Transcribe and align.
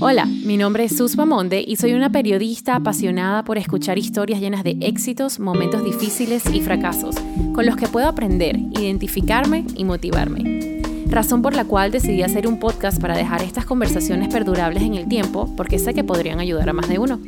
Hola, 0.00 0.24
mi 0.24 0.56
nombre 0.56 0.84
es 0.84 0.96
Sus 0.96 1.14
Monde 1.18 1.62
y 1.66 1.76
soy 1.76 1.92
una 1.92 2.08
periodista 2.08 2.76
apasionada 2.76 3.44
por 3.44 3.58
escuchar 3.58 3.98
historias 3.98 4.40
llenas 4.40 4.64
de 4.64 4.78
éxitos, 4.80 5.38
momentos 5.38 5.84
difíciles 5.84 6.44
y 6.50 6.62
fracasos, 6.62 7.14
con 7.54 7.66
los 7.66 7.76
que 7.76 7.86
puedo 7.86 8.08
aprender, 8.08 8.56
identificarme 8.56 9.66
y 9.76 9.84
motivarme. 9.84 10.80
Razón 11.06 11.42
por 11.42 11.54
la 11.54 11.66
cual 11.66 11.90
decidí 11.90 12.22
hacer 12.22 12.46
un 12.46 12.58
podcast 12.58 12.98
para 12.98 13.14
dejar 13.14 13.42
estas 13.42 13.66
conversaciones 13.66 14.28
perdurables 14.28 14.82
en 14.82 14.94
el 14.94 15.06
tiempo, 15.06 15.52
porque 15.54 15.78
sé 15.78 15.92
que 15.92 16.02
podrían 16.02 16.40
ayudar 16.40 16.70
a 16.70 16.72
más 16.72 16.88
de 16.88 16.98
uno. 16.98 17.20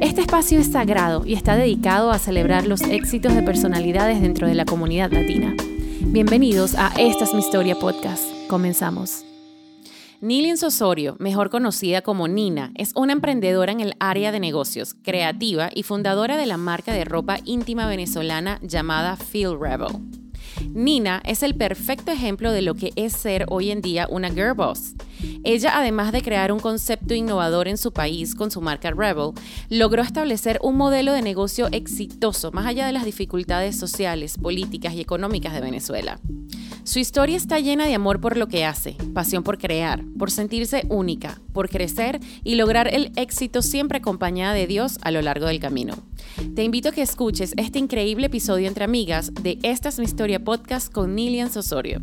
Este 0.00 0.20
espacio 0.20 0.60
es 0.60 0.70
sagrado 0.70 1.26
y 1.26 1.34
está 1.34 1.56
dedicado 1.56 2.12
a 2.12 2.20
celebrar 2.20 2.68
los 2.68 2.82
éxitos 2.82 3.34
de 3.34 3.42
personalidades 3.42 4.22
dentro 4.22 4.46
de 4.46 4.54
la 4.54 4.64
comunidad 4.64 5.10
latina. 5.10 5.56
Bienvenidos 6.02 6.76
a 6.76 6.92
Esta 6.98 7.24
es 7.24 7.34
mi 7.34 7.40
historia 7.40 7.74
podcast. 7.74 8.22
Comenzamos. 8.48 9.24
Nilin 10.22 10.56
Osorio, 10.62 11.16
mejor 11.18 11.48
conocida 11.48 12.02
como 12.02 12.28
Nina, 12.28 12.72
es 12.74 12.92
una 12.94 13.14
emprendedora 13.14 13.72
en 13.72 13.80
el 13.80 13.94
área 14.00 14.32
de 14.32 14.38
negocios, 14.38 14.94
creativa 15.02 15.70
y 15.74 15.82
fundadora 15.82 16.36
de 16.36 16.44
la 16.44 16.58
marca 16.58 16.92
de 16.92 17.06
ropa 17.06 17.38
íntima 17.46 17.86
venezolana 17.86 18.58
llamada 18.60 19.16
Feel 19.16 19.58
Rebel. 19.58 20.19
Nina 20.72 21.22
es 21.24 21.42
el 21.42 21.54
perfecto 21.54 22.12
ejemplo 22.12 22.52
de 22.52 22.62
lo 22.62 22.74
que 22.74 22.92
es 22.96 23.12
ser 23.12 23.46
hoy 23.48 23.70
en 23.70 23.80
día 23.80 24.06
una 24.10 24.30
girl 24.30 24.54
boss. 24.54 24.94
Ella, 25.44 25.78
además 25.78 26.12
de 26.12 26.22
crear 26.22 26.52
un 26.52 26.60
concepto 26.60 27.14
innovador 27.14 27.68
en 27.68 27.76
su 27.76 27.92
país 27.92 28.34
con 28.34 28.50
su 28.50 28.60
marca 28.60 28.90
Rebel, 28.90 29.32
logró 29.68 30.02
establecer 30.02 30.58
un 30.62 30.76
modelo 30.76 31.12
de 31.12 31.22
negocio 31.22 31.68
exitoso 31.72 32.52
más 32.52 32.66
allá 32.66 32.86
de 32.86 32.92
las 32.92 33.04
dificultades 33.04 33.76
sociales, 33.76 34.38
políticas 34.38 34.94
y 34.94 35.00
económicas 35.00 35.54
de 35.54 35.60
Venezuela. 35.60 36.20
Su 36.84 36.98
historia 36.98 37.36
está 37.36 37.60
llena 37.60 37.86
de 37.86 37.94
amor 37.94 38.20
por 38.20 38.36
lo 38.36 38.48
que 38.48 38.64
hace, 38.64 38.96
pasión 39.14 39.44
por 39.44 39.58
crear, 39.58 40.02
por 40.18 40.30
sentirse 40.30 40.86
única, 40.88 41.40
por 41.52 41.68
crecer 41.68 42.20
y 42.42 42.54
lograr 42.54 42.92
el 42.92 43.12
éxito 43.16 43.62
siempre 43.62 43.98
acompañada 43.98 44.54
de 44.54 44.66
Dios 44.66 44.98
a 45.02 45.10
lo 45.10 45.20
largo 45.20 45.46
del 45.46 45.60
camino. 45.60 45.94
Te 46.54 46.64
invito 46.64 46.88
a 46.88 46.92
que 46.92 47.02
escuches 47.02 47.52
este 47.56 47.78
increíble 47.78 48.26
episodio 48.26 48.66
entre 48.66 48.84
amigas 48.84 49.32
de 49.42 49.58
Esta 49.62 49.90
es 49.90 49.98
mi 49.98 50.04
historia 50.04 50.39
podcast 50.44 50.92
con 50.92 51.14
Nilian 51.14 51.50
Osorio. 51.56 52.00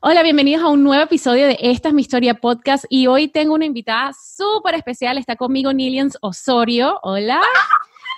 Hola, 0.00 0.22
bienvenidos 0.22 0.62
a 0.62 0.68
un 0.68 0.82
nuevo 0.82 1.02
episodio 1.02 1.46
de 1.46 1.58
Esta 1.60 1.88
es 1.88 1.94
mi 1.94 2.02
historia 2.02 2.34
podcast 2.34 2.84
y 2.88 3.06
hoy 3.06 3.28
tengo 3.28 3.54
una 3.54 3.64
invitada 3.64 4.12
súper 4.12 4.74
especial, 4.74 5.18
está 5.18 5.36
conmigo 5.36 5.72
Nilian 5.72 6.10
Osorio. 6.20 6.98
Hola. 7.02 7.40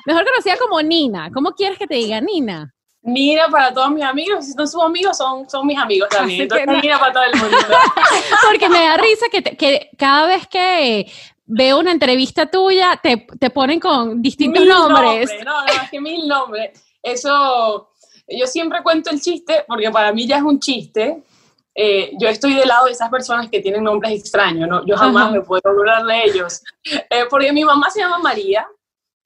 Mejor 0.05 0.25
conocida 0.25 0.57
como 0.57 0.83
Nina. 0.83 1.31
¿Cómo 1.33 1.53
quieres 1.53 1.79
que 1.79 1.87
te 1.87 1.95
diga 1.95 2.21
Nina? 2.21 2.75
Nina 3.03 3.49
para 3.49 3.73
todos 3.73 3.91
mis 3.91 4.05
amigos, 4.05 4.47
si 4.47 4.55
no 4.55 4.67
son 4.67 4.87
amigos, 4.87 5.17
son, 5.17 5.49
son 5.49 5.67
mis 5.67 5.79
amigos 5.79 6.09
también. 6.09 6.43
Entonces, 6.43 6.67
Nina 6.67 6.99
para 6.99 7.13
todo 7.13 7.23
el 7.25 7.41
mundo. 7.41 7.57
Porque 8.51 8.69
me 8.69 8.81
da 8.81 8.97
risa 8.97 9.27
que, 9.31 9.43
que 9.43 9.91
cada 9.97 10.27
vez 10.27 10.47
que 10.49 11.11
veo 11.47 11.79
una 11.79 11.93
entrevista 11.93 12.47
tuya, 12.47 12.99
te, 13.03 13.27
te 13.39 13.51
ponen 13.51 13.79
con 13.79 14.21
distintos 14.21 14.61
mil 14.61 14.69
nombres. 14.69 15.31
No, 15.45 15.65
no, 15.65 15.67
es 15.67 15.91
que 15.91 16.01
mil 16.01 16.27
nombres. 16.27 16.83
Eso, 17.03 17.91
yo 18.29 18.47
siempre 18.47 18.83
cuento 18.83 19.11
el 19.11 19.21
chiste, 19.21 19.65
porque 19.67 19.91
para 19.91 20.13
mí 20.13 20.27
ya 20.27 20.39
es 20.39 20.43
un 20.43 20.59
chiste. 20.59 21.23
Eh, 21.75 22.13
yo 22.19 22.29
estoy 22.29 22.55
del 22.55 22.69
lado 22.69 22.87
de 22.87 22.93
esas 22.93 23.11
personas 23.11 23.51
que 23.51 23.61
tienen 23.61 23.85
nombres 23.85 24.13
extraños, 24.13 24.69
¿no? 24.69 24.85
Yo 24.87 24.97
jamás 24.97 25.31
me 25.31 25.43
puedo 25.43 25.63
burlar 25.75 26.05
de 26.05 26.25
ellos. 26.25 26.63
Eh, 26.85 27.27
porque 27.29 27.53
mi 27.53 27.65
mamá 27.65 27.91
se 27.91 28.01
llama 28.01 28.19
María, 28.19 28.67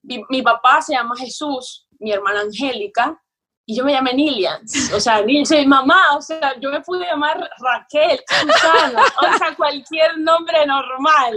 mi, 0.02 0.22
mi 0.28 0.42
papá 0.42 0.82
se 0.82 0.94
llama 0.94 1.14
Jesús, 1.16 1.86
mi 1.98 2.10
hermana 2.10 2.40
Angélica, 2.40 3.20
y 3.70 3.76
yo 3.76 3.84
me 3.84 3.92
llamé 3.92 4.12
Nilian, 4.14 4.60
o 4.92 4.98
sea, 4.98 5.22
mi 5.22 5.44
mamá, 5.64 6.16
o 6.16 6.20
sea, 6.20 6.58
yo 6.58 6.72
me 6.72 6.80
pude 6.80 7.06
llamar 7.06 7.48
Raquel, 7.58 8.20
Susana, 8.28 9.00
o 9.22 9.38
sea, 9.38 9.54
cualquier 9.54 10.18
nombre 10.18 10.66
normal. 10.66 11.34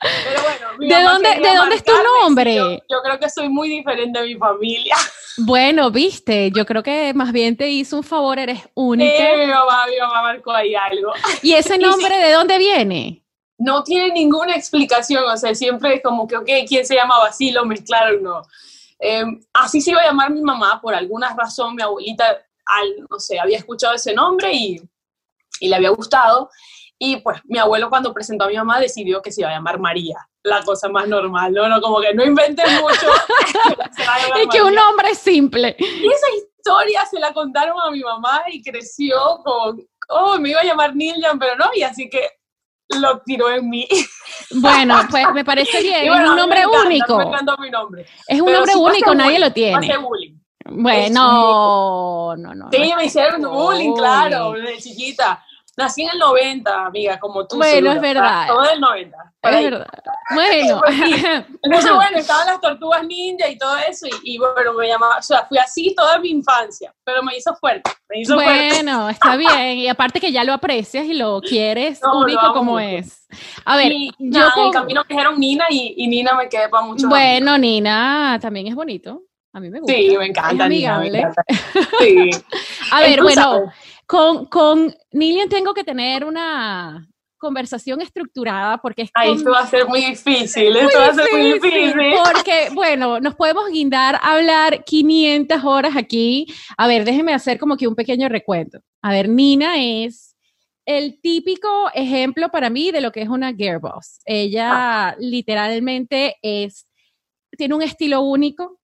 Pero 0.00 0.42
bueno, 0.42 0.96
¿de 0.96 1.02
dónde, 1.04 1.48
¿de 1.48 1.56
dónde 1.56 1.76
es 1.76 1.84
tu 1.84 1.92
nombre? 2.24 2.56
Yo, 2.56 2.72
yo, 2.72 3.02
creo 3.04 3.20
que 3.20 3.30
soy 3.30 3.48
muy 3.48 3.68
diferente 3.68 4.20
de 4.20 4.26
mi 4.26 4.34
familia. 4.34 4.96
Bueno, 5.38 5.90
viste, 5.90 6.50
yo 6.50 6.64
creo 6.64 6.82
que 6.82 7.12
más 7.14 7.32
bien 7.32 7.56
te 7.56 7.68
hizo 7.68 7.98
un 7.98 8.02
favor, 8.02 8.38
eres 8.38 8.60
única. 8.74 9.36
Mi 9.36 9.46
mamá, 9.46 9.86
mi 9.86 9.98
mamá 9.98 10.22
marcó 10.22 10.52
ahí 10.52 10.74
algo. 10.74 11.12
¿Y 11.42 11.52
ese 11.52 11.78
nombre 11.78 12.16
de 12.16 12.32
dónde 12.32 12.58
viene? 12.58 13.22
No 13.58 13.82
tiene 13.82 14.12
ninguna 14.12 14.54
explicación, 14.54 15.24
o 15.24 15.36
sea, 15.36 15.54
siempre 15.54 15.94
es 15.94 16.02
como 16.02 16.26
que, 16.26 16.36
ok, 16.36 16.48
¿quién 16.66 16.86
se 16.86 16.94
llama 16.94 17.18
Basilo? 17.18 17.64
Mezclaron, 17.64 18.22
no. 18.22 18.42
Eh, 18.98 19.24
así 19.52 19.80
se 19.80 19.90
iba 19.90 20.00
a 20.00 20.06
llamar 20.06 20.30
mi 20.30 20.40
mamá, 20.40 20.80
por 20.80 20.94
alguna 20.94 21.34
razón 21.34 21.74
mi 21.74 21.82
abuelita, 21.82 22.24
al, 22.64 23.06
no 23.10 23.18
sé, 23.18 23.38
había 23.38 23.58
escuchado 23.58 23.94
ese 23.94 24.14
nombre 24.14 24.52
y, 24.52 24.80
y, 25.60 25.68
le 25.68 25.76
había 25.76 25.90
gustado. 25.90 26.50
Y 26.98 27.18
pues 27.18 27.40
mi 27.44 27.58
abuelo 27.58 27.90
cuando 27.90 28.12
presentó 28.14 28.44
a 28.44 28.48
mi 28.48 28.56
mamá 28.56 28.80
decidió 28.80 29.20
que 29.20 29.30
se 29.30 29.42
iba 29.42 29.50
a 29.50 29.54
llamar 29.54 29.78
María, 29.78 30.16
la 30.46 30.62
cosa 30.62 30.88
más 30.88 31.08
normal, 31.08 31.52
¿no? 31.52 31.68
no 31.68 31.80
como 31.80 32.00
que 32.00 32.14
no 32.14 32.24
inventen 32.24 32.66
mucho. 32.80 33.06
es 34.40 34.46
que 34.50 34.62
un 34.62 34.74
nombre 34.74 35.14
simple. 35.14 35.76
Y 35.78 36.06
esa 36.06 36.26
historia 36.36 37.04
se 37.10 37.18
la 37.18 37.32
contaron 37.32 37.76
a 37.80 37.90
mi 37.90 38.00
mamá 38.00 38.44
y 38.48 38.62
creció 38.62 39.40
con, 39.44 39.84
oh, 40.08 40.38
me 40.38 40.50
iba 40.50 40.60
a 40.60 40.64
llamar 40.64 40.94
Niljan, 40.94 41.38
pero 41.38 41.56
no, 41.56 41.66
y 41.74 41.82
así 41.82 42.08
que 42.08 42.28
lo 43.00 43.20
tiró 43.24 43.50
en 43.50 43.68
mí. 43.68 43.88
Bueno, 44.52 45.00
pues 45.10 45.24
me 45.34 45.44
parece 45.44 45.82
bien. 45.82 46.06
Bueno, 46.06 46.24
es 46.24 46.30
un 46.30 46.36
nombre 46.36 46.60
encanta, 46.60 46.86
único. 46.86 47.58
Mi 47.58 47.70
nombre. 47.70 48.06
Es 48.28 48.40
un 48.40 48.52
nombre 48.52 48.76
único, 48.76 49.14
nadie 49.14 49.38
lo 49.40 49.52
tiene. 49.52 49.98
bullying. 49.98 50.38
Bueno, 50.68 52.34
no, 52.36 52.54
no. 52.54 52.68
Sí, 52.70 52.92
me 52.96 53.04
hicieron 53.04 53.42
bullying, 53.42 53.94
claro, 53.94 54.52
desde 54.52 54.78
chiquita. 54.78 55.42
Nací 55.78 56.02
en 56.02 56.10
el 56.10 56.18
90, 56.18 56.86
amiga, 56.86 57.18
como 57.18 57.46
tú. 57.46 57.56
Bueno, 57.58 57.92
es 57.92 58.00
verdad. 58.00 58.46
Todo 58.48 58.64
el 58.70 58.80
90. 58.80 59.16
Es 59.42 59.54
ahí. 59.54 59.64
verdad. 59.64 59.86
Bueno. 60.34 60.82
Entonces, 61.62 61.92
bueno, 61.94 62.16
estaban 62.18 62.46
las 62.46 62.60
tortugas 62.62 63.04
ninja 63.06 63.46
y 63.48 63.58
todo 63.58 63.76
eso, 63.88 64.06
y, 64.06 64.34
y, 64.34 64.38
bueno, 64.38 64.72
me 64.72 64.88
llamaba, 64.88 65.18
o 65.18 65.22
sea, 65.22 65.44
fui 65.46 65.58
así 65.58 65.94
toda 65.94 66.18
mi 66.18 66.30
infancia, 66.30 66.94
pero 67.04 67.22
me 67.22 67.36
hizo 67.36 67.54
fuerte. 67.56 67.90
Me 68.08 68.20
hizo 68.20 68.34
bueno, 68.34 69.00
fuerte. 69.02 69.12
está 69.12 69.36
bien, 69.36 69.78
y 69.78 69.88
aparte 69.88 70.18
que 70.18 70.32
ya 70.32 70.44
lo 70.44 70.54
aprecias 70.54 71.04
y 71.04 71.12
lo 71.12 71.40
quieres 71.42 72.00
No, 72.02 72.20
único 72.20 72.52
como 72.54 72.72
mucho. 72.72 72.80
es. 72.80 73.26
A 73.66 73.76
ver, 73.76 73.92
y, 73.92 74.10
yo 74.18 74.40
nada, 74.40 74.52
en 74.56 74.66
el 74.66 74.72
camino 74.72 75.02
me 75.06 75.14
dijeron 75.14 75.38
Nina 75.38 75.66
y, 75.68 75.94
y 75.98 76.08
Nina 76.08 76.32
me 76.34 76.48
quedé 76.48 76.68
para 76.70 76.86
mucho. 76.86 77.06
Bueno, 77.08 77.58
Nina, 77.58 78.38
también 78.40 78.68
es 78.68 78.74
bonito. 78.74 79.22
A 79.52 79.60
mí 79.60 79.70
me 79.70 79.80
gusta. 79.80 79.94
Sí, 79.94 80.16
me 80.18 80.26
encanta. 80.26 80.64
Es 80.64 80.70
Nina, 80.70 80.98
me 80.98 81.06
amigable. 81.08 81.18
encanta. 81.18 81.44
Sí. 82.00 82.30
A 82.92 83.00
ver, 83.00 83.18
Entonces, 83.18 83.44
bueno, 83.44 83.72
con, 84.06 84.46
con 84.46 84.94
Nilian 85.12 85.48
tengo 85.48 85.74
que 85.74 85.84
tener 85.84 86.24
una 86.24 87.06
conversación 87.38 88.00
estructurada 88.00 88.78
porque 88.78 89.02
es 89.02 89.10
Ay, 89.14 89.28
con- 89.28 89.38
esto 89.38 89.50
va 89.50 89.60
a 89.60 89.66
ser 89.66 89.86
muy 89.86 90.00
difícil, 90.04 90.74
esto 90.76 90.98
va 90.98 91.06
a 91.08 91.14
ser 91.14 91.26
muy 91.32 91.52
difícil. 91.52 91.94
Porque, 92.32 92.68
bueno, 92.72 93.20
nos 93.20 93.34
podemos 93.34 93.68
guindar 93.70 94.14
a 94.16 94.34
hablar 94.36 94.84
500 94.84 95.62
horas 95.64 95.96
aquí. 95.96 96.46
A 96.78 96.86
ver, 96.88 97.04
déjenme 97.04 97.34
hacer 97.34 97.58
como 97.58 97.76
que 97.76 97.86
un 97.86 97.94
pequeño 97.94 98.28
recuento. 98.28 98.80
A 99.02 99.10
ver, 99.10 99.28
Nina 99.28 99.74
es 99.82 100.34
el 100.86 101.20
típico 101.20 101.90
ejemplo 101.94 102.48
para 102.48 102.70
mí 102.70 102.90
de 102.92 103.00
lo 103.00 103.10
que 103.12 103.22
es 103.22 103.28
una 103.28 103.52
girl 103.52 103.80
boss. 103.80 104.20
Ella 104.24 105.14
literalmente 105.18 106.36
es, 106.42 106.86
tiene 107.58 107.74
un 107.74 107.82
estilo 107.82 108.20
único, 108.22 108.78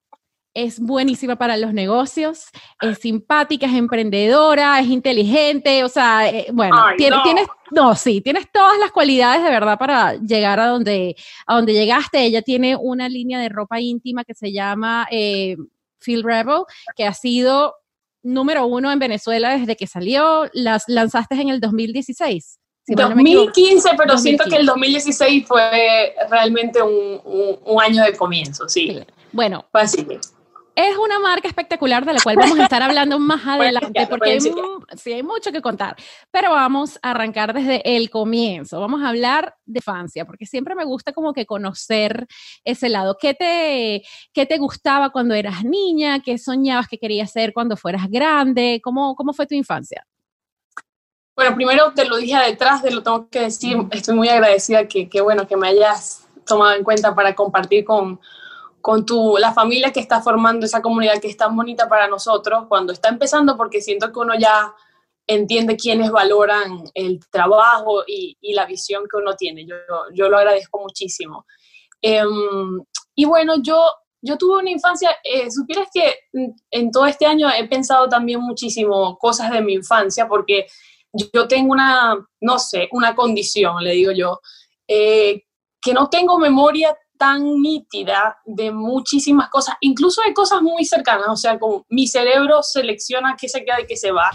es 0.55 0.81
buenísima 0.81 1.37
para 1.37 1.57
los 1.57 1.73
negocios, 1.73 2.47
es 2.81 2.99
simpática, 2.99 3.67
es 3.67 3.75
emprendedora, 3.75 4.79
es 4.81 4.89
inteligente, 4.89 5.83
o 5.85 5.89
sea, 5.89 6.29
eh, 6.29 6.47
bueno, 6.53 6.77
Ay, 6.79 6.97
tiene- 6.97 7.17
no. 7.17 7.23
tienes, 7.23 7.47
no, 7.71 7.95
sí, 7.95 8.21
tienes 8.21 8.51
todas 8.53 8.79
las 8.79 8.93
cualidades 8.93 9.43
de 9.43 9.51
verdad 9.51 9.79
para 9.79 10.15
llegar 10.17 10.61
a 10.61 10.67
donde, 10.67 11.17
a 11.47 11.55
donde 11.57 11.73
llegaste. 11.73 12.23
Ella 12.25 12.43
tiene 12.43 12.77
una 12.77 13.09
línea 13.09 13.41
de 13.41 13.49
ropa 13.49 13.81
íntima 13.81 14.25
que 14.25 14.35
se 14.35 14.53
llama 14.53 15.07
eh, 15.11 15.57
Feel 16.01 16.23
Rebel, 16.23 16.65
que 16.97 17.07
ha 17.07 17.15
sido 17.15 17.75
número 18.23 18.67
uno 18.67 18.93
en 18.93 18.99
Venezuela 18.99 19.57
desde 19.57 19.75
que 19.75 19.87
salió, 19.87 20.49
las 20.53 20.85
lanzaste 20.87 21.35
en 21.41 21.49
el 21.49 21.61
2016. 21.61 22.59
si 22.85 22.95
mal 22.95 23.11
no 23.11 23.17
me 23.17 23.23
equivoco. 23.23 23.47
2015, 23.47 23.91
pero 23.97 24.19
siento 24.19 24.45
2015. 24.45 24.51
que 24.51 24.57
el 24.61 24.67
2016 24.67 25.44
fue 25.49 26.15
realmente 26.31 26.82
un, 26.82 27.21
un, 27.25 27.59
un 27.65 27.82
año 27.82 28.05
de 28.05 28.12
comienzo, 28.17 28.69
sí. 28.69 28.88
Sí. 28.88 29.00
Bueno, 29.32 29.65
así. 29.73 30.06
Es 30.75 30.97
una 30.97 31.19
marca 31.19 31.49
espectacular 31.49 32.05
de 32.05 32.15
la 32.15 32.21
cual 32.21 32.37
vamos 32.37 32.59
a 32.59 32.65
estar 32.65 32.83
hablando 32.83 33.19
más 33.19 33.43
adelante 33.47 34.07
porque 34.09 34.31
hay, 34.31 34.41
sí, 34.41 35.13
hay 35.13 35.23
mucho 35.23 35.53
que 35.53 35.61
contar. 35.61 35.97
Pero 36.31 36.51
vamos 36.51 36.99
a 37.03 37.11
arrancar 37.11 37.53
desde 37.53 37.97
el 37.97 38.11
comienzo. 38.11 38.81
Vamos 38.81 39.03
a 39.03 39.09
hablar 39.09 39.55
de 39.67 39.79
infancia, 39.79 40.25
porque 40.25 40.47
siempre 40.47 40.75
me 40.75 40.85
gusta 40.85 41.13
como 41.13 41.33
que 41.33 41.47
conocer 41.47 42.27
ese 42.65 42.89
lado. 42.89 43.17
¿Qué 43.21 43.35
te, 43.35 44.03
qué 44.33 44.47
te 44.47 44.59
gustaba 44.59 45.11
cuando 45.11 45.35
eras 45.35 45.65
niña? 45.65 46.21
¿Qué 46.21 46.39
soñabas 46.39 46.89
que 46.89 46.99
querías 46.99 47.31
ser 47.31 47.53
cuando 47.53 47.77
fueras 47.77 48.09
grande? 48.09 48.81
¿Cómo, 48.83 49.15
cómo 49.15 49.33
fue 49.33 49.47
tu 49.47 49.55
infancia? 49.55 50.07
Bueno, 51.35 51.55
primero 51.55 51.93
te 51.95 52.05
lo 52.05 52.17
dije 52.17 52.37
detrás, 52.39 52.83
te 52.83 52.91
lo 52.91 53.03
tengo 53.03 53.29
que 53.29 53.41
decir, 53.41 53.79
estoy 53.91 54.15
muy 54.15 54.29
agradecida 54.29 54.87
que, 54.87 55.09
que 55.09 55.23
bueno, 55.23 55.47
que 55.47 55.57
me 55.57 55.69
hayas 55.69 56.29
tomado 56.47 56.75
en 56.75 56.85
cuenta 56.85 57.15
para 57.15 57.35
compartir 57.35 57.85
con, 57.85 58.21
con 58.82 59.06
tu, 59.06 59.38
la 59.38 59.55
familia 59.55 59.93
que 59.93 60.00
está 60.00 60.20
formando 60.20 60.67
esa 60.67 60.82
comunidad 60.82 61.20
que 61.20 61.29
es 61.29 61.37
tan 61.37 61.56
bonita 61.56 61.88
para 61.88 62.08
nosotros 62.08 62.64
cuando 62.69 62.93
está 62.93 63.08
empezando, 63.08 63.56
porque 63.56 63.81
siento 63.81 64.12
que 64.12 64.19
uno 64.19 64.34
ya 64.38 64.75
entiende 65.26 65.76
quiénes 65.76 66.11
valoran 66.11 66.84
el 66.94 67.20
trabajo 67.31 68.02
y, 68.06 68.37
la 68.52 68.67
visión 68.67 69.05
que 69.11 69.17
uno 69.17 69.34
tiene. 69.37 69.64
Yo, 69.64 69.76
yo 70.12 70.29
lo 70.29 70.37
agradezco 70.37 70.81
muchísimo. 70.81 71.46
Em, 72.02 72.82
y 73.14 73.25
bueno, 73.25 73.55
yo, 73.62 73.81
yo 74.20 74.37
tuve 74.37 74.58
una 74.58 74.70
infancia, 74.70 75.17
eh, 75.23 75.50
supieras 75.50 75.88
que 75.94 76.14
en 76.70 76.90
todo 76.90 77.06
este 77.06 77.25
año 77.25 77.49
he 77.56 77.67
pensado 77.69 78.08
también 78.08 78.40
muchísimo 78.40 79.17
cosas 79.19 79.50
de 79.52 79.62
mi 79.62 79.75
infancia, 79.75 80.26
porque 80.26 80.67
yo 81.32 81.46
tengo 81.46 81.73
una, 81.73 82.17
no 82.40 82.58
sé, 82.58 82.88
una 82.93 83.14
condición, 83.14 83.82
le 83.85 83.93
digo 83.93 84.12
yo, 84.12 84.40
eh, 84.88 85.44
que 85.81 85.93
no 85.93 86.08
tengo 86.08 86.38
memoria 86.38 86.96
tan 87.23 87.63
nítida 87.63 88.37
de 88.45 88.73
muchísimas 88.73 89.49
cosas, 89.49 89.77
incluso 89.81 90.21
de 90.23 90.35
cosas 90.35 90.61
muy 90.61 90.85
cercanas, 90.85 91.29
o 91.29 91.37
sea, 91.37 91.57
como 91.57 91.87
mi 91.89 92.09
cerebro 92.09 92.65
selecciona 92.65 93.37
qué 93.41 93.49
se 93.49 93.65
queda 93.65 93.81
y 93.81 93.87
qué 93.87 93.97
se 93.97 94.11
va. 94.11 94.29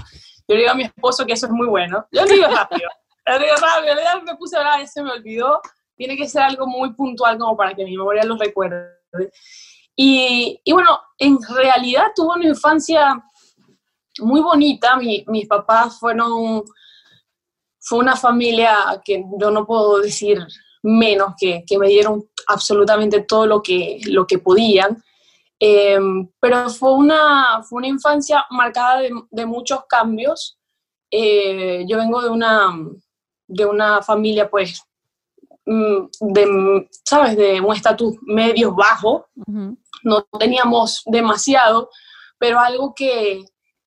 Yo 0.47 0.55
le 0.55 0.59
digo 0.59 0.71
a 0.71 0.75
mi 0.75 0.83
esposo 0.83 1.25
que 1.25 1.33
eso 1.33 1.47
es 1.47 1.51
muy 1.51 1.67
bueno. 1.67 2.07
Yo 2.13 2.23
le 2.23 2.35
digo 2.35 2.47
rápido, 2.47 2.87
le 3.25 3.39
digo 3.39 3.55
rápido, 3.57 3.93
le 3.93 4.23
me 4.23 4.37
puse 4.37 4.55
a 4.55 4.87
se 4.87 5.03
me 5.03 5.11
olvidó. 5.11 5.59
Tiene 5.97 6.15
que 6.15 6.29
ser 6.29 6.43
algo 6.43 6.65
muy 6.65 6.93
puntual 6.93 7.37
como 7.37 7.57
para 7.57 7.73
que 7.73 7.83
mi 7.83 7.97
memoria 7.97 8.23
lo 8.23 8.37
recuerde. 8.37 8.87
Y, 9.93 10.61
y 10.63 10.71
bueno, 10.71 10.97
en 11.17 11.39
realidad 11.41 12.13
tuve 12.15 12.35
una 12.35 12.47
infancia 12.47 13.21
muy 14.19 14.39
bonita. 14.39 14.95
Mi, 14.95 15.25
mis 15.27 15.45
papás 15.45 15.99
fueron, 15.99 16.63
fue 17.81 17.99
una 17.99 18.15
familia 18.15 19.01
que 19.03 19.25
yo 19.37 19.51
no 19.51 19.65
puedo 19.65 19.99
decir 19.99 20.39
menos, 20.87 21.33
que, 21.37 21.63
que 21.67 21.77
me 21.77 21.89
dieron 21.89 22.23
absolutamente 22.47 23.21
todo 23.21 23.45
lo 23.45 23.61
que, 23.61 23.99
lo 24.05 24.25
que 24.25 24.39
podían. 24.39 25.03
Em, 25.59 26.29
pero 26.39 26.69
fue 26.69 26.93
una, 26.93 27.61
fue 27.63 27.79
una 27.79 27.87
infancia 27.87 28.45
marcada 28.51 29.01
de, 29.01 29.11
de 29.29 29.45
muchos 29.45 29.81
cambios. 29.87 30.57
Eh, 31.11 31.85
yo 31.87 31.97
vengo 31.97 32.21
de 32.21 32.29
una, 32.29 32.73
de 33.47 33.65
una 33.65 34.01
familia, 34.01 34.49
pues, 34.49 34.81
mm, 35.65 36.05
de, 36.21 36.87
¿sabes?, 37.03 37.35
de 37.35 37.59
un 37.59 37.75
estatus 37.75 38.15
medio 38.21 38.73
bajo. 38.73 39.27
No 40.03 40.23
teníamos 40.39 41.01
demasiado, 41.05 41.89
pero 42.37 42.59
algo 42.59 42.93
que, 42.95 43.43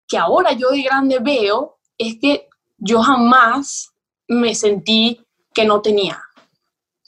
que 0.07 0.19
ahora 0.19 0.53
yo 0.53 0.71
de 0.71 0.83
grande 0.83 1.19
veo 1.19 1.79
es 1.97 2.19
que 2.21 2.49
yo 2.79 3.01
jamás 3.01 3.91
me 4.29 4.55
sentí 4.55 5.25
que 5.55 5.65
no 5.65 5.81
tenía. 5.81 6.21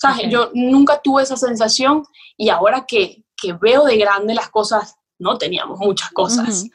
¿Sabes? 0.02 0.28
Yo 0.28 0.50
nunca 0.52 1.00
tuve 1.00 1.22
esa 1.22 1.37
sensación 1.37 2.04
y 2.37 2.49
ahora 2.49 2.84
que, 2.88 3.25
que, 3.37 3.52
veo 3.52 3.84
de 3.84 3.96
grande 3.96 4.34
las 4.34 4.50
cosas, 4.50 4.96
no 5.20 5.38
teníamos 5.38 5.78
muchas 5.78 6.10
cosas. 6.10 6.66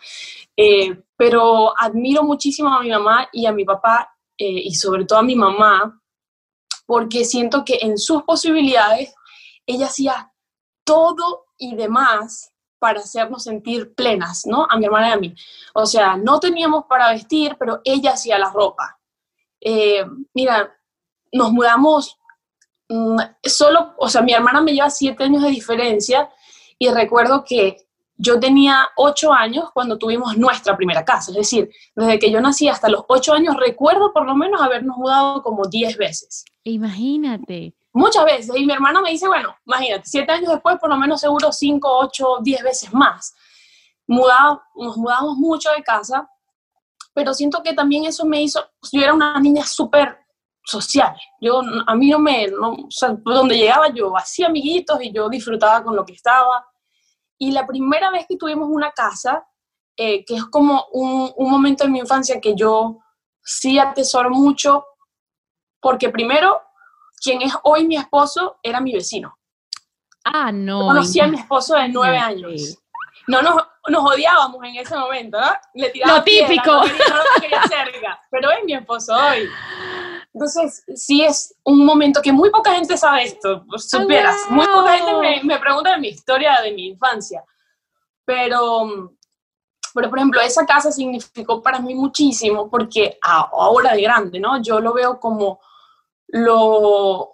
Eh, 0.55 1.03
pero 1.17 1.73
admiro 1.77 2.23
muchísimo 2.23 2.69
a 2.69 2.81
mi 2.81 2.89
mamá 2.89 3.27
y 3.33 3.45
a 3.45 3.51
mi 3.51 3.65
papá 3.65 4.15
eh, 4.37 4.61
y 4.63 4.75
sobre 4.75 5.03
todo 5.03 5.19
a 5.19 5.23
mi 5.23 5.35
mamá 5.35 6.01
porque 6.85 7.25
siento 7.25 7.65
que 7.65 7.79
en 7.81 7.97
sus 7.97 8.23
posibilidades 8.23 9.13
ella 9.65 9.87
hacía 9.87 10.31
todo 10.85 11.47
y 11.57 11.75
demás 11.75 12.53
para 12.79 13.01
hacernos 13.01 13.43
sentir 13.43 13.93
plenas, 13.93 14.45
¿no? 14.45 14.65
A 14.69 14.77
mi 14.77 14.85
hermana 14.85 15.09
y 15.09 15.11
a 15.11 15.17
mí. 15.17 15.35
O 15.73 15.85
sea, 15.85 16.15
no 16.15 16.39
teníamos 16.39 16.85
para 16.85 17.11
vestir, 17.11 17.57
pero 17.59 17.81
ella 17.83 18.13
hacía 18.13 18.39
la 18.39 18.51
ropa. 18.51 18.97
Eh, 19.59 20.05
mira, 20.33 20.73
nos 21.33 21.51
mudamos 21.51 22.16
mm, 22.89 23.17
solo, 23.43 23.93
o 23.97 24.09
sea, 24.09 24.21
mi 24.21 24.33
hermana 24.33 24.61
me 24.61 24.73
lleva 24.73 24.89
siete 24.89 25.23
años 25.23 25.43
de 25.43 25.49
diferencia 25.49 26.29
y 26.79 26.89
recuerdo 26.89 27.43
que 27.43 27.85
yo 28.15 28.39
tenía 28.39 28.87
ocho 28.95 29.31
años 29.31 29.69
cuando 29.73 29.97
tuvimos 29.97 30.37
nuestra 30.37 30.75
primera 30.75 31.05
casa, 31.05 31.31
es 31.31 31.37
decir, 31.37 31.69
desde 31.95 32.17
que 32.17 32.31
yo 32.31 32.41
nací 32.41 32.67
hasta 32.67 32.89
los 32.89 33.03
ocho 33.07 33.33
años 33.33 33.55
recuerdo 33.57 34.11
por 34.11 34.25
lo 34.25 34.35
menos 34.35 34.61
habernos 34.61 34.97
mudado 34.97 35.43
como 35.43 35.67
diez 35.67 35.97
veces. 35.97 36.43
Imagínate 36.63 37.75
muchas 37.97 38.23
veces. 38.23 38.55
Y 38.55 38.65
mi 38.65 38.73
hermano 38.73 39.01
me 39.01 39.11
dice, 39.11 39.27
bueno, 39.27 39.55
imagínate, 39.65 40.03
siete 40.05 40.31
años 40.31 40.51
después, 40.51 40.77
por 40.79 40.89
lo 40.89 40.97
menos 40.97 41.19
seguro 41.19 41.51
cinco, 41.51 41.89
ocho, 41.97 42.37
diez 42.41 42.63
veces 42.63 42.93
más. 42.93 43.35
Mudado, 44.05 44.61
nos 44.75 44.95
mudamos 44.95 45.35
mucho 45.37 45.69
de 45.75 45.83
casa, 45.83 46.29
pero 47.13 47.33
siento 47.33 47.61
que 47.63 47.73
también 47.73 48.05
eso 48.05 48.25
me 48.25 48.41
hizo, 48.41 48.63
yo 48.91 49.01
era 49.01 49.13
una 49.13 49.37
niña 49.39 49.65
súper 49.65 50.17
social. 50.67 51.15
Yo, 51.39 51.61
a 51.85 51.95
mí 51.95 52.09
no 52.09 52.19
me, 52.19 52.47
o 52.53 52.87
sea, 52.89 53.15
donde 53.23 53.57
llegaba 53.57 53.87
yo 53.89 54.15
hacía 54.17 54.47
amiguitos 54.47 55.01
y 55.01 55.13
yo 55.13 55.29
disfrutaba 55.29 55.81
con 55.83 55.95
lo 55.95 56.05
que 56.05 56.13
estaba. 56.13 56.65
Y 57.37 57.51
la 57.51 57.65
primera 57.65 58.11
vez 58.11 58.25
que 58.27 58.35
tuvimos 58.35 58.67
una 58.69 58.91
casa, 58.91 59.47
eh, 59.95 60.25
que 60.25 60.35
es 60.35 60.45
como 60.45 60.85
un, 60.91 61.31
un 61.35 61.51
momento 61.51 61.85
en 61.85 61.93
mi 61.93 61.99
infancia 61.99 62.41
que 62.41 62.53
yo 62.53 62.99
sí 63.41 63.79
atesoro 63.79 64.29
mucho, 64.29 64.85
porque 65.79 66.09
primero 66.09 66.61
quien 67.21 67.41
es 67.41 67.53
hoy 67.63 67.87
mi 67.87 67.95
esposo 67.95 68.59
era 68.61 68.81
mi 68.81 68.93
vecino. 68.93 69.37
Ah, 70.25 70.51
no. 70.51 70.81
Conocí 70.81 71.21
a 71.21 71.27
mi 71.27 71.37
esposo 71.39 71.75
de 71.75 71.87
nueve 71.87 72.17
años. 72.17 72.77
No 73.27 73.41
nos, 73.41 73.55
nos, 73.87 74.03
odiábamos 74.13 74.63
en 74.63 74.75
ese 74.75 74.95
momento, 74.95 75.39
¿no? 75.39 75.47
Le 75.73 75.89
tiraba 75.89 76.17
Lo 76.17 76.23
típico. 76.23 76.71
no, 76.71 77.41
quería, 77.41 77.61
cerca, 77.63 78.21
pero 78.29 78.51
es 78.51 78.63
mi 78.65 78.73
esposo 78.73 79.13
hoy. 79.15 79.49
Entonces, 80.37 80.83
sí 80.93 81.23
es 81.23 81.55
un 81.63 81.83
momento 81.83 82.21
que 82.21 82.31
muy 82.31 82.51
poca 82.51 82.75
gente 82.75 82.95
sabe 82.95 83.23
esto, 83.23 83.65
supieras. 83.75 84.37
Muy 84.51 84.67
poca 84.67 84.95
gente 84.95 85.13
me, 85.15 85.43
me, 85.43 85.59
pregunta 85.59 85.93
de 85.93 85.97
mi 85.97 86.09
historia, 86.09 86.61
de 86.61 86.73
mi 86.73 86.89
infancia. 86.89 87.43
Pero, 88.23 89.15
pero, 89.95 90.09
por 90.11 90.19
ejemplo, 90.19 90.39
esa 90.39 90.63
casa 90.63 90.91
significó 90.91 91.63
para 91.63 91.79
mí 91.79 91.95
muchísimo 91.95 92.69
porque 92.69 93.17
ahora 93.23 93.95
de 93.95 94.01
grande, 94.03 94.39
¿no? 94.39 94.61
Yo 94.61 94.79
lo 94.79 94.93
veo 94.93 95.19
como 95.19 95.59
lo 96.27 97.33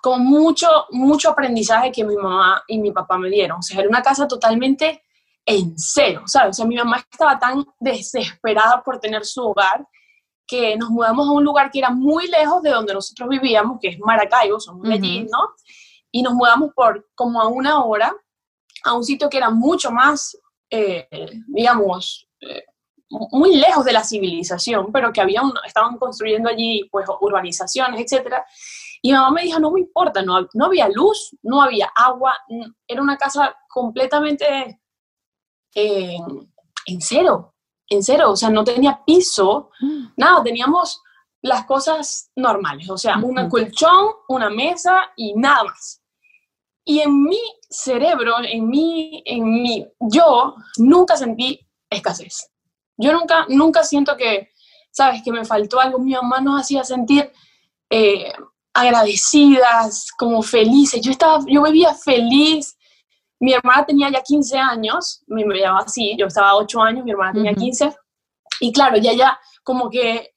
con 0.00 0.24
mucho, 0.24 0.68
mucho 0.90 1.30
aprendizaje 1.30 1.90
que 1.90 2.04
mi 2.04 2.14
mamá 2.14 2.62
y 2.68 2.78
mi 2.78 2.92
papá 2.92 3.18
me 3.18 3.28
dieron. 3.28 3.58
O 3.58 3.62
sea, 3.62 3.80
era 3.80 3.88
una 3.88 4.02
casa 4.02 4.28
totalmente 4.28 5.02
en 5.44 5.74
cero, 5.76 6.22
¿sabes? 6.26 6.50
O 6.50 6.52
sea, 6.58 6.66
mi 6.66 6.76
mamá 6.76 7.04
estaba 7.10 7.40
tan 7.40 7.64
desesperada 7.80 8.84
por 8.84 9.00
tener 9.00 9.24
su 9.24 9.42
hogar 9.42 9.84
que 10.46 10.76
nos 10.76 10.90
mudamos 10.90 11.28
a 11.28 11.32
un 11.32 11.44
lugar 11.44 11.70
que 11.70 11.78
era 11.78 11.90
muy 11.90 12.28
lejos 12.28 12.62
de 12.62 12.70
donde 12.70 12.94
nosotros 12.94 13.28
vivíamos, 13.28 13.78
que 13.80 13.88
es 13.88 13.98
Maracaibo, 13.98 14.60
somos 14.60 14.86
de 14.86 14.94
allí, 14.94 15.26
¿no? 15.30 15.50
Y 16.10 16.22
nos 16.22 16.34
mudamos 16.34 16.70
por 16.74 17.08
como 17.14 17.40
a 17.40 17.48
una 17.48 17.82
hora 17.84 18.14
a 18.84 18.92
un 18.92 19.02
sitio 19.02 19.30
que 19.30 19.38
era 19.38 19.50
mucho 19.50 19.90
más, 19.90 20.36
eh, 20.70 21.08
digamos, 21.48 22.28
eh, 22.40 22.64
muy 23.08 23.56
lejos 23.56 23.84
de 23.84 23.92
la 23.92 24.04
civilización, 24.04 24.92
pero 24.92 25.12
que 25.12 25.20
había 25.20 25.42
estaban 25.66 25.96
construyendo 25.96 26.50
allí 26.50 26.88
pues 26.90 27.06
urbanizaciones, 27.20 28.00
etcétera. 28.00 28.44
Y 29.00 29.10
mi 29.10 29.14
mamá 29.14 29.30
me 29.30 29.42
dijo, 29.42 29.58
no 29.58 29.70
me 29.70 29.80
importa, 29.80 30.22
no, 30.22 30.46
no 30.54 30.66
había 30.66 30.88
luz, 30.88 31.36
no 31.42 31.62
había 31.62 31.90
agua, 31.94 32.36
era 32.86 33.02
una 33.02 33.16
casa 33.16 33.54
completamente 33.68 34.80
en 35.74 37.00
cero, 37.00 37.53
en 37.88 38.02
cero, 38.02 38.30
o 38.30 38.36
sea, 38.36 38.50
no 38.50 38.64
tenía 38.64 39.00
piso, 39.04 39.70
mm. 39.80 40.06
nada, 40.16 40.42
teníamos 40.42 41.02
las 41.42 41.66
cosas 41.66 42.30
normales, 42.36 42.88
o 42.88 42.96
sea, 42.96 43.18
un 43.18 43.48
colchón, 43.50 44.08
una 44.28 44.48
mesa 44.48 45.10
y 45.16 45.34
nada 45.34 45.64
más. 45.64 46.00
Y 46.86 47.00
en 47.00 47.22
mi 47.22 47.38
cerebro, 47.68 48.36
en 48.42 48.68
mi, 48.68 49.22
en 49.26 49.62
mi, 49.62 49.86
yo 50.00 50.54
nunca 50.78 51.16
sentí 51.16 51.60
escasez. 51.90 52.50
Yo 52.96 53.12
nunca, 53.12 53.46
nunca 53.48 53.82
siento 53.82 54.16
que, 54.16 54.50
sabes, 54.90 55.22
que 55.22 55.32
me 55.32 55.44
faltó 55.44 55.80
algo. 55.80 55.98
Mi 55.98 56.12
mamá 56.12 56.40
nos 56.40 56.60
hacía 56.60 56.84
sentir 56.84 57.30
eh, 57.90 58.32
agradecidas, 58.72 60.12
como 60.16 60.42
felices. 60.42 61.00
Yo, 61.00 61.10
estaba, 61.10 61.40
yo 61.46 61.62
vivía 61.62 61.94
feliz. 61.94 62.76
Mi 63.40 63.52
hermana 63.52 63.84
tenía 63.84 64.10
ya 64.10 64.22
15 64.22 64.58
años, 64.58 65.22
me, 65.26 65.44
llamaba 65.44 65.84
así, 65.84 66.16
yo 66.18 66.26
estaba 66.26 66.54
8 66.56 66.80
años, 66.82 67.04
mi 67.04 67.10
hermana 67.10 67.32
tenía 67.32 67.54
15. 67.54 67.94
Y 68.60 68.72
claro, 68.72 68.96
ya 68.96 69.12
ya 69.12 69.38
como 69.62 69.90
que 69.90 70.34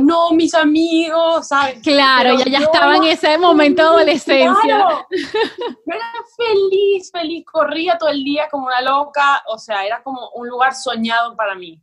no, 0.00 0.30
mis 0.32 0.54
amigos, 0.54 1.48
¿sabes? 1.48 1.80
Claro, 1.82 2.36
ya, 2.38 2.44
ya 2.44 2.58
estaba 2.58 2.96
en 2.96 3.04
ese 3.04 3.38
momento 3.38 3.82
de 3.82 3.88
adolescencia. 3.88 4.62
Claro, 4.62 5.06
yo 5.10 5.94
era 5.94 6.12
feliz, 6.36 7.10
feliz, 7.10 7.44
corría 7.50 7.96
todo 7.96 8.10
el 8.10 8.22
día 8.22 8.48
como 8.50 8.66
una 8.66 8.82
loca, 8.82 9.42
o 9.48 9.58
sea, 9.58 9.86
era 9.86 10.02
como 10.02 10.30
un 10.34 10.48
lugar 10.48 10.74
soñado 10.74 11.34
para 11.34 11.54
mí 11.54 11.80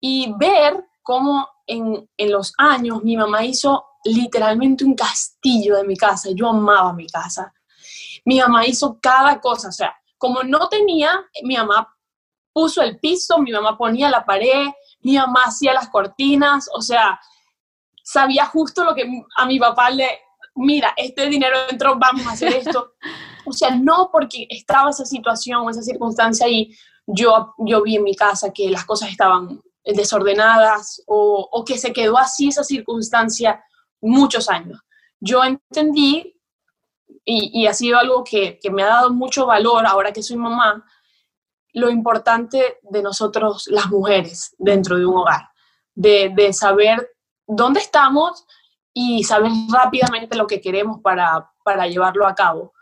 y 0.00 0.32
ver 0.38 0.84
cómo 1.02 1.46
en, 1.66 2.08
los 2.18 2.52
años 2.58 3.02
mi 3.02 3.16
mamá 3.16 3.44
hizo 3.44 3.84
literalmente 4.04 4.84
un 4.84 4.94
castillo 4.94 5.76
de 5.76 5.84
mi 5.84 5.96
casa. 5.96 6.30
Yo 6.34 6.48
amaba 6.48 6.92
mi 6.92 7.06
casa. 7.06 7.52
Mi 8.24 8.40
mamá 8.40 8.66
hizo 8.66 8.98
cada 9.00 9.40
cosa, 9.40 9.68
o 9.68 9.72
sea, 9.72 9.94
como 10.18 10.42
no 10.42 10.68
tenía, 10.68 11.24
mi 11.42 11.56
mamá 11.56 11.96
puso 12.52 12.82
el 12.82 12.98
piso, 12.98 13.38
mi 13.38 13.52
mamá 13.52 13.78
ponía 13.78 14.10
la 14.10 14.24
pared, 14.24 14.66
mi 15.02 15.16
mamá 15.16 15.44
hacía 15.46 15.72
las 15.72 15.88
cortinas, 15.88 16.68
o 16.74 16.82
sea, 16.82 17.18
sabía 18.02 18.46
justo 18.46 18.84
lo 18.84 18.94
que 18.94 19.08
a 19.36 19.46
mi 19.46 19.58
papá 19.58 19.90
le, 19.90 20.08
mira, 20.56 20.92
este 20.96 21.26
dinero 21.28 21.56
entró, 21.68 21.98
vamos 21.98 22.26
a 22.26 22.32
hacer 22.32 22.54
esto. 22.54 22.94
O 23.46 23.52
sea, 23.52 23.70
no 23.74 24.10
porque 24.12 24.46
estaba 24.50 24.90
esa 24.90 25.06
situación 25.06 25.68
esa 25.70 25.82
circunstancia 25.82 26.44
ahí, 26.44 26.76
yo, 27.06 27.54
yo 27.56 27.82
vi 27.82 27.96
en 27.96 28.04
mi 28.04 28.14
casa 28.14 28.52
que 28.52 28.70
las 28.70 28.84
cosas 28.84 29.08
estaban 29.08 29.62
desordenadas 29.82 31.02
o, 31.06 31.48
o 31.50 31.64
que 31.64 31.78
se 31.78 31.94
quedó 31.94 32.18
así 32.18 32.48
esa 32.48 32.62
circunstancia 32.62 33.64
muchos 34.00 34.50
años. 34.50 34.78
Yo 35.20 35.42
entendí, 35.42 36.38
y, 37.24 37.50
y 37.62 37.66
ha 37.66 37.74
sido 37.74 37.98
algo 37.98 38.24
que, 38.24 38.58
que, 38.60 38.70
me 38.70 38.82
ha 38.82 38.88
dado 38.88 39.10
mucho 39.10 39.46
valor 39.46 39.86
ahora 39.86 40.12
que 40.12 40.22
soy 40.22 40.36
mamá, 40.36 40.84
lo 41.72 41.90
importante 41.90 42.78
de 42.82 43.02
nosotros 43.02 43.66
las 43.68 43.88
mujeres 43.90 44.54
dentro 44.58 44.98
de 44.98 45.06
un 45.06 45.18
hogar, 45.18 45.48
de, 45.94 46.32
de 46.34 46.52
saber 46.52 47.10
dónde 47.46 47.80
estamos 47.80 48.46
y 48.92 49.22
saber 49.24 49.50
rápidamente 49.70 50.36
lo 50.36 50.46
que 50.46 50.60
queremos 50.60 51.00
para, 51.00 51.50
para 51.64 51.86
llevarlo 51.86 52.26
a 52.26 52.34
cabo. 52.34 52.72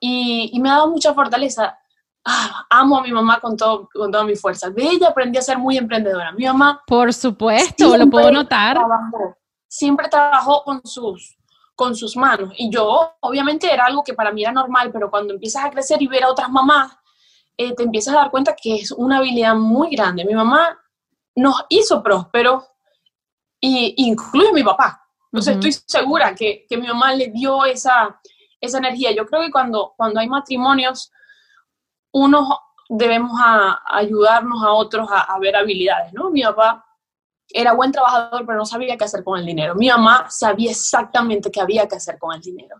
Y, 0.00 0.50
y, 0.52 0.60
me 0.60 0.70
ha 0.70 0.74
dado 0.74 0.90
mucha 0.90 1.14
fortaleza. 1.14 1.78
Ah, 2.24 2.66
amo 2.70 2.98
a 2.98 3.02
mi 3.02 3.12
mamá 3.12 3.38
con, 3.38 3.56
todo, 3.56 3.88
con 3.92 4.10
toda 4.10 4.24
mi 4.24 4.34
fuerza. 4.34 4.70
De 4.70 4.82
ella 4.82 5.08
aprendí 5.08 5.38
a 5.38 5.42
ser 5.42 5.58
muy 5.58 5.76
emprendedora. 5.76 6.32
Mi 6.32 6.44
mamá... 6.44 6.82
Por 6.86 7.12
supuesto, 7.12 7.96
lo 7.96 8.08
puedo 8.08 8.32
notar. 8.32 8.76
Trabajó, 8.76 9.36
siempre 9.68 10.08
trabajó 10.08 10.64
con 10.64 10.80
sus, 10.84 11.36
con 11.74 11.94
sus 11.94 12.16
manos. 12.16 12.52
Y 12.56 12.70
yo, 12.70 13.14
obviamente, 13.20 13.72
era 13.72 13.86
algo 13.86 14.02
que 14.04 14.14
para 14.14 14.32
mí 14.32 14.42
era 14.42 14.52
normal, 14.52 14.90
pero 14.92 15.10
cuando 15.10 15.34
empiezas 15.34 15.64
a 15.64 15.70
crecer 15.70 16.00
y 16.00 16.06
ver 16.06 16.24
a 16.24 16.30
otras 16.30 16.50
mamás, 16.50 16.96
eh, 17.56 17.74
te 17.74 17.82
empiezas 17.82 18.14
a 18.14 18.18
dar 18.18 18.30
cuenta 18.30 18.54
que 18.54 18.76
es 18.76 18.90
una 18.92 19.18
habilidad 19.18 19.54
muy 19.54 19.90
grande. 19.94 20.24
Mi 20.24 20.34
mamá 20.34 20.78
nos 21.34 21.64
hizo 21.68 22.02
prósperos, 22.02 22.64
y 23.64 23.94
incluye 23.96 24.52
mi 24.52 24.62
papá. 24.62 25.00
Entonces, 25.32 25.56
uh 25.56 25.58
-huh. 25.58 25.68
estoy 25.68 25.84
segura 25.86 26.34
que, 26.34 26.66
que, 26.68 26.76
mi 26.76 26.86
mamá 26.86 27.14
le 27.14 27.28
dio 27.28 27.64
esa, 27.64 28.20
esa 28.60 28.78
energía. 28.78 29.12
Yo 29.12 29.24
creo 29.24 29.40
que 29.40 29.50
cuando, 29.50 29.94
cuando 29.96 30.20
hay 30.20 30.28
matrimonios, 30.28 31.10
unos 32.12 32.46
debemos 32.90 33.32
a, 33.40 33.80
a 33.86 33.96
ayudarnos 33.96 34.62
a 34.62 34.70
otros 34.72 35.10
a, 35.10 35.22
a 35.22 35.38
ver 35.38 35.56
habilidades, 35.56 36.12
¿no? 36.12 36.30
Mi 36.30 36.42
papá 36.42 36.83
era 37.48 37.72
buen 37.72 37.92
trabajador, 37.92 38.44
pero 38.46 38.58
no 38.58 38.66
sabía 38.66 38.96
qué 38.96 39.04
hacer 39.04 39.22
con 39.22 39.38
el 39.38 39.46
dinero. 39.46 39.74
Mi 39.74 39.88
mamá 39.88 40.26
sabía 40.30 40.70
exactamente 40.70 41.50
qué 41.50 41.60
había 41.60 41.86
que 41.86 41.96
hacer 41.96 42.18
con 42.18 42.34
el 42.34 42.40
dinero. 42.40 42.76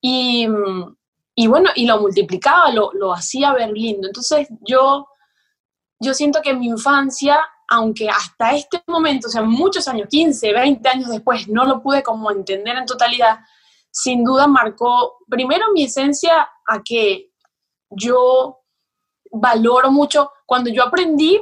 Y, 0.00 0.48
y 1.34 1.46
bueno, 1.46 1.70
y 1.74 1.86
lo 1.86 2.00
multiplicaba, 2.00 2.70
lo, 2.72 2.90
lo, 2.94 3.12
hacía 3.12 3.52
ver 3.52 3.70
lindo. 3.70 4.08
Entonces 4.08 4.48
yo, 4.66 5.06
yo 5.98 6.14
siento 6.14 6.40
que 6.42 6.54
mi 6.54 6.66
infancia, 6.66 7.38
aunque 7.68 8.08
hasta 8.08 8.52
este 8.52 8.82
momento, 8.86 9.28
o 9.28 9.30
sea, 9.30 9.42
muchos 9.42 9.86
años, 9.88 10.08
15, 10.08 10.52
20 10.52 10.88
años 10.88 11.08
después, 11.10 11.48
no 11.48 11.64
lo 11.64 11.82
pude 11.82 12.02
como 12.02 12.30
entender 12.30 12.76
en 12.76 12.86
totalidad, 12.86 13.38
sin 13.90 14.24
duda 14.24 14.46
marcó 14.46 15.18
primero 15.28 15.66
mi 15.72 15.84
esencia 15.84 16.48
a 16.66 16.82
que 16.82 17.30
yo 17.90 18.60
valoro 19.30 19.90
mucho. 19.90 20.30
Cuando 20.46 20.70
yo 20.70 20.84
aprendí 20.84 21.40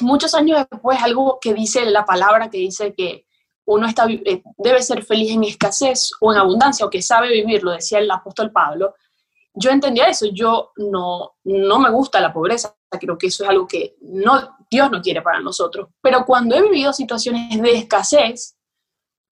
muchos 0.00 0.34
años 0.34 0.64
después, 0.70 1.02
algo 1.02 1.38
que 1.40 1.54
dice 1.54 1.84
la 1.86 2.04
palabra, 2.04 2.50
que 2.50 2.58
dice 2.58 2.94
que 2.94 3.26
uno 3.66 3.86
está, 3.86 4.06
eh, 4.08 4.42
debe 4.58 4.82
ser 4.82 5.04
feliz 5.04 5.32
en 5.32 5.44
escasez 5.44 6.10
o 6.20 6.32
en 6.32 6.38
abundancia, 6.38 6.86
o 6.86 6.90
que 6.90 7.02
sabe 7.02 7.32
vivir, 7.32 7.62
lo 7.62 7.72
decía 7.72 7.98
el 7.98 8.10
apóstol 8.10 8.52
Pablo, 8.52 8.94
yo 9.54 9.70
entendía 9.70 10.04
eso, 10.04 10.26
yo 10.32 10.72
no, 10.76 11.36
no 11.44 11.78
me 11.78 11.90
gusta 11.90 12.20
la 12.20 12.32
pobreza, 12.32 12.76
creo 13.00 13.16
que 13.16 13.28
eso 13.28 13.42
es 13.42 13.50
algo 13.50 13.66
que 13.66 13.96
no, 14.02 14.56
Dios 14.70 14.90
no 14.90 15.00
quiere 15.00 15.22
para 15.22 15.40
nosotros, 15.40 15.88
pero 16.00 16.24
cuando 16.26 16.54
he 16.54 16.62
vivido 16.62 16.92
situaciones 16.92 17.60
de 17.60 17.72
escasez, 17.72 18.56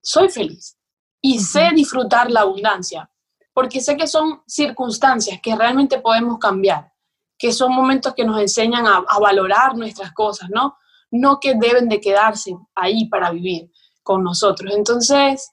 soy 0.03 0.29
feliz 0.29 0.79
y 1.21 1.39
sé 1.39 1.71
disfrutar 1.75 2.31
la 2.31 2.41
abundancia, 2.41 3.11
porque 3.53 3.81
sé 3.81 3.97
que 3.97 4.07
son 4.07 4.43
circunstancias 4.47 5.41
que 5.43 5.55
realmente 5.55 6.01
podemos 6.01 6.39
cambiar 6.39 6.94
que 7.39 7.53
son 7.53 7.73
momentos 7.73 8.15
que 8.15 8.25
nos 8.25 8.41
enseñan 8.41 8.87
a, 8.87 9.05
a, 9.09 9.19
valorar 9.19 9.77
nuestras 9.77 10.13
cosas, 10.13 10.51
¿no? 10.51 10.77
No 11.11 11.39
que 11.41 11.55
deben 11.55 11.89
de 11.89 12.01
quedarse 12.01 12.57
ahí 12.75 13.09
para 13.09 13.31
vivir 13.31 13.71
con 14.03 14.23
nosotros. 14.23 14.73
Entonces, 14.75 15.53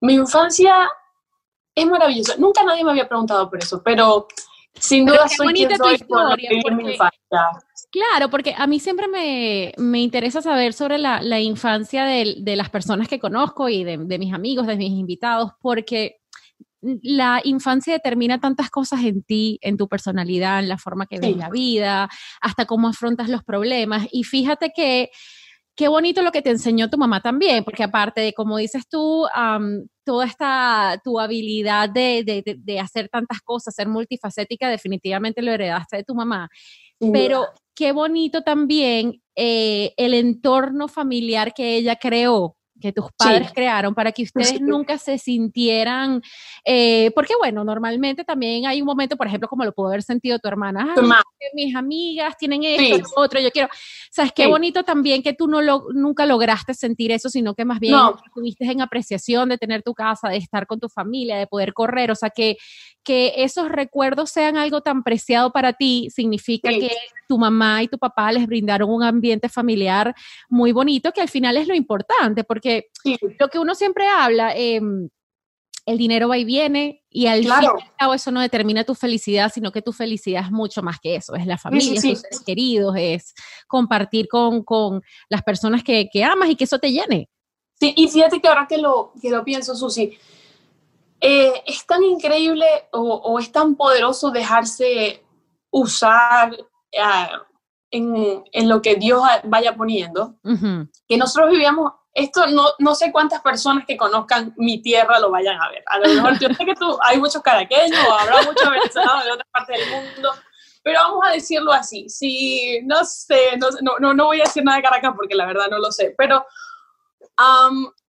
mi 0.00 0.14
infancia 0.14 0.88
es 1.74 1.86
maravillosa. 1.86 2.36
Nunca 2.38 2.64
nadie 2.64 2.84
me 2.84 2.90
había 2.90 3.08
preguntado 3.08 3.48
por 3.48 3.58
eso, 3.58 3.82
pero 3.82 4.28
sin 4.74 5.06
duda 5.06 5.28
soy 5.28 5.54
quien 5.54 5.76
soy 5.76 5.98
por 5.98 6.28
porque, 6.30 6.48
mi 6.72 6.92
infancia. 6.92 7.20
Claro, 7.90 8.28
porque 8.28 8.54
a 8.56 8.66
mí 8.66 8.80
siempre 8.80 9.08
me, 9.08 9.72
me 9.78 10.00
interesa 10.00 10.42
saber 10.42 10.72
sobre 10.72 10.98
la, 10.98 11.22
la 11.22 11.40
infancia 11.40 12.04
de, 12.04 12.36
de, 12.40 12.56
las 12.56 12.70
personas 12.70 13.08
que 13.08 13.20
conozco 13.20 13.68
y 13.68 13.84
de, 13.84 13.98
de 13.98 14.18
mis 14.18 14.34
amigos, 14.34 14.66
de 14.66 14.76
mis 14.76 14.90
invitados, 14.90 15.52
porque 15.60 16.20
la 17.02 17.40
infancia 17.44 17.94
determina 17.94 18.40
tantas 18.40 18.70
cosas 18.70 19.04
en 19.04 19.22
ti, 19.22 19.58
en 19.62 19.76
tu 19.76 19.88
personalidad, 19.88 20.60
en 20.60 20.68
la 20.68 20.78
forma 20.78 21.06
que 21.06 21.18
ves 21.18 21.36
la 21.36 21.50
vida, 21.50 22.08
hasta 22.40 22.66
cómo 22.66 22.88
afrontas 22.88 23.28
los 23.28 23.42
problemas. 23.42 24.06
Y 24.12 24.24
fíjate 24.24 24.72
que 24.74 25.10
qué 25.76 25.88
bonito 25.88 26.22
lo 26.22 26.32
que 26.32 26.42
te 26.42 26.50
enseñó 26.50 26.88
tu 26.88 26.98
mamá 26.98 27.20
también, 27.20 27.64
porque 27.64 27.82
aparte 27.82 28.20
de, 28.20 28.32
como 28.32 28.58
dices 28.58 28.84
tú, 28.88 29.24
um, 29.24 29.86
toda 30.04 30.26
esta, 30.26 31.00
tu 31.02 31.18
habilidad 31.18 31.88
de, 31.88 32.22
de, 32.24 32.56
de, 32.58 32.80
hacer 32.80 33.08
tantas 33.08 33.40
cosas, 33.40 33.74
ser 33.74 33.88
multifacética, 33.88 34.68
definitivamente 34.68 35.42
lo 35.42 35.52
heredaste 35.52 35.96
de 35.98 36.04
tu 36.04 36.14
mamá. 36.14 36.48
Sí, 37.00 37.10
Pero 37.12 37.46
qué 37.74 37.92
bonito 37.92 38.42
también 38.42 39.20
eh, 39.34 39.94
el 39.96 40.14
entorno 40.14 40.86
familiar 40.88 41.52
que 41.54 41.76
ella 41.76 41.96
creó, 41.96 42.56
que 42.84 42.92
tus 42.92 43.06
padres 43.16 43.48
sí. 43.48 43.54
crearon 43.54 43.94
para 43.94 44.12
que 44.12 44.24
ustedes 44.24 44.48
sí. 44.48 44.58
nunca 44.60 44.98
se 44.98 45.16
sintieran, 45.16 46.20
eh, 46.66 47.10
porque 47.14 47.34
bueno, 47.34 47.64
normalmente 47.64 48.24
también 48.24 48.66
hay 48.66 48.82
un 48.82 48.86
momento, 48.86 49.16
por 49.16 49.26
ejemplo, 49.26 49.48
como 49.48 49.64
lo 49.64 49.72
pudo 49.72 49.88
haber 49.88 50.02
sentido 50.02 50.38
tu 50.38 50.48
hermana, 50.48 50.94
mis 51.54 51.74
amigas 51.74 52.36
tienen 52.36 52.62
esto, 52.62 52.96
sí. 52.96 53.12
otro, 53.16 53.40
yo 53.40 53.50
quiero, 53.50 53.70
sabes, 54.10 54.32
qué 54.32 54.46
bonito 54.46 54.82
también 54.84 55.22
que 55.22 55.32
tú 55.32 55.46
no 55.46 55.62
lo, 55.62 55.86
nunca 55.94 56.26
lograste 56.26 56.74
sentir 56.74 57.10
eso, 57.10 57.30
sino 57.30 57.54
que 57.54 57.64
más 57.64 57.80
bien 57.80 57.92
no. 57.92 58.16
estuviste 58.22 58.70
en 58.70 58.82
apreciación 58.82 59.48
de 59.48 59.56
tener 59.56 59.82
tu 59.82 59.94
casa, 59.94 60.28
de 60.28 60.36
estar 60.36 60.66
con 60.66 60.78
tu 60.78 60.90
familia, 60.90 61.38
de 61.38 61.46
poder 61.46 61.72
correr, 61.72 62.10
o 62.10 62.14
sea, 62.14 62.28
que, 62.28 62.58
que 63.02 63.32
esos 63.38 63.70
recuerdos 63.70 64.30
sean 64.30 64.58
algo 64.58 64.82
tan 64.82 65.02
preciado 65.02 65.52
para 65.52 65.72
ti, 65.72 66.08
significa 66.10 66.68
que 66.68 66.90
tu 67.26 67.38
mamá 67.38 67.82
y 67.82 67.88
tu 67.88 67.98
papá 67.98 68.30
les 68.32 68.46
brindaron 68.46 68.90
un 68.90 69.02
ambiente 69.02 69.48
familiar 69.48 70.14
muy 70.50 70.72
bonito, 70.72 71.12
que 71.12 71.22
al 71.22 71.28
final 71.30 71.56
es 71.56 71.66
lo 71.66 71.74
importante, 71.74 72.44
porque 72.44 72.73
sí. 73.02 73.18
lo 73.38 73.48
que 73.48 73.58
uno 73.58 73.74
siempre 73.74 74.06
habla, 74.08 74.54
eh, 74.56 74.80
el 75.86 75.98
dinero 75.98 76.28
va 76.28 76.38
y 76.38 76.44
viene 76.44 77.04
y 77.10 77.26
al 77.26 77.42
claro. 77.42 77.72
fin 77.72 77.78
y 77.78 77.82
al 77.82 77.96
cabo 77.96 78.14
eso 78.14 78.30
no 78.30 78.40
determina 78.40 78.84
tu 78.84 78.94
felicidad, 78.94 79.50
sino 79.52 79.70
que 79.70 79.82
tu 79.82 79.92
felicidad 79.92 80.44
es 80.44 80.50
mucho 80.50 80.82
más 80.82 80.98
que 80.98 81.16
eso, 81.16 81.34
es 81.34 81.46
la 81.46 81.58
familia, 81.58 82.00
sí, 82.00 82.08
sí, 82.08 82.10
tus 82.12 82.20
seres 82.20 82.40
queridos, 82.40 82.94
es 82.98 83.34
compartir 83.66 84.28
con, 84.28 84.62
con 84.62 85.02
las 85.28 85.42
personas 85.42 85.82
que, 85.82 86.08
que, 86.10 86.24
amas 86.24 86.48
y 86.48 86.56
que 86.56 86.64
eso 86.64 86.78
te 86.78 86.90
llene. 86.90 87.28
Sí, 87.78 87.92
y 87.96 88.08
fíjate 88.08 88.40
que 88.40 88.48
ahora 88.48 88.66
que 88.66 88.78
lo, 88.78 89.12
que 89.20 89.30
lo 89.30 89.44
pienso, 89.44 89.74
Susi, 89.74 90.16
eh, 91.20 91.62
es 91.66 91.86
tan 91.86 92.02
increíble 92.02 92.66
o, 92.92 93.00
o, 93.00 93.38
es 93.38 93.50
tan 93.52 93.76
poderoso 93.76 94.30
dejarse 94.30 95.22
usar 95.70 96.52
uh, 96.52 97.38
en, 97.90 98.44
en, 98.52 98.68
lo 98.68 98.80
que 98.80 98.96
Dios 98.96 99.22
vaya 99.44 99.74
poniendo, 99.74 100.36
uh 100.44 100.50
-huh. 100.50 100.90
que 101.08 101.16
nosotros 101.16 101.50
vivíamos 101.50 101.92
esto 102.14 102.46
no, 102.46 102.68
no 102.78 102.94
sé 102.94 103.10
cuántas 103.10 103.42
personas 103.42 103.84
que 103.86 103.96
conozcan 103.96 104.54
mi 104.56 104.80
tierra 104.80 105.18
lo 105.18 105.30
vayan 105.30 105.60
a 105.60 105.68
ver. 105.70 105.82
A 105.86 105.98
lo 105.98 106.08
mejor 106.08 106.38
yo 106.38 106.48
sé 106.48 106.64
que 106.64 106.74
tú, 106.74 106.96
hay 107.02 107.18
muchos 107.18 107.42
caraqueños 107.42 107.98
habrá 108.20 108.42
muchos 108.42 108.70
venezolanos 108.70 109.24
de 109.24 109.32
otra 109.32 109.46
parte 109.52 109.72
del 109.72 109.90
mundo, 109.90 110.30
pero 110.82 111.00
vamos 111.00 111.26
a 111.26 111.32
decirlo 111.32 111.72
así. 111.72 112.08
Si, 112.08 112.80
no 112.84 113.04
sé, 113.04 113.56
no, 113.58 113.98
no, 113.98 114.14
no 114.14 114.26
voy 114.26 114.40
a 114.40 114.44
decir 114.44 114.62
nada 114.62 114.76
de 114.76 114.84
Caracas 114.84 115.12
porque 115.16 115.34
la 115.34 115.46
verdad 115.46 115.66
no 115.68 115.78
lo 115.78 115.90
sé, 115.90 116.14
pero 116.16 116.46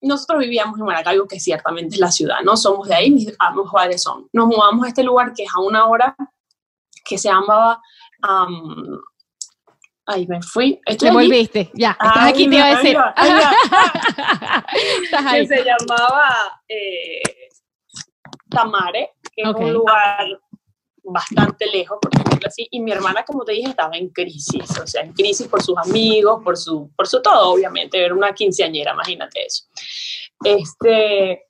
nosotros 0.01 0.41
vivíamos 0.41 0.79
en 0.79 0.85
Maracaibo, 0.85 1.29
que 1.29 1.39
ciertamente 1.39 1.95
es 1.95 2.01
la 2.01 2.11
ciudad, 2.11 2.41
¿no? 2.45 2.57
Somos 2.57 2.89
de 2.89 2.95
ahí, 2.95 3.11
mis 3.11 3.33
ambos 3.39 3.71
padres 3.73 4.03
son. 4.03 4.29
Nos 4.33 4.47
mudamos 4.47 4.85
a 4.85 4.89
este 4.89 5.05
lugar 5.05 5.33
que 5.33 5.45
es 5.45 5.51
a 5.55 5.61
una 5.61 5.87
hora, 5.87 6.17
que 7.05 7.19
se 7.19 7.29
llamaba 7.29 7.81
um, 8.29 8.99
Ahí 10.07 10.27
me 10.27 10.43
fui. 10.43 10.81
Estoy 10.85 11.09
Te 11.09 11.15
volviste, 11.15 11.71
ya. 11.75 11.93
Estás 11.93 12.29
aquí, 12.29 12.49
te 12.49 12.57
iba 12.57 12.67
a 12.67 12.77
decir. 12.77 12.97
estás 15.05 15.27
ahí. 15.27 15.47
Que 15.47 15.57
se 15.57 15.65
llamaba 15.65 16.61
eh, 16.69 17.23
Tamare, 18.51 19.13
que 19.35 19.47
okay. 19.47 19.63
es 19.63 19.69
un 19.69 19.73
lugar 19.73 20.27
bastante 21.05 21.67
lejos, 21.67 21.99
por 22.01 22.13
decirlo 22.13 22.47
así, 22.47 22.69
y 22.71 22.81
mi 22.81 22.93
hermana, 22.93 23.25
como 23.25 23.45
te 23.45 23.53
dije, 23.53 23.71
estaba 23.71 23.97
en 23.97 24.09
crisis, 24.09 24.79
o 24.79 24.87
sea, 24.87 25.03
en 25.03 25.13
crisis 25.13 25.49
por 25.49 25.63
sus 25.63 25.77
amigos, 25.79 26.41
por 26.45 26.57
su, 26.57 26.91
por 26.97 27.09
su 27.09 27.21
todo, 27.21 27.53
obviamente, 27.53 28.05
era 28.05 28.15
una 28.15 28.33
quinceañera, 28.33 28.93
imagínate 28.93 29.45
eso. 29.45 29.65
Este, 30.45 31.47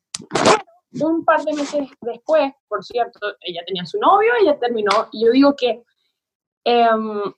un 1.01 1.25
par 1.25 1.45
de 1.45 1.53
meses 1.53 1.89
después, 2.01 2.53
por 2.69 2.85
cierto, 2.85 3.37
ella 3.41 3.63
tenía 3.67 3.85
su 3.85 3.99
novio, 3.99 4.33
ella 4.41 4.59
terminó, 4.59 5.09
y 5.13 5.25
yo 5.25 5.33
digo 5.33 5.55
que 5.55 5.83
um, 6.65 7.33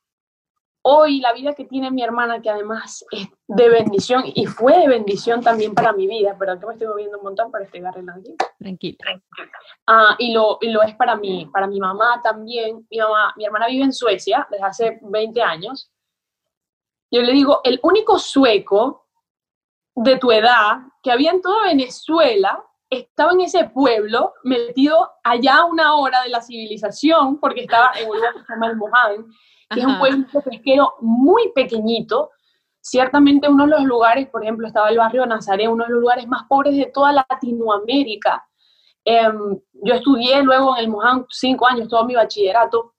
hoy 0.84 1.20
la 1.20 1.32
vida 1.32 1.54
que 1.54 1.64
tiene 1.64 1.90
mi 1.90 2.02
hermana, 2.02 2.40
que 2.40 2.50
además 2.50 3.04
es 3.10 3.28
de 3.48 3.68
bendición 3.68 4.22
y 4.26 4.46
fue 4.46 4.78
de 4.78 4.88
bendición 4.88 5.42
también 5.42 5.74
para 5.74 5.92
mi 5.92 6.06
vida, 6.06 6.36
perdón 6.38 6.60
que 6.60 6.66
me 6.66 6.72
estoy 6.74 6.88
moviendo 6.88 7.18
un 7.18 7.24
montón, 7.24 7.50
pero 7.50 7.64
estoy 7.64 7.80
arreglando 7.84 8.20
aquí. 8.20 8.36
Tranquila. 8.58 8.98
Uh, 9.88 10.14
y, 10.18 10.32
lo, 10.32 10.58
y 10.60 10.70
lo 10.70 10.82
es 10.82 10.94
para 10.96 11.16
mí, 11.16 11.48
para 11.52 11.66
mi 11.66 11.80
mamá 11.80 12.20
también. 12.22 12.86
Mi, 12.90 12.98
mamá, 12.98 13.32
mi 13.36 13.44
hermana 13.44 13.66
vive 13.66 13.84
en 13.84 13.92
Suecia 13.92 14.46
desde 14.50 14.64
hace 14.64 14.98
20 15.02 15.42
años 15.42 15.90
yo 17.14 17.22
le 17.22 17.32
digo, 17.32 17.60
el 17.62 17.78
único 17.84 18.18
sueco 18.18 19.06
de 19.94 20.18
tu 20.18 20.32
edad 20.32 20.78
que 21.00 21.12
había 21.12 21.30
en 21.30 21.40
toda 21.40 21.66
Venezuela 21.66 22.60
estaba 22.90 23.30
en 23.30 23.42
ese 23.42 23.66
pueblo, 23.66 24.34
metido 24.42 25.12
allá 25.22 25.58
a 25.58 25.64
una 25.64 25.94
hora 25.94 26.22
de 26.22 26.30
la 26.30 26.42
civilización, 26.42 27.38
porque 27.38 27.60
estaba 27.60 27.92
en 27.96 28.10
un 28.10 28.16
lugar 28.16 28.34
que 28.34 28.40
se 28.40 28.52
llama 28.52 28.66
El 28.66 28.76
Moján, 28.76 29.26
que 29.71 29.80
es 29.80 29.87
un 29.87 29.99
pueblo 29.99 30.26
pesquero 30.44 30.94
muy 31.00 31.52
pequeñito. 31.54 32.30
Ciertamente 32.80 33.49
uno 33.49 33.64
de 33.64 33.71
los 33.71 33.85
lugares, 33.85 34.28
por 34.28 34.42
ejemplo, 34.42 34.66
estaba 34.66 34.90
el 34.90 34.99
barrio 34.99 35.25
Nazaret, 35.26 35.68
uno 35.68 35.85
de 35.85 35.90
los 35.90 36.00
lugares 36.00 36.26
más 36.26 36.44
pobres 36.49 36.76
de 36.76 36.87
toda 36.87 37.12
Latinoamérica. 37.12 38.44
Em, 39.04 39.59
yo 39.73 39.94
estudié 39.94 40.42
luego 40.42 40.76
en 40.76 40.85
el 40.85 40.90
Moján 40.90 41.26
cinco 41.28 41.66
años, 41.66 41.88
todo 41.88 42.04
mi 42.04 42.14
bachillerato. 42.14 42.94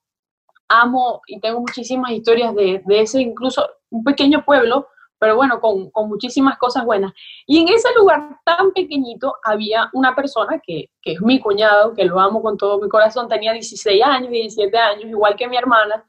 Amo 0.68 1.20
y 1.26 1.40
tengo 1.40 1.60
muchísimas 1.60 2.10
historias 2.10 2.54
de, 2.54 2.82
de 2.84 3.00
ese, 3.00 3.20
incluso 3.20 3.68
un 3.90 4.02
pequeño 4.02 4.44
pueblo, 4.44 4.88
pero 5.18 5.36
bueno, 5.36 5.60
con, 5.60 5.90
con, 5.90 6.08
muchísimas 6.08 6.58
cosas 6.58 6.84
buenas. 6.84 7.12
Y 7.46 7.60
en 7.60 7.68
ese 7.68 7.88
lugar 7.94 8.38
tan 8.44 8.72
pequeñito 8.72 9.34
había 9.44 9.88
una 9.92 10.14
persona 10.14 10.60
que, 10.64 10.90
que, 11.00 11.12
es 11.12 11.20
mi 11.22 11.40
cuñado, 11.40 11.94
que 11.94 12.04
lo 12.04 12.20
amo 12.20 12.42
con 12.42 12.56
todo 12.56 12.80
mi 12.80 12.88
corazón, 12.88 13.28
tenía 13.28 13.52
16 13.52 14.02
años, 14.02 14.30
17 14.30 14.76
años, 14.76 15.04
igual 15.04 15.36
que 15.36 15.48
mi 15.48 15.56
hermana, 15.56 16.04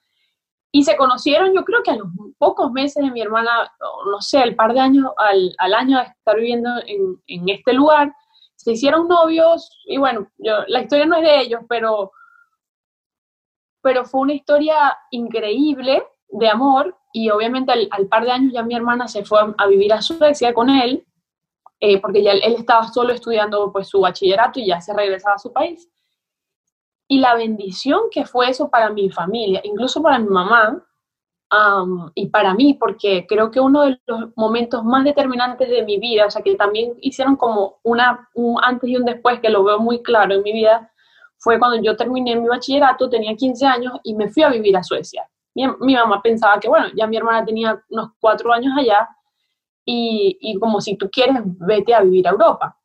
y 0.71 0.83
se 0.83 0.97
conocieron 0.97 1.53
yo 1.53 1.63
creo 1.63 1.81
que 1.83 1.91
a 1.91 1.95
los 1.95 2.07
pocos 2.37 2.71
meses 2.71 3.03
de 3.03 3.11
mi 3.11 3.21
hermana, 3.21 3.71
no 4.11 4.21
sé, 4.21 4.41
el 4.41 4.55
par 4.55 4.73
de 4.73 4.79
años, 4.79 5.11
al, 5.17 5.55
al 5.57 5.73
año 5.73 5.97
de 5.97 6.03
estar 6.05 6.35
viviendo 6.35 6.69
en, 6.85 7.21
en, 7.27 7.49
este 7.49 7.73
lugar, 7.73 8.13
se 8.55 8.73
hicieron 8.73 9.07
novios, 9.07 9.69
y 9.85 9.97
bueno, 9.97 10.27
yo, 10.37 10.63
la 10.67 10.81
historia 10.81 11.05
no 11.05 11.15
es 11.17 11.23
de 11.23 11.39
ellos, 11.39 11.61
pero, 11.69 12.11
pero 13.81 14.05
fue 14.05 14.21
una 14.21 14.33
historia 14.33 14.97
increíble 15.11 16.03
de 16.29 16.49
amor 16.49 16.97
y 17.13 17.29
obviamente 17.29 17.71
al, 17.71 18.07
par 18.07 18.25
de 18.25 18.31
años 18.31 18.53
ya 18.53 18.63
mi 18.63 18.75
hermana 18.75 19.07
se 19.07 19.23
fue 19.23 19.39
a, 19.57 19.67
vivir 19.67 19.93
a 19.93 20.01
Suecia 20.01 20.53
con 20.53 20.69
él, 20.69 21.05
eh, 21.79 21.99
porque 22.01 22.21
ya 22.21 22.31
él, 22.31 22.41
estaba 22.43 22.87
solo 22.89 23.13
estudiando 23.13 23.71
pues 23.71 23.87
su 23.87 24.01
bachillerato 24.01 24.59
y 24.59 24.67
ya 24.67 24.81
se 24.81 24.93
regresaba 24.93 25.35
a 25.35 25.39
su 25.39 25.51
país. 25.51 25.89
Y 27.07 27.19
la 27.19 27.35
bendición 27.35 28.01
que 28.11 28.25
fue 28.25 28.49
eso 28.49 28.69
para 28.69 28.89
mi 28.89 29.09
familia, 29.09 29.61
incluso 29.63 30.01
para 30.01 30.19
mi 30.19 30.27
mamá 30.27 30.83
y 32.13 32.27
para 32.27 32.53
mí, 32.53 32.73
porque 32.73 33.25
creo 33.25 33.49
que 33.49 33.61
uno 33.61 33.83
de 33.83 34.01
los 34.05 34.35
momentos 34.35 34.83
más 34.83 35.05
determinantes 35.05 35.69
de 35.69 35.83
mi 35.83 35.97
vida, 35.97 36.25
o 36.25 36.29
sea, 36.29 36.41
que 36.41 36.55
también 36.55 36.93
hicieron 36.99 37.37
como 37.37 37.79
una, 37.83 38.29
un 38.33 38.59
antes 38.61 38.89
y 38.89 38.97
un 38.97 39.05
después, 39.05 39.39
que 39.39 39.49
lo 39.49 39.63
veo 39.63 39.79
muy 39.79 40.03
claro 40.03 40.35
en 40.35 40.43
mi 40.43 40.51
vida, 40.51 40.91
fue 41.37 41.57
cuando 41.57 41.81
yo 41.81 41.95
terminé 41.95 42.35
mi 42.35 42.47
bachillerato, 42.47 43.09
tenía 43.09 43.35
15 43.35 43.65
años 43.65 43.93
y 44.03 44.13
me 44.15 44.27
fui 44.29 44.43
a 44.43 44.49
vivir 44.49 44.75
a 44.75 44.83
Suecia 44.83 45.29
mi, 45.79 45.95
mamá 45.95 46.21
pensaba 46.21 46.59
que, 46.59 46.69
bueno, 46.69 46.87
ya 46.95 47.07
mi 47.07 47.17
hermana 47.17 47.43
tenía 47.43 47.81
unos 47.89 48.11
cuatro 48.19 48.53
años 48.53 48.73
allá 48.77 49.07
y, 49.83 50.37
y, 50.39 50.59
como 50.59 50.81
si 50.81 50.95
tú 50.97 51.09
quieres, 51.09 51.37
vete 51.43 51.93
a 51.93 52.01
vivir 52.01 52.27
a 52.27 52.31
Europa. 52.31 52.77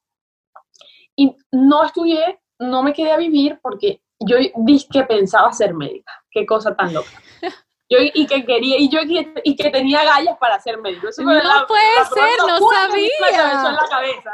Y 1.16 1.36
no 1.50 1.84
estudié, 1.84 2.40
no 2.58 2.82
me 2.82 2.92
quedé 2.92 3.12
a 3.12 3.18
vivir 3.18 3.58
porque 3.62 4.02
yo 4.26 4.36
dije 4.56 4.86
que 4.90 5.02
pensaba 5.04 5.52
ser 5.52 5.74
médica. 5.74 6.12
Qué 6.30 6.46
cosa 6.46 6.74
tan 6.74 6.92
loca. 6.94 7.10
Yo, 7.90 7.98
y 8.00 8.26
que 8.26 8.46
quería, 8.46 8.78
y 8.78 8.88
yo 8.88 9.00
y 9.44 9.54
que 9.54 9.70
tenía 9.70 10.02
gallas 10.02 10.38
para 10.38 10.58
ser 10.60 10.78
médico. 10.78 11.08
no 11.18 11.66
puede 11.66 12.04
ser, 12.14 12.38
no 12.38 12.70
sabía. 12.70 13.68
En 13.68 13.74
la 13.74 13.86
cabeza. 13.90 14.32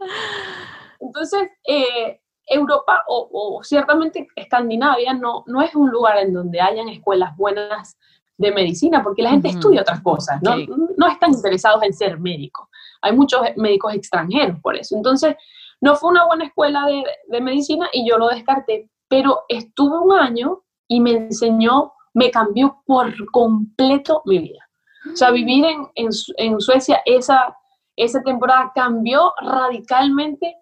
Entonces, 1.00 1.50
eh, 1.66 2.20
Europa 2.46 3.02
o, 3.08 3.60
ciertamente 3.62 4.26
Escandinavia 4.36 5.12
no, 5.12 5.44
no 5.46 5.60
es 5.60 5.74
un 5.74 5.90
lugar 5.90 6.18
en 6.18 6.32
donde 6.32 6.60
hayan 6.60 6.88
escuelas 6.88 7.36
buenas 7.36 7.98
de 8.36 8.52
medicina, 8.52 9.02
porque 9.02 9.22
la 9.22 9.30
gente 9.30 9.48
estudia 9.48 9.82
otras 9.82 10.00
cosas, 10.00 10.42
¿no? 10.42 10.56
no 10.96 11.06
están 11.06 11.32
interesados 11.32 11.82
en 11.82 11.92
ser 11.92 12.18
médicos. 12.18 12.68
Hay 13.02 13.12
muchos 13.12 13.42
médicos 13.56 13.94
extranjeros 13.94 14.58
por 14.60 14.76
eso. 14.76 14.96
Entonces, 14.96 15.36
no 15.84 15.96
fue 15.96 16.12
una 16.12 16.24
buena 16.24 16.46
escuela 16.46 16.86
de, 16.86 17.04
de 17.28 17.40
medicina 17.42 17.86
y 17.92 18.08
yo 18.08 18.16
lo 18.16 18.28
descarté, 18.28 18.88
pero 19.06 19.44
estuve 19.50 19.98
un 19.98 20.12
año 20.12 20.62
y 20.88 20.98
me 20.98 21.10
enseñó, 21.10 21.92
me 22.14 22.30
cambió 22.30 22.82
por 22.86 23.12
completo 23.30 24.22
mi 24.24 24.38
vida. 24.38 24.66
O 25.12 25.14
sea, 25.14 25.30
vivir 25.30 25.66
en, 25.66 25.86
en, 25.94 26.08
en 26.38 26.58
Suecia 26.58 27.02
esa, 27.04 27.54
esa 27.96 28.22
temporada 28.22 28.72
cambió 28.74 29.34
radicalmente 29.42 30.56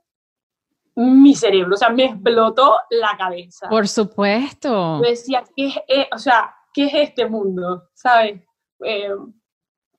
mi 0.97 1.37
cerebro, 1.37 1.75
o 1.75 1.79
sea, 1.79 1.91
me 1.91 2.07
explotó 2.07 2.75
la 2.91 3.17
cabeza. 3.17 3.69
Por 3.69 3.87
supuesto. 3.87 4.97
Yo 4.97 5.09
decía, 5.09 5.45
¿qué 5.55 5.69
es, 5.69 5.77
eh, 5.87 6.09
o 6.13 6.19
sea, 6.19 6.53
¿qué 6.75 6.87
es 6.87 6.95
este 6.95 7.29
mundo? 7.29 7.85
¿Sabes? 7.95 8.43
Eh, 8.85 9.15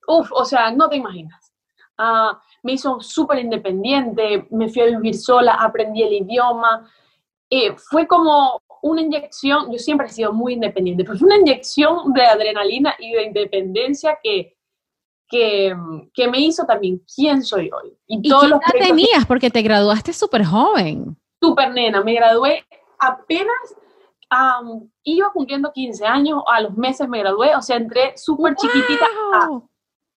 uf, 0.06 0.32
o 0.34 0.43
sea, 0.43 0.69
no 0.71 0.89
te 0.89 0.98
imaginas. 0.98 1.54
Ah, 1.98 2.41
me 2.63 2.73
hizo 2.73 2.99
súper 3.02 3.39
independiente, 3.39 4.47
me 4.49 4.69
fui 4.69 4.82
a 4.82 4.86
vivir 4.86 5.15
sola, 5.15 5.54
aprendí 5.56 6.02
el 6.02 6.13
idioma. 6.13 6.89
Eh, 7.49 7.76
fue 7.78 8.08
como 8.08 8.62
una 8.82 9.02
inyección, 9.02 9.71
yo 9.71 9.78
siempre 9.78 10.08
he 10.08 10.10
sido 10.10 10.34
muy 10.34 10.54
independiente, 10.54 11.04
pero 11.04 11.17
fue 11.17 11.28
una 11.28 11.38
inyección 11.38 12.13
de 12.13 12.23
adrenalina 12.23 12.95
y 12.99 13.12
de 13.12 13.23
independencia 13.23 14.17
que, 14.23 14.58
que, 15.30 15.76
me 16.30 16.39
hizo 16.39 16.65
también 16.65 17.02
quién 17.15 17.43
soy 17.43 17.69
hoy. 17.71 17.97
¿Y, 18.08 18.28
todos 18.28 18.49
los 18.49 18.60
edad 18.60 18.88
tenías? 18.88 19.26
Porque 19.28 19.49
te 19.49 19.62
graduaste 19.62 20.13
súper 20.13 20.45
joven. 20.45 21.17
Súper 21.41 21.71
nena, 21.71 22.04
me 22.04 22.13
gradué 22.13 22.65
apenas, 22.99 23.76
iba 25.04 25.32
cumpliendo 25.32 25.71
15 25.71 26.06
años, 26.06 26.43
a 26.47 26.62
los 26.62 26.76
meses 26.76 27.08
me 27.08 27.19
gradué, 27.19 27.56
o 27.56 27.62
sea, 27.62 27.78
entré 27.78 28.17
súper 28.17 28.56
chiquitita 28.56 29.06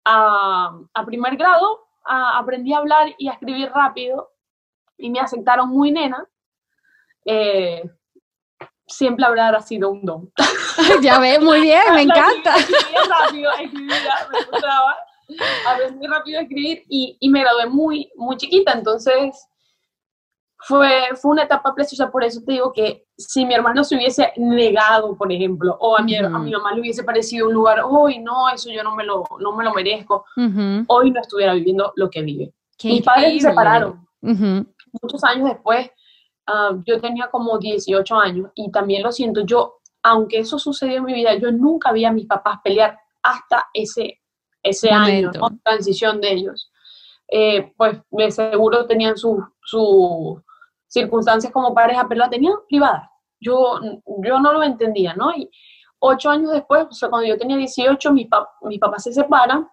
a, 0.04 0.78
a, 0.94 1.04
primer 1.06 1.36
grado, 1.36 1.85
aprendí 2.06 2.72
a 2.72 2.78
hablar 2.78 3.14
y 3.18 3.28
a 3.28 3.32
escribir 3.32 3.70
rápido 3.70 4.30
y 4.96 5.10
me 5.10 5.20
aceptaron 5.20 5.68
muy 5.68 5.92
nena. 5.92 6.26
Eh, 7.24 7.82
siempre 8.86 9.24
habrá 9.24 9.60
sido 9.60 9.90
un 9.90 10.04
don. 10.04 10.32
ya 11.02 11.18
ves, 11.18 11.40
muy 11.40 11.60
bien, 11.60 11.82
me 11.92 12.02
encanta. 12.02 12.56
Escribía 12.56 13.00
rápido, 13.08 13.52
escribía, 13.52 14.28
me 14.30 14.44
gustaba. 14.44 14.96
Aprendí 15.68 16.06
rápido 16.06 16.38
a 16.38 16.42
escribir 16.42 16.84
y, 16.88 17.16
y, 17.18 17.28
me 17.30 17.40
gradué 17.40 17.66
muy, 17.66 18.12
muy 18.14 18.36
chiquita, 18.36 18.72
entonces 18.72 19.48
fue, 20.58 20.90
fue 21.20 21.32
una 21.32 21.44
etapa 21.44 21.74
preciosa, 21.74 22.10
por 22.10 22.24
eso 22.24 22.40
te 22.44 22.52
digo 22.52 22.72
que 22.72 23.06
si 23.16 23.44
mi 23.44 23.54
hermano 23.54 23.84
se 23.84 23.96
hubiese 23.96 24.32
negado, 24.36 25.16
por 25.16 25.30
ejemplo, 25.30 25.76
o 25.80 25.96
a 25.96 26.02
mi, 26.02 26.16
a 26.16 26.28
mi 26.28 26.50
mamá 26.50 26.72
le 26.72 26.80
hubiese 26.80 27.04
parecido 27.04 27.48
un 27.48 27.54
lugar, 27.54 27.82
hoy 27.84 28.18
no, 28.18 28.48
eso 28.48 28.70
yo 28.70 28.82
no 28.82 28.94
me 28.94 29.04
lo, 29.04 29.24
no 29.40 29.52
me 29.52 29.64
lo 29.64 29.72
merezco, 29.74 30.24
hoy 30.88 31.10
no 31.10 31.20
estuviera 31.20 31.54
viviendo 31.54 31.92
lo 31.96 32.10
que 32.10 32.22
vive. 32.22 32.52
Mis 32.82 33.02
padres 33.02 33.34
se 33.42 33.48
separaron. 33.48 34.06
Muchos 34.20 35.22
años 35.24 35.48
después, 35.48 35.90
Ah, 36.46 36.76
yo 36.86 37.00
tenía 37.00 37.28
como 37.28 37.58
18 37.58 38.14
años 38.14 38.50
y 38.54 38.70
también 38.70 39.02
lo 39.02 39.10
siento, 39.10 39.44
yo, 39.44 39.80
aunque 40.02 40.38
eso 40.38 40.58
sucedió 40.58 40.98
en 40.98 41.04
mi 41.04 41.14
vida, 41.14 41.34
yo 41.34 41.50
nunca 41.50 41.92
vi 41.92 42.04
a 42.04 42.12
mis 42.12 42.26
papás 42.26 42.60
pelear 42.62 42.96
hasta 43.22 43.64
ese, 43.74 44.20
ese 44.62 44.90
año, 44.90 45.32
¿no? 45.32 45.58
transición 45.64 46.20
de 46.20 46.32
ellos. 46.32 46.70
Eh, 47.28 47.72
pues 47.76 47.98
de 48.10 48.30
seguro 48.30 48.86
tenían 48.86 49.16
sus 49.16 49.38
circunstancias 50.88 51.52
como 51.52 51.74
pareja, 51.74 52.06
pero 52.08 52.20
la 52.20 52.30
tenían 52.30 52.54
privada. 52.68 53.10
Yo, 53.40 53.80
yo 54.22 54.40
no 54.40 54.52
lo 54.52 54.62
entendía, 54.62 55.14
¿no? 55.14 55.34
Y 55.34 55.50
ocho 55.98 56.30
años 56.30 56.52
después, 56.52 56.86
o 56.88 56.92
sea, 56.92 57.08
cuando 57.08 57.26
yo 57.28 57.38
tenía 57.38 57.56
18, 57.56 58.12
mis, 58.12 58.28
mis 58.62 58.78
papás 58.78 59.04
se 59.04 59.12
separan 59.12 59.68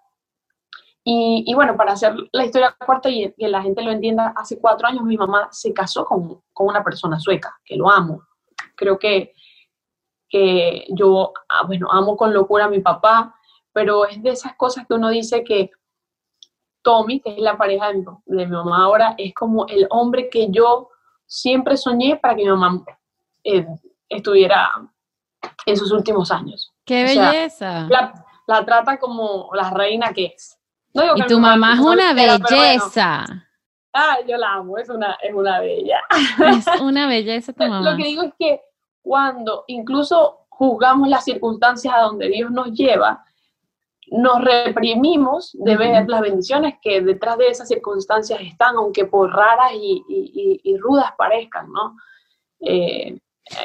y, 1.06 1.54
bueno, 1.54 1.76
para 1.76 1.93
hacer 1.93 2.15
la 2.32 2.45
historia 2.45 2.73
corta 2.80 3.10
y 3.10 3.34
que 3.34 3.49
la 3.49 3.62
gente 3.62 3.82
lo 3.82 3.91
entienda, 3.91 4.34
hace 4.38 4.60
cuatro 4.60 4.88
años 4.88 5.04
mi 5.04 5.17
mamá 5.17 5.49
se 5.52 5.73
casó 5.73 6.06
con, 6.06 6.41
con 6.54 6.67
una 6.67 6.82
persona 6.82 7.19
sueca, 7.19 7.60
que 7.65 7.76
lo 7.76 7.91
amo. 7.91 8.23
Creo 8.76 8.97
que, 8.97 9.34
que 10.30 10.86
yo, 10.91 11.34
ah, 11.49 11.63
bueno, 11.67 11.91
amo 11.91 12.15
con 12.15 12.34
locura 12.34 12.65
a 12.65 12.69
mi 12.69 12.80
papá, 12.80 13.36
pero 13.73 14.06
es 14.06 14.23
de 14.23 14.30
esas 14.30 14.56
cosas 14.56 14.88
que 14.88 14.93
uno 14.93 15.10
dice 15.10 15.43
que 15.43 15.71
Tommy, 16.84 17.19
que 17.19 17.34
es 17.34 17.39
la 17.39 17.58
pareja 17.58 17.89
de 17.89 17.95
mi, 17.95 18.06
de 18.26 18.45
mi 18.45 18.52
mamá 18.52 18.86
ahora, 18.86 19.13
es 19.17 19.34
como 19.34 19.65
el 19.67 19.88
hombre 19.89 20.30
que 20.30 20.52
yo 20.52 20.89
siempre 21.34 21.78
soñé 21.78 22.17
para 22.17 22.36
que 22.36 22.43
mi 22.43 22.50
mamá 22.50 22.84
eh, 23.43 23.65
estuviera 24.08 24.69
en 25.65 25.78
sus 25.78 25.91
últimos 25.91 26.32
años. 26.32 26.72
¡Qué 26.86 27.04
belleza! 27.04 27.88
la, 27.89 28.26
la 28.46 28.65
trata 28.65 29.00
como 29.00 29.50
la 29.54 29.69
reina 29.72 30.13
que 30.13 30.26
es 30.26 30.60
y 30.93 31.26
tu 31.26 31.39
mamá, 31.39 31.74
es 31.74 31.80
una 31.80 32.13
belleza. 32.13 33.26
Ah, 33.93 34.17
yo 34.28 34.38
la 34.38 34.54
amo, 34.54 34.78
es 34.78 34.89
una, 34.89 35.17
es 35.22 35.34
una 35.34 35.60
bella. 35.60 36.00
Es 36.39 36.82
una 36.82 37.08
belleza 37.08 37.54
tu 37.54 37.63
mamá. 37.67 37.91
Lo 37.91 37.98
que 37.98 38.04
digo 38.04 38.24
es 38.24 38.34
que 38.39 38.62
cuando 39.02 39.65
incluso 39.67 40.46
juzgamos 40.50 41.10
las 41.10 41.24
circunstancias 41.24 41.93
a 41.96 42.02
donde 42.02 42.28
Dios 42.30 42.52
nos 42.52 42.72
lleva, 42.72 43.24
nos 44.11 44.43
reprimimos 44.43 45.51
de 45.53 45.77
ver 45.77 46.07
las 46.07 46.21
bendiciones 46.21 46.75
que 46.81 47.01
detrás 47.01 47.37
de 47.37 47.47
esas 47.47 47.67
circunstancias 47.67 48.39
están, 48.41 48.75
aunque 48.75 49.05
por 49.05 49.31
raras 49.31 49.71
y, 49.75 50.03
y, 50.63 50.77
rudas 50.77 51.11
parezcan, 51.17 51.71
¿no? 51.71 51.95
Eh, 52.59 53.17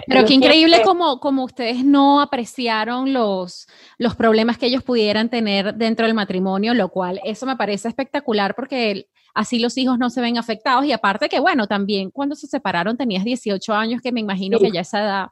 Pero 0.06 0.24
qué 0.24 0.34
increíble 0.34 0.82
como, 0.82 1.20
como 1.20 1.44
ustedes 1.44 1.84
no 1.84 2.20
apreciaron 2.20 3.12
los, 3.12 3.66
los 3.98 4.14
problemas 4.14 4.58
que 4.58 4.66
ellos 4.66 4.82
pudieran 4.82 5.28
tener 5.28 5.74
dentro 5.74 6.06
del 6.06 6.14
matrimonio, 6.14 6.74
lo 6.74 6.88
cual 6.88 7.20
eso 7.24 7.46
me 7.46 7.56
parece 7.56 7.88
espectacular 7.88 8.54
porque 8.54 9.08
así 9.34 9.58
los 9.58 9.76
hijos 9.76 9.98
no 9.98 10.10
se 10.10 10.20
ven 10.20 10.38
afectados. 10.38 10.84
Y 10.84 10.92
aparte 10.92 11.28
que 11.28 11.40
bueno, 11.40 11.66
también 11.66 12.10
cuando 12.10 12.34
se 12.34 12.46
separaron 12.46 12.96
tenías 12.96 13.24
18 13.24 13.74
años 13.74 14.00
que 14.02 14.12
me 14.12 14.20
imagino 14.20 14.58
que 14.58 14.70
ya 14.70 14.80
esa 14.80 15.00
edad 15.00 15.28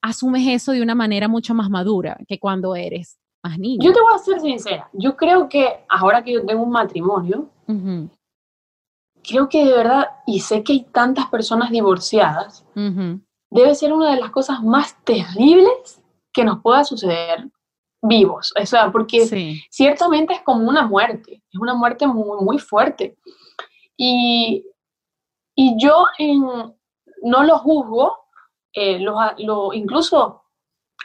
asumes 0.00 0.46
eso 0.46 0.72
de 0.72 0.82
una 0.82 0.94
manera 0.94 1.28
mucho 1.28 1.54
más 1.54 1.70
madura 1.70 2.16
que 2.28 2.38
cuando 2.38 2.76
eres 2.76 3.18
más 3.44 3.58
niño. 3.58 3.78
Yo 3.82 3.92
te 3.92 4.00
voy 4.00 4.14
a 4.14 4.18
ser 4.18 4.40
sincera, 4.40 4.88
yo 4.92 5.16
creo 5.16 5.48
que 5.48 5.84
ahora 5.88 6.24
que 6.24 6.32
yo 6.32 6.44
tengo 6.44 6.62
un 6.62 6.70
matrimonio, 6.70 7.50
creo 9.22 9.48
que 9.48 9.64
de 9.64 9.70
verdad, 9.70 10.08
y 10.26 10.40
sé 10.40 10.64
que 10.64 10.72
hay 10.72 10.84
tantas 10.84 11.26
personas 11.26 11.70
divorciadas, 11.70 12.64
debe 13.50 13.74
ser 13.74 13.92
una 13.92 14.14
de 14.14 14.20
las 14.20 14.30
cosas 14.30 14.62
más 14.62 14.96
terribles 15.04 16.02
que 16.32 16.44
nos 16.44 16.60
pueda 16.60 16.84
suceder 16.84 17.48
vivos, 18.02 18.52
o 18.60 18.66
sea, 18.66 18.90
porque 18.90 19.60
ciertamente 19.70 20.34
es 20.34 20.42
como 20.42 20.68
una 20.68 20.86
muerte, 20.86 21.42
es 21.50 21.60
una 21.60 21.74
muerte 21.74 22.06
muy, 22.06 22.42
muy 22.42 22.58
fuerte. 22.58 23.16
Y, 23.96 24.66
y 25.54 25.76
yo 25.78 26.06
en, 26.18 26.42
no 27.22 27.44
lo 27.44 27.58
juzgo, 27.58 28.16
eh, 28.72 28.98
lo, 28.98 29.16
lo, 29.38 29.72
incluso 29.72 30.43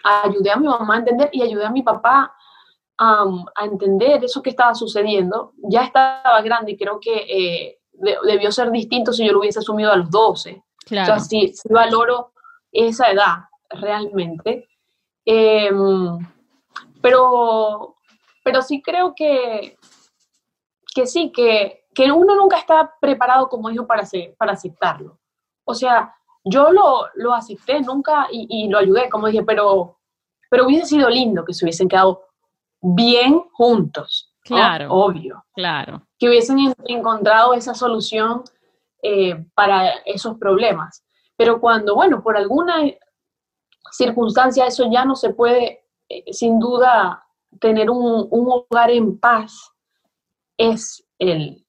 ayudé 0.03 0.51
a 0.51 0.57
mi 0.57 0.67
mamá 0.67 0.95
a 0.95 0.99
entender 0.99 1.29
y 1.31 1.41
ayudé 1.41 1.65
a 1.65 1.71
mi 1.71 1.83
papá 1.83 2.33
a 3.01 3.63
entender 3.63 4.23
eso 4.23 4.41
que 4.41 4.49
estaba 4.49 4.75
sucediendo. 4.75 5.53
Ya 5.57 5.83
estaba 5.83 6.41
grande 6.41 6.73
y 6.73 6.77
creo 6.77 6.99
que 6.99 7.25
eh, 7.29 7.79
debió 8.23 8.51
ser 8.51 8.71
distinto 8.71 9.13
si 9.13 9.25
yo 9.25 9.33
lo 9.33 9.39
hubiese 9.39 9.59
asumido 9.59 9.91
a 9.91 9.95
los 9.95 10.09
12. 10.09 10.61
Claro. 10.85 11.13
O 11.13 11.15
sea, 11.15 11.19
sí, 11.19 11.53
valoro 11.69 12.33
esa 12.71 13.09
edad 13.11 13.37
realmente. 13.69 14.67
Em, 15.25 16.17
pero, 17.01 17.95
pero 18.43 18.61
sí 18.61 18.81
creo 18.81 19.13
que, 19.15 19.77
que 20.93 21.07
sí, 21.07 21.31
que, 21.31 21.85
que 21.93 22.11
uno 22.11 22.35
nunca 22.35 22.57
está 22.57 22.95
preparado 22.99 23.47
como 23.47 23.69
hijo 23.69 23.87
para, 23.87 24.03
para 24.37 24.53
aceptarlo. 24.53 25.19
O 25.63 25.73
sea, 25.73 26.15
yo 26.49 26.71
lo, 26.71 27.07
lo 27.15 27.33
acepté 27.33 27.79
nunca 27.81 28.27
y, 28.31 28.47
y, 28.49 28.67
lo 28.67 28.79
ayudé, 28.79 29.09
como 29.09 29.27
dije, 29.27 29.43
pero, 29.43 29.99
pero 30.49 30.65
hubiese 30.65 30.85
sido 30.85 31.09
lindo 31.09 31.45
que 31.45 31.53
se 31.53 31.65
hubiesen 31.65 31.87
quedado 31.87 32.23
bien 32.81 33.41
juntos. 33.53 34.33
Claro. 34.43 34.91
Obvio. 34.91 35.45
Claro. 35.53 36.01
Que 36.17 36.27
hubiesen 36.27 36.73
encontrado 36.87 37.53
esa 37.53 37.73
solución 37.73 38.43
eh, 39.01 39.45
para 39.53 39.89
esos 40.05 40.37
problemas. 40.37 41.05
Pero 41.37 41.61
cuando, 41.61 41.95
bueno, 41.95 42.21
por 42.21 42.35
alguna 42.35 42.83
circunstancia 43.91 44.65
eso 44.65 44.89
ya 44.91 45.05
no 45.05 45.15
se 45.15 45.33
puede, 45.33 45.85
eh, 46.09 46.33
sin 46.33 46.59
duda, 46.59 47.23
tener 47.59 47.89
un, 47.89 48.27
un, 48.29 48.47
hogar 48.51 48.91
en 48.91 49.17
paz, 49.19 49.71
es, 50.57 51.05
el, 51.17 51.65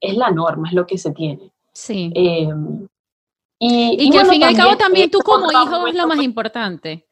es 0.00 0.16
la 0.16 0.30
norma, 0.30 0.68
es 0.68 0.74
lo 0.74 0.86
que 0.86 0.98
se 0.98 1.12
tiene. 1.12 1.52
Sí. 1.72 2.12
Eh, 2.14 2.48
y, 3.64 4.10
que 4.10 4.18
al 4.18 4.26
fin 4.26 4.40
y 4.40 4.44
al 4.44 4.56
cabo 4.56 4.76
también 4.76 5.10
tú 5.10 5.20
como 5.20 5.50
hijo 5.50 5.86
es 5.86 5.94
lo 5.94 6.06
más 6.08 6.20
importante. 6.20 7.06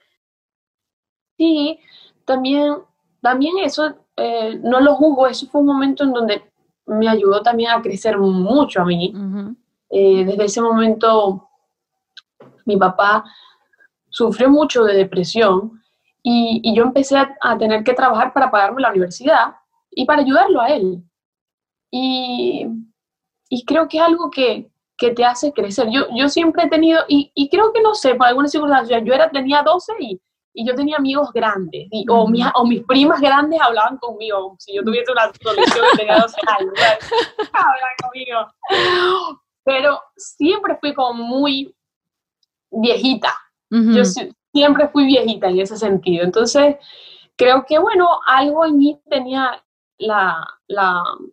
Sí, 1.37 1.79
también, 2.25 2.75
también 3.21 3.59
eso, 3.59 3.95
eh, 4.17 4.59
no 4.63 4.81
lo 4.81 4.97
juzgo, 4.97 5.27
eso 5.27 5.47
fue 5.47 5.61
un 5.61 5.69
momento 5.69 6.05
en 6.05 6.13
donde 6.13 6.43
me 6.87 7.09
ayudó 7.09 7.41
también 7.43 7.71
a 7.71 7.81
crecer 7.81 8.19
mucho 8.19 8.83
a 8.83 8.85
mí. 8.85 9.15
desde 9.89 10.45
ese 10.45 10.61
momento 10.61 11.49
mi 12.65 12.77
papá 12.77 13.25
sufrió 14.09 14.51
mucho 14.51 14.85
de 14.85 14.95
depresión 14.95 15.81
y, 16.23 16.75
yo 16.75 16.83
empecé 16.83 17.17
a, 17.17 17.59
tener 17.59 17.83
que 17.85 17.95
trabajar 17.95 18.33
para 18.33 18.51
pagarme 18.51 18.83
la 18.83 18.91
universidad 18.91 19.55
y 19.91 20.05
para 20.05 20.23
ayudarlo 20.23 20.61
a 20.61 20.69
él. 20.69 21.03
Y, 21.91 22.67
creo 23.67 23.89
que 23.89 23.99
es 23.99 24.03
algo 24.03 24.31
que, 24.31 24.71
te 25.09 25.25
hace 25.25 25.51
crecer. 25.53 25.89
Yo, 25.91 26.07
yo 26.15 26.29
siempre 26.29 26.65
he 26.65 26.69
tenido, 26.69 27.03
y, 27.09 27.49
creo 27.49 27.73
que 27.73 27.81
no 27.81 27.95
sé, 27.95 28.15
por 28.15 28.27
algunas 28.27 28.53
circunstancias, 28.53 29.03
yo 29.03 29.15
era, 29.15 29.31
tenía 29.31 29.63
12 29.63 29.93
y, 29.99 30.21
yo 30.63 30.75
tenía 30.75 30.99
amigos 30.99 31.33
grandes, 31.33 31.89
o, 32.11 32.29
mis, 32.29 32.45
o 32.55 32.67
mis 32.67 32.83
primas 32.85 33.19
grandes 33.19 33.59
hablaban 33.63 33.97
conmigo, 33.97 34.57
si 34.59 34.75
yo 34.75 34.83
tuviese 34.85 35.11
una 35.11 35.31
y 35.31 35.97
tenía 35.97 36.19
12 36.19 36.37
años, 36.59 36.75
hablaban 37.53 37.97
conmigo. 38.03 38.47
Pero 39.65 40.03
siempre 40.17 40.77
fui 40.79 40.93
como 40.93 41.15
muy 41.25 41.75
viejita. 42.71 43.35
Yo 43.71 44.03
siempre 44.53 44.89
fui 44.89 45.07
viejita 45.07 45.49
en 45.49 45.61
ese 45.61 45.77
sentido. 45.77 46.25
Entonces, 46.25 46.77
creo 47.37 47.65
que, 47.67 47.79
bueno, 47.79 48.21
algo 48.27 48.67
en 48.67 48.77
mí 48.77 49.01
tenía 49.09 49.65
la, 50.01 50.47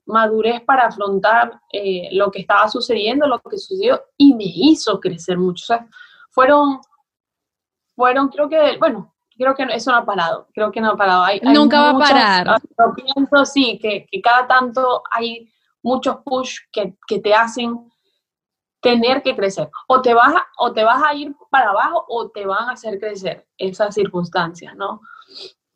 madurez 0.05 0.61
para 0.61 0.87
afrontar 0.87 1.59
eh, 1.71 2.09
lo 2.11 2.29
que 2.31 2.39
estaba 2.39 2.67
sucediendo, 2.67 3.27
lo 3.27 3.39
que 3.39 3.57
sucedió, 3.57 4.01
y 4.17 4.33
me 4.33 4.45
hizo 4.45 4.99
crecer 4.99 5.37
mucho. 5.37 5.63
O 5.63 5.67
sea, 5.67 5.87
fueron, 6.31 6.79
fueron, 7.95 8.29
creo 8.29 8.49
que, 8.49 8.77
bueno, 8.77 9.13
creo 9.37 9.55
que 9.55 9.63
eso 9.71 9.91
no 9.91 9.97
ha 9.97 10.05
parado, 10.05 10.47
creo 10.53 10.71
que 10.71 10.81
no 10.81 10.91
ha 10.91 10.97
parado. 10.97 11.25
Nunca 11.43 11.81
va 11.81 11.89
a 11.91 11.99
parar. 11.99 12.61
Yo 12.77 12.93
pienso, 12.93 13.45
sí, 13.45 13.79
que, 13.81 14.05
que, 14.11 14.21
cada 14.21 14.47
tanto 14.47 15.03
hay 15.11 15.49
muchos 15.81 16.17
push 16.25 16.57
que, 16.71 16.95
que 17.07 17.19
te 17.19 17.33
hacen 17.33 17.89
tener 18.81 19.21
que 19.21 19.35
crecer. 19.35 19.69
O 19.87 20.01
te, 20.01 20.13
vas 20.13 20.33
o 20.57 20.73
te 20.73 20.83
vas 20.83 21.01
a 21.03 21.13
ir 21.13 21.35
para 21.49 21.69
abajo 21.69 22.05
o 22.07 22.29
te 22.29 22.45
van 22.45 22.69
a 22.69 22.73
hacer 22.73 22.99
crecer 22.99 23.47
esas 23.57 23.95
circunstancias, 23.95 24.75
¿no? 24.75 25.01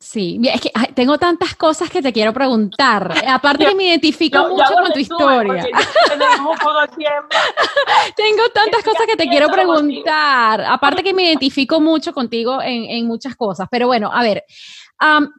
Sí, 0.02 0.40
es 0.42 0.60
que 0.60 0.72
tengo 0.94 1.16
tantas 1.16 1.54
cosas 1.54 1.88
que 1.88 2.02
te 2.02 2.12
quiero 2.12 2.32
preguntar. 2.32 3.14
Aparte 3.28 3.66
que 3.66 3.74
me 3.76 3.84
identifico 3.84 4.48
mucho 4.48 4.74
con 4.74 4.92
tu 4.92 4.98
historia. 4.98 5.62
tengo 8.16 8.42
tantas 8.52 8.82
cosas 8.82 9.06
que 9.06 9.16
te 9.16 9.28
quiero 9.28 9.48
preguntar. 9.48 10.60
Aparte 10.62 11.04
que 11.04 11.14
me 11.14 11.22
identifico 11.22 11.80
mucho 11.80 12.12
contigo 12.12 12.60
en, 12.60 12.84
en 12.86 13.06
muchas 13.06 13.36
cosas. 13.36 13.68
Pero 13.70 13.86
bueno, 13.86 14.10
a 14.12 14.24
ver, 14.24 14.44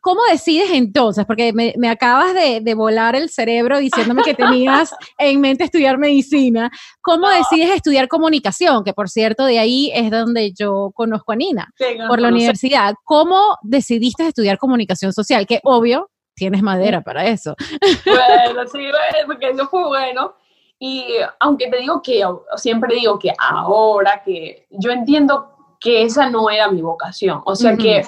¿Cómo 0.02 0.22
decides 0.30 0.72
entonces? 0.72 1.26
Porque 1.26 1.54
me, 1.54 1.90
acabas 1.90 2.34
de, 2.34 2.74
volar 2.76 3.16
el 3.16 3.30
cerebro 3.30 3.78
diciéndome 3.78 4.24
que 4.24 4.34
tenías 4.34 4.94
en 5.18 5.40
mente 5.40 5.64
estudiar 5.64 5.98
medicina. 5.98 6.70
¿Cómo 7.02 7.30
decides 7.30 7.74
estudiar 7.74 8.08
comunicación? 8.08 8.84
Que 8.84 8.94
por 8.94 9.10
cierto, 9.10 9.46
de 9.46 9.60
ahí 9.60 9.92
es 9.94 10.12
donde 10.12 10.52
yo 10.54 10.92
conozco 10.94 11.32
a 11.32 11.36
Nina, 11.36 11.70
por 12.08 12.20
la 12.20 12.28
universidad. 12.28 12.96
¿Cómo 13.04 13.58
decidiste 13.62 14.28
estudiar 14.28 14.58
comunicación 14.58 15.14
social? 15.14 15.46
Que 15.48 15.60
obvio, 15.64 16.10
tienes 16.36 16.62
madera 16.62 17.02
para 17.02 17.26
eso. 17.28 17.56
Bueno, 18.06 18.68
sí, 18.72 18.80
porque 19.26 19.50
eso 19.50 19.68
fue 19.68 19.86
bueno. 19.88 20.36
Y 20.80 21.06
aunque 21.40 21.70
te 21.70 21.78
digo 21.78 22.02
que, 22.02 22.22
siempre 22.58 22.96
digo 22.96 23.18
que 23.18 23.32
ahora 23.40 24.22
que 24.26 24.68
yo 24.72 24.92
entiendo 24.92 25.54
que 25.80 26.04
esa 26.04 26.30
no 26.30 26.50
era 26.50 26.70
mi 26.70 26.82
vocación. 26.82 27.42
O 27.46 27.56
sea 27.56 27.78
que 27.78 28.06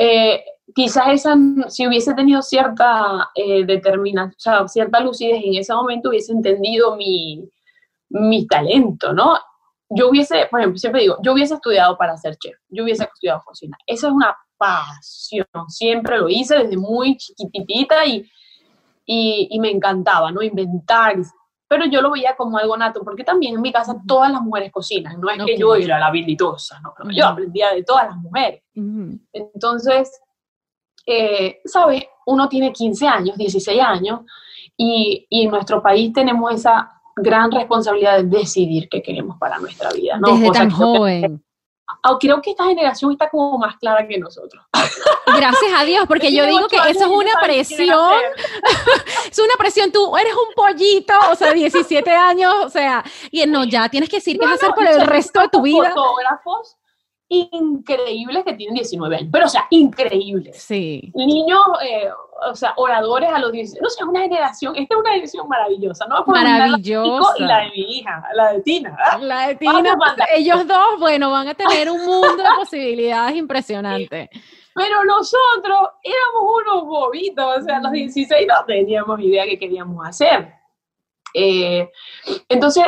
eh, 0.00 0.44
quizás 0.74 1.08
esa, 1.08 1.36
si 1.68 1.86
hubiese 1.88 2.14
tenido 2.14 2.40
cierta 2.40 3.30
eh, 3.34 3.64
determinación, 3.64 4.36
o 4.36 4.40
sea, 4.40 4.68
cierta 4.68 5.00
lucidez 5.00 5.42
en 5.44 5.56
ese 5.56 5.74
momento, 5.74 6.10
hubiese 6.10 6.32
entendido 6.32 6.94
mi, 6.96 7.48
mi 8.10 8.46
talento, 8.46 9.12
¿no? 9.12 9.36
Yo 9.90 10.08
hubiese, 10.08 10.46
por 10.50 10.60
ejemplo, 10.60 10.78
siempre 10.78 11.02
digo, 11.02 11.16
yo 11.22 11.32
hubiese 11.32 11.54
estudiado 11.54 11.96
para 11.98 12.16
ser 12.16 12.36
chef, 12.36 12.56
yo 12.68 12.84
hubiese 12.84 13.04
estudiado 13.04 13.42
cocina. 13.44 13.76
Esa 13.86 14.06
es 14.06 14.12
una 14.12 14.36
pasión, 14.56 15.46
siempre 15.68 16.18
lo 16.18 16.28
hice 16.28 16.58
desde 16.58 16.76
muy 16.76 17.16
chiquitita 17.16 18.06
y, 18.06 18.30
y, 19.04 19.48
y 19.50 19.58
me 19.58 19.70
encantaba, 19.70 20.30
¿no? 20.30 20.42
Inventar, 20.42 21.16
pero 21.68 21.84
yo 21.84 22.00
lo 22.00 22.10
veía 22.10 22.34
como 22.34 22.56
algo 22.58 22.76
nato, 22.76 23.02
porque 23.04 23.24
también 23.24 23.54
en 23.54 23.60
mi 23.60 23.70
casa 23.70 23.94
todas 24.06 24.32
las 24.32 24.40
mujeres 24.40 24.72
cocinan, 24.72 25.20
no 25.20 25.30
es 25.30 25.44
que 25.44 25.56
yo 25.56 25.74
era 25.74 25.98
la 25.98 26.06
habilidosa, 26.06 26.80
¿no? 26.80 26.94
yo 27.10 27.26
aprendía 27.26 27.72
de 27.74 27.84
todas 27.84 28.08
las 28.08 28.16
mujeres. 28.16 28.62
Entonces, 29.32 30.20
eh, 31.06 31.60
¿sabes? 31.64 32.04
Uno 32.26 32.48
tiene 32.48 32.72
15 32.72 33.06
años, 33.06 33.36
16 33.36 33.80
años, 33.80 34.20
y, 34.76 35.26
y, 35.28 35.42
en 35.44 35.50
nuestro 35.50 35.82
país 35.82 36.12
tenemos 36.12 36.52
esa 36.54 36.88
gran 37.16 37.50
responsabilidad 37.50 38.18
de 38.18 38.38
decidir 38.38 38.88
qué 38.88 39.02
queremos 39.02 39.36
para 39.38 39.58
nuestra 39.58 39.90
vida, 39.90 40.18
¿no? 40.18 40.36
Desde 40.36 40.52
tan 40.52 40.70
joven. 40.70 41.44
Creo 42.20 42.40
que 42.40 42.50
esta 42.50 42.64
generación 42.64 43.12
está 43.12 43.28
como 43.28 43.58
más 43.58 43.76
clara 43.76 44.06
que 44.06 44.18
nosotros. 44.18 44.64
Gracias 45.26 45.72
a 45.76 45.84
Dios, 45.84 46.04
porque 46.06 46.32
yo 46.34 46.46
digo 46.46 46.68
que 46.68 46.76
eso 46.76 47.04
es 47.04 47.10
una 47.10 47.32
presión. 47.42 48.14
es 49.30 49.38
una 49.38 49.54
presión. 49.58 49.92
Tú 49.92 50.16
eres 50.16 50.32
un 50.34 50.54
pollito, 50.54 51.14
o 51.30 51.34
sea, 51.34 51.52
17 51.52 52.10
años, 52.10 52.54
o 52.64 52.70
sea, 52.70 53.04
y 53.30 53.44
no, 53.46 53.64
ya 53.64 53.88
tienes 53.88 54.08
que 54.08 54.16
decir 54.16 54.38
qué 54.38 54.46
vas 54.46 54.52
a 54.52 54.66
hacer 54.66 54.74
por 54.74 54.86
el 54.86 55.06
resto 55.06 55.40
de 55.40 55.48
tu 55.48 55.62
vida. 55.62 55.90
Fotógrafos 55.90 56.77
increíbles 57.28 58.42
que 58.44 58.54
tienen 58.54 58.74
19 58.74 59.16
años, 59.16 59.28
pero 59.30 59.46
o 59.46 59.48
sea, 59.48 59.66
increíbles. 59.70 60.62
Sí. 60.62 61.12
Niños, 61.14 61.60
eh, 61.82 62.08
o 62.50 62.54
sea, 62.54 62.72
oradores 62.76 63.30
a 63.30 63.38
los 63.38 63.52
16, 63.52 63.82
no 63.82 63.90
sé, 63.90 64.04
una 64.04 64.20
generación, 64.22 64.74
esta 64.76 64.94
es 64.94 65.00
una 65.00 65.10
generación 65.10 65.48
maravillosa, 65.48 66.06
¿no? 66.06 66.24
Maravillosa. 66.26 67.34
Y 67.38 67.42
la 67.42 67.58
de 67.60 67.70
mi 67.70 67.98
hija, 67.98 68.22
la 68.34 68.52
de 68.52 68.62
Tina. 68.62 68.96
¿verdad? 68.96 69.20
La 69.20 69.48
de 69.48 69.56
Tina, 69.56 69.96
ellos 70.34 70.66
dos, 70.66 70.98
bueno, 70.98 71.30
van 71.30 71.48
a 71.48 71.54
tener 71.54 71.90
un 71.90 72.04
mundo 72.04 72.36
de 72.36 72.48
posibilidades 72.58 73.36
impresionantes. 73.36 74.30
Pero 74.74 75.04
nosotros 75.04 75.88
éramos 76.02 76.62
unos 76.62 76.84
bobitos, 76.84 77.58
o 77.58 77.62
sea, 77.62 77.78
a 77.78 77.80
los 77.80 77.92
16 77.92 78.46
no 78.46 78.64
teníamos 78.64 79.20
idea 79.20 79.44
qué 79.44 79.58
queríamos 79.58 80.06
hacer. 80.06 80.54
Eh, 81.34 81.90
entonces, 82.48 82.84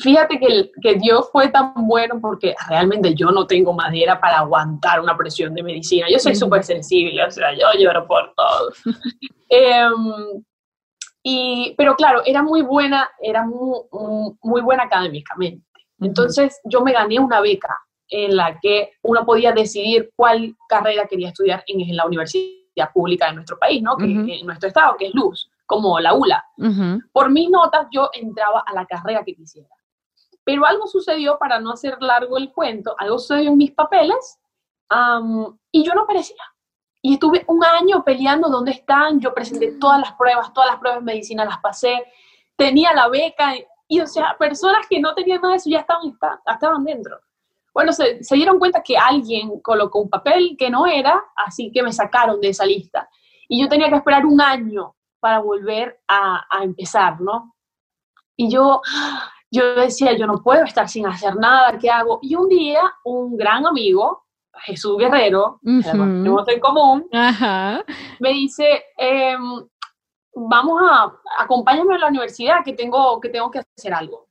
fíjate 0.00 0.38
que, 0.38 0.70
que, 0.82 0.94
Dios 0.94 1.28
fue 1.30 1.48
tan 1.48 1.72
bueno 1.74 2.20
porque 2.20 2.54
realmente 2.68 3.14
yo 3.14 3.30
no 3.30 3.46
tengo 3.46 3.72
madera 3.72 4.20
para 4.20 4.38
aguantar 4.38 5.00
una 5.00 5.16
presión 5.16 5.54
de 5.54 5.62
medicina. 5.62 6.06
Yo 6.10 6.18
soy 6.18 6.34
súper 6.34 6.64
sensible, 6.64 7.22
o 7.24 7.30
sea, 7.30 7.52
yo 7.52 7.66
lloro 7.78 8.06
por 8.06 8.34
todo. 8.34 8.72
Em, 9.52 10.44
y, 11.24 11.74
pero 11.76 11.96
claro, 11.96 12.22
era 12.24 12.40
muy 12.40 12.62
buena, 12.62 13.10
era 13.20 13.44
muy, 13.44 13.80
muy 14.42 14.60
buena 14.60 14.84
académicamente. 14.84 15.66
Entonces 16.00 16.60
yo 16.64 16.82
me 16.82 16.92
gané 16.92 17.18
una 17.18 17.40
beca 17.40 17.76
en 18.08 18.36
la 18.36 18.58
que 18.60 18.92
uno 19.02 19.26
podía 19.26 19.52
decidir 19.52 20.10
cuál 20.14 20.56
carrera 20.68 21.06
quería 21.06 21.28
estudiar 21.28 21.64
en, 21.66 21.96
la 21.96 22.06
universidad 22.06 22.92
pública 22.94 23.26
de 23.26 23.34
nuestro 23.34 23.58
país, 23.58 23.82
¿no? 23.82 23.96
que, 23.96 24.04
en 24.04 24.46
nuestro 24.46 24.68
estado, 24.68 24.96
que 24.96 25.08
es 25.08 25.14
Luz, 25.14 25.50
como 25.66 25.98
la 25.98 26.14
ULA. 26.14 26.44
Por 27.12 27.30
mis 27.30 27.50
notas 27.50 27.88
yo 27.92 28.08
entraba 28.12 28.62
a 28.66 28.72
la 28.72 28.86
carrera 28.86 29.24
que 29.24 29.34
quisiera. 29.34 29.68
Pero 30.50 30.66
algo 30.66 30.88
sucedió, 30.88 31.38
para 31.38 31.60
no 31.60 31.70
hacer 31.70 32.02
largo 32.02 32.36
el 32.36 32.50
cuento, 32.50 32.96
algo 32.98 33.20
sucedió 33.20 33.50
en 33.50 33.56
mis 33.56 33.70
papeles 33.70 34.40
y 35.70 35.84
yo 35.84 35.94
no 35.94 36.02
aparecía. 36.02 36.42
Y 37.00 37.14
estuve 37.14 37.44
un 37.46 37.64
año 37.64 38.02
peleando 38.02 38.48
dónde 38.48 38.72
están, 38.72 39.20
yo 39.20 39.32
presenté 39.32 39.78
todas 39.78 40.00
las 40.00 40.12
pruebas, 40.14 40.52
todas 40.52 40.70
las 40.70 40.80
pruebas 40.80 41.02
de 41.02 41.04
medicina 41.04 41.44
las 41.44 41.58
pasé, 41.58 42.04
tenía 42.56 42.92
la 42.92 43.06
beca, 43.06 43.54
y 43.86 44.00
o 44.00 44.08
sea, 44.08 44.36
personas 44.40 44.88
que 44.88 44.98
no 44.98 45.14
tenían 45.14 45.40
nada 45.40 45.52
de 45.52 45.58
eso 45.58 45.70
ya 45.70 45.78
estaban, 45.78 46.18
estaban 46.52 46.84
dentro. 46.84 47.20
Bueno, 47.72 47.92
se, 47.92 48.24
se 48.24 48.34
dieron 48.34 48.58
cuenta 48.58 48.82
que 48.82 48.98
alguien 48.98 49.60
colocó 49.60 50.00
un 50.00 50.10
papel 50.10 50.56
que 50.58 50.68
no 50.68 50.84
era, 50.84 51.26
así 51.36 51.70
que 51.70 51.84
me 51.84 51.92
sacaron 51.92 52.40
de 52.40 52.48
esa 52.48 52.66
lista. 52.66 53.08
Y 53.46 53.62
yo 53.62 53.68
tenía 53.68 53.88
que 53.88 53.94
esperar 53.94 54.26
un 54.26 54.40
año 54.40 54.96
para 55.20 55.38
volver 55.38 56.00
a, 56.08 56.44
a 56.50 56.64
empezar, 56.64 57.20
¿no? 57.20 57.54
Y 58.34 58.50
yo, 58.50 58.82
yo 59.50 59.74
decía, 59.74 60.16
yo 60.16 60.26
no 60.26 60.42
puedo 60.42 60.64
estar 60.64 60.88
sin 60.88 61.06
hacer 61.06 61.36
nada, 61.36 61.76
¿qué 61.78 61.90
hago? 61.90 62.20
Y 62.22 62.34
un 62.36 62.48
día, 62.48 62.82
un 63.04 63.36
gran 63.36 63.66
amigo, 63.66 64.24
Jesús 64.62 64.96
Guerrero, 64.98 65.60
uh 65.62 66.44
en 66.48 66.60
común, 66.60 67.08
me 68.20 68.30
dice, 68.30 68.84
em, 68.96 69.66
vamos 70.34 70.82
a, 70.82 71.12
acompáñame 71.38 71.96
a 71.96 71.98
la 71.98 72.08
universidad, 72.08 72.64
que 72.64 72.74
tengo 72.74 73.20
que, 73.20 73.28
tengo 73.28 73.50
que 73.50 73.60
hacer 73.76 73.92
algo. 73.92 74.28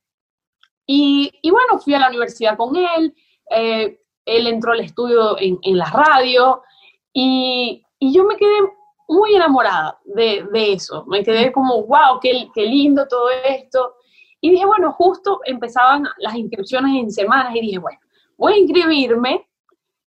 Y, 0.85 1.31
y 1.41 1.51
bueno, 1.51 1.79
fui 1.79 1.93
a 1.93 1.99
la 1.99 2.09
universidad 2.09 2.57
con 2.57 2.75
él, 2.75 3.13
eh, 3.51 3.99
él 4.25 4.47
entró 4.47 4.71
al 4.71 4.79
estudio 4.79 5.37
en, 5.39 5.59
en 5.61 5.77
la 5.77 5.89
radio, 5.89 6.63
y, 7.11 7.83
y, 7.99 8.13
yo 8.13 8.23
me 8.23 8.37
quedé 8.37 8.59
muy 9.07 9.35
enamorada 9.35 9.99
de, 10.05 10.47
de 10.51 10.73
eso, 10.73 11.03
me 11.07 11.23
quedé 11.23 11.51
como, 11.51 11.83
wow, 11.83 12.19
qué, 12.21 12.49
qué 12.53 12.65
lindo 12.65 13.07
todo 13.07 13.29
esto. 13.29 13.95
Y 14.41 14.51
dije, 14.51 14.65
bueno, 14.65 14.93
justo 14.93 15.41
empezaban 15.45 16.07
las 16.17 16.35
inscripciones 16.35 16.95
en 16.95 17.11
semanas 17.11 17.55
y 17.55 17.61
dije, 17.61 17.77
bueno, 17.77 17.99
voy 18.37 18.53
a 18.53 18.57
inscribirme 18.57 19.47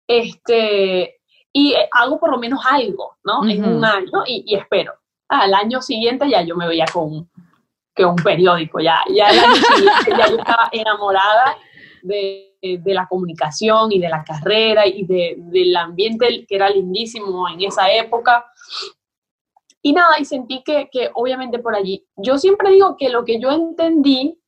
este, 0.07 1.19
y 1.53 1.75
hago 1.91 2.19
por 2.19 2.31
lo 2.31 2.37
menos 2.37 2.61
algo, 2.69 3.17
¿no? 3.23 3.47
En 3.47 3.63
un 3.65 3.83
año 3.83 4.23
y, 4.25 4.55
espero. 4.55 4.93
al 5.27 5.53
año 5.53 5.81
siguiente 5.81 6.29
ya 6.29 6.41
yo 6.41 6.55
me 6.55 6.67
veía 6.67 6.85
con, 6.91 7.29
con 7.95 8.05
un 8.05 8.15
periódico, 8.15 8.79
ya, 8.79 8.99
ya 9.13 9.29
el 9.29 9.39
año 9.39 9.55
siguiente 9.55 10.11
ya 10.17 10.29
yo 10.29 10.37
estaba 10.37 10.69
enamorada 10.71 11.57
de, 12.03 12.51
de, 12.61 12.93
la 12.93 13.07
comunicación 13.07 13.91
y 13.91 13.99
de 13.99 14.09
la 14.09 14.23
carrera 14.23 14.87
y 14.87 15.03
de, 15.05 15.35
del 15.37 15.75
ambiente 15.75 16.45
que 16.47 16.55
era 16.55 16.69
lindísimo 16.69 17.47
en 17.49 17.61
esa 17.61 17.91
época. 17.91 18.45
Y 19.81 19.93
nada, 19.93 20.19
y 20.19 20.25
sentí 20.25 20.63
que, 20.63 20.89
que, 20.91 21.09
obviamente 21.13 21.59
por 21.59 21.75
allí, 21.75 22.05
yo 22.15 22.37
siempre 22.37 22.71
digo 22.71 22.95
que 22.97 23.09
lo 23.09 23.25
que 23.25 23.39
yo 23.39 23.51
entendí 23.51 24.39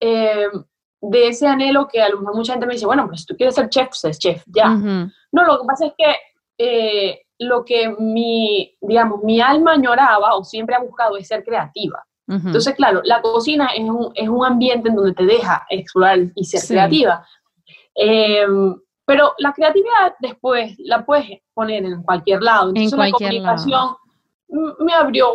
eh, 0.00 0.48
de 1.00 1.28
ese 1.28 1.46
anhelo 1.46 1.88
que 1.88 2.00
a 2.00 2.08
lo 2.08 2.20
mejor 2.20 2.36
mucha 2.36 2.52
gente 2.52 2.66
me 2.66 2.74
dice, 2.74 2.86
bueno, 2.86 3.06
pues 3.06 3.20
si 3.20 3.26
tú 3.26 3.36
quieres 3.36 3.54
ser 3.54 3.68
chef, 3.68 3.88
pues 3.88 4.18
chef, 4.18 4.42
ya. 4.46 4.68
No, 4.68 5.44
lo 5.44 5.60
que 5.60 5.66
pasa 5.66 5.86
es 5.86 5.92
que 5.96 6.14
eh, 6.58 7.22
lo 7.38 7.64
que 7.64 7.94
mi, 7.98 8.76
digamos, 8.80 9.22
mi 9.22 9.40
alma 9.40 9.72
añoraba 9.72 10.34
o 10.34 10.44
siempre 10.44 10.74
ha 10.74 10.80
buscado 10.80 11.16
es 11.16 11.28
ser 11.28 11.44
creativa. 11.44 12.04
Entonces, 12.30 12.74
claro, 12.74 13.00
la 13.04 13.22
cocina 13.22 13.68
es 13.74 13.88
un, 13.88 14.12
es 14.14 14.28
un, 14.28 14.44
ambiente 14.44 14.90
en 14.90 14.96
donde 14.96 15.14
te 15.14 15.24
deja 15.24 15.64
explorar 15.70 16.18
y 16.34 16.44
ser 16.44 16.60
creativa. 16.68 17.26
Em, 17.94 18.76
pero 19.06 19.32
la 19.38 19.54
creatividad 19.54 20.14
después 20.20 20.74
la 20.78 21.06
puedes 21.06 21.40
poner 21.54 21.86
en 21.86 22.02
cualquier 22.02 22.42
lado. 22.42 22.68
Entonces, 22.68 22.92
en 22.92 22.98
la 22.98 23.10
comunicación 23.10 23.96
me 24.48 24.92
abrió 24.92 25.28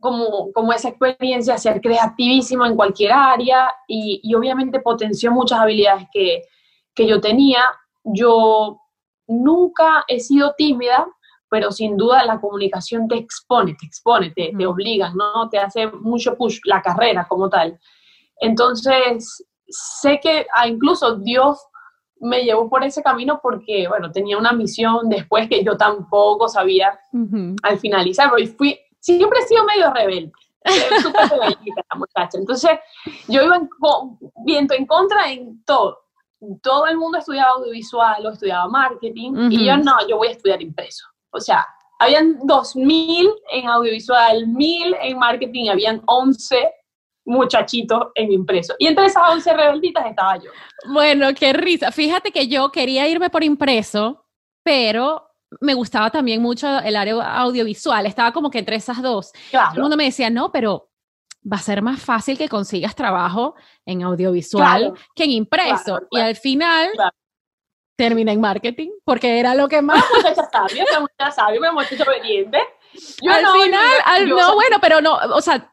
como, 0.00 0.52
como 0.52 0.72
esa 0.72 0.90
experiencia, 0.90 1.58
ser 1.58 1.80
creativísimo 1.80 2.64
en 2.66 2.76
cualquier 2.76 3.12
área 3.12 3.72
y, 3.88 4.20
y 4.22 4.34
obviamente 4.34 4.80
potenció 4.80 5.32
muchas 5.32 5.58
habilidades 5.58 6.06
que, 6.12 6.42
que 6.94 7.06
yo 7.06 7.20
tenía. 7.20 7.64
Yo 8.04 8.80
nunca 9.26 10.04
he 10.08 10.20
sido 10.20 10.54
tímida, 10.56 11.06
pero 11.48 11.70
sin 11.72 11.96
duda 11.96 12.24
la 12.24 12.40
comunicación 12.40 13.08
te 13.08 13.16
expone, 13.16 13.74
te 13.74 13.86
expone, 13.86 14.30
te, 14.30 14.52
te 14.56 14.66
obliga, 14.66 15.12
¿no? 15.14 15.48
Te 15.48 15.58
hace 15.58 15.86
mucho 15.88 16.36
push 16.36 16.60
la 16.64 16.82
carrera 16.82 17.26
como 17.28 17.48
tal. 17.48 17.78
Entonces, 18.40 19.44
sé 19.68 20.20
que 20.20 20.46
ah, 20.54 20.68
incluso 20.68 21.16
Dios 21.16 21.58
me 22.20 22.44
llevó 22.44 22.68
por 22.68 22.84
ese 22.84 23.02
camino 23.02 23.40
porque, 23.42 23.86
bueno, 23.88 24.10
tenía 24.10 24.38
una 24.38 24.52
misión 24.52 25.08
después 25.08 25.48
que 25.48 25.62
yo 25.62 25.76
tampoco 25.76 26.48
sabía 26.48 26.98
al 27.62 27.78
finalizar, 27.78 28.30
y 28.38 28.46
fui, 28.46 28.78
siempre 29.00 29.40
he 29.40 29.46
sido 29.46 29.64
medio 29.64 29.92
rebelde, 29.92 30.32
súper 31.02 31.38
la 31.38 31.98
muchacha. 31.98 32.38
Entonces, 32.38 32.70
yo 33.28 33.42
iba 33.42 33.56
en, 33.56 33.68
viento 34.44 34.74
en 34.74 34.86
contra 34.86 35.30
en 35.30 35.62
todo. 35.64 35.98
Todo 36.62 36.86
el 36.86 36.96
mundo 36.96 37.18
estudiaba 37.18 37.52
audiovisual 37.52 38.26
o 38.26 38.30
estudiaba 38.30 38.68
marketing 38.68 39.50
y 39.50 39.64
yo 39.64 39.76
no, 39.78 39.94
yo 40.06 40.18
voy 40.18 40.28
a 40.28 40.32
estudiar 40.32 40.60
impreso. 40.60 41.06
O 41.30 41.40
sea, 41.40 41.66
habían 41.98 42.38
2.000 42.40 43.32
en 43.52 43.68
audiovisual, 43.68 44.46
1.000 44.46 44.96
en 45.00 45.18
marketing, 45.18 45.70
habían 45.70 46.02
11 46.06 46.70
muchachitos 47.26 48.08
en 48.14 48.32
impreso. 48.32 48.74
Y 48.78 48.86
entre 48.86 49.06
esas 49.06 49.22
11 49.28 49.52
rebelditas 49.52 50.06
estaba 50.06 50.36
yo. 50.38 50.50
Bueno, 50.88 51.28
qué 51.34 51.52
risa. 51.52 51.92
Fíjate 51.92 52.30
que 52.30 52.48
yo 52.48 52.70
quería 52.70 53.06
irme 53.08 53.28
por 53.28 53.44
impreso, 53.44 54.24
pero 54.62 55.28
me 55.60 55.74
gustaba 55.74 56.10
también 56.10 56.40
mucho 56.40 56.78
el 56.78 56.96
área 56.96 57.38
audiovisual. 57.38 58.06
Estaba 58.06 58.32
como 58.32 58.50
que 58.50 58.60
entre 58.60 58.76
esas 58.76 59.02
dos. 59.02 59.32
Todo 59.50 59.74
el 59.74 59.80
mundo 59.80 59.96
me 59.96 60.04
decía, 60.04 60.30
no, 60.30 60.50
pero 60.50 60.90
va 61.50 61.56
a 61.56 61.60
ser 61.60 61.82
más 61.82 62.00
fácil 62.02 62.38
que 62.38 62.48
consigas 62.48 62.94
trabajo 62.94 63.54
en 63.84 64.02
audiovisual 64.02 64.94
que 65.14 65.24
en 65.24 65.30
impreso. 65.30 66.00
y 66.10 66.18
al 66.18 66.36
final 66.36 66.90
terminé 67.96 68.32
en 68.32 68.40
marketing, 68.40 68.90
porque 69.04 69.38
era 69.38 69.54
lo 69.54 69.68
que 69.68 69.80
más... 69.80 70.04
Una 70.10 70.18
muchacha 70.18 70.50
sabia, 70.50 70.84
una 70.90 71.00
muchacha 71.00 71.30
sabia, 71.30 71.60
una 71.60 71.72
muchacha 71.72 72.04
obediente 72.04 72.58
al 73.28 73.46
final, 73.46 74.28
no, 74.28 74.54
bueno, 74.54 74.76
pero 74.80 75.00
no, 75.00 75.16
o 75.34 75.40
sea, 75.40 75.68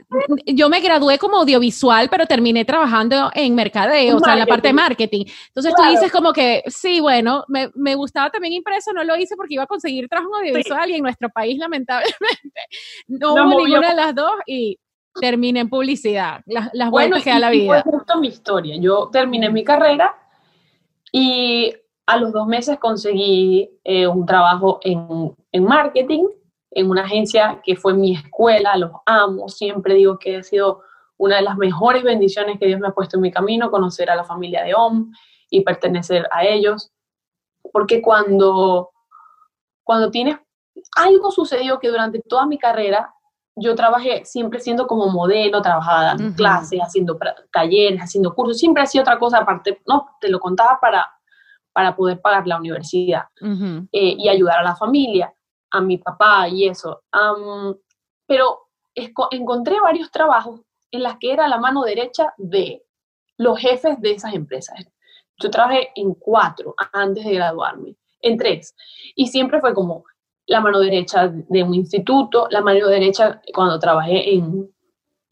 yo 0.45 0.69
me 0.69 0.79
gradué 0.79 1.17
como 1.17 1.37
audiovisual, 1.37 2.09
pero 2.09 2.25
terminé 2.25 2.65
trabajando 2.65 3.31
en 3.33 3.55
mercadeo, 3.55 4.17
o 4.17 4.19
sea, 4.19 4.33
en 4.33 4.39
la 4.39 4.45
parte 4.45 4.69
de 4.69 4.73
marketing. 4.73 5.25
Entonces 5.47 5.73
tú 5.75 5.83
dices 5.89 6.11
como 6.11 6.33
que, 6.33 6.63
sí, 6.67 6.99
bueno, 6.99 7.43
me, 7.47 7.69
me, 7.75 7.95
gustaba 7.95 8.29
también 8.29 8.53
impreso, 8.53 8.93
no 8.93 9.03
lo 9.03 9.15
hice 9.15 9.35
porque 9.35 9.55
iba 9.55 9.63
a 9.63 9.67
conseguir 9.67 10.07
trabajo 10.07 10.35
audiovisual 10.37 10.89
y 10.89 10.95
en 10.95 11.03
nuestro 11.03 11.29
país, 11.29 11.57
lamentablemente, 11.59 12.61
no, 13.07 13.33
hubo 13.33 13.65
ninguna 13.65 13.89
de 13.89 13.95
las 13.95 14.15
dos 14.15 14.33
y 14.45 14.79
terminé 15.19 15.61
en 15.61 15.69
publicidad, 15.69 16.41
las, 16.45 16.69
las 16.73 16.89
bueno, 16.89 17.17
que 17.21 17.29
da 17.29 17.39
la 17.39 17.49
vida. 17.49 17.83
Fue 17.83 17.91
justo 17.91 18.19
mi 18.19 18.27
historia. 18.27 18.75
Yo 18.77 19.09
terminé 19.11 19.49
mi 19.49 19.63
carrera 19.63 20.15
y 21.11 21.73
a 22.05 22.17
los 22.17 22.33
dos 22.33 22.47
meses 22.47 22.77
conseguí 22.79 23.69
eh, 23.83 24.07
un 24.07 24.25
trabajo 24.25 24.79
en, 24.83 25.35
en 25.51 25.63
marketing 25.63 26.25
en 26.75 26.89
una 26.89 27.03
agencia 27.03 27.61
que 27.63 27.75
fue 27.75 27.93
mi 27.93 28.15
escuela, 28.15 28.75
los 28.77 28.91
amo, 29.05 29.47
siempre 29.47 29.93
digo 29.93 30.17
que 30.17 30.37
ha 30.37 30.43
sido 30.43 30.81
una 31.17 31.37
de 31.37 31.43
las 31.43 31.57
mejores 31.57 32.03
bendiciones 32.03 32.59
que 32.59 32.67
Dios 32.67 32.79
me 32.79 32.87
ha 32.87 32.93
puesto 32.93 33.17
en 33.17 33.21
mi 33.21 33.31
camino, 33.31 33.69
conocer 33.69 34.09
a 34.09 34.15
la 34.15 34.23
familia 34.23 34.63
de 34.63 34.73
OM 34.73 35.11
y 35.49 35.61
pertenecer 35.61 36.27
a 36.31 36.43
ellos, 36.45 36.91
porque 37.71 38.01
cuando, 38.01 38.91
cuando 39.83 40.09
tienes, 40.09 40.37
algo 40.95 41.31
sucedió 41.31 41.79
que 41.79 41.89
durante 41.89 42.19
toda 42.19 42.45
mi 42.47 42.57
carrera 42.57 43.13
yo 43.55 43.75
trabajé 43.75 44.25
siempre 44.25 44.59
siendo 44.59 44.87
como 44.87 45.09
modelo, 45.09 45.61
trabajaba 45.61 46.05
dando 46.05 46.35
clases, 46.35 46.79
haciendo 46.79 47.17
talleres, 47.51 47.99
haciendo 47.99 48.33
cursos, 48.33 48.57
siempre 48.57 48.81
hacía 48.81 49.01
otra 49.01 49.19
cosa 49.19 49.39
aparte, 49.39 49.81
no, 49.85 50.07
te 50.19 50.29
lo 50.29 50.39
contaba 50.39 50.79
para, 50.81 51.07
para 51.71 51.95
poder 51.95 52.19
pagar 52.19 52.47
la 52.47 52.57
universidad 52.57 53.25
eh, 53.91 54.15
y 54.17 54.27
ayudar 54.27 54.59
a 54.59 54.63
la 54.63 54.75
familia, 54.75 55.31
a 55.73 55.81
mi 55.81 55.97
papá 55.97 56.47
y 56.47 56.67
eso. 56.67 57.01
pero 58.25 58.59
encontré 59.31 59.79
varios 59.81 60.11
trabajos 60.11 60.61
en 60.91 61.03
las 61.03 61.17
que 61.17 61.33
era 61.33 61.47
la 61.47 61.57
mano 61.57 61.81
derecha 61.81 62.33
de 62.37 62.85
los 63.37 63.59
jefes 63.59 63.99
de 63.99 64.11
esas 64.11 64.33
empresas. 64.33 64.75
Yo 65.39 65.49
trabajé 65.49 65.89
en 65.95 66.13
cuatro 66.13 66.75
antes 66.93 67.25
de 67.25 67.33
graduarme, 67.33 67.95
en 68.21 68.37
tres. 68.37 68.75
Y 69.15 69.27
siempre 69.27 69.59
fue 69.59 69.73
como 69.73 70.05
la 70.45 70.61
mano 70.61 70.79
derecha 70.79 71.27
de 71.27 71.63
un 71.63 71.73
instituto, 71.73 72.47
la 72.51 72.61
mano 72.61 72.87
derecha 72.87 73.41
cuando 73.53 73.79
trabajé 73.79 74.35
en, 74.35 74.71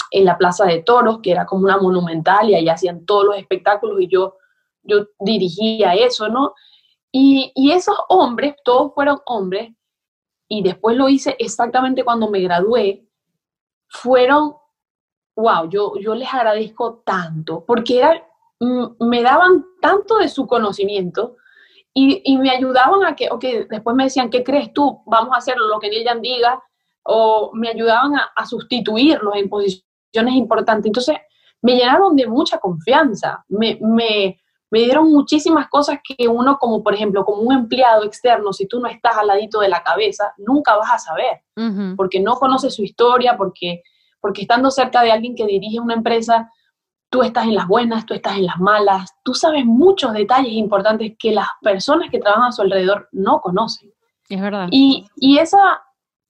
en 0.10 0.26
la 0.26 0.38
Plaza 0.40 0.66
de 0.66 0.82
Toros, 0.82 1.20
que 1.22 1.32
era 1.32 1.46
como 1.46 1.66
una 1.66 1.78
monumental 1.78 2.50
y 2.50 2.56
ahí 2.56 2.68
hacían 2.68 3.06
todos 3.06 3.26
los 3.26 3.38
espectáculos 3.38 4.02
y 4.02 4.08
yo, 4.08 4.38
yo 4.82 5.06
dirigía 5.20 5.94
eso, 5.94 6.28
¿no? 6.30 6.56
Y 7.12 7.52
esos 7.72 7.98
hombres, 8.08 8.56
todos 8.64 8.94
fueron 8.96 9.20
hombres, 9.26 9.72
y 10.54 10.62
después 10.62 10.98
lo 10.98 11.08
hice 11.08 11.38
exactamente 11.40 12.04
cuando 12.04 12.30
me 12.30 12.42
gradué, 12.42 13.08
fueron, 13.88 14.56
wow, 15.34 15.70
yo, 15.70 15.94
yo 15.98 16.14
les 16.14 16.28
agradezco 16.34 17.02
tanto, 17.06 17.64
porque 17.66 18.00
era, 18.00 18.28
me 19.00 19.24
daban 19.24 19.66
tanto 19.82 20.18
de 20.18 20.28
su 20.28 20.46
conocimiento 20.48 21.38
y, 21.94 22.22
y, 22.26 22.38
me 22.38 22.50
ayudaban 22.50 23.06
a 23.06 23.16
que, 23.16 23.30
ok, 23.32 23.46
después 23.70 23.96
me 23.96 24.04
decían, 24.04 24.30
¿qué 24.30 24.44
crees 24.44 24.74
tú? 24.74 25.02
Vamos 25.06 25.34
a 25.34 25.38
hacer 25.38 25.56
lo 25.58 25.80
que 25.80 25.88
ella 25.88 26.16
diga, 26.16 26.62
o 27.04 27.52
me 27.54 27.70
ayudaban 27.70 28.16
a, 28.16 28.46
sustituirlos 28.46 29.34
en 29.38 29.48
posiciones 29.48 30.34
importantes. 30.34 30.88
Entonces, 30.88 31.16
me 31.62 31.78
llenaron 31.78 32.14
de 32.18 32.28
mucha 32.28 32.58
confianza, 32.58 33.46
me, 33.48 34.41
me, 34.72 34.80
dieron 34.80 35.12
muchísimas 35.12 35.68
cosas 35.68 36.00
que 36.04 36.28
uno, 36.28 36.58
como 36.58 36.82
por 36.82 36.94
ejemplo, 36.94 37.24
como 37.26 37.42
un 37.42 37.54
empleado 37.54 38.04
externo, 38.04 38.54
si 38.54 38.68
tú 38.68 38.80
no 38.80 38.88
estás 38.88 39.18
al 39.18 39.28
ladito 39.28 39.60
de 39.60 39.70
la 39.70 39.84
cabeza, 39.84 40.34
nunca 40.38 40.76
vas 40.76 40.92
a 40.92 41.00
saber, 41.00 41.42
porque 41.96 42.20
no 42.20 42.36
conoces 42.36 42.74
su 42.74 42.84
historia, 42.84 43.38
porque, 43.38 43.84
porque 44.20 44.44
estando 44.44 44.72
cerca 44.72 45.02
de 45.04 45.12
alguien 45.12 45.36
que 45.36 45.46
dirige 45.46 45.80
una 45.80 45.94
empresa, 45.94 46.50
tú 47.12 47.22
estás 47.24 47.44
en 47.46 47.56
las 47.56 47.68
buenas, 47.68 48.06
tú 48.06 48.14
estás 48.14 48.38
en 48.38 48.46
las 48.46 48.58
malas, 48.60 49.14
tú 49.24 49.34
sabes 49.34 49.66
muchos 49.66 50.14
detalles 50.14 50.54
importantes 50.54 51.14
que 51.20 51.34
las 51.34 51.48
personas 51.62 52.10
que 52.10 52.20
trabajan 52.20 52.50
a 52.50 52.52
su 52.54 52.62
alrededor 52.62 53.10
no 53.12 53.42
conocen. 53.42 53.94
Es 54.30 54.42
verdad. 54.42 54.70
Y, 54.72 55.06
y 55.18 55.38
esa, 55.38 55.84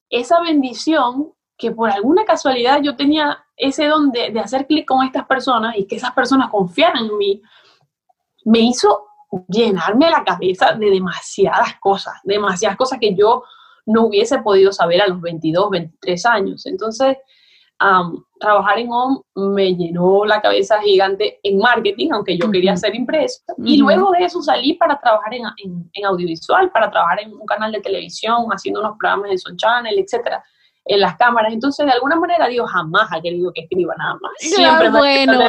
esa 0.10 0.42
bendición 0.42 1.34
que 1.56 1.72
por 1.72 1.92
alguna 1.92 2.26
casualidad 2.26 2.82
yo 2.82 2.96
tenía 2.96 3.46
ese 3.56 3.86
don 3.86 4.12
de, 4.12 4.32
de 4.32 4.40
hacer 4.40 4.66
clic 4.66 4.88
con 4.88 5.06
estas 5.06 5.28
personas 5.28 5.78
y 5.78 5.86
que 5.86 5.98
esas 5.98 6.12
personas 6.14 6.50
confiaran 6.50 7.06
en 7.06 7.18
mí, 7.18 7.42
me 8.46 8.60
hizo 8.60 9.08
llenarme 9.48 10.10
la 10.10 10.24
cabeza 10.24 10.74
de 10.74 10.90
demasiadas 10.90 11.76
cosas, 11.80 12.16
demasiadas 12.24 12.78
cosas 12.78 13.00
que 13.00 13.16
yo 13.16 13.44
no 13.86 14.06
hubiese 14.06 14.40
podido 14.40 14.72
saber 14.72 15.02
a 15.02 15.08
los 15.08 15.22
22, 15.22 15.70
23 15.70 16.26
años. 16.26 16.66
Entonces, 16.66 17.18
trabajar 18.40 18.78
en 18.78 18.92
OM 18.92 19.24
me 19.36 19.74
llenó 19.76 20.24
la 20.26 20.42
cabeza 20.42 20.80
gigante 20.82 21.40
en 21.42 21.58
marketing, 21.58 22.10
aunque 22.12 22.38
yo 22.38 22.52
quería 22.52 22.74
hacer 22.74 22.94
impreso. 22.94 23.42
Y 23.64 23.78
luego 23.78 24.12
de 24.12 24.26
eso 24.26 24.42
salí 24.42 24.74
para 24.74 25.00
trabajar 25.00 25.34
en, 25.34 25.44
en, 25.94 26.06
audiovisual, 26.06 26.70
para 26.72 26.92
trabajar 26.92 27.22
en 27.22 27.34
un 27.34 27.46
canal 27.46 27.72
de 27.72 27.82
televisión, 27.82 28.46
haciendo 28.50 28.82
unos 28.82 28.98
programas 29.00 29.32
de 29.32 29.38
Son 29.38 29.58
Channel, 29.58 29.98
etcétera 29.98 30.44
en 30.86 31.00
las 31.00 31.18
cámaras. 31.18 31.54
Entonces, 31.54 31.86
de 31.86 31.92
alguna 31.92 32.16
manera, 32.16 32.48
Dios 32.48 32.70
jamás 32.72 33.12
ha 33.12 33.22
querido 33.22 33.52
que 33.54 33.62
escriba 33.62 33.96
nada 33.98 34.18
más. 34.22 34.32
Siempre 34.40 34.90
bueno, 34.90 35.40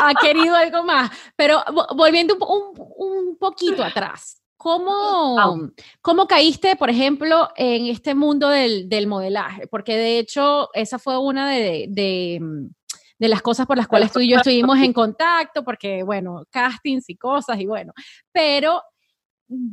ha, 0.00 0.14
querido 0.14 0.56
algo 0.56 0.82
más. 0.84 1.10
Pero 1.36 1.62
volviendo 1.94 2.36
un, 2.36 2.72
un 2.96 3.36
poquito 3.38 3.82
atrás, 3.82 4.42
¿Cómo, 4.62 5.72
¿Cómo, 6.00 6.28
caíste, 6.28 6.76
por 6.76 6.88
ejemplo, 6.88 7.48
en 7.56 7.86
este 7.86 8.14
mundo 8.14 8.48
del, 8.48 8.88
del, 8.88 9.08
modelaje? 9.08 9.66
Porque 9.66 9.96
de 9.96 10.20
hecho, 10.20 10.68
esa 10.72 11.00
fue 11.00 11.18
una 11.18 11.50
de, 11.50 11.86
de, 11.88 12.38
de, 13.18 13.28
las 13.28 13.42
cosas 13.42 13.66
por 13.66 13.76
las 13.76 13.88
cuales 13.88 14.12
tú 14.12 14.20
y 14.20 14.30
yo 14.30 14.36
estuvimos 14.36 14.78
en 14.78 14.92
contacto, 14.92 15.64
porque, 15.64 16.04
bueno, 16.04 16.44
castings 16.48 17.10
y 17.10 17.16
cosas, 17.16 17.58
y 17.58 17.66
bueno, 17.66 17.92
pero 18.30 18.80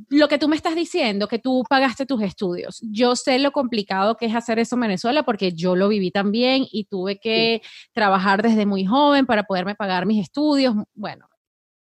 lo 0.10 0.28
que 0.28 0.38
tú 0.38 0.48
me 0.48 0.56
estás 0.56 0.76
diciendo, 0.76 1.28
que 1.28 1.39
tú 1.39 1.63
pagaste 1.70 2.06
tus 2.06 2.22
estudios, 2.22 2.80
yo 2.82 3.15
sé 3.15 3.39
lo 3.39 3.52
complicado 3.52 4.15
que 4.15 4.26
es 4.26 4.36
hacer 4.36 4.60
eso 4.60 4.76
en 4.76 4.82
Venezuela 4.82 5.24
porque 5.24 5.54
yo 5.54 5.76
lo 5.76 5.88
viví 5.88 6.12
también 6.12 6.65
y 6.72 6.86
tuve 6.86 7.20
que 7.20 7.62
trabajar 7.94 8.42
desde 8.42 8.65
muy 8.65 8.86
joven 8.86 9.26
para 9.26 9.44
poderme 9.44 9.76
pagar 9.76 10.06
mis 10.06 10.22
estudios. 10.22 10.76
Bueno, 10.94 11.28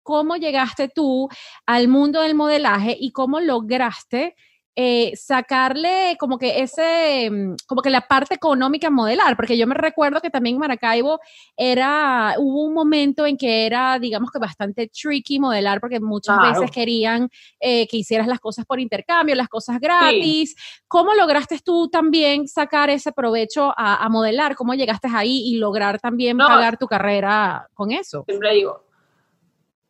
cómo 0.03 0.37
llegaste 0.37 0.89
tú 0.89 1.29
al 1.65 1.87
mundo 1.87 2.21
del 2.21 2.35
modelaje 2.35 2.97
y 2.99 3.11
cómo 3.11 3.39
lograste 3.39 4.35
eh, 4.75 5.13
sacarle 5.15 6.15
como 6.19 6.37
que 6.37 6.61
ese, 6.61 7.29
mm, 7.29 7.55
como 7.67 7.81
que 7.81 7.89
la 7.89 8.07
parte 8.07 8.35
económica 8.35 8.89
modelar, 8.89 9.35
porque 9.35 9.57
yo 9.57 9.67
me 9.67 9.75
recuerdo 9.75 10.21
que 10.21 10.29
también 10.29 10.55
en 10.55 10.59
Maracaibo 10.59 11.19
era, 11.57 12.35
hubo 12.37 12.63
un 12.63 12.73
momento 12.73 13.25
en 13.25 13.35
que 13.35 13.65
era, 13.65 13.99
digamos 13.99 14.31
que 14.31 14.39
bastante 14.39 14.87
tricky 14.87 15.39
modelar, 15.39 15.81
porque 15.81 15.99
muchas 15.99 16.39
veces 16.41 16.71
querían 16.71 17.29
eh, 17.59 17.87
que 17.87 17.97
hicieras 17.97 18.27
las 18.27 18.39
cosas 18.39 18.65
por 18.65 18.79
intercambio, 18.79 19.35
las 19.35 19.49
cosas 19.49 19.79
gratis. 19.79 20.55
¿Cómo 20.87 21.13
lograste 21.13 21.59
tú 21.59 21.89
también 21.89 22.47
sacar 22.47 22.89
ese 22.89 23.11
provecho 23.11 23.73
a, 23.75 24.07
modelar? 24.09 24.55
¿Cómo 24.55 24.73
llegaste 24.75 25.07
ahí 25.13 25.43
y 25.45 25.57
lograr 25.57 25.99
también 25.99 26.37
pagar 26.37 26.77
tu 26.77 26.87
carrera 26.87 27.67
con 27.73 27.91
eso? 27.91 28.23
Siempre 28.27 28.53
digo, 28.53 28.85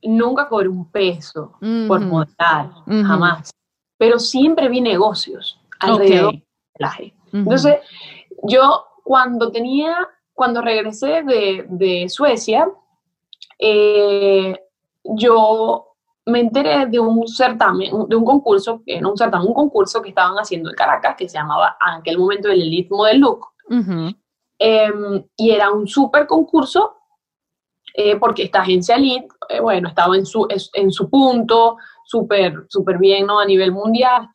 nunca 0.04 0.48
cobré 0.48 0.68
un 0.68 0.90
peso 0.90 1.58
por 1.88 2.00
montar, 2.02 2.72
jamás. 2.88 3.52
Pero 4.00 4.18
siempre 4.18 4.70
vi 4.70 4.82
negocios 4.82 5.60
alrededor 5.80 6.32
del 6.32 6.44
viaje. 6.80 7.14
Entonces, 7.32 7.76
yo 8.44 8.86
cuando 9.04 9.52
tenía, 9.52 9.96
cuando 10.34 10.62
regresé 10.62 11.22
de, 11.22 11.66
de 11.70 12.10
Suecia, 12.10 12.68
eh, 13.60 14.58
yo 15.04 15.86
me 16.26 16.40
enteré 16.40 16.86
de 16.86 17.00
un 17.00 17.28
certamen, 17.28 18.08
de 18.08 18.16
un 18.16 18.24
concurso, 18.24 18.82
que 18.86 19.04
un 19.04 19.18
certamen, 19.18 19.48
un 19.48 19.54
concurso 19.54 20.02
que 20.02 20.10
estaban 20.10 20.36
haciendo 20.36 20.70
en 20.70 20.76
Caracas, 20.76 21.16
que 21.18 21.28
se 21.28 21.38
llamaba 21.38 21.78
en 21.86 22.00
aquel 22.00 22.18
momento 22.18 22.50
el 22.50 22.62
Elite 22.62 22.90
Model 22.90 23.20
Look. 23.20 23.48
Em, 24.62 25.24
y 25.38 25.52
era 25.52 25.72
un 25.72 25.88
súper 25.88 26.26
concurso 26.26 26.98
eh, 27.94 28.18
porque 28.18 28.44
esta 28.44 28.62
agencia 28.62 28.96
Elite, 28.96 29.28
eh, 29.50 29.60
bueno, 29.60 29.90
estaba 29.90 30.16
en 30.16 30.26
su, 30.26 30.48
en 30.74 30.92
su 30.92 31.10
punto, 31.10 31.78
súper, 32.10 32.66
súper 32.70 32.98
bien, 32.98 33.28
¿no? 33.28 33.40
A 33.40 33.46
nivel 33.46 33.72
mundial. 33.72 34.28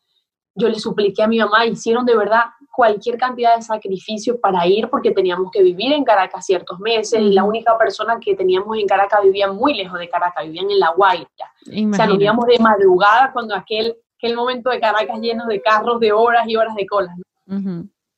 Yo 0.54 0.68
le 0.68 0.78
supliqué 0.78 1.24
a 1.24 1.26
mi 1.26 1.38
mamá, 1.38 1.66
hicieron 1.66 2.06
de 2.06 2.16
verdad 2.16 2.44
cualquier 2.72 3.18
cantidad 3.18 3.56
de 3.56 3.62
sacrificio 3.62 4.40
para 4.40 4.66
ir 4.66 4.88
porque 4.88 5.10
teníamos 5.10 5.50
que 5.50 5.62
vivir 5.62 5.92
en 5.92 6.04
Caracas 6.04 6.46
ciertos 6.46 6.78
meses 6.78 7.20
y 7.20 7.32
la 7.32 7.42
única 7.42 7.76
persona 7.76 8.18
que 8.20 8.37
teníamos 8.37 8.78
en 8.78 8.87
Caracas 8.87 9.22
vivía 9.24 9.50
muy 9.50 9.74
lejos 9.74 9.98
de 9.98 10.08
Caracas, 10.08 10.44
vivían 10.44 10.70
en 10.70 10.78
La 10.78 10.90
Guaira. 10.90 11.26
O 11.66 11.94
sea, 11.94 12.06
nos 12.06 12.20
íbamos 12.20 12.46
de 12.46 12.58
madrugada 12.60 13.32
cuando 13.32 13.54
aquel, 13.56 13.96
aquel 14.16 14.37
momento 14.37 14.70
de 14.70 14.78
Caracas 14.78 15.20
lleno 15.20 15.46
de 15.46 15.60
carros 15.60 15.98
de 15.98 16.12
horas 16.12 16.46
y 16.46 16.54
horas 16.54 16.76
de 16.76 16.87
cola. 16.87 17.14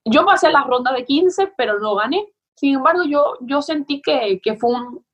Yo 0.05 0.25
pasé 0.27 0.51
la 0.51 0.63
ronda 0.63 0.93
de 0.93 1.05
15, 1.05 1.55
pero 1.57 1.79
no 1.79 1.95
gané. 1.95 2.27
Sin 2.55 2.75
embargo, 2.75 3.03
yo, 3.05 3.39
yo 3.41 3.63
sentí 3.63 4.01
que, 4.01 4.41
que 4.43 4.57
fue 4.57 4.71
un, 4.71 5.05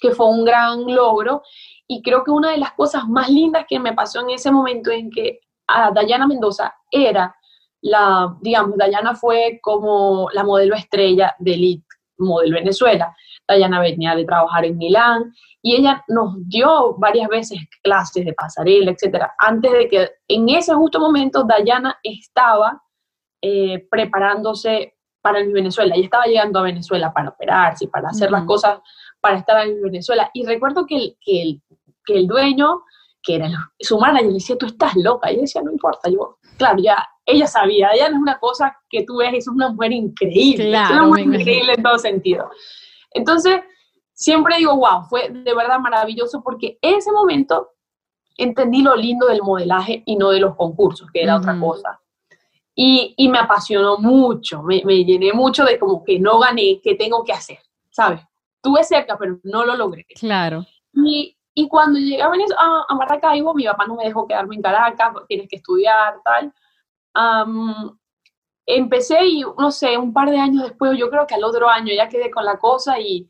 que 0.00 0.12
fue 0.12 0.26
un 0.26 0.44
gran 0.44 0.94
logro. 0.94 1.42
Y 1.88 2.02
creo 2.02 2.22
que 2.22 2.30
una 2.30 2.50
de 2.50 2.58
las 2.58 2.72
cosas 2.72 3.08
más 3.08 3.30
lindas 3.30 3.64
que 3.68 3.80
me 3.80 3.94
pasó 3.94 4.20
en 4.20 4.30
ese 4.30 4.52
momento 4.52 4.90
en 4.90 5.10
que 5.10 5.40
a 5.66 5.90
Dayana 5.90 6.26
Mendoza 6.26 6.74
era 6.90 7.34
la, 7.80 8.36
digamos, 8.40 8.76
Dayana 8.76 9.14
fue 9.14 9.58
como 9.62 10.28
la 10.32 10.44
modelo 10.44 10.74
estrella 10.74 11.34
de 11.38 11.54
Elite 11.54 11.86
Model 12.18 12.52
Venezuela. 12.52 13.14
Dayana 13.46 13.80
venía 13.80 14.14
de 14.14 14.24
trabajar 14.24 14.64
en 14.64 14.76
Milán 14.76 15.32
y 15.62 15.76
ella 15.76 16.04
nos 16.08 16.34
dio 16.48 16.94
varias 16.98 17.28
veces 17.28 17.60
clases 17.82 18.24
de 18.24 18.34
pasarela, 18.34 18.90
etcétera, 18.90 19.34
antes 19.38 19.72
de 19.72 19.88
que 19.88 20.10
en 20.28 20.48
ese 20.50 20.74
justo 20.74 21.00
momento 21.00 21.44
Dayana 21.44 21.98
estaba 22.02 22.82
eh, 23.40 23.86
preparándose 23.90 24.94
para 25.22 25.44
Venezuela. 25.44 25.96
y 25.96 26.04
estaba 26.04 26.24
llegando 26.24 26.58
a 26.58 26.62
Venezuela 26.62 27.12
para 27.12 27.30
operarse 27.30 27.88
para 27.88 28.08
hacer 28.08 28.30
las 28.30 28.44
cosas 28.44 28.80
para 29.20 29.38
estar 29.38 29.66
en 29.66 29.82
Venezuela. 29.82 30.30
Y 30.32 30.46
recuerdo 30.46 30.86
que 30.86 30.96
el, 30.96 31.16
que 31.20 31.42
el, 31.42 31.62
que 32.08 32.18
el 32.18 32.26
dueño, 32.26 32.82
que 33.22 33.36
era 33.36 33.50
su 33.78 33.98
manager, 33.98 34.26
le 34.28 34.34
decía, 34.34 34.56
tú 34.56 34.66
estás 34.66 34.96
loca. 34.96 35.30
Y 35.30 35.34
ella 35.34 35.42
decía, 35.42 35.62
no 35.62 35.70
importa. 35.70 36.08
Yo, 36.10 36.38
claro, 36.56 36.78
ya 36.82 37.06
ella 37.26 37.46
sabía, 37.46 37.90
ella 37.92 38.08
no 38.08 38.16
es 38.16 38.22
una 38.22 38.38
cosa 38.38 38.76
que 38.88 39.04
tú 39.04 39.18
ves, 39.18 39.34
es 39.34 39.48
una 39.48 39.68
mujer 39.68 39.92
increíble. 39.92 40.72
es 40.72 40.90
una 40.90 41.04
mujer 41.04 41.26
increíble 41.26 41.74
en 41.76 41.82
todo 41.82 41.98
sentido. 41.98 42.50
Entonces, 43.10 43.60
siempre 44.14 44.56
digo, 44.56 44.74
wow, 44.76 45.04
fue 45.08 45.28
de 45.28 45.54
verdad 45.54 45.78
maravilloso 45.78 46.42
porque 46.42 46.78
ese 46.80 47.12
momento 47.12 47.68
entendí 48.36 48.82
lo 48.82 48.96
lindo 48.96 49.26
del 49.26 49.42
modelaje 49.42 50.02
y 50.06 50.16
no 50.16 50.30
de 50.30 50.40
los 50.40 50.56
concursos, 50.56 51.10
que 51.12 51.22
era 51.22 51.36
otra 51.36 51.58
cosa. 51.60 52.00
Y, 52.74 53.12
y, 53.16 53.28
me 53.28 53.38
apasionó 53.38 53.98
mucho, 53.98 54.62
me, 54.62 54.82
me, 54.84 55.04
llené 55.04 55.32
mucho 55.32 55.64
de 55.64 55.80
como 55.80 56.04
que 56.04 56.20
no 56.20 56.38
gané, 56.38 56.80
¿qué 56.80 56.94
tengo 56.94 57.24
que 57.24 57.32
hacer? 57.32 57.58
¿Sabes? 57.90 58.20
estuve 58.58 58.84
cerca, 58.84 59.16
pero 59.18 59.38
no 59.44 59.64
lo 59.64 59.76
logré. 59.76 60.04
Claro. 60.18 60.66
Y, 60.92 61.36
Y 61.58 61.66
cuando 61.66 61.98
llegué 61.98 62.22
a, 62.22 62.30
a, 62.88 62.94
Maracaibo, 62.94 63.52
mi 63.52 63.64
papá 63.64 63.84
no 63.84 63.96
me 63.96 64.04
dejó 64.04 64.28
quedarme 64.28 64.54
en 64.54 64.62
Caracas, 64.62 65.12
tienes 65.26 65.48
que 65.48 65.56
estudiar, 65.56 66.20
tal. 66.22 66.54
empecé 68.64 69.26
y, 69.26 69.42
no 69.58 69.72
sé, 69.72 69.98
un 69.98 70.12
par 70.12 70.30
de 70.30 70.38
años 70.38 70.62
después, 70.62 70.96
yo 70.96 71.10
creo 71.10 71.26
que 71.26 71.34
al 71.34 71.42
otro 71.42 71.68
año 71.68 71.92
ya 71.92 72.08
quedé 72.08 72.30
con 72.30 72.44
la 72.44 72.58
cosa 72.58 73.00
y, 73.00 73.28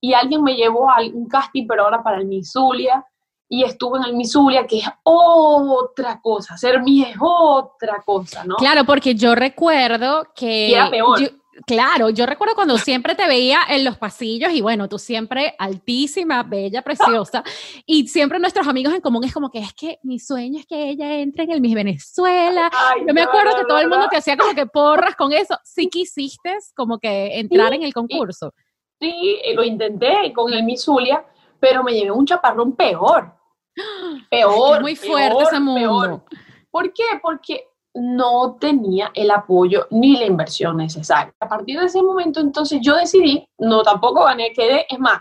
y 0.00 0.14
alguien 0.14 0.42
me 0.42 0.56
llevó 0.56 0.90
a 0.90 0.96
un 1.00 1.28
casting, 1.28 1.68
pero 1.68 1.84
ahora 1.84 2.02
para 2.02 2.18
el 2.18 2.26
Misulia 2.26 3.06
y 3.48 3.62
estuve 3.62 3.98
en 3.98 4.04
el 4.06 4.14
Misulia, 4.14 4.66
que 4.66 4.78
es 4.78 4.88
otra 5.04 6.20
cosa, 6.20 6.56
ser 6.56 6.82
mi 6.82 7.02
es 7.02 7.16
otra 7.20 8.02
cosa, 8.04 8.42
¿no? 8.42 8.56
Claro, 8.56 8.84
porque 8.84 9.14
yo 9.14 9.36
recuerdo 9.36 10.26
que... 10.34 10.72
era 10.72 10.90
peor. 10.90 11.20
Claro, 11.66 12.10
yo 12.10 12.26
recuerdo 12.26 12.54
cuando 12.54 12.78
siempre 12.78 13.14
te 13.14 13.26
veía 13.26 13.60
en 13.68 13.84
los 13.84 13.96
pasillos 13.96 14.52
y 14.52 14.60
bueno, 14.60 14.88
tú 14.88 14.98
siempre 14.98 15.54
altísima, 15.58 16.42
bella, 16.42 16.82
preciosa, 16.82 17.42
y 17.86 18.08
siempre 18.08 18.38
nuestros 18.38 18.66
amigos 18.66 18.94
en 18.94 19.00
común 19.00 19.24
es 19.24 19.32
como 19.32 19.50
que 19.50 19.58
es 19.58 19.72
que 19.72 19.98
mi 20.02 20.18
sueño 20.18 20.58
es 20.58 20.66
que 20.66 20.90
ella 20.90 21.18
entre 21.18 21.44
en 21.44 21.52
el 21.52 21.60
Miss 21.60 21.74
Venezuela. 21.74 22.70
yo 23.06 23.14
me 23.14 23.22
acuerdo 23.22 23.56
que 23.56 23.64
todo 23.66 23.78
el 23.78 23.88
mundo 23.88 24.08
te 24.08 24.16
hacía 24.16 24.36
como 24.36 24.54
que 24.54 24.66
porras 24.66 25.16
con 25.16 25.32
eso. 25.32 25.58
Sí 25.64 25.88
quisiste 25.88 26.56
como 26.74 26.98
que 26.98 27.38
entrar 27.38 27.72
en 27.72 27.82
el 27.82 27.92
concurso. 27.92 28.52
Sí, 29.00 29.40
lo 29.54 29.64
intenté 29.64 30.32
con 30.34 30.52
el 30.52 30.62
Misulia, 30.62 31.24
pero 31.60 31.82
me 31.82 31.92
llevé 31.92 32.10
un 32.10 32.26
chaparrón 32.26 32.74
peor 32.74 33.34
Peor. 34.30 34.80
muy 34.80 34.96
fuerte 34.96 35.42
ese 35.42 35.60
mundo. 35.60 36.24
¿Por 36.70 36.92
qué? 36.92 37.04
Porque 37.22 37.68
no 37.94 38.56
tenía 38.60 39.10
el 39.14 39.30
apoyo 39.30 39.86
ni 39.90 40.16
la 40.18 40.26
inversión 40.26 40.76
necesaria. 40.76 41.32
A 41.40 41.48
partir 41.48 41.78
de 41.78 41.86
ese 41.86 42.02
momento, 42.02 42.40
entonces 42.40 42.80
yo 42.82 42.96
decidí, 42.96 43.48
no 43.58 43.82
tampoco 43.82 44.24
gané, 44.24 44.52
quedé, 44.52 44.86
es 44.88 44.98
más, 44.98 45.20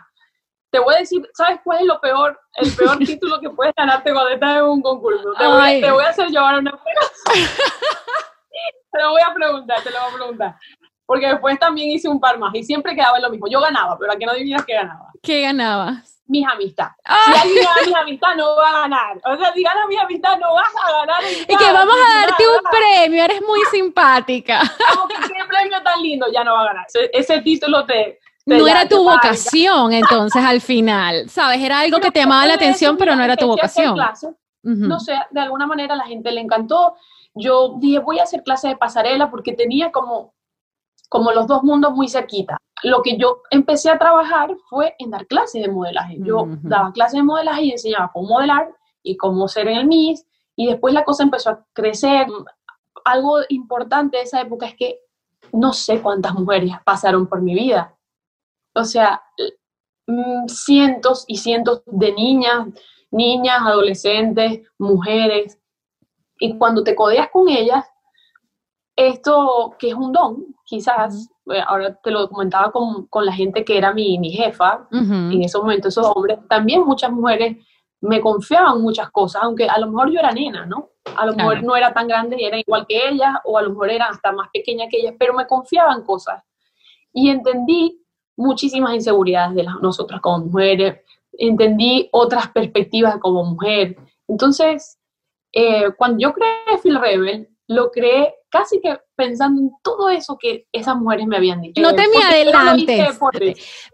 te 0.71 0.79
voy 0.79 0.95
a 0.95 0.99
decir, 0.99 1.21
¿sabes 1.33 1.59
cuál 1.63 1.81
es 1.81 1.85
lo 1.85 2.01
peor? 2.01 2.39
El 2.55 2.75
peor 2.75 2.97
título 3.05 3.39
que 3.39 3.51
puedes 3.51 3.75
ganarte 3.75 4.11
cuando 4.11 4.31
estás 4.31 4.57
en 4.57 4.63
un 4.63 4.81
concurso. 4.81 5.31
Te, 5.37 5.45
voy, 5.45 5.81
te 5.81 5.91
voy, 5.91 6.03
a 6.03 6.09
hacer 6.09 6.29
llevar 6.29 6.57
una 6.57 6.71
Te 8.91 9.01
lo 9.01 9.11
voy 9.11 9.21
a 9.21 9.33
preguntar, 9.33 9.81
te 9.83 9.91
lo 9.91 9.99
voy 9.99 10.09
a 10.09 10.15
preguntar. 10.15 10.55
Porque 11.05 11.27
después 11.27 11.59
también 11.59 11.89
hice 11.89 12.07
un 12.07 12.19
par 12.19 12.37
más 12.39 12.53
y 12.55 12.63
siempre 12.63 12.95
quedaba 12.95 13.17
en 13.17 13.23
lo 13.23 13.29
mismo. 13.29 13.47
Yo 13.47 13.59
ganaba, 13.59 13.97
pero 13.97 14.13
aquí 14.13 14.25
no 14.25 14.31
adivinas 14.31 14.65
qué 14.65 14.73
ganaba. 14.73 15.11
¿Qué 15.21 15.41
ganabas? 15.41 16.13
mis 16.27 16.47
amistades. 16.47 16.95
Si 17.25 17.39
alguien 17.41 17.65
gana 17.65 17.81
mis 17.85 17.95
amistades, 17.95 18.37
no 18.37 18.55
va 18.55 18.69
a 18.69 18.79
ganar. 18.81 19.17
O 19.25 19.37
sea, 19.37 19.53
si 19.53 19.63
gana 19.63 19.87
mis 19.87 19.99
amistades, 19.99 20.39
no 20.39 20.53
vas 20.53 20.73
a 20.83 20.91
ganar. 20.91 21.23
Y 21.47 21.55
que 21.55 21.71
vamos 21.71 21.95
a 21.95 22.21
darte 22.21 22.43
un 22.47 22.71
premio, 22.71 23.23
eres 23.23 23.41
muy 23.41 23.59
simpática. 23.71 24.61
Como 24.93 25.07
que 25.07 25.15
qué 25.15 25.45
premio 25.47 25.81
tan 25.83 26.01
lindo, 26.01 26.27
ya 26.33 26.43
no 26.43 26.53
va 26.53 26.61
a 26.61 26.65
ganar. 26.65 26.85
Ese, 27.13 27.41
título 27.41 27.85
te... 27.85 28.19
no 28.45 28.67
era 28.67 28.87
tu 28.87 29.03
vocación, 29.03 29.93
entonces, 29.93 30.43
al 30.43 30.61
final, 30.61 31.29
¿sabes? 31.29 31.61
Era 31.61 31.81
algo 31.81 31.99
que 31.99 32.11
te 32.11 32.19
llamaba 32.19 32.45
la 32.45 32.55
atención, 32.55 32.97
pero 32.97 33.15
no 33.15 33.23
era 33.23 33.35
tu 33.35 33.47
vocación. 33.47 33.95
No 34.63 34.99
sé, 34.99 35.13
de 35.29 35.41
alguna 35.41 35.67
manera 35.67 35.93
a 35.93 35.97
la 35.97 36.05
gente 36.05 36.31
le 36.31 36.41
encantó. 36.41 36.95
Yo 37.35 37.75
dije, 37.79 37.99
voy 37.99 38.19
a 38.19 38.23
hacer 38.23 38.43
clase 38.43 38.67
de 38.67 38.77
pasarela 38.77 39.31
porque 39.31 39.53
tenía 39.53 39.91
como, 39.91 40.32
como 41.13 41.31
los 41.31 41.45
dos 41.47 41.61
mundos 41.63 41.93
muy 41.93 42.09
cerquita 42.09 42.57
lo 42.83 43.01
que 43.01 43.17
yo 43.17 43.41
empecé 43.49 43.89
a 43.89 43.97
trabajar 43.97 44.55
fue 44.69 44.93
en 44.99 45.09
dar 45.09 45.25
clases 45.27 45.61
de 45.61 45.71
modelaje. 45.71 46.17
Yo 46.19 46.45
daba 46.61 46.91
clases 46.91 47.19
de 47.19 47.23
modelaje 47.23 47.63
y 47.63 47.71
enseñaba 47.71 48.11
cómo 48.13 48.29
modelar 48.29 48.75
y 49.01 49.17
cómo 49.17 49.47
ser 49.47 49.67
en 49.69 49.77
el 49.77 49.87
Miss. 49.87 50.25
Y 50.55 50.67
después 50.67 50.93
la 50.93 51.03
cosa 51.03 51.23
empezó 51.23 51.49
a 51.51 51.65
crecer. 51.73 52.27
Algo 53.05 53.39
importante 53.49 54.17
de 54.17 54.23
esa 54.23 54.41
época 54.41 54.67
es 54.67 54.75
que 54.75 54.99
no 55.53 55.73
sé 55.73 56.01
cuántas 56.01 56.33
mujeres 56.33 56.73
pasaron 56.85 57.27
por 57.27 57.41
mi 57.41 57.53
vida. 57.55 57.97
O 58.75 58.83
sea, 58.83 59.23
mm, 60.07 60.47
cientos 60.47 61.23
y 61.27 61.37
cientos 61.37 61.83
de 61.85 62.11
niñas, 62.11 62.67
niñas, 63.11 63.61
adolescentes, 63.61 64.61
mujeres. 64.77 65.57
Y 66.37 66.57
cuando 66.57 66.83
te 66.83 66.95
codeas 66.95 67.29
con 67.31 67.47
ellas, 67.47 67.85
esto 68.95 69.75
que 69.79 69.89
es 69.89 69.93
un 69.95 70.11
don, 70.11 70.55
quizás, 70.73 71.29
eh, 71.53 71.61
ahora 71.67 71.93
te 72.01 72.09
lo 72.09 72.27
comentaba 72.27 72.71
con, 72.71 73.05
con, 73.05 73.27
la 73.27 73.31
gente 73.31 73.63
que 73.63 73.77
era 73.77 73.93
mi, 73.93 74.17
mi 74.17 74.31
jefa, 74.31 74.87
en 74.91 75.43
esos 75.43 75.61
momentos 75.61 75.93
esos 75.95 76.11
hombres, 76.15 76.39
también 76.49 76.83
muchas 76.83 77.11
mujeres 77.11 77.57
me 78.01 78.19
confiaban 78.19 78.81
muchas 78.81 79.11
cosas, 79.11 79.43
aunque 79.43 79.67
a 79.69 79.77
lo 79.77 79.87
mejor 79.91 80.11
yo 80.11 80.19
era 80.19 80.31
nena, 80.31 80.65
¿no? 80.65 80.89
A 81.15 81.27
lo 81.27 81.35
mejor 81.35 81.61
no 81.61 81.75
era 81.75 81.93
tan 81.93 82.07
grande 82.07 82.37
y 82.39 82.45
era 82.45 82.57
igual 82.57 82.87
que 82.87 83.07
ella, 83.07 83.39
o 83.45 83.55
a 83.55 83.61
lo 83.61 83.69
mejor 83.69 83.91
era 83.91 84.05
hasta 84.05 84.31
más 84.31 84.49
pequeña 84.51 84.87
que 84.89 84.97
ella, 84.97 85.13
pero 85.19 85.35
me 85.35 85.45
confiaban 85.45 86.03
cosas. 86.03 86.43
Y 87.13 87.29
entendí 87.29 88.01
muchísimas 88.35 88.95
inseguridades 88.95 89.53
de 89.53 89.63
las, 89.63 89.79
nosotras 89.79 90.21
como 90.21 90.45
mujeres, 90.45 91.01
entendí 91.33 92.09
otras 92.11 92.47
perspectivas 92.47 93.19
como 93.19 93.43
mujer. 93.43 93.95
Entonces, 94.27 94.99
eh, 95.51 95.91
cuando 95.95 96.17
yo 96.17 96.33
creé 96.33 96.79
Phil 96.81 96.99
Rebel, 96.99 97.52
lo 97.67 97.91
creé 97.91 98.33
casi 98.49 98.79
que 98.81 98.97
pensando 99.15 99.61
en 99.61 99.71
todo 99.81 100.09
eso 100.09 100.37
que 100.39 100.67
esas 100.71 100.95
mujeres 100.95 101.27
me 101.27 101.37
habían 101.37 101.61
dicho. 101.61 101.81
No 101.81 101.95
te 101.95 102.07
me 102.07 102.23
adelantes, 102.23 103.19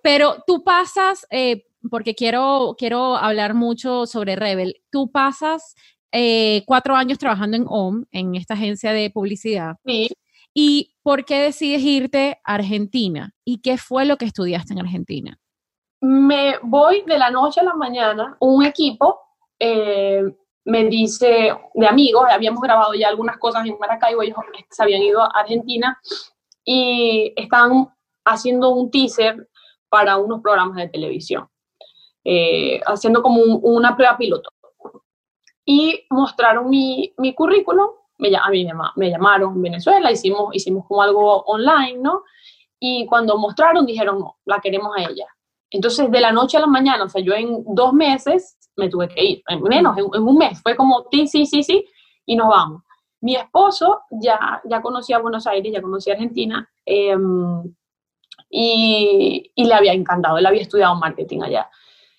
pero 0.02 0.44
tú 0.46 0.64
pasas, 0.64 1.26
eh, 1.30 1.66
porque 1.90 2.16
quiero, 2.16 2.76
quiero 2.78 3.16
hablar 3.16 3.54
mucho 3.54 4.06
sobre 4.06 4.36
Rebel, 4.36 4.82
tú 4.92 5.12
pasas 5.12 5.76
eh, 6.12 6.64
cuatro 6.66 6.96
años 6.96 7.20
trabajando 7.20 7.58
en 7.58 7.66
OM, 7.68 8.06
en 8.12 8.36
esta 8.36 8.56
agencia 8.56 8.92
de 8.92 9.10
publicidad. 9.12 9.76
Sí. 9.86 10.10
¿Y 10.54 10.96
por 11.04 11.26
qué 11.26 11.42
decides 11.42 11.82
irte 11.84 12.40
a 12.44 12.56
Argentina? 12.56 13.34
¿Y 13.46 13.62
qué 13.62 13.78
fue 13.78 14.06
lo 14.06 14.18
que 14.18 14.26
estudiaste 14.26 14.74
en 14.74 14.80
Argentina? 14.80 15.40
Me 16.02 16.56
voy 16.64 17.04
de 17.06 17.18
la 17.18 17.30
noche 17.30 17.60
a 17.60 17.64
la 17.64 17.76
mañana, 17.76 18.36
un 18.40 18.66
equipo 18.66 19.20
eh, 19.60 20.24
me 20.66 20.86
dice 20.86 21.56
de 21.74 21.88
amigos, 21.88 22.26
habíamos 22.30 22.62
grabado 22.62 22.94
ya 22.94 23.08
algunas 23.08 23.38
cosas 23.38 23.66
en 23.66 23.78
Maracaibo, 23.80 24.22
ellos 24.22 24.38
se 24.70 24.84
habían 24.84 25.02
ido 25.02 25.22
a 25.22 25.28
Argentina 25.28 26.00
y 26.64 27.34
estaban 27.36 27.90
haciendo 28.26 28.70
un 28.70 28.92
teaser 28.92 29.50
para 29.90 30.18
unos 30.18 30.42
programas 30.42 30.78
de 30.78 30.90
televisión, 30.90 31.48
eh, 32.24 32.80
haciendo 32.86 33.22
como 33.24 33.42
una 33.42 33.96
prueba 33.96 34.18
piloto. 34.18 34.50
Y 35.66 36.06
mostraron 36.10 36.70
mi, 36.70 37.14
mi 37.18 37.34
currículum, 37.34 37.90
me, 38.18 38.36
a 38.36 38.50
mí 38.50 38.68
me, 38.96 39.10
llamaron 39.10 39.56
en 39.56 39.62
Venezuela, 39.62 40.12
hicimos, 40.12 40.54
hicimos 40.54 40.86
como 40.88 41.02
algo 41.02 41.42
online, 41.44 42.00
¿no? 42.00 42.24
Y 42.80 43.06
cuando 43.08 43.38
mostraron 43.38 43.86
dijeron, 43.86 44.20
no, 44.20 44.38
la 44.46 44.60
queremos 44.60 44.96
a 44.96 45.04
ella. 45.04 45.26
Entonces, 45.72 46.10
de 46.10 46.22
la 46.22 46.32
noche 46.32 46.58
a 46.58 46.62
la 46.62 46.68
mañana, 46.68 47.04
o 47.04 47.10
sea, 47.10 47.22
yo 47.22 47.34
en 47.34 47.64
dos 47.68 47.94
meses 47.94 48.58
me 48.80 48.90
tuve 48.90 49.08
que 49.10 49.24
ir, 49.24 49.44
en 49.48 49.62
menos, 49.62 49.98
en, 49.98 50.24
un 50.24 50.38
mes, 50.38 50.62
fue 50.62 50.76
como, 50.76 51.06
sí, 51.12 51.28
sí, 51.28 51.46
sí, 51.46 51.64
sí, 51.64 51.86
y 52.26 52.36
nos 52.36 52.50
vamos. 52.50 52.84
Mi 53.22 53.36
esposo 53.36 54.02
ya, 54.10 54.62
ya 54.64 54.82
conocía 54.82 55.20
Buenos 55.20 55.46
Aires, 55.46 55.72
ya 55.74 55.82
conocía 55.82 56.14
Argentina, 56.14 56.68
em, 56.86 57.64
y, 58.50 59.52
y, 59.54 59.66
le 59.66 59.74
había 59.74 59.94
encantado, 59.94 60.38
él 60.38 60.46
había 60.46 60.62
estudiado 60.62 60.96
marketing 60.96 61.42
allá. 61.42 61.70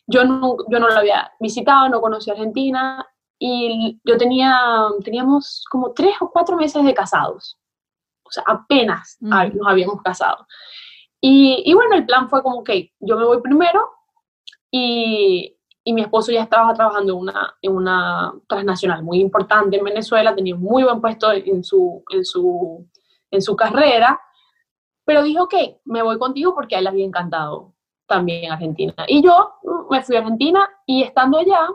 Yo 0.07 0.25
no, 0.25 0.57
yo 0.69 0.79
no 0.79 0.89
lo 0.89 0.97
había 0.97 1.33
visitado, 1.41 1.89
no 1.89 2.01
conocía 2.01 2.35
Argentina, 2.35 3.07
y 3.39 3.99
yo 4.05 4.19
tenía, 4.19 4.55
teníamos 5.03 5.65
como 5.71 5.93
tres 5.93 6.15
o 6.21 6.31
cuatro 6.31 6.57
meses 6.57 6.85
de 6.85 6.93
casados, 6.93 7.59
o 8.23 8.31
sea, 8.31 8.45
apenas 8.47 9.17
nos 9.21 9.67
habíamos 9.67 10.03
casado. 10.03 10.47
Y, 11.21 11.63
y, 11.65 11.75
bueno, 11.75 11.97
el 11.97 12.07
plan 12.07 12.29
fue 12.29 12.43
como, 12.43 12.59
ok, 12.59 12.71
yo 13.01 13.17
me 13.17 13.25
voy 13.25 13.41
primero 13.41 13.91
y, 14.71 15.57
y 15.83 15.93
mi 15.93 16.03
esposo 16.03 16.31
ya 16.33 16.43
estaba 16.43 16.75
trabajando 16.75 17.13
en 17.15 17.19
una, 17.19 17.57
en 17.63 17.73
una 17.73 18.35
transnacional 18.47 19.03
muy 19.03 19.21
importante 19.21 19.79
en 19.79 19.85
Venezuela, 19.85 20.35
tenía 20.35 20.55
un 20.55 20.63
muy 20.63 20.85
buen 20.85 21.01
puesto 21.01 21.33
en 21.33 21.65
su, 21.65 22.05
en 22.11 22.25
su, 22.25 22.87
en 23.31 23.43
su 23.43 23.57
carrera, 23.57 24.21
pero 25.05 25.23
dijo, 25.23 25.45
ok, 25.45 25.55
me 25.85 26.03
voy 26.03 26.19
contigo 26.19 26.55
porque 26.55 26.75
a 26.75 26.79
él 26.79 26.85
le 26.85 26.91
había 26.91 27.07
encantado 27.07 27.75
también 28.07 28.53
Argentina. 28.53 28.95
Y 29.09 29.23
yo 29.23 29.55
me 29.89 30.03
fui 30.03 30.17
a 30.17 30.19
Argentina 30.19 30.69
y 30.85 31.03
estando 31.03 31.39
allá, 31.39 31.69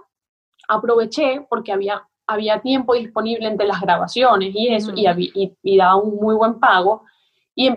aproveché 0.68 1.46
porque 1.50 1.72
había, 1.72 2.08
había 2.28 2.62
tiempo 2.62 2.94
disponible 2.94 3.48
entre 3.48 3.68
las 3.68 3.82
grabaciones 3.82 4.54
y 4.54 4.74
eso, 4.74 4.92
y, 4.96 5.08
y, 5.34 5.58
y, 5.64 5.78
daba 5.78 5.96
un 5.96 6.16
muy 6.18 6.36
buen 6.36 6.60
pago, 6.60 7.04
y 7.56 7.74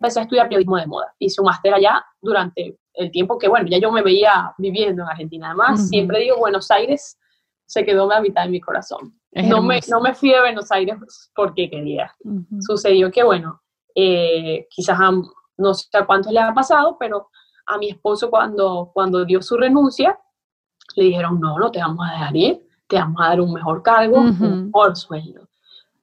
empecé 0.00 0.20
a 0.20 0.22
estudiar 0.22 0.48
periodismo 0.48 0.76
de 0.78 0.86
moda. 0.86 1.14
Hice 1.18 1.40
un 1.40 1.46
máster 1.46 1.74
allá 1.74 2.04
durante 2.22 2.78
el 2.94 3.10
tiempo 3.10 3.38
que, 3.38 3.48
bueno, 3.48 3.68
ya 3.68 3.78
yo 3.78 3.92
me 3.92 4.02
veía 4.02 4.52
viviendo 4.56 5.02
en 5.02 5.08
Argentina. 5.08 5.48
Además, 5.48 5.88
siempre 5.88 6.20
digo, 6.20 6.38
Buenos 6.38 6.70
Aires 6.70 7.18
se 7.66 7.84
quedó 7.84 8.08
la 8.08 8.20
mitad 8.20 8.44
de 8.44 8.48
mi 8.48 8.60
corazón. 8.60 9.14
no 9.32 9.62
me, 9.62 9.80
no 9.88 10.00
me 10.00 10.14
fui 10.14 10.30
de 10.30 10.40
Buenos 10.40 10.72
Aires 10.72 10.96
porque 11.34 11.68
quería. 11.68 12.14
Sucedió 12.60 13.10
que, 13.10 13.22
bueno, 13.22 13.60
eh, 13.94 14.66
quizás 14.70 14.98
no 15.58 15.74
sé 15.74 15.86
a 15.92 16.06
cuántos 16.06 16.32
le 16.32 16.40
ha 16.40 16.54
pasado, 16.54 16.96
pero 16.98 17.28
a 17.66 17.76
mi 17.76 17.90
esposo 17.90 18.30
cuando, 18.30 18.90
cuando 18.94 19.24
dio 19.26 19.42
su 19.42 19.58
renuncia, 19.58 20.18
le 20.96 21.04
dijeron, 21.04 21.38
no, 21.38 21.58
no 21.58 21.70
te 21.70 21.78
vamos 21.78 22.06
a 22.08 22.12
dejar 22.12 22.36
ir, 22.36 22.66
te 22.88 22.96
vamos 22.96 23.20
a 23.20 23.28
dar 23.28 23.40
un 23.40 23.52
mejor 23.52 23.82
cargo, 23.82 24.16
un 24.16 24.66
mejor 24.66 24.96
sueldo. 24.96 25.46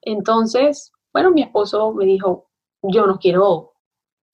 Entonces, 0.02 0.92
bueno, 1.12 1.32
mi 1.32 1.42
esposo 1.42 1.92
me 1.94 2.06
dijo, 2.06 2.48
yo 2.84 3.08
no 3.08 3.18
quiero 3.18 3.74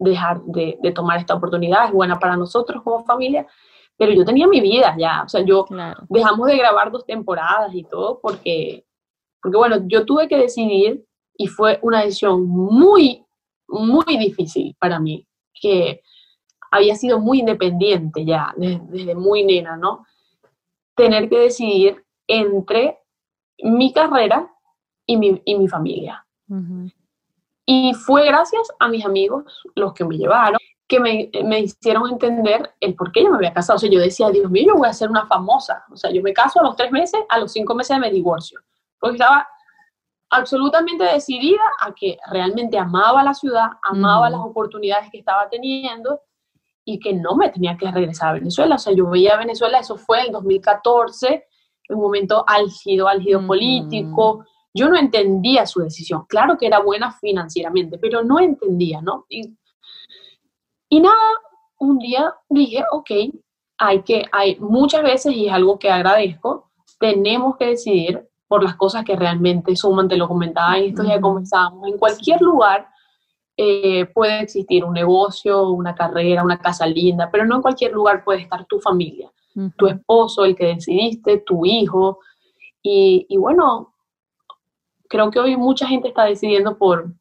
dejar 0.03 0.41
de, 0.43 0.77
tomar 0.93 1.19
esta 1.19 1.35
oportunidad, 1.35 1.85
es 1.85 1.91
buena 1.91 2.19
para 2.19 2.35
nosotros 2.35 2.83
como 2.83 3.03
familia, 3.05 3.47
pero 3.97 4.11
yo 4.11 4.25
tenía 4.25 4.47
mi 4.47 4.59
vida 4.59 4.95
ya, 4.97 5.23
o 5.25 5.29
sea, 5.29 5.41
yo 5.41 5.65
dejamos 6.09 6.47
de 6.47 6.57
grabar 6.57 6.91
dos 6.91 7.05
temporadas 7.05 7.73
y 7.73 7.83
todo 7.83 8.19
porque, 8.21 8.85
porque, 9.41 9.57
bueno, 9.57 9.77
yo 9.87 10.05
tuve 10.05 10.27
que 10.27 10.37
decidir 10.37 11.05
y 11.37 11.47
fue 11.47 11.79
una 11.81 12.01
decisión 12.01 12.47
muy, 12.47 13.25
muy 13.67 14.17
difícil 14.17 14.75
para 14.79 14.99
mí, 14.99 15.27
que 15.53 16.01
había 16.71 16.95
sido 16.95 17.19
muy 17.19 17.39
independiente 17.39 18.25
ya 18.25 18.53
desde, 18.57 19.15
muy 19.15 19.43
nena, 19.43 19.77
¿no? 19.77 20.05
Tener 20.95 21.29
que 21.29 21.39
decidir 21.39 22.03
entre 22.27 22.99
mi 23.59 23.93
carrera 23.93 24.51
y 25.05 25.17
mi, 25.17 25.41
y 25.45 25.55
mi 25.55 25.67
familia. 25.67 26.25
Y 27.65 27.93
fue 27.93 28.25
gracias 28.25 28.67
a 28.79 28.87
mis 28.87 29.05
amigos, 29.05 29.61
los 29.75 29.93
que 29.93 30.03
me 30.03 30.17
llevaron, 30.17 30.59
que 30.87 30.99
me, 30.99 31.29
me, 31.45 31.61
hicieron 31.61 32.09
entender 32.09 32.73
el 32.79 32.93
por 32.95 33.11
qué 33.11 33.23
yo 33.23 33.29
me 33.29 33.37
había 33.37 33.53
casado. 33.53 33.77
O 33.77 33.79
sea, 33.79 33.89
yo 33.89 33.99
decía, 33.99 34.29
Dios 34.29 34.51
mío, 34.51 34.65
yo 34.67 34.75
voy 34.75 34.89
a 34.89 34.93
ser 34.93 35.09
una 35.09 35.25
famosa. 35.27 35.85
O 35.91 35.95
sea, 35.95 36.11
yo 36.11 36.21
me 36.21 36.33
caso 36.33 36.59
a 36.59 36.63
los 36.63 36.75
tres 36.75 36.91
meses, 36.91 37.21
a 37.29 37.39
los 37.39 37.51
cinco 37.51 37.73
meses 37.73 37.97
me 37.99 38.11
divorcio. 38.11 38.59
Porque 38.99 39.15
estaba 39.15 39.47
absolutamente 40.29 41.03
decidida 41.03 41.61
a 41.79 41.93
que 41.93 42.17
realmente 42.29 42.77
amaba 42.77 43.23
la 43.23 43.33
ciudad, 43.33 43.67
amaba 43.83 44.29
las 44.29 44.41
oportunidades 44.41 45.09
que 45.11 45.19
estaba 45.19 45.47
teniendo 45.49 46.21
y 46.85 46.99
que 46.99 47.13
no 47.13 47.35
me 47.35 47.49
tenía 47.49 47.77
que 47.77 47.89
regresar 47.89 48.29
a 48.29 48.33
Venezuela. 48.33 48.75
O 48.75 48.79
sea, 48.79 48.93
yo 48.93 49.09
veía 49.09 49.35
a 49.35 49.37
Venezuela, 49.37 49.79
eso 49.79 49.95
fue 49.95 50.25
en 50.25 50.31
2014, 50.31 51.45
un 51.89 52.01
momento 52.01 52.43
álgido, 52.47 53.07
álgido 53.07 53.45
político. 53.45 54.45
Yo 54.73 54.89
no 54.89 54.97
entendía 54.97 55.65
su 55.65 55.81
decisión. 55.81 56.25
Claro 56.27 56.57
que 56.57 56.67
era 56.67 56.79
buena 56.79 57.11
financieramente, 57.13 57.97
pero 57.97 58.23
no 58.23 58.39
entendía, 58.39 59.01
¿no? 59.01 59.25
Y, 59.29 59.55
y 60.89 60.99
nada, 60.99 61.15
un 61.79 61.99
día 61.99 62.33
dije, 62.49 62.83
ok, 62.91 63.11
hay 63.77 64.01
que, 64.03 64.25
hay 64.31 64.57
muchas 64.59 65.03
veces, 65.03 65.33
y 65.33 65.47
es 65.47 65.53
algo 65.53 65.77
que 65.77 65.91
agradezco, 65.91 66.71
tenemos 66.99 67.57
que 67.57 67.67
decidir 67.67 68.27
por 68.47 68.63
las 68.63 68.75
cosas 68.75 69.03
que 69.03 69.15
realmente 69.15 69.75
suman, 69.75 70.07
te 70.07 70.17
lo 70.17 70.27
comentaba 70.27 70.77
en 70.77 70.85
estos 70.85 71.05
días 71.05 71.19
comenzábamos, 71.19 71.87
en 71.87 71.97
cualquier 71.97 72.41
lugar 72.41 72.87
eh, 73.55 74.05
puede 74.05 74.41
existir 74.41 74.83
un 74.83 74.93
negocio, 74.93 75.69
una 75.69 75.93
carrera, 75.93 76.43
una 76.43 76.59
casa 76.59 76.87
linda, 76.87 77.29
pero 77.31 77.45
no 77.45 77.55
en 77.55 77.61
cualquier 77.61 77.91
lugar 77.91 78.23
puede 78.23 78.41
estar 78.41 78.65
tu 78.65 78.79
familia, 78.79 79.31
tu 79.77 79.87
esposo, 79.87 80.45
el 80.45 80.55
que 80.55 80.65
decidiste, 80.65 81.37
tu 81.39 81.65
hijo. 81.65 82.19
Y, 82.81 83.27
y, 83.29 83.37
bueno, 83.37 83.92
creo 85.13 85.29
que 85.29 85.39
hoy 85.39 85.55
mucha 85.55 85.85
gente 85.85 86.07
está 86.07 86.25
decidiendo 86.25 86.75
por, 86.75 87.13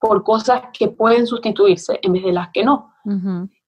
por 0.00 0.24
cosas 0.24 0.62
que 0.72 0.88
pueden 0.88 1.26
sustituirse 1.26 2.00
en 2.02 2.14
vez 2.14 2.24
de 2.24 2.32
las 2.32 2.48
que 2.48 2.64
no. 2.64 2.94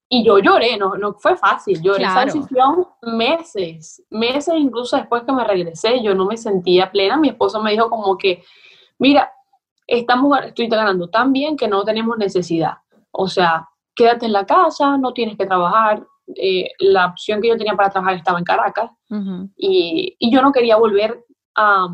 Y 0.09 0.25
yo 0.25 0.39
lloré, 0.39 0.79
no, 0.79 0.97
no 0.97 1.12
fue 1.14 1.37
fácil, 1.37 1.83
lloré 1.83 2.05
esa 2.05 2.25
decisión 2.25 2.87
meses, 3.03 4.03
meses 4.09 4.55
incluso 4.57 4.97
después 4.97 5.23
que 5.25 5.33
me 5.33 5.45
regresé, 5.45 6.03
yo 6.03 6.14
no 6.14 6.25
me 6.25 6.39
sentía 6.39 6.91
plena, 6.91 7.18
mi 7.18 7.29
esposo 7.29 7.62
me 7.62 7.73
dijo 7.73 7.91
como 7.91 8.16
que, 8.16 8.43
mira, 8.99 9.31
estamos, 9.87 10.39
estoy 10.47 10.66
ganando 10.68 11.09
tan 11.09 11.33
bien 11.33 11.57
que 11.57 11.68
no 11.68 11.85
tenemos 11.85 12.16
necesidad, 12.16 12.79
o 13.11 13.29
sea, 13.29 13.68
quédate 13.95 14.27
en 14.27 14.33
la 14.33 14.47
casa, 14.47 14.97
no 14.97 15.12
tienes 15.12 15.37
que 15.37 15.47
trabajar, 15.47 16.07
eh, 16.37 16.71
la 16.79 17.07
opción 17.07 17.41
que 17.41 17.49
yo 17.49 17.57
tenía 17.57 17.75
para 17.75 17.91
trabajar 17.91 18.16
estaba 18.16 18.39
en 18.39 18.45
Caracas 18.45 18.91
y, 19.57 20.16
y, 20.18 20.33
yo 20.33 20.43
no 20.43 20.53
quería 20.53 20.77
volver 20.77 21.25
a, 21.57 21.89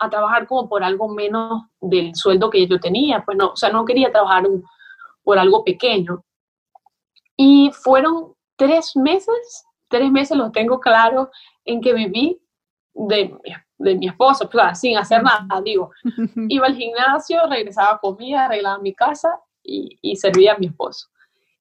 a, 0.00 0.10
trabajar 0.10 0.46
como 0.46 0.68
por 0.68 0.82
algo 0.82 1.08
menos 1.08 1.64
del 1.80 2.14
sueldo 2.14 2.50
que 2.50 2.66
yo 2.66 2.80
tenía, 2.80 3.22
pues 3.24 3.36
no, 3.36 3.48
o 3.48 3.56
sea, 3.56 3.70
no 3.70 3.84
quería 3.84 4.10
trabajar 4.10 4.44
por 5.22 5.38
algo 5.38 5.64
pequeño. 5.64 6.24
Y 7.36 7.70
fueron 7.72 8.34
tres 8.56 8.96
meses, 8.96 9.64
tres 9.88 10.10
meses 10.10 10.36
los 10.36 10.52
tengo 10.52 10.80
claros 10.80 11.28
en 11.64 11.80
que 11.80 11.94
viví 11.94 12.40
de, 12.94 13.34
de 13.78 13.94
mi 13.96 14.08
esposo, 14.08 14.48
sin 14.74 14.96
hacer 14.98 15.22
nada, 15.22 15.60
digo. 15.62 15.90
Iba 16.48 16.66
al 16.66 16.76
gimnasio, 16.76 17.40
regresaba 17.48 17.92
a 17.92 17.98
comida, 17.98 18.44
arreglaba 18.44 18.78
mi 18.78 18.94
casa 18.94 19.40
y, 19.62 19.98
y 20.02 20.16
servía 20.16 20.54
a 20.54 20.58
mi 20.58 20.66
esposo. 20.66 21.08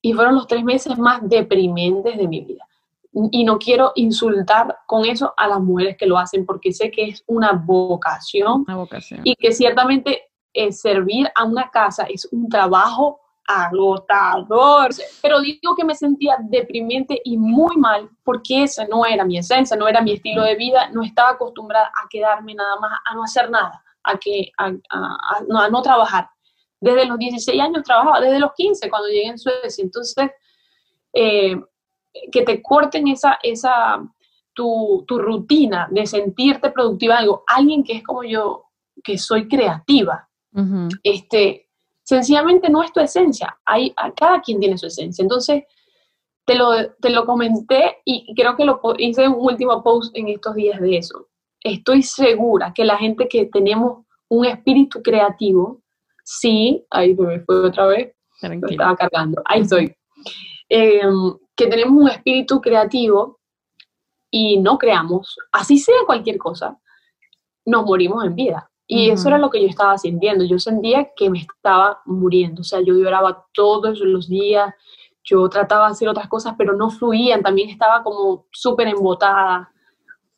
Y 0.02 0.14
fueron 0.14 0.36
los 0.36 0.48
tres 0.48 0.64
meses 0.64 0.98
más 0.98 1.22
deprimentes 1.28 2.18
de 2.18 2.28
mi 2.28 2.42
vida. 2.42 2.66
Y 3.12 3.44
no 3.44 3.58
quiero 3.58 3.92
insultar 3.96 4.78
con 4.86 5.04
eso 5.04 5.34
a 5.36 5.48
las 5.48 5.60
mujeres 5.60 5.98
que 5.98 6.06
lo 6.06 6.18
hacen 6.18 6.46
porque 6.46 6.72
sé 6.72 6.92
que 6.92 7.06
es 7.06 7.24
una 7.26 7.54
vocación, 7.54 8.66
una 8.68 8.78
vocación. 8.78 9.22
y 9.24 9.36
que 9.36 9.52
ciertamente 9.52 10.30
eh, 10.54 10.72
servir 10.72 11.30
a 11.36 11.44
una 11.44 11.70
casa 11.72 12.04
es 12.04 12.28
un 12.32 12.50
trabajo 12.50 13.20
agotador, 13.50 14.92
pero 15.24 15.42
digo 15.42 15.76
que 15.76 15.84
me 15.84 15.96
sentía 15.96 16.38
deprimente 16.40 17.20
y 17.24 17.36
muy 17.36 17.78
mal 17.78 18.08
porque 18.24 18.64
esa 18.64 18.86
no 18.86 19.06
era 19.08 19.26
mi 19.26 19.40
esencia, 19.40 19.76
no 19.76 19.88
era 19.88 20.02
mi 20.02 20.14
estilo 20.14 20.44
de 20.44 20.56
vida, 20.56 20.90
no 20.92 21.02
estaba 21.02 21.32
acostumbrada 21.32 21.88
a 21.88 22.08
quedarme 22.10 22.54
nada 22.54 22.80
más, 22.80 23.00
a 23.06 23.16
no 23.16 23.24
hacer 23.24 23.50
nada, 23.50 23.84
a, 24.04 24.18
que, 24.20 24.52
a, 24.60 24.72
no, 25.48 25.82
trabajar. 25.82 26.30
Desde 26.80 27.06
los 27.06 27.18
16 27.18 27.60
años 27.60 27.84
trabajaba, 27.84 28.22
desde 28.22 28.40
los 28.40 28.54
15 28.54 28.88
cuando 28.88 29.08
llegué 29.08 29.28
en 29.30 29.40
Suecia, 29.40 29.84
entonces 29.84 30.30
eh, 31.14 31.60
que 32.32 32.44
te 32.44 32.62
corten 32.62 33.08
esa, 33.08 33.38
esa 33.44 34.02
tu, 34.54 35.04
tu, 35.08 35.20
rutina 35.20 35.88
de 35.92 36.06
sentirte 36.06 36.72
productiva 36.72 37.18
algo, 37.18 37.44
alguien 37.48 37.84
que 37.84 37.94
es 37.94 38.04
como 38.04 38.24
yo, 38.24 38.66
que 39.04 39.18
soy 39.18 39.48
creativa, 39.48 40.28
este, 41.04 41.70
sencillamente 42.04 42.70
no 42.70 42.84
es 42.84 42.92
tu 42.92 43.00
esencia. 43.00 43.58
Hay, 43.66 43.94
cada 44.16 44.42
quien 44.42 44.60
tiene 44.60 44.78
su 44.78 44.88
esencia. 44.88 45.22
Entonces, 45.22 45.64
te 46.46 46.56
lo, 46.56 46.72
te 47.00 47.12
lo 47.12 47.26
comenté 47.26 47.98
y 48.04 48.34
creo 48.34 48.56
que 48.56 48.66
lo 48.66 48.82
hice 48.98 49.28
un 49.28 49.36
último 49.38 49.84
post 49.84 50.16
en 50.18 50.30
estos 50.30 50.56
días 50.56 50.82
de 50.82 50.98
eso. 50.98 51.28
Estoy 51.62 52.02
segura 52.02 52.74
que 52.74 52.84
la 52.84 52.98
gente 52.98 53.28
que 53.28 53.46
tenemos 53.46 54.06
un 54.30 54.46
espíritu 54.46 55.02
creativo, 55.04 55.82
sí, 56.24 56.84
ahí 56.90 57.14
me 57.16 57.42
fue 57.42 57.68
otra 57.68 57.86
vez, 57.86 58.16
lo 58.42 58.68
estaba 58.68 58.96
cargando, 58.96 59.42
ahí 59.46 59.62
estoy, 59.62 59.96
em, 60.70 61.34
que 61.60 61.68
tenemos 61.68 62.02
un 62.02 62.10
espíritu 62.10 62.62
creativo 62.62 63.38
y 64.32 64.60
no 64.60 64.78
creamos, 64.78 65.36
así 65.52 65.78
sea 65.78 65.98
cualquier 66.06 66.38
cosa, 66.38 66.80
nos 67.66 67.84
morimos 67.84 68.24
en 68.24 68.34
vida. 68.34 68.72
Y 68.88 69.12
eso 69.12 69.28
era 69.28 69.38
lo 69.38 69.52
que 69.52 69.62
yo 69.62 69.68
estaba 69.68 69.96
sintiendo. 70.00 70.44
Yo 70.46 70.58
sentía 70.58 71.10
que 71.16 71.30
me 71.30 71.40
estaba 71.40 72.02
muriendo. 72.06 72.62
O 72.62 72.64
sea, 72.64 72.80
yo 72.80 72.96
lloraba 72.96 73.46
todos 73.54 74.00
los 74.00 74.28
días, 74.28 74.74
yo 75.24 75.48
trataba 75.48 75.88
de 75.88 75.92
hacer 75.92 76.08
otras 76.08 76.28
cosas, 76.28 76.56
pero 76.58 76.76
no 76.76 76.90
fluían. 76.90 77.44
También 77.44 77.70
estaba 77.70 78.02
como 78.02 78.48
súper 78.52 78.88
embotada. 78.88 79.70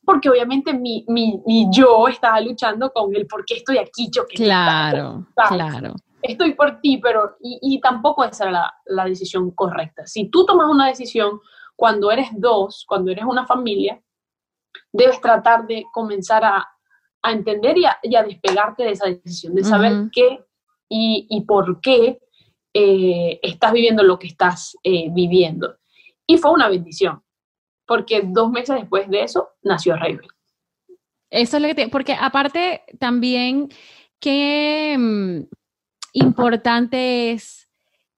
Porque 0.04 0.30
obviamente 0.30 0.74
mi, 0.74 1.06
mi, 1.08 1.42
yo 1.72 2.10
estaba 2.10 2.42
luchando 2.42 2.92
con 2.92 3.16
el 3.16 3.26
por 3.26 3.46
qué 3.46 3.58
estoy 3.58 3.78
aquí, 3.78 4.10
yo 4.12 4.26
Claro, 4.26 5.28
claro. 5.48 5.94
Estoy 6.22 6.54
por 6.54 6.80
ti, 6.82 6.98
pero. 6.98 7.36
Y, 7.40 7.60
y 7.62 7.82
tampoco 7.82 8.24
esa 8.24 8.46
era 8.46 8.52
la, 8.52 8.74
la 8.86 9.06
decisión 9.06 9.52
correcta. 9.52 10.06
Si 10.06 10.30
tú 10.30 10.46
tomas 10.46 10.70
una 10.70 10.88
decisión 10.88 11.40
cuando 11.76 12.12
eres 12.12 12.30
dos, 12.34 12.86
cuando 12.88 13.12
eres 13.12 13.26
una 13.26 13.46
familia, 13.46 14.02
debes 14.92 15.20
tratar 15.20 15.66
de 15.68 15.84
comenzar 15.92 16.44
a 16.44 16.68
a 17.22 17.32
entender 17.32 17.78
y 17.78 18.16
a, 18.16 18.24
despegarte 18.24 18.84
de 18.84 18.92
esa 18.92 19.08
decisión, 19.08 19.56
de 19.56 19.64
saber 19.64 20.10
qué 20.12 20.44
y, 20.90 21.44
por 21.48 21.80
qué 21.82 22.20
eh, 22.74 23.40
estás 23.42 23.72
viviendo 23.72 24.04
lo 24.04 24.18
que 24.18 24.28
estás 24.28 24.76
eh, 24.84 25.08
viviendo. 25.12 25.78
Y 26.26 26.38
fue 26.38 26.52
una 26.52 26.68
bendición, 26.68 27.22
porque 27.86 28.22
dos 28.26 28.50
meses 28.50 28.76
después 28.76 29.10
de 29.10 29.24
eso 29.24 29.50
nació 29.62 29.96
Raven. 29.96 30.28
Eso 31.30 31.58
es 31.58 31.62
lo 31.62 31.68
que 31.70 31.76
te, 31.76 31.88
porque 31.88 32.14
aparte 32.20 32.84
también 33.00 33.70
qué 34.20 34.96
mm, 34.98 35.42
importante 36.14 37.32
es 37.32 37.68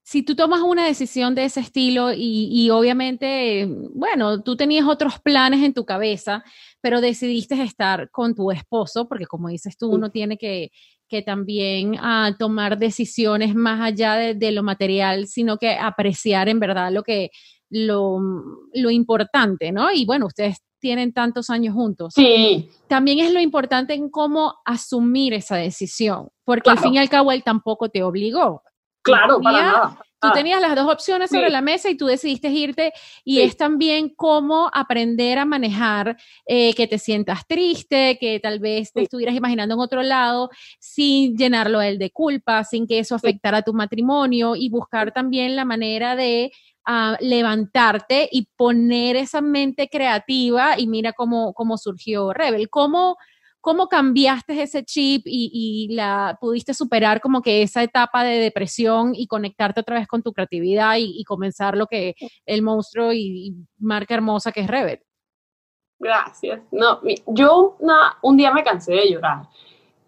si 0.06 0.22
tú 0.22 0.36
tomas 0.36 0.62
una 0.62 0.86
decisión 0.86 1.34
de 1.34 1.46
ese 1.46 1.62
estilo 1.62 2.12
y, 2.12 2.50
y, 2.52 2.70
obviamente, 2.70 3.66
bueno, 3.94 4.44
tú 4.44 4.58
tenías 4.58 4.86
otros 4.86 5.20
planes 5.20 5.64
en 5.64 5.74
tu 5.74 5.86
cabeza, 5.86 6.44
pero 6.82 7.00
decidiste 7.00 7.62
estar 7.64 8.12
con 8.12 8.36
tu 8.36 8.52
esposo, 8.52 9.08
porque 9.08 9.26
como 9.26 9.48
dices 9.48 9.78
tú, 9.78 9.90
uno 9.90 10.12
tiene 10.12 10.38
que, 10.38 10.72
que 11.08 11.22
también 11.22 11.94
uh, 11.94 12.36
tomar 12.38 12.78
decisiones 12.78 13.56
más 13.56 13.80
allá 13.80 14.16
de, 14.16 14.34
de, 14.36 14.52
lo 14.52 14.62
material, 14.62 15.28
sino 15.28 15.58
que 15.58 15.76
apreciar 15.76 16.50
en 16.50 16.60
verdad 16.60 16.92
lo 16.92 17.04
que, 17.04 17.30
lo, 17.70 18.20
lo 18.74 18.92
importante, 18.92 19.72
¿no? 19.72 19.92
Y 19.92 20.06
bueno, 20.06 20.28
ustedes 20.28 20.58
tienen 20.84 21.14
tantos 21.14 21.50
años 21.50 21.74
juntos. 21.74 22.14
Sí. 22.14 22.70
También 22.90 23.20
es 23.20 23.32
lo 23.32 23.40
importante 23.40 23.94
en 23.94 24.10
cómo 24.10 24.56
asumir 24.66 25.34
esa 25.34 25.56
decisión, 25.56 26.28
porque 26.44 26.70
al 26.70 26.78
fin 26.78 26.96
y 26.96 26.98
al 26.98 27.08
cabo 27.08 27.32
él 27.32 27.42
tampoco 27.42 27.88
te 27.88 28.04
obligó. 28.04 28.62
Claro, 29.02 29.40
para 29.42 29.62
nada. 29.62 30.00
Tú 30.20 30.28
ah. 30.30 30.34
tenías 30.34 30.62
las 30.62 30.76
dos 30.76 30.92
opciones 30.92 31.30
sobre 31.30 31.50
la 31.50 31.62
mesa 31.62 31.90
y 31.90 31.96
tú 31.96 32.06
decidiste 32.06 32.50
irte 32.50 32.92
y 33.24 33.40
es 33.40 33.56
también 33.56 34.10
cómo 34.14 34.70
aprender 34.74 35.40
a 35.40 35.46
manejar 35.46 36.18
eh, 36.46 36.74
que 36.74 36.88
te 36.88 36.98
sientas 36.98 37.48
triste, 37.48 38.18
que 38.20 38.42
tal 38.42 38.60
vez 38.60 38.92
te 38.92 39.04
estuvieras 39.04 39.36
imaginando 39.36 39.76
en 39.76 39.82
otro 39.82 40.04
lado 40.04 40.50
sin 40.80 41.38
llenarlo 41.38 41.80
a 41.80 41.88
él 41.88 41.98
de 41.98 42.12
culpa, 42.12 42.64
sin 42.66 42.88
que 42.88 43.00
eso 43.00 43.16
afectara 43.16 43.62
tu 43.62 43.74
matrimonio 43.74 44.56
y 44.56 44.70
buscar 44.70 45.14
también 45.14 45.56
la 45.56 45.66
manera 45.66 46.18
de 46.18 46.52
a 46.86 47.18
levantarte 47.22 48.28
y 48.32 48.48
poner 48.56 49.16
esa 49.16 49.42
mente 49.42 49.90
creativa 49.90 50.78
y 50.78 50.88
mira 50.88 51.14
cómo, 51.14 51.54
cómo 51.54 51.78
surgió 51.78 52.34
Rebel. 52.34 52.70
¿Cómo, 52.70 53.18
¿Cómo 53.64 53.88
cambiaste 53.88 54.62
ese 54.62 54.84
chip 54.84 55.22
y, 55.26 55.88
la 55.92 56.38
pudiste 56.42 56.74
superar 56.74 57.22
como 57.22 57.42
que 57.42 57.62
esa 57.62 57.82
etapa 57.82 58.26
de 58.26 58.40
depresión 58.40 59.14
y 59.16 59.28
conectarte 59.28 59.80
otra 59.80 60.00
vez 60.00 60.06
con 60.06 60.22
tu 60.22 60.34
creatividad 60.34 60.98
y, 61.00 61.24
comenzar 61.24 61.78
lo 61.78 61.88
que 61.88 62.16
el 62.46 62.62
monstruo 62.62 63.14
y, 63.14 63.56
marca 63.80 64.16
hermosa 64.16 64.52
que 64.52 64.60
es 64.60 64.68
Rebel? 64.68 65.00
Gracias. 65.98 66.60
No, 66.72 67.00
yo 67.28 67.78
un 68.22 68.36
día 68.36 68.52
me 68.52 68.66
cansé 68.66 68.92
de 68.92 69.12
llorar. 69.12 69.44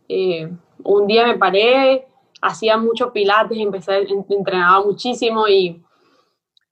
Eh, 0.10 0.52
un 0.84 1.08
día 1.08 1.26
me 1.26 1.38
paré, 1.38 2.10
hacía 2.42 2.78
muchos 2.78 3.12
pilates, 3.12 3.58
empecé, 3.58 4.06
entrenaba 4.30 4.84
muchísimo 4.84 5.48
y, 5.48 5.82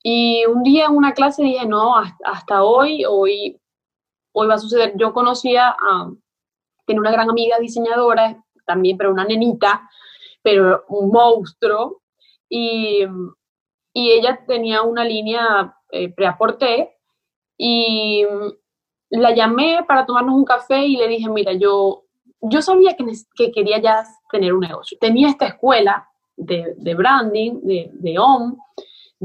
y 0.04 0.45
un 0.45 0.64
día 0.64 0.86
en 0.86 0.97
una 0.97 1.14
clase 1.14 1.43
dije, 1.43 1.66
no, 1.66 1.95
hasta, 1.95 2.64
hoy, 2.64 3.06
hoy, 3.06 3.60
hoy 4.34 4.47
va 4.47 4.56
a 4.56 4.60
suceder. 4.60 4.93
Yo 4.97 5.14
conocía 5.14 5.70
a 5.70 6.12
tiene 6.86 6.99
una 6.99 7.12
gran 7.12 7.30
amiga 7.30 7.58
diseñadora, 7.60 8.43
también, 8.66 8.97
pero 8.97 9.12
una 9.12 9.24
nenita, 9.24 9.89
pero 10.41 10.84
un 10.89 11.10
monstruo, 11.10 12.01
y, 12.49 13.06
y 13.93 14.12
ella 14.12 14.43
tenía 14.45 14.82
una 14.82 15.06
línea 15.06 15.74
eh, 15.91 16.14
preaporté, 16.14 16.97
y 17.58 18.26
la 19.10 19.34
llamé 19.34 19.86
para 19.88 20.06
tomarnos 20.06 20.36
un 20.36 20.43
café 20.43 20.86
y 20.86 20.97
le 20.97 21.08
dije, 21.08 21.30
mira, 21.30 21.54
yo, 21.54 22.04
yo 22.41 22.62
sabía 22.62 22.95
que, 22.97 23.06
que 23.36 23.51
quería 23.51 23.80
ya 23.80 24.04
tener 24.32 24.54
un 24.54 24.62
negocio. 24.62 24.97
Tenía 24.99 25.30
esta 25.30 25.45
escuela 25.45 26.10
de, 26.36 26.95
branding, 26.95 27.62
de, 27.62 27.91
de 27.93 28.18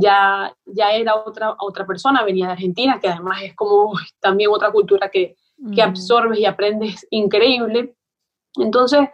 ya, 0.01 0.55
ya 0.67 0.93
era 0.93 1.17
otra, 1.17 1.57
otra 1.61 1.87
persona, 1.87 2.25
venía 2.25 2.47
de 2.47 2.53
Argentina, 2.53 2.99
que 3.01 3.09
además 3.09 3.43
es 3.43 3.55
como 3.55 3.93
también 4.21 4.51
otra 4.51 4.71
cultura 4.71 5.11
que, 5.11 5.37
que 5.75 5.83
absorbes 5.83 6.39
y 6.39 6.45
aprendes 6.45 7.07
increíble. 7.11 7.95
Entonces, 8.57 9.09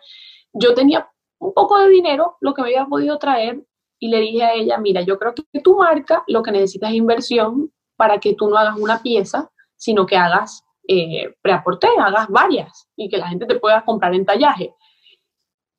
yo 0.53 0.74
tenía 0.74 1.09
un 1.39 1.53
poco 1.53 1.78
de 1.78 1.89
dinero, 1.89 2.37
lo 2.41 2.55
que 2.55 2.62
me 2.62 2.68
había 2.68 2.87
podido 2.87 3.18
traer, 3.18 3.64
y 3.99 4.09
le 4.09 4.20
dije 4.20 4.43
a 4.45 4.53
ella, 4.53 4.78
mira, 4.78 5.01
yo 5.01 5.18
creo 5.18 5.35
que 5.35 5.61
tu 5.61 5.76
marca 5.76 6.22
lo 6.26 6.43
que 6.43 6.53
necesitas 6.53 6.91
es 6.91 6.97
inversión 6.97 7.72
para 7.97 8.18
que 8.18 8.35
tú 8.35 8.49
no 8.49 8.59
hagas 8.59 8.76
una 8.76 9.01
pieza, 9.01 9.51
sino 9.76 10.05
que 10.05 10.16
hagas 10.16 10.62
eh, 10.87 11.35
preaporte, 11.41 11.89
hagas 11.99 12.28
varias 12.28 12.87
y 12.97 13.09
que 13.09 13.16
la 13.16 13.28
gente 13.28 13.47
te 13.47 13.59
pueda 13.59 13.85
comprar 13.85 14.14
en 14.14 14.26
tallaje. 14.26 14.74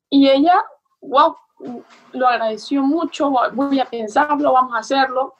Y 0.09 0.29
ella, 0.29 0.63
wow, 1.01 1.35
lo 2.11 2.27
agradeció 2.27 2.83
mucho, 2.83 3.31
voy 3.53 3.79
a 3.79 3.85
pensarlo, 3.85 4.53
vamos 4.53 4.73
a 4.75 4.79
hacerlo. 4.79 5.35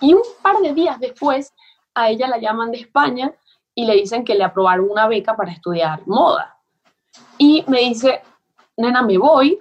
Y 0.00 0.14
un 0.14 0.22
par 0.42 0.58
de 0.58 0.72
días 0.72 0.98
después, 1.00 1.52
a 1.94 2.10
ella 2.10 2.28
la 2.28 2.38
llaman 2.38 2.70
de 2.70 2.78
España 2.78 3.32
y 3.74 3.84
le 3.84 3.94
dicen 3.94 4.24
que 4.24 4.34
le 4.34 4.44
aprobaron 4.44 4.90
una 4.90 5.08
beca 5.08 5.36
para 5.36 5.52
estudiar 5.52 6.06
moda. 6.06 6.56
Y 7.36 7.64
me 7.68 7.80
dice, 7.80 8.22
nena, 8.76 9.02
me 9.02 9.18
voy, 9.18 9.58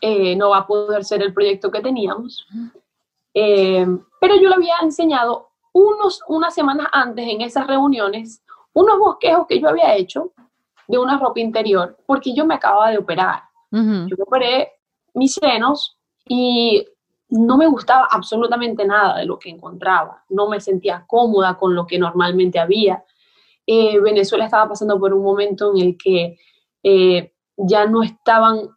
eh, 0.00 0.36
no 0.36 0.50
va 0.50 0.58
a 0.58 0.66
poder 0.66 1.04
ser 1.04 1.22
el 1.22 1.32
proyecto 1.32 1.70
que 1.70 1.80
teníamos. 1.80 2.46
Eh, 3.34 3.86
pero 4.20 4.36
yo 4.36 4.48
le 4.48 4.54
había 4.54 4.76
enseñado 4.82 5.50
unos, 5.72 6.22
unas 6.28 6.54
semanas 6.54 6.88
antes 6.92 7.26
en 7.26 7.40
esas 7.42 7.66
reuniones 7.66 8.42
unos 8.72 8.98
bosquejos 8.98 9.46
que 9.46 9.60
yo 9.60 9.68
había 9.68 9.94
hecho 9.94 10.32
de 10.86 10.98
una 10.98 11.18
ropa 11.18 11.40
interior, 11.40 11.96
porque 12.06 12.34
yo 12.34 12.44
me 12.44 12.54
acababa 12.54 12.90
de 12.90 12.98
operar. 12.98 13.42
Yo 13.72 14.16
operé 14.26 14.72
mis 15.14 15.34
senos 15.34 15.96
y 16.26 16.84
no 17.28 17.56
me 17.56 17.68
gustaba 17.68 18.08
absolutamente 18.10 18.84
nada 18.84 19.18
de 19.18 19.26
lo 19.26 19.38
que 19.38 19.50
encontraba. 19.50 20.24
No 20.28 20.48
me 20.48 20.60
sentía 20.60 21.04
cómoda 21.06 21.56
con 21.56 21.74
lo 21.74 21.86
que 21.86 21.98
normalmente 21.98 22.58
había. 22.58 23.04
Eh, 23.66 24.00
Venezuela 24.00 24.46
estaba 24.46 24.68
pasando 24.68 24.98
por 24.98 25.14
un 25.14 25.22
momento 25.22 25.72
en 25.72 25.80
el 25.80 25.96
que 25.96 26.36
eh, 26.82 27.32
ya 27.56 27.86
no 27.86 28.02
estaban 28.02 28.70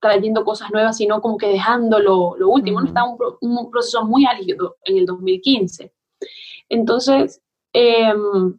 trayendo 0.00 0.44
cosas 0.44 0.70
nuevas, 0.70 0.96
sino 0.96 1.20
como 1.20 1.36
que 1.36 1.48
dejando 1.48 1.98
lo, 1.98 2.34
último. 2.48 2.80
Estaba 2.80 3.14
un, 3.40 3.70
proceso 3.70 4.04
muy 4.04 4.24
álgido 4.24 4.76
en 4.84 4.96
el 4.96 5.06
2015. 5.06 5.92
Entonces, 6.70 7.42
em, 7.72 8.58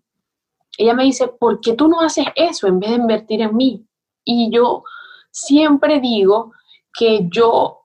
ella 0.77 0.93
me 0.93 1.03
dice, 1.03 1.27
¿por 1.27 1.59
qué 1.59 1.73
tú 1.73 1.87
no 1.87 2.01
haces 2.01 2.27
eso 2.35 2.67
en 2.67 2.79
vez 2.79 2.91
de 2.91 2.97
invertir 2.97 3.41
en 3.41 3.55
mí? 3.55 3.85
Y 4.23 4.51
yo 4.51 4.83
siempre 5.31 5.99
digo 5.99 6.53
que 6.93 7.27
yo, 7.29 7.79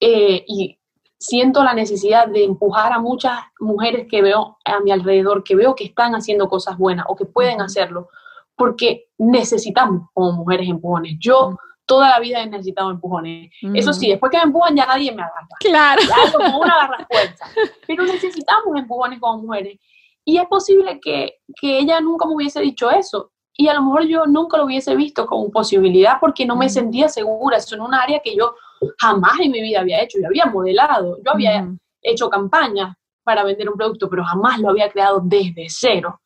eh, 0.00 0.44
y 0.46 0.78
siento 1.18 1.64
la 1.64 1.74
necesidad 1.74 2.28
de 2.28 2.44
empujar 2.44 2.92
a 2.92 2.98
muchas 2.98 3.40
mujeres 3.58 4.06
que 4.10 4.20
veo 4.20 4.58
a 4.64 4.80
mi 4.80 4.90
alrededor, 4.90 5.42
que 5.42 5.56
veo 5.56 5.74
que 5.74 5.84
están 5.84 6.14
haciendo 6.14 6.48
cosas 6.48 6.76
buenas 6.76 7.06
o 7.08 7.16
que 7.16 7.24
pueden 7.24 7.60
hacerlo, 7.60 8.08
porque 8.56 9.06
necesitamos 9.18 10.08
como 10.12 10.32
mujeres 10.32 10.68
empujones. 10.68 11.16
Yo 11.18 11.56
toda 11.86 12.10
la 12.10 12.20
vida 12.20 12.42
he 12.42 12.48
necesitado 12.48 12.90
empujones. 12.90 13.50
Eso 13.74 13.92
sí, 13.92 14.08
después 14.08 14.30
que 14.30 14.38
me 14.38 14.44
empujan 14.44 14.76
ya 14.76 14.86
nadie 14.86 15.12
me 15.12 15.22
agarra. 15.22 15.46
Claro. 15.60 16.02
Ya 16.02 16.32
como 16.32 16.60
una 16.60 16.74
agarra 16.74 17.06
fuerza. 17.10 17.46
Pero 17.86 18.04
necesitamos 18.04 18.76
empujones 18.76 19.20
como 19.20 19.42
mujeres. 19.42 19.78
Y 20.24 20.38
es 20.38 20.46
posible 20.46 20.98
que, 21.00 21.40
que 21.60 21.78
ella 21.78 22.00
nunca 22.00 22.26
me 22.26 22.34
hubiese 22.34 22.60
dicho 22.60 22.90
eso. 22.90 23.32
Y 23.56 23.68
a 23.68 23.74
lo 23.74 23.82
mejor 23.82 24.06
yo 24.06 24.26
nunca 24.26 24.56
lo 24.56 24.64
hubiese 24.64 24.96
visto 24.96 25.26
como 25.26 25.50
posibilidad 25.50 26.18
porque 26.20 26.44
no 26.44 26.56
me 26.56 26.68
sentía 26.68 27.08
segura. 27.08 27.58
Eso 27.58 27.76
en 27.76 27.82
un 27.82 27.94
área 27.94 28.20
que 28.20 28.36
yo 28.36 28.54
jamás 28.98 29.38
en 29.40 29.52
mi 29.52 29.60
vida 29.60 29.80
había 29.80 30.02
hecho. 30.02 30.18
Yo 30.20 30.26
había 30.26 30.46
modelado, 30.46 31.18
yo 31.24 31.30
había 31.30 31.68
hecho 32.02 32.28
campañas 32.28 32.96
para 33.22 33.44
vender 33.44 33.68
un 33.68 33.76
producto, 33.76 34.10
pero 34.10 34.24
jamás 34.24 34.58
lo 34.58 34.70
había 34.70 34.90
creado 34.90 35.20
desde 35.22 35.66
cero. 35.68 36.20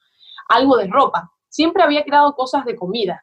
Algo 0.49 0.77
de 0.77 0.87
ropa. 0.87 1.31
Siempre 1.49 1.83
había 1.83 2.03
creado 2.03 2.35
cosas 2.35 2.65
de 2.65 2.77
comida. 2.77 3.23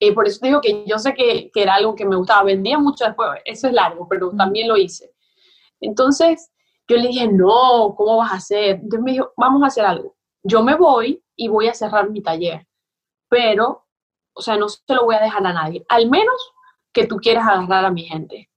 Eh, 0.00 0.12
por 0.12 0.26
eso 0.26 0.38
digo 0.42 0.60
que 0.60 0.84
yo 0.86 0.98
sé 0.98 1.14
que, 1.14 1.50
que, 1.52 1.62
era 1.62 1.74
algo 1.74 1.94
que 1.94 2.04
me 2.04 2.16
gustaba. 2.16 2.44
Vendía 2.44 2.78
mucho 2.78 3.04
después, 3.04 3.28
eso 3.44 3.68
es 3.68 3.72
largo, 3.72 4.06
pero 4.08 4.30
también 4.36 4.68
lo 4.68 4.76
hice. 4.76 5.12
Entonces 5.80 6.50
yo 6.88 6.96
le 6.96 7.08
dije, 7.08 7.28
no, 7.28 7.94
¿cómo 7.96 8.18
vas 8.18 8.32
a 8.32 8.36
hacer? 8.36 8.76
Entonces 8.76 9.00
me 9.02 9.12
dijo, 9.12 9.32
vamos 9.36 9.62
a 9.62 9.66
hacer 9.66 9.84
algo. 9.84 10.16
Yo 10.42 10.62
me 10.62 10.74
voy 10.74 11.22
y 11.36 11.48
voy 11.48 11.68
a 11.68 11.74
cerrar 11.74 12.10
mi 12.10 12.22
taller, 12.22 12.66
pero, 13.28 13.86
o 14.32 14.40
sea, 14.40 14.56
no 14.56 14.68
se 14.68 14.82
lo 14.88 15.04
voy 15.04 15.16
a 15.16 15.20
dejar 15.20 15.46
a 15.46 15.52
nadie. 15.52 15.84
Al 15.88 16.08
menos 16.08 16.52
que 16.92 17.06
tú 17.06 17.16
quieras 17.16 17.46
agarrar 17.46 17.84
a 17.84 17.90
mi 17.90 18.04
gente. 18.04 18.50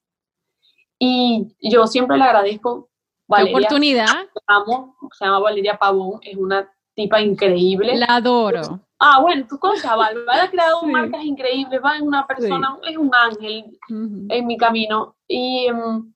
Y 0.99 1.55
yo 1.61 1.87
siempre 1.87 2.17
le 2.17 2.23
agradezco. 2.23 2.89
Valeria, 3.27 3.57
oportunidad. 3.57 4.27
Amo, 4.45 4.95
se 5.17 5.25
llama 5.25 5.39
Valeria 5.39 5.77
Pavón, 5.77 6.19
es 6.21 6.35
una 6.35 6.69
tipa 6.93 7.21
increíble. 7.21 7.95
La 7.95 8.07
adoro. 8.07 8.81
Ah, 8.99 9.19
bueno, 9.19 9.47
tú 9.49 9.57
conoces 9.57 9.85
a 9.85 9.95
Val, 9.95 10.15
ha 10.27 10.49
creado 10.51 10.83
marcas 10.83 11.23
increíbles, 11.23 11.81
va 11.83 11.97
en 11.97 12.03
una 12.03 12.27
persona, 12.27 12.77
es 12.87 12.95
un 12.97 13.09
ángel 13.15 13.79
en 13.89 14.45
mi 14.45 14.57
camino. 14.57 15.15
Y, 15.27 15.65
em, 15.65 16.13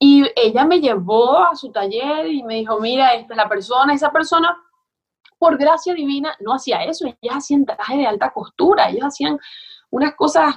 y 0.00 0.24
ella 0.34 0.64
me 0.64 0.80
llevó 0.80 1.38
a 1.44 1.54
su 1.54 1.70
taller 1.70 2.26
y 2.26 2.42
me 2.42 2.56
dijo, 2.56 2.80
mira, 2.80 3.14
esta 3.14 3.34
es 3.34 3.36
la 3.36 3.48
persona, 3.48 3.94
esa 3.94 4.10
persona, 4.10 4.56
por 5.44 5.58
gracia 5.58 5.92
divina, 5.92 6.34
no 6.40 6.54
hacía 6.54 6.84
eso, 6.84 7.04
ellas 7.06 7.36
hacían 7.36 7.66
trajes 7.66 7.98
de 7.98 8.06
alta 8.06 8.32
costura, 8.32 8.88
ellos 8.88 9.04
hacían 9.04 9.38
unas 9.90 10.14
cosas 10.14 10.54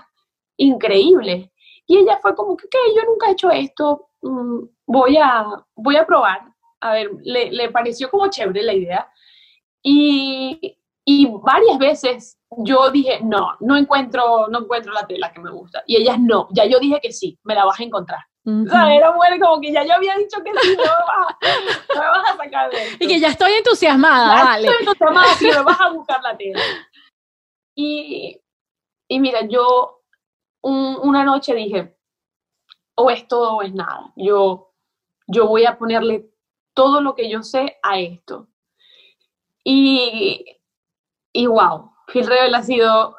increíble. 0.55 1.51
Y 1.85 1.97
ella 1.97 2.17
fue 2.21 2.33
como 2.33 2.55
que, 2.55 2.69
Yo 2.95 3.03
nunca 3.03 3.27
he 3.27 3.31
hecho 3.31 3.51
esto, 3.51 4.07
mm, 4.21 4.59
voy, 4.85 5.17
a, 5.17 5.45
voy 5.75 5.97
a 5.97 6.05
probar. 6.05 6.39
A 6.79 6.93
ver, 6.93 7.09
le, 7.21 7.51
le 7.51 7.69
pareció 7.69 8.09
como 8.09 8.29
chévere 8.29 8.63
la 8.63 8.73
idea. 8.73 9.11
Y, 9.83 10.77
y, 11.03 11.27
varias 11.43 11.77
veces 11.77 12.39
yo 12.49 12.89
dije, 12.89 13.19
no, 13.21 13.57
no 13.59 13.75
encuentro, 13.75 14.47
no 14.47 14.59
encuentro 14.59 14.93
la 14.93 15.05
tela 15.05 15.33
que 15.33 15.41
me 15.41 15.51
gusta. 15.51 15.83
Y 15.85 15.97
ellas 15.97 16.17
no, 16.17 16.47
ya 16.51 16.63
yo 16.63 16.79
dije 16.79 17.01
que 17.01 17.11
sí, 17.11 17.37
me 17.43 17.55
la 17.55 17.65
vas 17.65 17.77
a 17.81 17.83
encontrar. 17.83 18.21
O 18.47 18.69
sea, 18.69 18.95
era 18.95 19.11
bueno, 19.11 19.45
como 19.45 19.59
que 19.59 19.73
ya 19.73 19.83
yo 19.83 19.93
había 19.93 20.15
dicho 20.15 20.41
que 20.41 20.53
sí, 20.61 20.77
no 20.77 20.83
me 20.83 20.89
vas, 20.89 20.99
a, 21.19 21.99
me 21.99 22.07
vas 22.07 22.29
a 22.33 22.37
sacar 22.37 22.71
de 22.71 22.81
esto. 22.81 23.03
Y 23.03 23.07
que 23.07 23.19
ya 23.19 23.27
estoy 23.27 23.51
entusiasmada, 23.51 24.45
vale. 24.45 24.67
Estoy 24.69 24.85
entusiasmada, 24.85 25.33
sí, 25.33 25.47
me 25.47 25.63
vas 25.63 25.81
a 25.81 25.89
buscar 25.89 26.23
la 26.23 26.37
tela. 26.37 26.61
Y, 27.75 28.41
y 29.09 29.19
mira, 29.19 29.41
yo 29.47 30.01
una 30.61 31.25
noche 31.25 31.53
dije, 31.55 31.97
o 32.95 33.09
es 33.09 33.27
todo 33.27 33.57
o 33.57 33.61
es 33.63 33.73
nada. 33.73 34.13
Yo, 34.15 34.73
yo 35.27 35.47
voy 35.47 35.65
a 35.65 35.77
ponerle 35.77 36.31
todo 36.73 37.01
lo 37.01 37.15
que 37.15 37.29
yo 37.29 37.43
sé 37.43 37.77
a 37.83 37.99
esto. 37.99 38.47
Y, 39.61 40.57
y 41.33 41.47
wow, 41.47 41.91
Phil 42.07 42.25
Rebel 42.25 42.55
ha 42.55 42.63
sido 42.63 43.17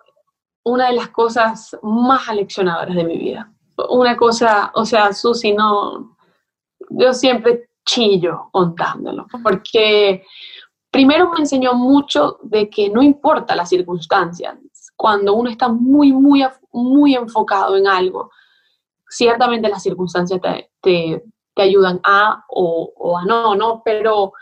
una 0.65 0.87
de 0.89 0.95
las 0.95 1.11
cosas 1.11 1.77
más 1.83 2.29
aleccionadoras 2.31 2.97
de 2.97 3.05
mi 3.05 3.19
vida. 3.19 3.53
Una 3.91 4.17
cosa, 4.17 4.73
o 4.75 4.85
sea, 4.85 5.13
Susi, 5.13 5.53
no, 5.53 6.17
yo 6.91 7.13
siempre 7.15 7.71
chillo 7.85 8.49
contándolo, 8.53 9.27
porque 9.43 10.25
primero 10.91 11.31
me 11.31 11.41
enseñó 11.41 11.75
mucho 11.75 12.39
de 12.43 12.69
que 12.69 12.91
no 12.91 13.03
importa 13.03 13.55
las 13.55 13.69
circunstancias, 13.69 14.57
cuando 14.97 15.35
uno 15.35 15.49
está 15.49 15.69
muy, 15.69 16.13
muy, 16.13 16.45
muy 16.73 17.15
enfocado 17.15 17.77
en 17.77 17.87
algo, 17.87 18.31
ciertamente 19.09 19.69
las 19.69 19.83
circunstancias 19.83 20.41
te, 20.83 21.23
te 21.59 21.63
ayudan 21.63 22.01
a 22.05 22.45
o, 22.49 23.19
a 23.19 23.25
no, 23.25 23.57
¿no? 23.57 23.83
Pero 23.85 24.33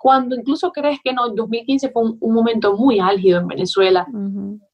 cuando 0.00 0.36
incluso 0.36 0.70
crees 0.70 1.00
que 1.02 1.12
no, 1.12 1.28
2015 1.28 1.90
fue 1.90 2.02
un, 2.02 2.32
momento 2.32 2.76
muy 2.76 3.00
álgido 3.00 3.40
en 3.40 3.48
Venezuela. 3.48 4.06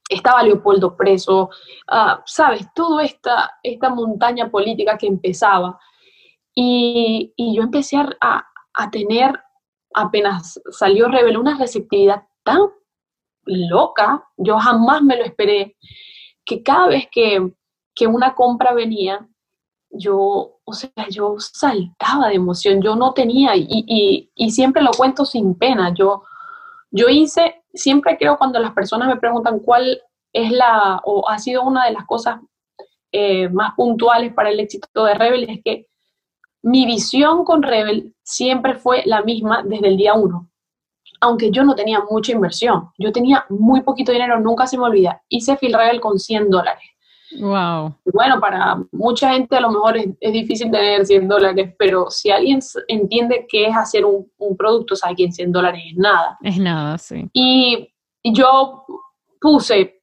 Estaba 0.09 0.43
Leopoldo 0.43 0.97
preso, 0.97 1.49
ah, 1.87 2.21
sabes, 2.25 2.67
toda 2.73 3.03
esta, 3.03 3.59
esta 3.63 3.89
montaña 3.89 4.49
política 4.49 4.97
que 4.97 5.07
empezaba. 5.07 5.79
Y, 6.53 7.33
yo 7.37 7.63
empecé 7.63 7.97
a, 7.97 8.45
a, 8.73 8.91
tener, 8.91 9.39
apenas 9.93 10.59
salió 10.71 11.07
Rebel, 11.07 11.37
una 11.37 11.57
receptividad 11.57 12.23
tan 12.43 12.59
loca, 13.45 14.27
yo 14.37 14.57
jamás 14.57 15.01
me 15.01 15.15
lo 15.15 15.23
esperé, 15.23 15.77
que 16.45 16.63
cada 16.63 16.87
vez 16.87 17.07
que, 17.11 17.53
que 17.95 18.07
una 18.07 18.35
compra 18.35 18.73
venía, 18.73 19.27
yo, 19.91 20.59
o 20.63 20.73
sea, 20.73 20.91
yo 21.09 21.35
saltaba 21.39 22.29
de 22.29 22.35
emoción, 22.35 22.81
yo 22.81 22.95
no 22.95 23.13
tenía, 23.13 23.55
y, 23.55 24.29
y, 24.35 24.51
siempre 24.51 24.83
lo 24.83 24.91
cuento 24.91 25.25
sin 25.25 25.55
pena, 25.55 25.93
yo, 25.93 26.23
yo 26.91 27.09
hice, 27.09 27.63
siempre 27.73 28.17
creo 28.17 28.37
cuando 28.37 28.59
las 28.59 28.73
personas 28.73 29.07
me 29.07 29.17
preguntan 29.17 29.59
cuál 29.59 30.01
es 30.33 30.51
la, 30.51 31.01
o 31.03 31.27
ha 31.29 31.39
sido 31.39 31.63
una 31.63 31.85
de 31.85 31.93
las 31.93 32.05
cosas 32.05 32.39
eh, 33.11 33.49
más 33.49 33.73
puntuales 33.75 34.33
para 34.33 34.49
el 34.49 34.59
éxito 34.59 35.03
de 35.03 35.13
Rebel, 35.15 35.49
es 35.49 35.59
que 35.63 35.87
mi 36.61 36.85
visión 36.85 37.43
con 37.45 37.63
Rebel 37.63 38.13
siempre 38.21 38.75
fue 38.75 39.03
la 39.05 39.21
misma 39.21 39.63
desde 39.63 39.87
el 39.87 39.97
día 39.97 40.13
uno. 40.13 40.49
Aunque 41.21 41.51
yo 41.51 41.63
no 41.63 41.75
tenía 41.75 42.01
mucha 42.09 42.31
inversión, 42.31 42.89
yo 42.97 43.11
tenía 43.11 43.45
muy 43.49 43.81
poquito 43.81 44.11
dinero, 44.11 44.39
nunca 44.39 44.67
se 44.67 44.77
me 44.77 44.83
olvida. 44.83 45.21
Hice 45.27 45.57
Phil 45.57 45.73
Rebel 45.73 45.99
con 45.99 46.19
100 46.19 46.49
dólares. 46.49 46.83
Wow. 47.37 47.95
Bueno, 48.05 48.39
para 48.39 48.77
mucha 48.91 49.33
gente 49.33 49.55
a 49.55 49.61
lo 49.61 49.69
mejor 49.69 49.97
es, 49.97 50.33
difícil 50.33 50.71
tener 50.71 51.05
100 51.05 51.27
dólares, 51.27 51.75
pero 51.77 52.09
si 52.09 52.31
alguien 52.31 52.59
entiende 52.87 53.45
qué 53.47 53.67
es 53.67 53.75
hacer 53.75 54.03
un, 54.05 54.29
producto, 54.57 54.95
sabe 54.95 55.15
que 55.15 55.23
en 55.25 55.31
100 55.31 55.51
dólares 55.51 55.83
es 55.91 55.97
nada. 55.97 56.37
Es 56.41 56.57
nada, 56.57 56.97
sí. 56.97 57.29
Y 57.33 57.93
yo 58.23 58.85
puse 59.39 60.01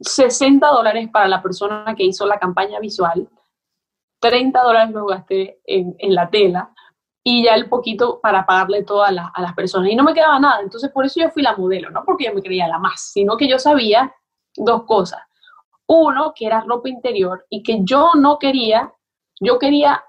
60 0.00 0.66
dólares 0.66 1.08
para 1.10 1.28
la 1.28 1.42
persona 1.42 1.94
que 1.96 2.04
hizo 2.04 2.26
la 2.26 2.38
campaña 2.38 2.78
visual, 2.80 3.28
30 4.20 4.62
dólares 4.62 4.94
lo 4.94 5.06
gasté 5.06 5.60
en, 5.64 5.96
la 6.14 6.28
tela 6.28 6.74
y 7.24 7.44
ya 7.44 7.54
el 7.54 7.68
poquito 7.70 8.20
para 8.20 8.44
pagarle 8.44 8.82
todo 8.82 9.02
a, 9.02 9.08
a, 9.08 9.42
las 9.42 9.54
personas. 9.54 9.90
Y 9.90 9.96
no 9.96 10.04
me 10.04 10.12
quedaba 10.12 10.38
nada. 10.38 10.60
Entonces, 10.62 10.90
por 10.90 11.06
eso 11.06 11.20
yo 11.20 11.30
fui 11.30 11.42
la 11.42 11.56
modelo, 11.56 11.90
no 11.90 12.04
porque 12.04 12.26
yo 12.26 12.34
me 12.34 12.42
creía 12.42 12.68
la 12.68 12.78
más, 12.78 13.12
sino 13.12 13.36
que 13.38 13.48
yo 13.48 13.58
sabía 13.58 14.14
dos 14.56 14.84
cosas. 14.84 15.20
Uno, 15.92 16.32
que 16.34 16.46
era 16.46 16.60
ropa 16.60 16.88
interior 16.88 17.46
y 17.48 17.62
que 17.62 17.80
yo 17.82 18.10
no 18.14 18.38
quería, 18.38 18.92
yo 19.40 19.58
quería 19.58 20.02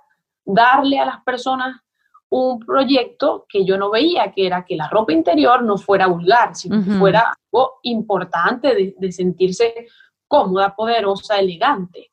darle 0.45 0.99
a 0.99 1.05
las 1.05 1.23
personas 1.23 1.81
un 2.29 2.59
proyecto 2.59 3.45
que 3.49 3.65
yo 3.65 3.77
no 3.77 3.89
veía, 3.89 4.31
que 4.31 4.45
era 4.45 4.63
que 4.63 4.75
la 4.75 4.87
ropa 4.87 5.11
interior 5.11 5.63
no 5.63 5.77
fuera 5.77 6.07
vulgar, 6.07 6.55
sino 6.55 6.83
que 6.83 6.91
fuera 6.91 7.33
algo 7.51 7.79
importante 7.83 8.73
de, 8.73 8.95
de 8.97 9.11
sentirse 9.11 9.87
cómoda, 10.27 10.75
poderosa, 10.75 11.39
elegante. 11.39 12.11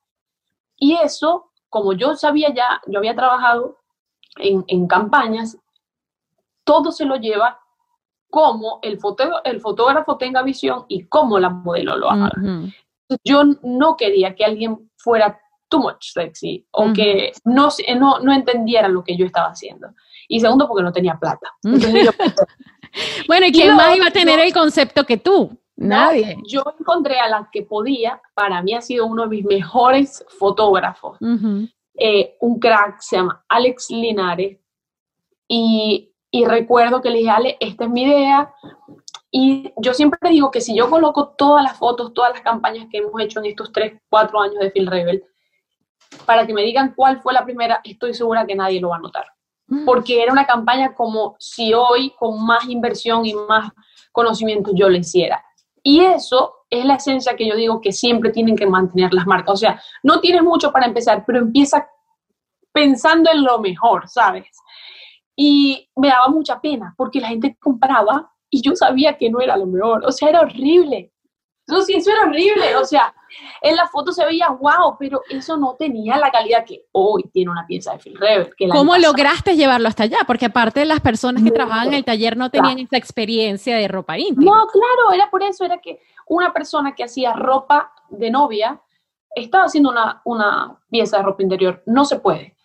Y 0.76 0.94
eso 0.94 1.48
como 1.68 1.92
yo 1.92 2.16
sabía 2.16 2.52
ya, 2.54 2.80
yo 2.86 2.98
había 2.98 3.14
trabajado 3.14 3.78
en, 4.36 4.86
campañas, 4.86 5.58
todo 6.64 6.92
se 6.92 7.04
lo 7.04 7.16
lleva 7.16 7.60
como 8.30 8.78
el, 8.82 8.98
el 9.44 9.60
fotógrafo 9.60 10.16
tenga 10.16 10.42
visión 10.42 10.84
y 10.88 11.06
cómo 11.06 11.38
la 11.38 11.50
modelo 11.50 11.96
lo 11.96 12.10
haga. 12.10 12.30
Yo 13.24 13.44
no 13.62 13.96
quería 13.96 14.34
que 14.34 14.44
alguien 14.44 14.90
fuera 14.96 15.40
too 15.68 15.80
much 15.80 16.12
sexy 16.12 16.66
o 16.70 16.92
que 16.92 17.32
no, 17.44 17.68
no, 17.96 18.20
no 18.20 18.32
entendiera 18.32 18.88
lo 18.88 19.04
que 19.04 19.16
yo 19.16 19.26
estaba 19.26 19.48
haciendo. 19.48 19.88
Y 20.28 20.40
segundo, 20.40 20.66
porque 20.66 20.82
no 20.82 20.92
tenía 20.92 21.18
plata. 21.18 21.50
bueno, 23.28 23.46
¿y 23.46 23.52
quién 23.52 23.76
más 23.76 23.96
iba 23.96 24.06
a 24.06 24.10
tener 24.10 24.40
el 24.40 24.52
concepto 24.52 25.04
que 25.04 25.16
tú? 25.16 25.58
Nadie. 25.76 26.36
yo 26.44 26.64
encontré 26.78 27.20
a 27.20 27.28
la 27.28 27.48
que 27.52 27.62
podía, 27.62 28.20
para 28.34 28.60
mí 28.62 28.74
ha 28.74 28.80
sido 28.80 29.06
uno 29.06 29.22
de 29.22 29.28
mis 29.28 29.44
mejores 29.44 30.24
fotógrafos, 30.36 31.18
eh, 31.94 32.36
un 32.40 32.58
crack, 32.58 33.00
se 33.00 33.16
llama 33.16 33.44
Alex 33.48 33.88
Linares, 33.90 34.58
y, 35.46 36.12
y 36.32 36.44
recuerdo 36.46 37.00
que 37.00 37.10
le 37.10 37.18
dije, 37.18 37.30
Ale, 37.30 37.56
esta 37.60 37.84
es 37.84 37.90
mi 37.90 38.02
idea, 38.02 38.52
y 39.30 39.72
yo 39.76 39.92
siempre 39.92 40.30
digo 40.30 40.50
que 40.50 40.60
si 40.60 40.74
yo 40.74 40.88
coloco 40.88 41.28
todas 41.36 41.62
las 41.62 41.76
fotos, 41.76 42.14
todas 42.14 42.32
las 42.32 42.40
campañas 42.40 42.86
que 42.90 42.98
hemos 42.98 43.20
hecho 43.20 43.40
en 43.40 43.46
estos 43.46 43.70
3, 43.72 44.00
4 44.08 44.40
años 44.40 44.58
de 44.58 44.70
Phil 44.70 44.86
Rebel, 44.86 45.24
para 46.24 46.46
que 46.46 46.54
me 46.54 46.62
digan 46.62 46.94
cuál 46.96 47.20
fue 47.20 47.34
la 47.34 47.44
primera, 47.44 47.80
estoy 47.84 48.14
segura 48.14 48.46
que 48.46 48.54
nadie 48.54 48.80
lo 48.80 48.88
va 48.88 48.96
a 48.96 49.00
notar. 49.00 49.26
Mm. 49.66 49.84
Porque 49.84 50.22
era 50.22 50.32
una 50.32 50.46
campaña 50.46 50.94
como 50.94 51.36
si 51.38 51.74
hoy, 51.74 52.14
con 52.18 52.44
más 52.44 52.64
inversión 52.68 53.26
y 53.26 53.34
más 53.34 53.70
conocimiento, 54.12 54.70
yo 54.74 54.88
lo 54.88 54.96
hiciera. 54.96 55.44
Y 55.82 56.00
eso 56.00 56.54
es 56.70 56.84
la 56.86 56.94
esencia 56.94 57.36
que 57.36 57.46
yo 57.46 57.54
digo 57.54 57.80
que 57.80 57.92
siempre 57.92 58.30
tienen 58.30 58.56
que 58.56 58.66
mantener 58.66 59.12
las 59.12 59.26
marcas. 59.26 59.54
O 59.54 59.56
sea, 59.56 59.80
no 60.02 60.20
tienes 60.20 60.42
mucho 60.42 60.72
para 60.72 60.86
empezar, 60.86 61.24
pero 61.26 61.38
empieza 61.38 61.86
pensando 62.72 63.30
en 63.30 63.44
lo 63.44 63.58
mejor, 63.58 64.08
¿sabes? 64.08 64.48
Y 65.36 65.88
me 65.96 66.08
daba 66.08 66.28
mucha 66.28 66.60
pena 66.60 66.94
porque 66.96 67.20
la 67.20 67.28
gente 67.28 67.56
compraba 67.60 68.32
y 68.50 68.62
yo 68.62 68.74
sabía 68.74 69.16
que 69.16 69.30
no 69.30 69.40
era 69.40 69.56
lo 69.56 69.66
mejor. 69.66 70.04
O 70.06 70.12
sea, 70.12 70.28
era 70.28 70.40
horrible. 70.40 71.12
Eso 71.66 71.82
sí, 71.82 71.94
eso 71.94 72.10
era 72.10 72.22
horrible. 72.22 72.76
O 72.76 72.84
sea, 72.84 73.14
en 73.60 73.76
la 73.76 73.86
foto 73.86 74.12
se 74.12 74.24
veía 74.24 74.48
wow, 74.48 74.96
pero 74.98 75.20
eso 75.28 75.56
no 75.56 75.76
tenía 75.78 76.16
la 76.16 76.30
calidad 76.30 76.64
que 76.64 76.86
hoy 76.92 77.24
tiene 77.32 77.50
una 77.50 77.66
pieza 77.66 77.92
de 77.92 77.98
Phil 77.98 78.16
Rebel. 78.18 78.50
¿Cómo 78.72 78.96
lograste 78.96 79.54
llevarlo 79.54 79.88
hasta 79.88 80.04
allá? 80.04 80.18
Porque 80.26 80.46
aparte 80.46 80.84
las 80.84 81.00
personas 81.00 81.42
que 81.42 81.50
trabajaban 81.50 81.88
en 81.88 81.94
el 81.94 82.04
taller 82.04 82.36
no 82.36 82.50
tenían 82.50 82.78
esa 82.78 82.96
experiencia 82.96 83.76
de 83.76 83.86
ropa 83.86 84.18
íntima. 84.18 84.50
No, 84.50 84.66
claro, 84.66 85.12
era 85.12 85.28
por 85.30 85.42
eso, 85.42 85.64
era 85.64 85.78
que 85.78 86.00
una 86.26 86.52
persona 86.52 86.94
que 86.94 87.04
hacía 87.04 87.34
ropa 87.34 87.92
de 88.08 88.30
novia 88.30 88.80
estaba 89.34 89.64
haciendo 89.64 89.90
una, 89.90 90.22
una 90.24 90.78
pieza 90.90 91.18
de 91.18 91.22
ropa 91.24 91.42
interior. 91.42 91.82
No 91.84 92.04
se 92.06 92.18
puede. 92.18 92.56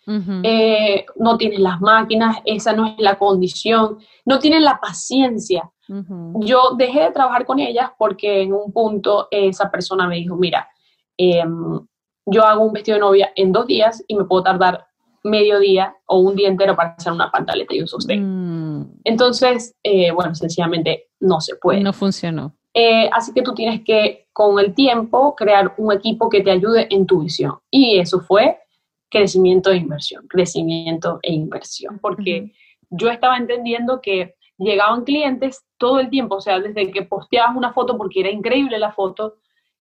Eh, 0.42 1.06
no 1.16 1.38
tienen 1.38 1.62
las 1.62 1.80
máquinas, 1.80 2.36
esa 2.44 2.74
no 2.74 2.86
es 2.86 2.94
la 2.98 3.16
condición, 3.16 3.98
no 4.26 4.38
tienen 4.38 4.62
la 4.62 4.78
paciencia 4.78 5.70
yo 5.88 6.74
dejé 6.76 7.00
de 7.00 7.10
trabajar 7.10 7.44
con 7.44 7.58
ellas 7.58 7.90
porque 7.98 8.42
en 8.42 8.52
un 8.52 8.72
punto 8.72 9.28
esa 9.30 9.70
persona 9.70 10.06
me 10.06 10.16
dijo, 10.16 10.36
mira, 10.36 10.68
em, 11.16 11.80
yo 12.26 12.44
hago 12.44 12.64
un 12.64 12.72
vestido 12.72 12.96
de 12.96 13.00
novia 13.00 13.32
en 13.36 13.52
dos 13.52 13.66
días 13.66 14.02
y 14.06 14.16
me 14.16 14.24
puedo 14.24 14.42
tardar 14.42 14.86
medio 15.22 15.58
día 15.58 15.94
o 16.06 16.18
un 16.18 16.36
día 16.36 16.48
entero 16.48 16.76
para 16.76 16.90
hacer 16.90 17.12
una 17.12 17.30
pantaleta 17.30 17.74
y 17.74 17.80
un 17.80 17.88
sostén. 17.88 18.80
Mm. 18.80 19.00
Entonces, 19.04 19.74
eh, 19.82 20.10
bueno, 20.10 20.34
sencillamente 20.34 21.08
no 21.20 21.40
se 21.40 21.56
puede. 21.56 21.80
No 21.80 21.92
funcionó. 21.92 22.54
Eh, 22.74 23.08
así 23.12 23.32
que 23.32 23.42
tú 23.42 23.54
tienes 23.54 23.82
que, 23.84 24.26
con 24.32 24.58
el 24.58 24.74
tiempo, 24.74 25.34
crear 25.36 25.74
un 25.78 25.92
equipo 25.92 26.28
que 26.28 26.42
te 26.42 26.50
ayude 26.50 26.88
en 26.90 27.06
tu 27.06 27.20
visión. 27.20 27.58
Y 27.70 27.98
eso 27.98 28.20
fue 28.20 28.58
crecimiento 29.08 29.70
e 29.70 29.76
inversión, 29.76 30.26
crecimiento 30.28 31.20
e 31.22 31.32
inversión, 31.32 32.00
porque 32.00 32.52
yo 32.90 33.10
estaba 33.10 33.36
entendiendo 33.36 34.00
que 34.00 34.34
llegaban 34.58 35.04
clientes 35.04 35.64
todo 35.78 36.00
el 36.00 36.10
tiempo, 36.10 36.36
o 36.36 36.40
sea, 36.40 36.60
desde 36.60 36.90
que 36.90 37.02
posteabas 37.02 37.56
una 37.56 37.72
foto, 37.72 37.96
porque 37.96 38.20
era 38.20 38.30
increíble 38.30 38.78
la 38.78 38.92
foto, 38.92 39.36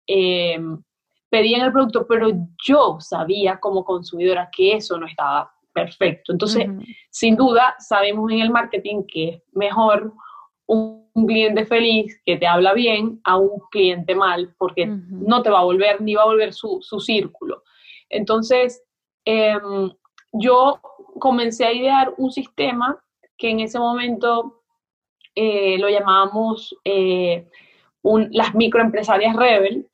em, 0.06 0.82
pedían 1.28 1.62
el 1.62 1.72
producto, 1.72 2.06
pero 2.06 2.28
yo 2.64 2.96
sabía 3.00 3.58
como 3.58 3.84
consumidora 3.84 4.48
que 4.50 4.74
eso 4.74 4.98
no 4.98 5.06
estaba 5.06 5.52
perfecto. 5.72 6.32
Entonces, 6.32 6.66
sin 7.10 7.36
duda, 7.36 7.76
sabemos 7.78 8.30
en 8.32 8.40
el 8.40 8.50
marketing 8.50 9.04
que 9.06 9.28
es 9.28 9.42
mejor 9.52 10.12
un, 10.66 11.00
cliente 11.26 11.66
feliz 11.66 12.18
que 12.24 12.36
te 12.36 12.46
habla 12.46 12.72
bien 12.72 13.20
a 13.24 13.36
un 13.36 13.60
cliente 13.70 14.14
mal, 14.14 14.54
porque 14.56 14.86
no 14.86 15.42
te 15.42 15.50
va 15.50 15.58
a 15.58 15.64
volver, 15.64 16.00
ni 16.00 16.14
va 16.14 16.22
a 16.22 16.26
volver 16.26 16.54
su, 16.54 16.80
círculo. 16.80 17.62
Entonces, 18.08 18.82
em, 19.24 19.90
yo 20.32 20.80
comencé 21.18 21.66
a 21.66 21.72
idear 21.72 22.14
un 22.16 22.30
sistema 22.30 23.02
que 23.36 23.50
en 23.50 23.60
ese 23.60 23.78
momento 23.78 24.59
eh, 25.34 25.78
lo 25.78 25.88
llamábamos 25.88 26.76
eh, 26.84 27.46
las 28.02 28.54
microempresarias 28.54 29.36
Rebel 29.36 29.86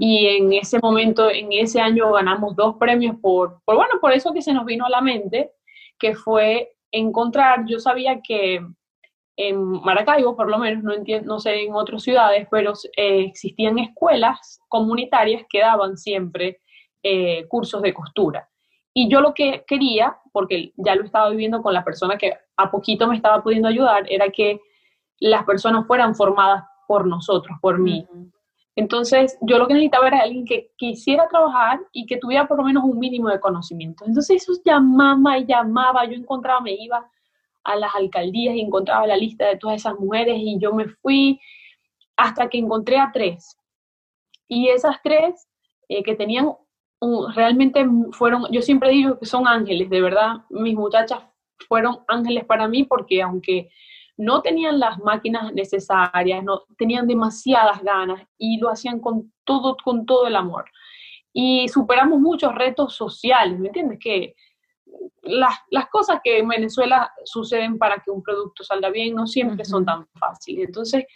y 0.00 0.26
en 0.26 0.52
ese 0.54 0.78
momento, 0.78 1.30
en 1.30 1.52
ese 1.52 1.78
año 1.78 2.10
ganamos 2.12 2.56
dos 2.56 2.76
premios 2.76 3.16
por, 3.20 3.60
por, 3.66 3.76
bueno, 3.76 4.00
por 4.00 4.12
eso 4.12 4.32
que 4.32 4.40
se 4.40 4.54
nos 4.54 4.64
vino 4.64 4.86
a 4.86 4.90
la 4.90 5.02
mente, 5.02 5.52
que 5.98 6.14
fue 6.14 6.72
encontrar, 6.90 7.66
yo 7.66 7.78
sabía 7.78 8.20
que 8.22 8.64
en 9.36 9.60
Maracaibo, 9.60 10.36
por 10.36 10.48
lo 10.48 10.58
menos, 10.58 10.82
no, 10.82 10.94
entiendo, 10.94 11.34
no 11.34 11.38
sé 11.38 11.62
en 11.62 11.74
otras 11.74 12.02
ciudades, 12.02 12.48
pero 12.50 12.72
eh, 12.96 13.24
existían 13.26 13.78
escuelas 13.78 14.60
comunitarias 14.68 15.44
que 15.48 15.60
daban 15.60 15.96
siempre 15.98 16.60
cursos 17.48 17.80
de 17.80 17.94
costura. 17.94 18.50
Y 18.92 19.08
yo 19.08 19.20
lo 19.20 19.32
que 19.32 19.64
quería, 19.66 20.16
porque 20.32 20.72
ya 20.76 20.94
lo 20.94 21.04
estaba 21.04 21.30
viviendo 21.30 21.62
con 21.62 21.72
la 21.72 21.84
persona 21.84 22.18
que 22.18 22.34
a 22.56 22.70
poquito 22.70 23.06
me 23.06 23.16
estaba 23.16 23.42
pudiendo 23.42 23.68
ayudar, 23.68 24.04
era 24.08 24.28
que 24.28 24.60
las 25.20 25.44
personas 25.44 25.86
fueran 25.86 26.14
formadas 26.14 26.64
por 26.88 27.06
nosotros, 27.06 27.56
por 27.60 27.78
mí. 27.78 28.06
Entonces, 28.74 29.36
yo 29.42 29.58
lo 29.58 29.66
que 29.66 29.74
necesitaba 29.74 30.08
era 30.08 30.20
alguien 30.20 30.44
que 30.44 30.72
quisiera 30.76 31.28
trabajar 31.28 31.80
y 31.92 32.06
que 32.06 32.16
tuviera 32.16 32.48
por 32.48 32.56
lo 32.56 32.64
menos 32.64 32.84
un 32.84 32.98
mínimo 32.98 33.28
de 33.28 33.38
conocimiento. 33.38 34.04
Entonces, 34.06 34.42
eso 34.42 34.60
llamaba 34.64 35.38
y 35.38 35.46
llamaba, 35.46 36.04
yo 36.06 36.14
encontraba, 36.14 36.60
me 36.60 36.72
iba 36.72 37.08
a 37.62 37.76
las 37.76 37.94
alcaldías 37.94 38.54
y 38.54 38.60
encontraba 38.60 39.06
la 39.06 39.16
lista 39.16 39.46
de 39.46 39.56
todas 39.56 39.76
esas 39.76 39.98
mujeres 39.98 40.36
y 40.38 40.58
yo 40.58 40.72
me 40.72 40.88
fui 40.88 41.38
hasta 42.16 42.48
que 42.48 42.58
encontré 42.58 42.98
a 42.98 43.10
tres. 43.12 43.56
Y 44.48 44.68
esas 44.68 44.96
tres 45.02 45.46
eh, 45.88 46.02
que 46.02 46.14
tenían 46.14 46.52
realmente 47.34 47.86
fueron, 48.12 48.46
yo 48.50 48.62
siempre 48.62 48.90
digo 48.90 49.18
que 49.18 49.26
son 49.26 49.46
ángeles, 49.46 49.88
de 49.88 50.00
verdad, 50.00 50.44
mis 50.50 50.74
muchachas 50.74 51.22
fueron 51.68 52.00
ángeles 52.08 52.44
para 52.44 52.68
mí 52.68 52.84
porque 52.84 53.22
aunque 53.22 53.70
no 54.20 54.42
tenían 54.42 54.78
las 54.78 54.98
máquinas 54.98 55.52
necesarias, 55.54 56.44
no 56.44 56.64
tenían 56.76 57.06
demasiadas 57.06 57.82
ganas 57.82 58.22
y 58.36 58.58
lo 58.58 58.68
hacían 58.68 59.00
con 59.00 59.32
todo, 59.44 59.76
con 59.82 60.04
todo 60.04 60.26
el 60.26 60.36
amor. 60.36 60.66
Y 61.32 61.68
superamos 61.68 62.20
muchos 62.20 62.54
retos 62.54 62.94
sociales, 62.94 63.58
¿me 63.58 63.68
entiendes? 63.68 63.98
Que 63.98 64.34
las, 65.22 65.54
las 65.70 65.88
cosas 65.88 66.20
que 66.22 66.38
en 66.38 66.48
Venezuela 66.48 67.10
suceden 67.24 67.78
para 67.78 67.96
que 68.04 68.10
un 68.10 68.22
producto 68.22 68.62
salga 68.62 68.90
bien 68.90 69.14
no 69.14 69.26
siempre 69.26 69.64
son 69.64 69.86
tan 69.86 70.06
fáciles. 70.18 70.66
Entonces, 70.66 71.06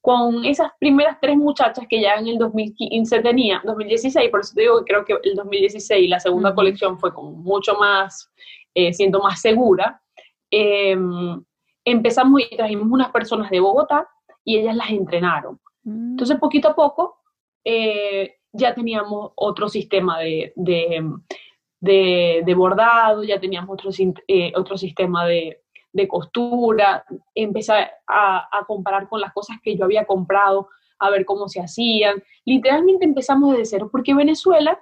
con 0.00 0.44
esas 0.44 0.72
primeras 0.80 1.18
tres 1.20 1.36
muchachas 1.36 1.86
que 1.88 2.00
ya 2.00 2.14
en 2.14 2.26
el 2.26 2.38
2015 2.38 3.20
tenía, 3.20 3.62
2016, 3.64 4.30
por 4.30 4.40
eso 4.40 4.54
te 4.54 4.62
digo 4.62 4.78
que 4.78 4.92
creo 4.92 5.04
que 5.04 5.14
el 5.22 5.36
2016, 5.36 6.10
la 6.10 6.18
segunda 6.18 6.54
colección 6.54 6.98
fue 6.98 7.14
como 7.14 7.30
mucho 7.30 7.74
más, 7.74 8.32
eh, 8.74 8.92
siendo 8.92 9.20
más 9.20 9.40
segura, 9.40 10.02
em, 10.50 11.44
empezamos 11.90 12.42
y 12.42 12.56
trajimos 12.56 12.88
unas 12.90 13.10
personas 13.10 13.50
de 13.50 13.60
Bogotá 13.60 14.08
y 14.44 14.58
ellas 14.58 14.76
las 14.76 14.90
entrenaron. 14.90 15.60
Mm. 15.84 16.12
Entonces, 16.12 16.38
poquito 16.38 16.68
a 16.68 16.74
poco, 16.74 17.18
eh, 17.64 18.36
ya 18.52 18.74
teníamos 18.74 19.32
otro 19.36 19.68
sistema 19.68 20.18
de, 20.18 20.52
de, 20.54 22.54
bordado, 22.54 23.22
ya 23.24 23.38
teníamos 23.38 23.70
otro, 23.70 23.90
eh, 24.26 24.52
otro 24.56 24.76
sistema 24.76 25.26
de, 25.26 25.62
de 25.92 26.08
costura, 26.08 27.04
empecé 27.34 27.72
a, 27.72 27.90
a, 28.06 28.64
comparar 28.66 29.08
con 29.08 29.20
las 29.20 29.32
cosas 29.32 29.58
que 29.62 29.76
yo 29.76 29.84
había 29.84 30.06
comprado, 30.06 30.68
a 30.98 31.10
ver 31.10 31.24
cómo 31.24 31.48
se 31.48 31.60
hacían. 31.60 32.22
Literalmente 32.44 33.04
empezamos 33.04 33.52
desde 33.52 33.76
cero, 33.76 33.88
porque 33.90 34.14
Venezuela, 34.14 34.80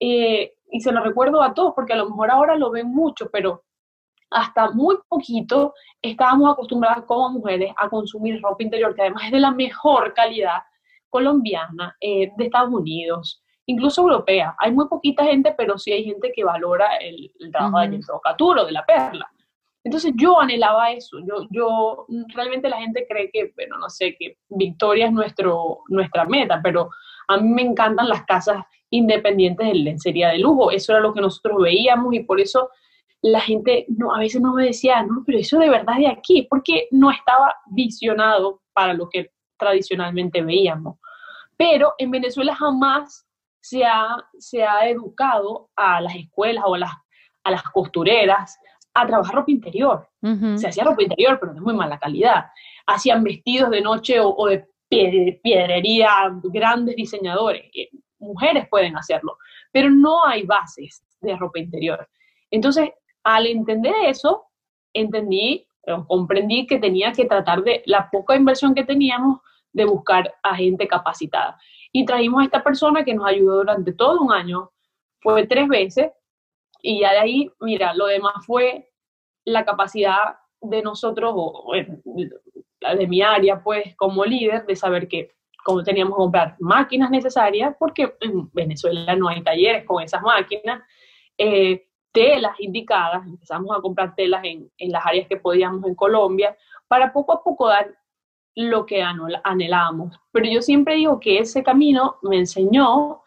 eh, 0.00 0.54
y 0.70 0.80
se 0.80 0.92
lo 0.92 1.02
recuerdo 1.02 1.42
a 1.42 1.54
todos, 1.54 1.72
porque 1.74 1.92
a 1.92 1.96
lo 1.96 2.10
mejor 2.10 2.30
ahora 2.30 2.56
lo 2.56 2.70
ven 2.70 2.88
mucho, 2.88 3.30
pero 3.30 3.64
hasta 4.30 4.70
muy 4.70 4.96
poquito 5.08 5.74
estábamos 6.02 6.52
acostumbradas 6.52 7.04
como 7.04 7.30
mujeres 7.30 7.72
a 7.76 7.88
consumir 7.88 8.40
ropa 8.42 8.62
interior, 8.62 8.94
que 8.94 9.02
además 9.02 9.24
es 9.26 9.32
de 9.32 9.40
la 9.40 9.50
mejor 9.50 10.14
calidad 10.14 10.62
colombiana, 11.10 11.96
eh, 12.00 12.30
de 12.36 12.44
Estados 12.44 12.72
Unidos, 12.72 13.42
incluso 13.66 14.02
europea. 14.02 14.54
Hay 14.58 14.72
muy 14.72 14.88
poquita 14.88 15.24
gente, 15.24 15.54
pero 15.56 15.78
sí 15.78 15.92
hay 15.92 16.04
gente 16.04 16.32
que 16.34 16.44
valora 16.44 16.96
el, 16.96 17.30
trabajo 17.50 17.80
de 17.80 17.88
de 18.66 18.72
la 18.72 18.84
Perla. 18.84 19.30
Entonces 19.84 20.12
yo 20.16 20.40
anhelaba 20.40 20.90
eso, 20.90 21.18
yo, 21.20 21.46
yo 21.50 22.06
realmente 22.34 22.68
la 22.68 22.78
gente 22.78 23.06
cree 23.08 23.30
que, 23.30 23.52
bueno, 23.54 23.78
no 23.78 23.88
sé, 23.88 24.16
que 24.18 24.36
Victoria 24.48 25.06
es 25.06 25.12
nuestro, 25.12 25.78
nuestra 25.88 26.24
meta, 26.24 26.60
pero 26.60 26.90
a 27.28 27.36
mí 27.36 27.48
me 27.48 27.62
encantan 27.62 28.08
las 28.08 28.24
casas 28.24 28.64
independientes 28.90 29.64
de 29.64 29.74
lencería 29.74 30.30
de 30.30 30.38
lujo, 30.38 30.72
eso 30.72 30.92
era 30.92 31.00
lo 31.00 31.14
que 31.14 31.20
nosotros 31.20 31.62
veíamos 31.62 32.14
y 32.14 32.20
por 32.20 32.40
eso 32.40 32.70
la 33.26 33.40
gente 33.40 33.86
no, 33.88 34.14
a 34.14 34.20
veces 34.20 34.40
no 34.40 34.54
me 34.54 34.66
decía, 34.66 35.02
no, 35.02 35.24
pero 35.26 35.38
eso 35.38 35.58
de 35.58 35.68
verdad 35.68 35.96
de 35.96 36.06
aquí, 36.06 36.46
porque 36.48 36.86
no 36.92 37.10
estaba 37.10 37.54
visionado 37.66 38.62
para 38.72 38.94
lo 38.94 39.08
que 39.08 39.32
tradicionalmente 39.56 40.42
veíamos. 40.42 40.98
Pero 41.56 41.94
en 41.98 42.12
Venezuela 42.12 42.54
jamás 42.54 43.26
se 43.60 43.84
ha, 43.84 44.24
se 44.38 44.62
ha 44.62 44.88
educado 44.88 45.70
a 45.74 46.00
las 46.00 46.14
escuelas 46.14 46.64
o 46.66 46.74
a 46.76 46.78
las, 46.78 46.92
a 47.42 47.50
las 47.50 47.62
costureras 47.64 48.58
a 48.94 49.06
trabajar 49.06 49.34
ropa 49.34 49.50
interior. 49.50 50.08
Se 50.56 50.68
hacía 50.68 50.84
ropa 50.84 51.02
interior, 51.02 51.38
pero 51.40 51.52
de 51.52 51.60
muy 51.60 51.74
mala 51.74 51.98
calidad. 51.98 52.46
Hacían 52.86 53.24
vestidos 53.24 53.70
de 53.70 53.80
noche 53.80 54.18
o, 54.20 54.46
de 54.46 54.66
piedrería, 55.42 56.32
grandes 56.44 56.96
diseñadores. 56.96 57.64
Eh, 57.74 57.90
mujeres 58.18 58.68
pueden 58.68 58.96
hacerlo, 58.96 59.36
pero 59.72 59.90
no 59.90 60.24
hay 60.24 60.44
bases 60.44 61.04
de 61.20 61.36
ropa 61.36 61.58
interior. 61.58 62.08
Entonces, 62.50 62.90
al 63.26 63.48
entender 63.48 63.92
eso, 64.06 64.44
entendí, 64.92 65.66
comprendí 66.06 66.64
que 66.64 66.78
tenía 66.78 67.10
que 67.10 67.24
tratar 67.24 67.64
de 67.64 67.82
la 67.84 68.08
poca 68.08 68.36
inversión 68.36 68.72
que 68.72 68.84
teníamos 68.84 69.40
de 69.72 69.84
buscar 69.84 70.32
a 70.44 70.54
gente 70.54 70.86
capacitada. 70.86 71.58
Y 71.90 72.04
trajimos 72.04 72.40
a 72.40 72.44
esta 72.44 72.62
persona 72.62 73.04
que 73.04 73.14
nos 73.14 73.26
ayudó 73.26 73.56
durante 73.56 73.92
todo 73.92 74.20
un 74.20 74.32
año, 74.32 74.70
fue 75.20 75.44
tres 75.44 75.66
veces, 75.66 76.12
y 76.80 77.00
ya 77.00 77.10
de 77.10 77.18
ahí, 77.18 77.50
mira, 77.58 77.94
lo 77.94 78.06
demás 78.06 78.46
fue 78.46 78.92
la 79.44 79.64
capacidad 79.64 80.36
de 80.60 80.82
nosotros, 80.82 81.32
o, 81.34 81.72
la 82.78 82.94
de 82.94 83.08
mi 83.08 83.22
área, 83.22 83.60
pues 83.60 83.96
como 83.96 84.24
líder, 84.24 84.66
de 84.66 84.76
saber 84.76 85.08
que 85.08 85.34
como 85.64 85.82
teníamos 85.82 86.14
que 86.14 86.18
comprar 86.18 86.54
máquinas 86.60 87.10
necesarias, 87.10 87.74
porque 87.76 88.14
en 88.20 88.48
Venezuela 88.52 89.16
no 89.16 89.26
hay 89.26 89.42
talleres 89.42 89.84
con 89.84 90.00
esas 90.00 90.22
máquinas, 90.22 90.80
eh, 91.36 91.85
telas 92.16 92.58
indicadas, 92.60 93.26
empezamos 93.26 93.76
a 93.76 93.80
comprar 93.82 94.14
telas 94.14 94.42
en, 94.42 94.70
en, 94.78 94.90
las 94.90 95.04
áreas 95.04 95.28
que 95.28 95.36
podíamos 95.36 95.84
en 95.84 95.94
Colombia, 95.94 96.56
para 96.88 97.12
poco 97.12 97.34
a 97.34 97.42
poco 97.42 97.68
dar 97.68 97.94
lo 98.54 98.86
que 98.86 99.02
anhelábamos. 99.02 100.18
Pero 100.32 100.48
yo 100.48 100.62
siempre 100.62 100.94
digo 100.94 101.20
que 101.20 101.38
ese 101.38 101.62
camino 101.62 102.16
me 102.22 102.38
enseñó 102.38 103.20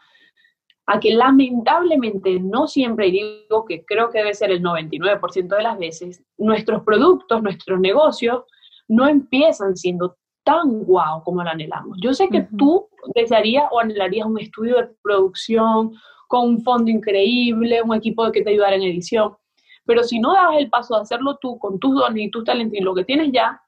a 0.87 0.99
que 0.99 1.13
lamentablemente 1.13 2.39
no 2.39 2.65
siempre, 2.65 3.09
y 3.09 3.11
digo 3.11 3.63
que 3.65 3.85
creo 3.85 4.09
que 4.09 4.17
debe 4.17 4.33
ser 4.33 4.49
el 4.49 4.63
99% 4.63 5.55
de 5.55 5.61
las 5.61 5.77
veces, 5.77 6.23
nuestros 6.39 6.81
productos, 6.81 7.43
nuestros 7.43 7.79
negocios 7.79 8.43
no 8.87 9.07
empiezan 9.07 9.77
siendo 9.77 10.17
tan 10.43 10.83
guau 10.85 11.23
como 11.23 11.43
lo 11.43 11.49
anhelamos. 11.51 11.95
Yo 12.01 12.11
sé 12.15 12.27
que 12.29 12.47
tú 12.57 12.89
desearías 13.13 13.65
o 13.69 13.79
anhelarías 13.79 14.25
un 14.25 14.39
estudio 14.39 14.77
de 14.77 14.89
producción 15.03 15.93
con 16.29 16.47
un 16.47 16.61
fondo 16.61 16.91
increíble, 16.91 17.81
un 17.81 17.95
equipo 17.95 18.31
que 18.31 18.43
te 18.43 18.51
ayudara 18.51 18.75
en 18.75 18.83
edición, 18.83 19.35
pero 19.83 20.03
si 20.03 20.19
no 20.19 20.31
das 20.31 20.57
el 20.57 20.69
paso 20.69 20.95
de 20.95 21.01
hacerlo 21.01 21.39
tú 21.41 21.57
con 21.57 21.79
tus 21.79 21.95
dones 21.95 22.23
y 22.23 22.29
tus 22.29 22.43
talentos 22.43 22.77
y 22.77 22.83
lo 22.83 22.93
que 22.93 23.03
tienes 23.03 23.31
ya, 23.33 23.59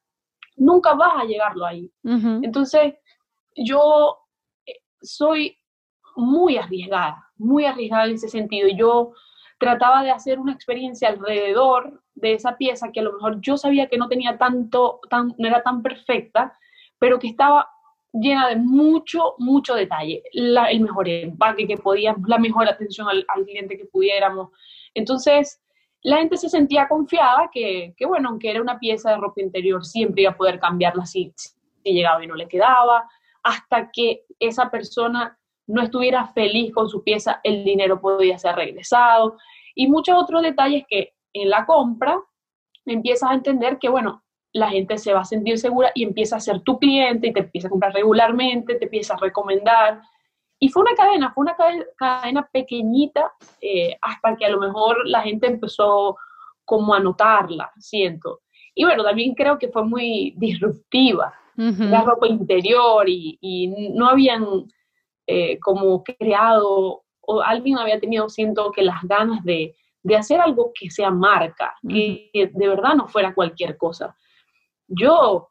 nunca 0.58 0.94
vas 0.94 1.24
a 1.24 1.26
llegarlo 1.26 1.66
ahí. 1.66 1.92
Entonces, 2.04 2.94
yo 3.56 4.20
eh, 4.68 4.76
soy 5.02 5.58
muy 6.16 6.58
arriesgada, 6.58 7.32
muy 7.36 7.66
arriesgada 7.66 8.06
en 8.06 8.14
ese 8.14 8.30
sentido. 8.30 8.70
Yo 8.70 9.14
trataba 9.58 10.04
de 10.04 10.12
hacer 10.12 10.38
una 10.38 10.54
experiencia 10.54 11.10
alrededor 11.10 12.04
de 12.14 12.34
esa 12.34 12.58
pieza 12.58 12.92
que 12.92 13.00
a 13.00 13.04
lo 13.04 13.14
mejor 13.14 13.42
yo 13.42 13.58
sabía 13.58 13.88
que 13.88 13.98
no 13.98 14.08
tenía 14.08 14.38
tanto, 14.38 15.00
tan, 15.10 15.34
no 15.40 15.48
era 15.48 15.64
tan 15.64 15.82
perfecta, 15.82 16.56
pero 17.00 17.18
que 17.18 17.30
estaba 17.30 17.68
llena 18.14 18.50
de 18.50 18.56
mucho, 18.58 19.36
mucho 19.38 19.76
detalle. 19.76 20.24
el 20.34 20.80
mejor 20.82 21.08
empaque 21.08 21.68
que 21.68 21.78
podíamos, 21.78 22.28
la 22.28 22.38
mejor 22.38 22.68
atención 22.68 23.08
al, 23.08 23.26
cliente 23.46 23.78
que 23.78 23.86
pudiéramos. 23.86 24.50
Entonces, 24.94 25.62
la 26.04 26.18
gente 26.18 26.38
se 26.38 26.50
sentía 26.50 26.88
confiada 26.88 27.50
que, 27.52 27.94
que, 27.96 28.06
bueno, 28.06 28.30
aunque 28.30 28.50
era 28.50 28.62
una 28.62 28.80
pieza 28.80 29.12
de 29.12 29.18
ropa 29.18 29.42
interior, 29.42 29.86
siempre 29.86 30.24
iba 30.24 30.32
a 30.32 30.38
poder 30.38 30.60
cambiarla 30.60 31.06
si, 31.06 31.32
si 31.38 31.94
llegaba 31.94 32.24
y 32.24 32.28
no 32.28 32.36
le 32.36 32.48
quedaba, 32.48 33.08
hasta 33.44 33.90
que 33.92 34.24
esa 34.40 34.70
persona 34.70 35.38
no 35.68 35.82
estuviera 35.82 36.28
feliz 36.28 36.74
con 36.74 36.90
su 36.90 37.04
pieza, 37.04 37.40
el 37.44 37.64
dinero 37.64 38.02
podía 38.02 38.38
ser 38.38 38.56
regresado 38.56 39.38
y 39.76 39.88
muchos 39.88 40.16
otros 40.22 40.42
detalles 40.42 40.84
que 40.88 41.14
en 41.34 41.50
la 41.50 41.66
compra 41.66 42.20
empiezas 42.86 43.30
a 43.32 43.34
entender 43.34 43.78
que, 43.80 43.90
bueno, 43.90 44.24
la 44.54 44.70
gente 44.70 44.98
se 44.98 45.14
va 45.14 45.22
a 45.22 45.26
sentir 45.26 45.58
segura 45.58 45.92
y 45.96 46.04
empieza 46.04 46.36
a 46.36 46.42
ser 46.42 46.62
tu 46.62 46.78
cliente 46.78 47.28
y 47.28 47.34
te 47.34 47.42
empieza 47.42 47.68
a 47.68 47.72
comprar 47.72 47.94
regularmente, 47.94 48.76
te 48.76 48.86
empieza 48.86 49.14
a 49.14 49.18
recomendar. 49.18 50.02
Y 50.60 50.70
fue 50.70 50.84
una 50.84 50.94
cadena, 50.96 51.32
fue 51.34 51.44
una 51.44 51.56
cadena, 51.98 52.48
pequeñita 52.52 53.34
eh, 53.62 53.98
hasta 54.02 54.36
que 54.36 54.46
a 54.46 54.50
lo 54.50 54.60
mejor 54.60 55.08
la 55.08 55.22
gente 55.22 55.48
empezó 55.48 56.18
como 56.66 56.94
a 56.94 57.00
notarla, 57.00 57.72
siento. 57.80 58.42
Y 58.76 58.84
bueno, 58.84 59.04
también 59.04 59.34
creo 59.34 59.58
que 59.58 59.70
fue 59.70 59.84
muy 59.84 60.34
disruptiva, 60.38 61.34
la 61.56 62.02
ropa 62.02 62.28
interior 62.28 63.08
y, 63.08 63.38
y 63.40 63.68
no 63.94 64.08
habían 64.08 64.66
eh, 65.28 65.60
como 65.60 66.04
creado 66.04 67.04
o 67.22 67.42
alguien 67.42 67.78
había 67.78 68.00
tenido, 68.00 68.28
siento 68.30 68.72
que 68.72 68.82
las 68.82 69.04
ganas 69.04 69.44
de, 69.44 69.76
de 70.04 70.16
hacer 70.16 70.42
algo 70.42 70.72
que 70.74 70.90
sea 70.90 71.12
marca, 71.12 71.76
que 71.88 72.30
de 72.34 72.68
verdad 72.68 72.96
no 72.96 73.08
fuera 73.08 73.34
cualquier 73.34 73.78
cosa. 73.78 74.16
Yo 74.94 75.50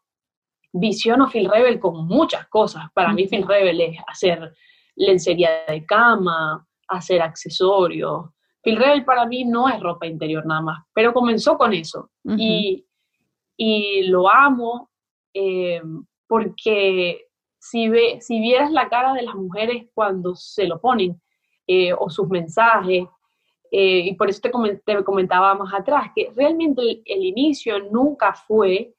visiono 0.72 1.28
Phil 1.28 1.50
Rebel 1.50 1.80
con 1.80 2.06
muchas 2.06 2.46
cosas. 2.48 2.84
Para 2.94 3.12
mí 3.12 3.26
Phil 3.26 3.46
Rebel 3.46 3.80
es 3.80 3.98
hacer 4.06 4.52
lencería 4.96 5.64
de 5.66 5.84
cama, 5.86 6.66
hacer 6.88 7.22
accesorios. 7.22 8.26
Phil 8.62 8.76
Rebel 8.76 9.04
para 9.04 9.26
mí 9.26 9.44
no 9.44 9.68
es 9.68 9.80
ropa 9.80 10.06
interior 10.06 10.44
nada 10.44 10.60
más, 10.60 10.84
pero 10.92 11.12
comenzó 11.12 11.56
con 11.56 11.72
eso. 11.72 12.10
y, 12.24 12.84
y, 13.56 14.02
lo 14.04 14.28
amo 14.28 14.90
eh, 15.32 15.80
porque 16.26 17.26
si, 17.58 17.88
ve, 17.88 18.20
si 18.20 18.40
vieras 18.40 18.70
la 18.70 18.88
cara 18.88 19.14
de 19.14 19.22
las 19.22 19.34
mujeres 19.34 19.86
cuando 19.94 20.34
se 20.34 20.66
lo 20.66 20.80
ponen, 20.80 21.20
eh, 21.66 21.92
o 21.92 22.10
sus 22.10 22.28
mensajes, 22.28 23.04
eh, 23.70 24.00
y 24.00 24.14
por 24.14 24.28
eso 24.28 24.40
te, 24.84 25.04
comentaba 25.04 25.54
más 25.54 25.72
atrás, 25.72 26.10
que 26.14 26.32
realmente 26.34 27.02
el, 27.04 27.24
inicio 27.24 27.78
nunca 27.90 28.32
fue 28.32 28.92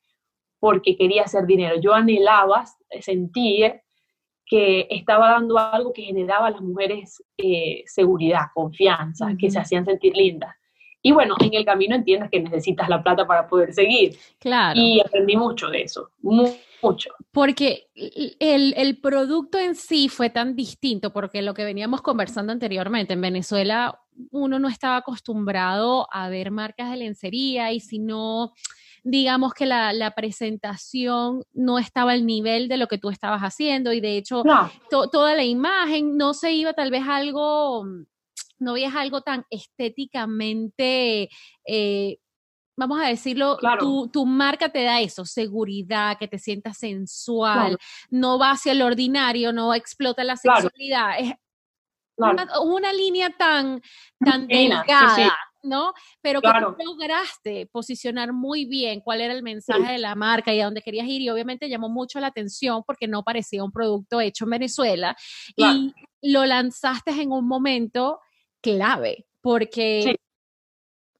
porque 0.61 0.95
quería 0.95 1.23
hacer 1.23 1.47
dinero. 1.47 1.81
Yo 1.81 1.93
anhelaba, 1.93 2.65
sentía 3.01 3.81
que 4.45 4.85
estaba 4.91 5.31
dando 5.31 5.57
algo 5.57 5.91
que 5.91 6.03
generaba 6.03 6.47
a 6.47 6.51
las 6.51 6.61
mujeres 6.61 7.23
eh, 7.37 7.83
seguridad, 7.87 8.43
confianza, 8.53 9.33
que 9.39 9.49
se 9.49 9.59
hacían 9.59 9.85
sentir 9.85 10.15
lindas. 10.15 10.55
Y 11.01 11.13
bueno, 11.13 11.33
en 11.41 11.55
el 11.55 11.65
camino 11.65 11.95
entiendes 11.95 12.29
que 12.29 12.39
necesitas 12.39 12.87
la 12.89 13.01
plata 13.01 13.25
para 13.25 13.47
poder 13.47 13.73
seguir. 13.73 14.15
Claro. 14.39 14.79
Y 14.79 15.01
aprendí 15.01 15.35
mucho 15.35 15.67
de 15.69 15.81
eso, 15.81 16.11
mucho. 16.21 17.09
Porque 17.31 17.87
el, 17.95 18.75
el, 18.77 18.99
producto 19.01 19.57
en 19.57 19.73
sí 19.73 20.09
fue 20.09 20.29
tan 20.29 20.55
distinto, 20.55 21.11
porque 21.11 21.41
lo 21.41 21.55
que 21.55 21.65
veníamos 21.65 22.03
conversando 22.03 22.51
anteriormente, 22.51 23.13
en 23.13 23.21
Venezuela 23.21 23.99
uno 24.29 24.59
no 24.59 24.67
estaba 24.67 24.97
acostumbrado 24.97 26.07
a 26.11 26.29
ver 26.29 26.51
marcas 26.51 26.91
de 26.91 26.97
lencería 26.97 27.71
y 27.71 27.79
si 27.79 27.97
no 27.97 28.53
digamos 29.03 29.53
que 29.53 29.65
la, 29.65 29.93
la, 29.93 30.11
presentación 30.11 31.43
no 31.53 31.79
estaba 31.79 32.11
al 32.11 32.25
nivel 32.25 32.67
de 32.67 32.77
lo 32.77 32.87
que 32.87 32.97
tú 32.97 33.09
estabas 33.09 33.41
haciendo 33.41 33.93
y 33.93 34.01
de 34.01 34.17
hecho 34.17 34.43
toda 34.89 35.35
la 35.35 35.43
imagen 35.43 36.17
no 36.17 36.33
se 36.33 36.51
iba 36.51 36.73
tal 36.73 36.91
vez 36.91 37.03
algo 37.07 37.83
no 38.61 38.73
veías 38.73 38.95
algo 38.95 39.21
tan 39.21 39.45
estéticamente, 39.49 41.29
eh, 41.65 42.17
vamos 42.77 43.01
a 43.01 43.07
decirlo, 43.07 43.57
tu, 44.11 44.25
marca 44.25 44.69
te 44.69 44.83
da 44.83 45.01
eso, 45.01 45.25
seguridad, 45.25 46.17
que 46.17 46.27
te 46.27 46.37
sientas 46.37 46.77
sensual, 46.77 47.77
no 48.09 48.39
va 48.39 48.51
hacia 48.51 48.71
el 48.71 48.81
ordinario, 48.81 49.51
no 49.51 49.73
explota 49.73 50.23
la 50.23 50.37
sexualidad. 50.37 51.19
Es 51.19 51.33
una, 52.61 52.93
línea 52.93 53.31
tan, 53.31 53.81
tan 54.23 54.47
delgada. 54.47 55.35
¿No? 55.63 55.93
Pero 56.21 56.41
que 56.41 56.49
lograste 56.83 57.67
posicionar 57.67 58.33
muy 58.33 58.65
bien 58.65 59.01
cuál 59.01 59.21
era 59.21 59.33
el 59.33 59.43
mensaje 59.43 59.93
de 59.93 59.97
la 59.97 60.15
marca 60.15 60.53
y 60.53 60.59
a 60.59 60.65
dónde 60.65 60.81
querías 60.81 61.07
ir 61.07 61.21
y 61.21 61.29
obviamente 61.29 61.69
llamó 61.69 61.89
mucho 61.89 62.19
la 62.19 62.27
atención 62.27 62.83
porque 62.85 63.07
no 63.07 63.23
parecía 63.23 63.63
un 63.63 63.71
producto 63.71 64.21
hecho 64.21 64.45
en 64.45 64.51
Venezuela 64.51 65.15
y 65.55 65.93
lo 66.21 66.45
lanzaste 66.45 67.11
en 67.11 67.31
un 67.31 67.47
momento 67.47 68.19
clave, 68.61 69.25
porque 69.41 70.15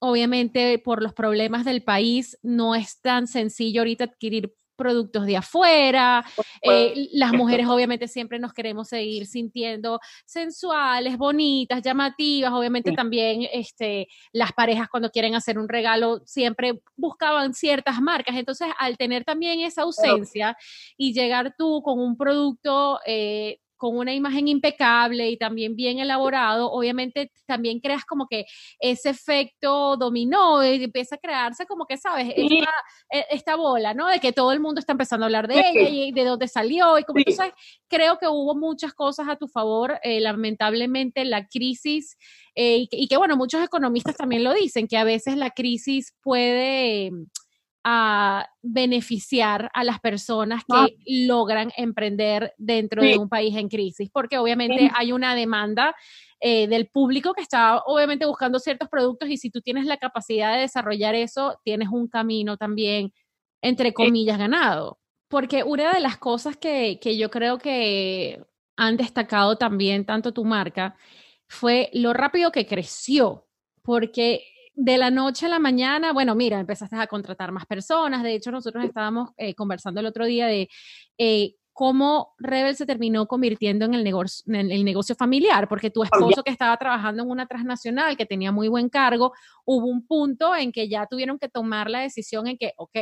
obviamente 0.00 0.78
por 0.78 1.02
los 1.02 1.12
problemas 1.12 1.64
del 1.64 1.82
país 1.82 2.38
no 2.42 2.74
es 2.74 3.00
tan 3.00 3.26
sencillo 3.26 3.82
ahorita 3.82 4.04
adquirir 4.04 4.52
productos 4.82 5.26
de 5.26 5.36
afuera. 5.36 6.24
Eh, 6.60 7.08
las 7.12 7.32
mujeres 7.32 7.66
obviamente 7.68 8.08
siempre 8.08 8.40
nos 8.40 8.52
queremos 8.52 8.88
seguir 8.88 9.26
sintiendo 9.26 10.00
sensuales, 10.24 11.16
bonitas, 11.16 11.82
llamativas. 11.82 12.52
Obviamente 12.52 12.90
también 12.92 13.46
este, 13.52 14.08
las 14.32 14.52
parejas 14.52 14.88
cuando 14.88 15.10
quieren 15.10 15.36
hacer 15.36 15.56
un 15.56 15.68
regalo 15.68 16.20
siempre 16.26 16.82
buscaban 16.96 17.54
ciertas 17.54 18.00
marcas. 18.00 18.36
Entonces, 18.36 18.68
al 18.78 18.96
tener 18.96 19.24
también 19.24 19.60
esa 19.60 19.82
ausencia 19.82 20.56
y 20.96 21.12
llegar 21.14 21.54
tú 21.56 21.80
con 21.82 22.00
un 22.00 22.16
producto 22.16 22.98
eh, 23.06 23.58
con 23.82 23.96
una 23.98 24.14
imagen 24.14 24.46
impecable 24.46 25.28
y 25.28 25.36
también 25.36 25.74
bien 25.74 25.98
elaborado, 25.98 26.70
obviamente 26.70 27.32
también 27.46 27.80
creas 27.80 28.04
como 28.04 28.28
que 28.28 28.44
ese 28.78 29.10
efecto 29.10 29.96
dominó 29.96 30.64
y 30.64 30.84
empieza 30.84 31.16
a 31.16 31.18
crearse 31.18 31.66
como 31.66 31.84
que, 31.84 31.96
¿sabes? 31.96 32.28
E, 32.28 32.64
esta, 33.32 33.56
bola, 33.56 33.92
¿no? 33.92 34.06
De 34.06 34.20
que 34.20 34.32
todo 34.32 34.52
el 34.52 34.60
mundo 34.60 34.78
está 34.78 34.92
empezando 34.92 35.24
a 35.24 35.26
hablar 35.26 35.48
de 35.48 35.58
ella 35.58 35.88
y 35.88 36.12
de 36.12 36.24
dónde 36.24 36.46
salió 36.46 36.96
y 36.96 37.02
como 37.02 37.24
tú 37.24 37.32
sabes, 37.32 37.54
creo 37.88 38.18
que 38.20 38.28
hubo 38.28 38.54
muchas 38.54 38.94
cosas 38.94 39.26
a 39.28 39.34
tu 39.34 39.48
favor, 39.48 39.98
eh, 40.04 40.20
lamentablemente 40.20 41.24
la 41.24 41.48
crisis 41.48 42.16
eh, 42.54 42.86
y, 42.88 43.08
que, 43.08 43.16
bueno, 43.16 43.36
muchos 43.36 43.64
economistas 43.64 44.16
también 44.16 44.44
lo 44.44 44.54
dicen, 44.54 44.86
que 44.86 44.96
a 44.96 45.02
veces 45.02 45.36
la 45.36 45.50
crisis 45.50 46.14
puede 46.22 47.10
a 47.84 48.48
beneficiar 48.62 49.70
a 49.74 49.84
las 49.84 49.98
personas 50.00 50.62
que 50.64 50.76
ah. 50.76 50.86
logran 51.06 51.72
emprender 51.76 52.54
dentro 52.58 53.02
de 53.02 53.18
un 53.18 53.28
país 53.28 53.56
en 53.56 53.68
crisis, 53.68 54.08
porque 54.12 54.38
obviamente 54.38 54.90
hay 54.94 55.12
una 55.12 55.34
demanda 55.34 55.94
eh, 56.40 56.66
del 56.68 56.88
público 56.88 57.34
que 57.34 57.42
está 57.42 57.82
obviamente 57.86 58.26
buscando 58.26 58.58
ciertos 58.58 58.88
productos 58.88 59.28
y 59.28 59.36
si 59.36 59.50
tú 59.50 59.60
tienes 59.60 59.86
la 59.86 59.96
capacidad 59.96 60.54
de 60.54 60.62
desarrollar 60.62 61.14
eso, 61.14 61.58
tienes 61.64 61.88
un 61.88 62.08
camino 62.08 62.56
también, 62.56 63.12
entre 63.62 63.92
comillas, 63.92 64.38
ganado. 64.38 64.98
Porque 65.28 65.64
una 65.64 65.92
de 65.92 66.00
las 66.00 66.18
cosas 66.18 66.56
que, 66.56 66.98
que 67.00 67.16
yo 67.16 67.30
creo 67.30 67.58
que 67.58 68.42
han 68.76 68.96
destacado 68.96 69.56
también 69.56 70.04
tanto 70.04 70.32
tu 70.32 70.44
marca 70.44 70.96
fue 71.48 71.90
lo 71.92 72.12
rápido 72.12 72.50
que 72.50 72.66
creció, 72.66 73.46
porque 73.82 74.51
de 74.74 74.98
la 74.98 75.10
noche 75.10 75.46
a 75.46 75.48
la 75.48 75.58
mañana, 75.58 76.12
bueno, 76.12 76.34
mira, 76.34 76.58
empezaste 76.58 76.96
a 76.96 77.06
contratar 77.06 77.52
más 77.52 77.66
personas. 77.66 78.22
De 78.22 78.34
hecho, 78.34 78.50
nosotros 78.50 78.84
estábamos 78.84 79.30
eh, 79.36 79.54
conversando 79.54 80.00
el 80.00 80.06
otro 80.06 80.24
día 80.24 80.46
de 80.46 80.68
eh, 81.18 81.54
cómo 81.72 82.34
Rebel 82.38 82.76
se 82.76 82.86
terminó 82.86 83.26
convirtiendo 83.26 83.84
en 83.84 83.94
el, 83.94 84.04
negocio, 84.04 84.44
en 84.54 84.70
el 84.70 84.84
negocio 84.84 85.14
familiar, 85.14 85.68
porque 85.68 85.90
tu 85.90 86.02
esposo 86.02 86.42
que 86.42 86.50
estaba 86.50 86.76
trabajando 86.76 87.22
en 87.22 87.30
una 87.30 87.46
transnacional, 87.46 88.16
que 88.16 88.26
tenía 88.26 88.52
muy 88.52 88.68
buen 88.68 88.88
cargo, 88.88 89.32
hubo 89.64 89.86
un 89.86 90.06
punto 90.06 90.54
en 90.54 90.72
que 90.72 90.88
ya 90.88 91.06
tuvieron 91.06 91.38
que 91.38 91.48
tomar 91.48 91.90
la 91.90 92.00
decisión 92.00 92.46
en 92.46 92.56
que, 92.56 92.72
ok, 92.76 92.96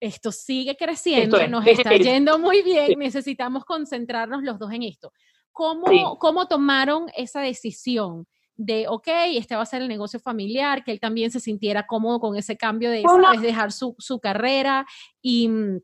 esto 0.00 0.30
sigue 0.30 0.76
creciendo, 0.76 1.44
nos 1.48 1.66
está 1.66 1.96
yendo 1.96 2.38
muy 2.38 2.62
bien, 2.62 2.98
necesitamos 2.98 3.64
concentrarnos 3.64 4.44
los 4.44 4.58
dos 4.58 4.72
en 4.72 4.84
esto. 4.84 5.12
¿Cómo, 5.50 6.18
¿Cómo 6.18 6.46
tomaron 6.46 7.06
esa 7.16 7.40
decisión? 7.40 8.26
De, 8.58 8.86
ok, 8.88 9.06
este 9.34 9.54
va 9.54 9.62
a 9.62 9.66
ser 9.66 9.82
el 9.82 9.88
negocio 9.88 10.18
familiar, 10.18 10.82
que 10.82 10.90
él 10.90 11.00
también 11.00 11.30
se 11.30 11.38
sintiera 11.38 11.86
cómodo 11.86 12.18
con 12.18 12.36
ese 12.36 12.56
cambio 12.56 12.90
de 12.90 13.04
dejar 13.40 13.70
su, 13.70 13.94
su, 13.98 14.18
carrera 14.18 14.84
y 15.22 15.48
mm, 15.48 15.80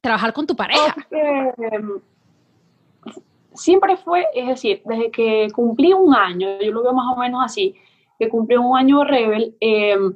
trabajar 0.00 0.32
con 0.32 0.46
tu 0.46 0.56
pareja. 0.56 0.94
Em, 1.12 2.00
siempre 3.54 3.96
fue, 3.96 4.26
es 4.34 4.48
decir, 4.48 4.82
desde 4.84 5.12
que 5.12 5.48
cumplí 5.54 5.92
un 5.92 6.12
año, 6.12 6.60
yo 6.60 6.72
lo 6.72 6.82
veo 6.82 6.92
más 6.92 7.16
o 7.16 7.20
menos 7.20 7.40
así, 7.44 7.76
que 8.18 8.28
cumplí 8.28 8.56
un 8.56 8.76
año 8.76 9.04
Rebel, 9.04 9.56
em, 9.60 10.12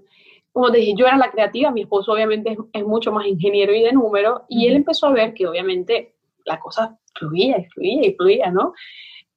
como 0.52 0.72
te 0.72 0.78
dije, 0.78 0.94
yo 0.96 1.06
era 1.06 1.16
la 1.16 1.30
creativa, 1.30 1.70
mi 1.70 1.82
esposo 1.82 2.12
obviamente 2.12 2.56
es, 2.72 2.84
mucho 2.84 3.12
más 3.12 3.26
ingeniero 3.26 3.72
y 3.72 3.84
de 3.84 3.92
números, 3.92 4.42
y 4.48 4.66
él 4.66 4.74
empezó 4.74 5.06
a 5.06 5.12
ver 5.12 5.34
que 5.34 5.46
obviamente 5.46 6.16
la 6.44 6.58
cosa 6.58 6.98
fluía 7.14 7.58
y 7.58 7.64
fluía 7.66 8.08
y 8.08 8.14
fluía, 8.14 8.50
¿no? 8.50 8.72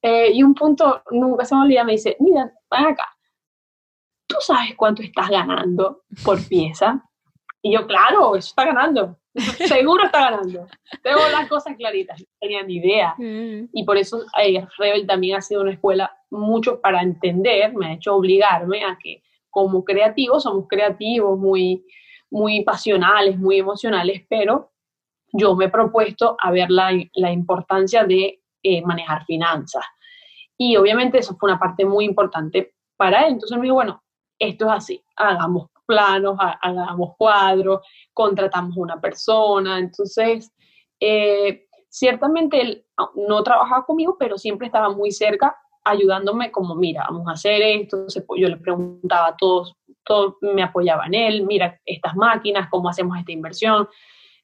Eh, 0.02 0.32
y 0.32 0.42
un 0.42 0.54
punto, 0.54 1.02
nunca 1.12 1.44
se 1.44 1.54
me 1.54 1.62
olvida, 1.62 1.84
me 1.84 1.92
dice, 1.92 2.16
mira, 2.18 2.52
ven 2.70 2.86
acá, 2.86 3.06
¿tú 4.26 4.36
sabes 4.40 4.74
cuánto 4.76 5.02
estás 5.02 5.30
ganando 5.30 6.02
por 6.24 6.44
pieza? 6.48 7.00
Y 7.62 7.74
yo, 7.74 7.86
claro, 7.86 8.34
eso 8.34 8.48
está 8.48 8.64
ganando, 8.64 9.16
seguro 9.34 10.04
está 10.04 10.30
ganando. 10.30 10.66
Tengo 11.02 11.20
las 11.30 11.48
cosas 11.48 11.76
claritas, 11.76 12.18
no 12.20 12.26
tenía 12.40 12.64
ni 12.64 12.76
idea. 12.76 13.14
Mm. 13.16 13.68
Y 13.72 13.84
por 13.84 13.96
eso 13.96 14.24
eh, 14.42 14.66
Rebel 14.76 15.06
también 15.06 15.36
ha 15.36 15.40
sido 15.40 15.62
una 15.62 15.72
escuela 15.72 16.10
mucho 16.30 16.80
para 16.80 17.00
entender, 17.02 17.72
me 17.74 17.86
ha 17.86 17.92
hecho 17.92 18.16
obligarme 18.16 18.84
a 18.84 18.98
que 19.00 19.22
como 19.50 19.84
creativos, 19.84 20.42
somos 20.42 20.66
creativos, 20.66 21.38
muy, 21.38 21.84
muy 22.30 22.64
pasionales, 22.64 23.38
muy 23.38 23.58
emocionales, 23.58 24.22
pero 24.28 24.72
yo 25.32 25.54
me 25.54 25.66
he 25.66 25.68
propuesto 25.68 26.36
a 26.40 26.50
ver 26.50 26.70
la, 26.70 26.90
la 27.14 27.30
importancia 27.30 28.04
de 28.04 28.41
eh, 28.62 28.82
manejar 28.82 29.24
finanzas. 29.24 29.84
Y 30.56 30.76
obviamente 30.76 31.18
eso 31.18 31.36
fue 31.36 31.50
una 31.50 31.58
parte 31.58 31.84
muy 31.84 32.04
importante 32.04 32.74
para 32.96 33.22
él. 33.22 33.32
Entonces 33.34 33.56
me 33.58 33.64
dijo, 33.64 33.74
bueno, 33.74 34.02
esto 34.38 34.66
es 34.66 34.72
así, 34.72 35.04
hagamos 35.16 35.68
planos, 35.86 36.36
hagamos 36.38 37.16
cuadros, 37.16 37.80
contratamos 38.12 38.76
una 38.76 39.00
persona. 39.00 39.78
Entonces, 39.78 40.52
eh, 41.00 41.66
ciertamente 41.88 42.60
él 42.60 42.86
no 43.14 43.42
trabajaba 43.42 43.84
conmigo, 43.84 44.16
pero 44.18 44.38
siempre 44.38 44.66
estaba 44.66 44.88
muy 44.90 45.10
cerca 45.10 45.56
ayudándome 45.84 46.50
como, 46.52 46.74
mira, 46.74 47.04
vamos 47.08 47.28
a 47.28 47.32
hacer 47.32 47.60
esto. 47.62 47.96
Entonces, 47.96 48.24
yo 48.36 48.48
le 48.48 48.56
preguntaba 48.56 49.28
a 49.28 49.36
todos, 49.36 49.76
todos 50.04 50.36
me 50.40 50.62
apoyaban 50.62 51.14
él, 51.14 51.44
mira, 51.44 51.80
estas 51.84 52.14
máquinas, 52.16 52.68
cómo 52.70 52.88
hacemos 52.88 53.18
esta 53.18 53.32
inversión. 53.32 53.88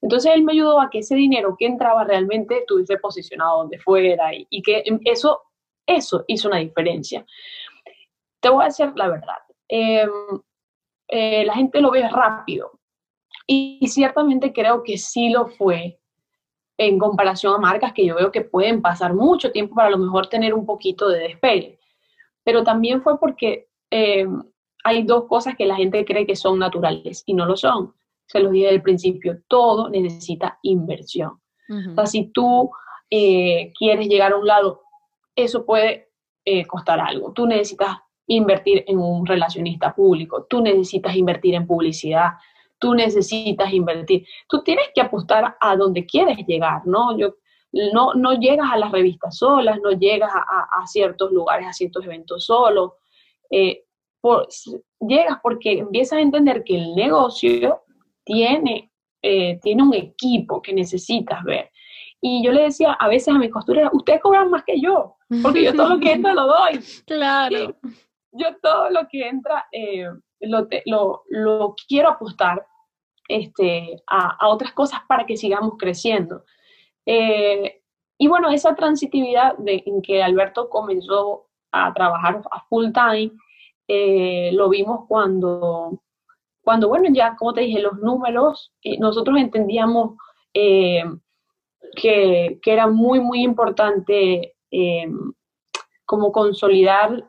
Entonces 0.00 0.32
él 0.34 0.44
me 0.44 0.52
ayudó 0.52 0.80
a 0.80 0.90
que 0.90 1.00
ese 1.00 1.16
dinero 1.16 1.56
que 1.58 1.66
entraba 1.66 2.04
realmente 2.04 2.58
estuviese 2.58 2.98
posicionado 2.98 3.58
donde 3.58 3.78
fuera 3.78 4.30
y, 4.32 4.62
que 4.62 4.84
eso, 5.04 5.40
eso 5.86 6.24
hizo 6.28 6.48
una 6.48 6.58
diferencia. 6.58 7.26
Te 8.40 8.48
voy 8.48 8.62
a 8.62 8.66
decir 8.66 8.92
la 8.94 9.08
verdad. 9.08 9.38
Em, 9.68 10.10
eh, 11.08 11.44
la 11.44 11.54
gente 11.54 11.80
lo 11.80 11.90
ve 11.90 12.08
rápido 12.08 12.78
y, 13.46 13.86
ciertamente 13.88 14.52
creo 14.52 14.82
que 14.82 14.98
sí 14.98 15.30
lo 15.30 15.46
fue 15.48 15.98
en 16.78 16.98
comparación 16.98 17.54
a 17.54 17.58
marcas 17.58 17.92
que 17.92 18.06
yo 18.06 18.14
veo 18.14 18.30
que 18.30 18.42
pueden 18.42 18.80
pasar 18.80 19.14
mucho 19.14 19.50
tiempo 19.50 19.74
para 19.74 19.88
a 19.88 19.90
lo 19.90 19.98
mejor 19.98 20.28
tener 20.28 20.54
un 20.54 20.64
poquito 20.64 21.08
de 21.08 21.20
despegue. 21.20 21.80
Pero 22.44 22.62
también 22.62 23.02
fue 23.02 23.18
porque 23.18 23.68
em, 23.90 24.42
hay 24.84 25.02
dos 25.02 25.24
cosas 25.24 25.56
que 25.56 25.66
la 25.66 25.76
gente 25.76 26.04
cree 26.04 26.26
que 26.26 26.36
son 26.36 26.58
naturales 26.58 27.24
y 27.26 27.34
no 27.34 27.46
lo 27.46 27.56
son 27.56 27.94
se 28.28 28.40
los 28.40 28.52
dije 28.52 28.68
al 28.68 28.82
principio, 28.82 29.40
todo 29.48 29.88
necesita 29.88 30.58
inversión. 30.62 31.40
O 31.70 31.94
sea, 31.94 32.06
si 32.06 32.30
tú 32.32 32.70
eh, 33.10 33.72
quieres 33.78 34.08
llegar 34.08 34.32
a 34.32 34.36
un 34.36 34.46
lado, 34.46 34.82
eso 35.36 35.66
puede 35.66 36.10
eh, 36.44 36.64
costar 36.66 36.98
algo. 36.98 37.32
Tú 37.32 37.46
necesitas 37.46 37.96
invertir 38.26 38.84
en 38.86 38.98
un 38.98 39.26
relacionista 39.26 39.94
público, 39.94 40.46
tú 40.48 40.60
necesitas 40.62 41.14
invertir 41.16 41.54
en 41.54 41.66
publicidad, 41.66 42.32
tú 42.78 42.94
necesitas 42.94 43.72
invertir, 43.72 44.26
tú 44.48 44.62
tienes 44.62 44.86
que 44.94 45.00
apostar 45.00 45.56
a 45.60 45.76
donde 45.76 46.06
quieres 46.06 46.38
llegar, 46.46 46.86
¿no? 46.86 47.18
Yo, 47.18 47.34
no, 47.92 48.14
no 48.14 48.32
llegas 48.34 48.70
a 48.70 48.78
las 48.78 48.92
revistas 48.92 49.36
solas, 49.36 49.78
no 49.82 49.90
llegas 49.90 50.30
a, 50.34 50.86
ciertos 50.86 51.32
lugares, 51.32 51.66
a 51.66 51.72
ciertos 51.72 52.04
eventos 52.04 52.44
solos, 52.46 52.92
eh, 53.50 53.84
llegas 55.00 55.38
porque 55.42 55.78
empiezas 55.78 56.18
a 56.18 56.22
entender 56.22 56.64
que 56.64 56.76
el 56.76 56.94
negocio 56.94 57.82
tiene, 58.28 58.92
eh, 59.22 59.58
tiene 59.62 59.82
un 59.82 59.94
equipo 59.94 60.60
que 60.60 60.74
necesitas 60.74 61.42
ver. 61.44 61.70
Y 62.20 62.44
yo 62.44 62.52
le 62.52 62.64
decía 62.64 62.92
a 62.92 63.08
veces 63.08 63.34
a 63.34 63.38
mis 63.38 63.50
costureras, 63.50 63.90
ustedes 63.94 64.20
cobran 64.20 64.50
más 64.50 64.64
que 64.64 64.78
yo, 64.78 65.16
porque 65.42 65.64
yo 65.64 65.74
todo 65.74 65.88
lo 65.88 65.98
que 65.98 66.12
entra 66.12 66.34
lo 66.34 66.46
doy. 66.46 66.78
Claro. 67.06 67.74
Yo 68.32 68.46
todo 68.62 68.90
lo 68.90 69.08
que 69.08 69.26
entra 69.26 69.66
eh, 69.72 70.06
lo, 70.40 70.68
lo, 71.30 71.74
quiero 71.88 72.10
apostar 72.10 72.66
este, 73.28 73.96
a, 74.06 74.46
otras 74.48 74.72
cosas 74.72 75.00
para 75.08 75.24
que 75.24 75.38
sigamos 75.38 75.74
creciendo. 75.78 76.44
Eh, 77.06 77.80
y 78.18 78.28
bueno, 78.28 78.50
esa 78.50 78.74
transitividad 78.74 79.56
de, 79.56 79.82
en 79.86 80.02
que 80.02 80.22
Alberto 80.22 80.68
comenzó 80.68 81.48
a 81.72 81.94
trabajar 81.94 82.42
a 82.50 82.60
full 82.68 82.92
time, 82.92 83.30
eh, 83.88 84.50
lo 84.52 84.68
vimos 84.68 85.06
cuando, 85.08 86.02
cuando, 86.68 86.88
bueno, 86.88 87.08
ya 87.10 87.34
como 87.34 87.54
te 87.54 87.62
dije, 87.62 87.80
los 87.80 87.96
números, 87.96 88.74
eh, 88.82 88.98
nosotros 88.98 89.38
entendíamos 89.38 90.18
que, 90.52 91.02
que, 91.94 92.60
era 92.62 92.86
muy, 92.86 93.20
muy 93.20 93.42
importante 93.42 94.54
como 96.04 96.30
consolidar 96.30 97.24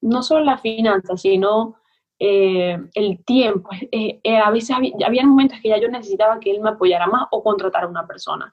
no 0.00 0.22
solo 0.24 0.44
la 0.44 0.58
finanza, 0.58 1.16
sino 1.16 1.76
eh, 2.18 2.78
el 2.94 3.22
tiempo. 3.24 3.68
Eh, 3.92 4.20
eh, 4.22 4.38
a 4.38 4.50
veces 4.50 4.74
había, 4.74 5.26
momentos 5.26 5.58
que 5.60 5.68
ya 5.68 5.78
yo 5.78 5.88
necesitaba 5.88 6.40
que 6.40 6.50
él 6.50 6.60
me 6.60 6.70
apoyara 6.70 7.06
más 7.06 7.26
o 7.30 7.42
contratara 7.42 7.86
a 7.86 7.90
una 7.90 8.06
persona. 8.06 8.52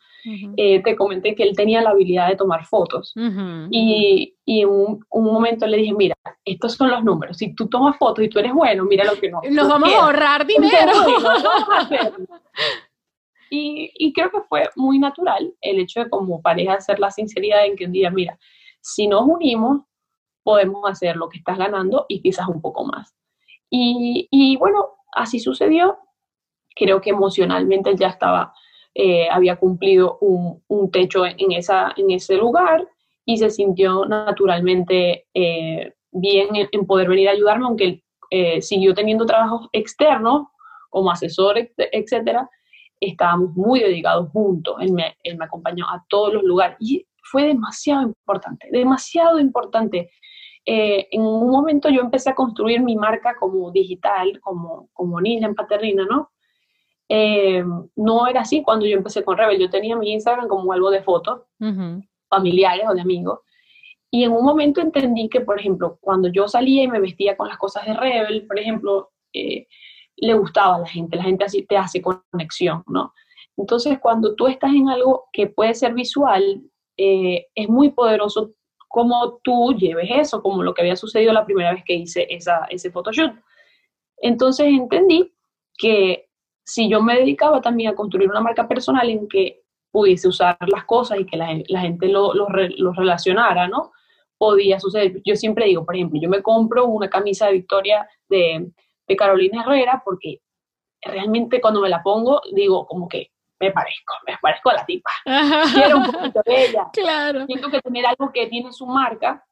te 0.56 0.96
comenté 0.98 1.34
que 1.34 1.44
él 1.44 1.56
tenía 1.56 1.82
la 1.82 1.92
habilidad 1.92 2.28
de 2.28 2.36
tomar 2.36 2.66
fotos 2.66 3.14
y, 3.70 4.36
y 4.46 4.66
un, 4.66 5.06
un, 5.10 5.26
momento 5.26 5.66
le 5.66 5.78
dije, 5.78 5.94
mira, 5.94 6.16
estos 6.44 6.74
son 6.74 6.90
los 6.90 7.04
números. 7.04 7.38
Si 7.38 7.56
tú 7.56 7.68
tomas 7.68 7.98
fotos 7.98 8.26
y 8.26 8.30
tú 8.30 8.40
eres 8.40 8.54
bueno, 8.54 8.84
mira 8.84 9.06
lo 9.06 9.20
que 9.20 9.30
no. 9.30 9.42
Nos 9.50 9.68
vamos 9.68 9.94
a 9.94 10.06
ahorrar 10.06 10.46
dinero. 10.46 10.92
y, 13.50 13.92
y 13.96 14.14
creo 14.14 14.30
que 14.30 14.42
fue 14.42 14.70
muy 14.76 15.00
natural 15.00 15.54
el 15.62 15.80
hecho 15.80 16.04
de 16.04 16.10
como 16.10 16.42
pareja 16.42 16.74
hacer 16.74 17.00
la 17.00 17.12
sinceridad 17.12 17.66
en 17.66 17.78
que 17.78 17.86
un 17.86 17.94
día, 17.94 18.12
mira, 18.12 18.38
si 18.82 19.08
nos 19.08 19.24
unimos, 19.26 19.84
podemos 20.44 20.90
hacer 20.90 21.16
lo 21.16 21.30
que 21.30 21.38
estás 21.38 21.58
ganando 21.58 22.06
y 22.10 22.22
quizás 22.22 22.48
un 22.50 22.62
poco 22.62 22.84
más. 22.84 23.16
Y, 23.76 24.56
bueno, 24.58 24.86
así 25.14 25.40
sucedió. 25.40 25.98
Creo 26.76 27.02
que 27.02 27.10
emocionalmente 27.10 27.96
ya 27.96 28.10
estaba, 28.10 28.54
eh, 28.94 29.28
había 29.30 29.56
cumplido 29.56 30.20
un, 30.22 30.92
techo 30.92 31.26
en, 31.26 31.52
esa, 31.52 31.92
en 31.98 32.12
ese 32.12 32.36
lugar 32.36 32.88
y 33.26 33.38
se 33.38 33.50
sintió 33.50 34.06
naturalmente 34.06 35.26
eh, 35.34 35.94
bien 36.12 36.50
en, 36.54 36.86
poder 36.86 37.10
venir 37.10 37.30
a 37.30 37.32
ayudarme, 37.32 37.66
aunque 37.66 38.04
eh, 38.30 38.62
siguió 38.62 38.94
teniendo 38.94 39.26
trabajos 39.26 39.70
externos 39.72 40.48
como 40.90 41.10
asesor, 41.10 41.56
etcétera. 41.78 42.48
Estábamos 43.00 43.56
muy 43.56 43.80
dedicados 43.80 44.30
juntos. 44.30 44.76
Él 44.82 44.94
él 45.24 45.38
me 45.38 45.46
acompañó 45.46 45.86
a 45.86 46.06
todos 46.10 46.34
los 46.34 46.44
lugares 46.44 46.78
y 46.80 47.08
fue 47.24 47.48
demasiado 47.48 48.04
importante, 48.04 48.68
demasiado 48.72 49.40
importante 49.40 50.12
eh, 50.66 51.10
en 51.12 51.22
un 51.22 51.50
momento 51.50 51.90
yo 51.90 52.02
empecé 52.02 52.30
a 52.30 52.36
construir 52.36 52.82
mi 52.82 52.96
marca 52.96 53.36
como 53.38 53.72
digital, 53.72 54.40
como, 54.40 54.90
como 54.94 55.20
niña 55.20 55.48
en 55.48 55.56
Paterrina, 55.56 56.06
¿no? 56.10 56.32
Eh, 57.10 57.64
no 57.96 58.28
era 58.28 58.42
así 58.42 58.64
cuando 58.64 58.86
yo 58.86 58.96
empecé 58.98 59.24
con 59.24 59.38
Rebel. 59.38 59.60
Yo 59.60 59.70
tenía 59.70 59.96
mi 59.98 60.14
Instagram 60.14 60.48
como 60.48 60.72
algo 60.72 60.90
de 60.90 61.04
fotos 61.04 61.42
familiares 62.30 62.86
o 62.90 62.94
de 62.94 63.02
amigos. 63.02 63.40
Y 64.10 64.24
en 64.24 64.32
un 64.32 64.46
momento 64.46 64.80
entendí 64.80 65.28
que, 65.28 65.42
por 65.42 65.60
ejemplo, 65.60 65.98
cuando 66.00 66.30
yo 66.30 66.48
salía 66.48 66.84
y 66.84 66.88
me 66.88 67.00
vestía 67.00 67.36
con 67.36 67.48
las 67.48 67.58
cosas 67.58 67.86
de 67.86 67.94
Rebel, 67.94 68.46
por 68.48 68.60
ejemplo, 68.60 69.12
eh, 69.34 69.68
le 70.16 70.34
gustaba 70.36 70.76
a 70.76 70.80
la 70.80 70.88
gente, 70.88 71.18
la 71.18 71.24
gente 71.24 71.44
así 71.44 71.66
te 71.66 71.78
hace 71.78 72.02
conexión, 72.02 72.84
¿no? 72.88 73.14
Entonces, 73.58 74.00
cuando 74.00 74.36
tú 74.36 74.48
estás 74.48 74.72
en 74.72 74.90
algo 74.90 75.26
que 75.34 75.48
puede 75.48 75.74
ser 75.74 75.94
visual, 75.94 76.64
es 76.96 77.70
muy 77.70 77.90
poderoso 77.90 78.52
cómo 78.94 79.40
tú 79.44 79.74
lleves 79.74 80.08
eso, 80.12 80.44
como 80.44 80.62
lo 80.62 80.76
que 80.76 80.84
había 80.84 80.96
sucedido 80.96 81.34
la 81.34 81.46
primera 81.46 81.74
vez 81.74 81.84
que 81.84 81.96
hice 81.96 82.28
esa, 82.30 82.66
ese 82.70 82.92
photoshoot. 82.92 83.34
Entonces 84.18 84.68
entendí 84.68 85.34
que 85.76 86.30
si 86.64 86.88
yo 86.88 87.02
me 87.02 87.16
dedicaba 87.16 87.60
también 87.60 87.90
a 87.90 87.96
construir 87.96 88.30
una 88.30 88.40
marca 88.40 88.68
personal 88.68 89.10
en 89.10 89.28
que 89.28 89.64
pudiese 89.90 90.28
usar 90.28 90.56
las 90.68 90.86
cosas 90.86 91.20
y 91.20 91.26
que 91.26 91.38
la, 91.38 91.48
gente 91.80 92.08
lo, 92.08 92.36
lo, 92.36 92.46
relacionara, 92.94 93.68
¿no? 93.68 93.94
Podía 94.38 94.80
suceder. 94.80 95.24
Yo 95.26 95.36
siempre 95.36 95.66
digo, 95.66 95.84
por 95.84 95.96
ejemplo, 95.96 96.20
yo 96.22 96.30
me 96.30 96.44
compro 96.44 96.86
una 96.86 97.10
camisa 97.10 97.48
de 97.48 97.54
Victoria 97.54 98.08
de, 98.30 98.72
de 99.08 99.16
Carolina 99.16 99.64
Herrera 99.64 100.04
porque 100.06 100.40
realmente 101.02 101.60
cuando 101.60 101.82
me 101.82 101.90
la 101.90 102.04
pongo 102.04 102.42
digo 102.54 102.86
como 102.86 103.10
que 103.10 103.32
me 103.64 103.72
parezco, 103.72 104.14
me 104.28 104.38
parezco 104.42 104.70
a 104.70 104.74
la 104.74 104.86
tipa. 104.86 105.10
Quiero 105.74 105.98
un 105.98 106.12
poquito 106.12 106.42
de 106.46 106.66
ella. 106.66 106.90
Claro. 106.92 107.46
Siento 107.46 107.70
que 107.70 107.82
tener 107.82 108.06
algo 108.06 108.32
que 108.32 108.48
tiene 108.48 108.72
su 108.74 108.86
marca 108.86 109.44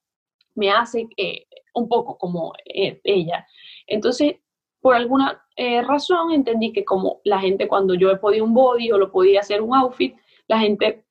me 0.56 0.70
hace 0.70 1.08
eh, 1.16 1.46
un 1.74 1.88
poco 1.88 2.18
como 2.18 2.54
eh, 2.66 3.00
ella. 3.04 3.48
Entonces, 3.88 4.36
por 4.82 4.96
alguna 4.96 5.42
eh, 5.56 5.82
razón 5.82 6.32
entendí 6.32 6.74
que 6.74 6.84
como 6.84 7.22
la 7.24 7.40
gente 7.40 7.68
cuando 7.68 7.94
yo 7.94 8.12
he 8.12 8.18
podido 8.18 8.44
un 8.44 8.54
body 8.54 8.92
o 8.92 8.98
lo 8.98 9.12
podía 9.12 9.40
hacer 9.40 9.62
un 9.62 9.76
outfit, 9.76 10.16
la 10.48 10.60
gente 10.60 11.06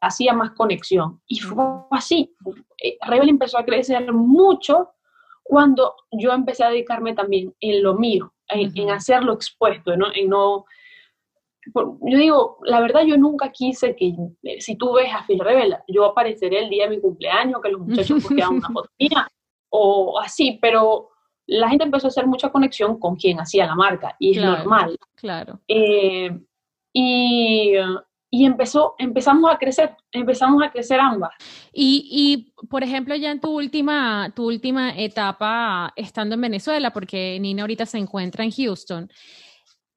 hacía 0.00 0.32
más 0.32 0.52
conexión. 0.52 1.20
Y 1.26 1.40
fue 1.40 1.62
así. 1.90 2.34
Rebel 3.06 3.28
empezó 3.28 3.58
a 3.58 3.66
crecer 3.66 4.10
mucho 4.14 4.94
cuando 5.42 5.94
yo 6.10 6.32
empecé 6.32 6.64
a 6.64 6.70
dedicarme 6.70 7.14
también 7.14 7.54
en 7.60 7.82
lo 7.82 7.94
mío, 7.94 8.32
en, 8.48 8.90
hacerlo 8.90 9.34
expuesto, 9.34 9.94
¿no? 9.94 10.06
en 10.14 10.30
no 10.30 10.64
yo 11.74 12.18
digo, 12.18 12.58
la 12.62 12.80
verdad 12.80 13.02
yo 13.02 13.16
nunca 13.16 13.50
quise 13.50 13.94
que, 13.94 14.14
eh, 14.42 14.60
si 14.60 14.76
tú 14.76 14.94
ves 14.94 15.12
a 15.12 15.24
Phil 15.26 15.38
Revela, 15.38 15.82
yo 15.88 16.04
apareceré 16.04 16.60
el 16.60 16.70
día 16.70 16.84
de 16.84 16.96
mi 16.96 17.00
cumpleaños, 17.00 17.60
que 17.62 17.70
los 17.70 17.80
muchachos 17.80 18.22
posteaban 18.22 18.56
una 18.56 18.68
foto 18.68 18.88
o 19.70 20.18
así, 20.18 20.58
pero 20.60 21.10
la 21.46 21.68
gente 21.68 21.84
empezó 21.84 22.06
a 22.06 22.08
hacer 22.08 22.26
mucha 22.26 22.50
conexión 22.50 22.98
con 22.98 23.16
quien 23.16 23.40
hacía 23.40 23.66
la 23.66 23.74
marca, 23.74 24.14
y 24.18 24.36
es 24.36 24.44
normal. 24.44 24.96
Claro. 25.14 25.60
Eh, 25.68 26.30
y, 26.92 27.74
y, 28.30 28.44
empezó, 28.44 28.94
empezamos 28.98 29.50
a 29.52 29.58
crecer, 29.58 29.96
empezamos 30.12 30.62
a 30.62 30.70
crecer 30.70 31.00
ambas. 31.00 31.30
Y, 31.72 32.06
y, 32.10 32.66
por 32.66 32.82
ejemplo, 32.82 33.14
ya 33.14 33.30
en 33.30 33.40
tu 33.40 33.50
última, 33.50 34.32
tu 34.34 34.46
última 34.46 34.96
etapa 34.98 35.92
estando 35.96 36.34
en 36.34 36.40
Venezuela, 36.42 36.92
porque 36.92 37.38
Nina 37.40 37.62
ahorita 37.62 37.86
se 37.86 37.98
encuentra 37.98 38.44
en 38.44 38.50
Houston, 38.50 39.08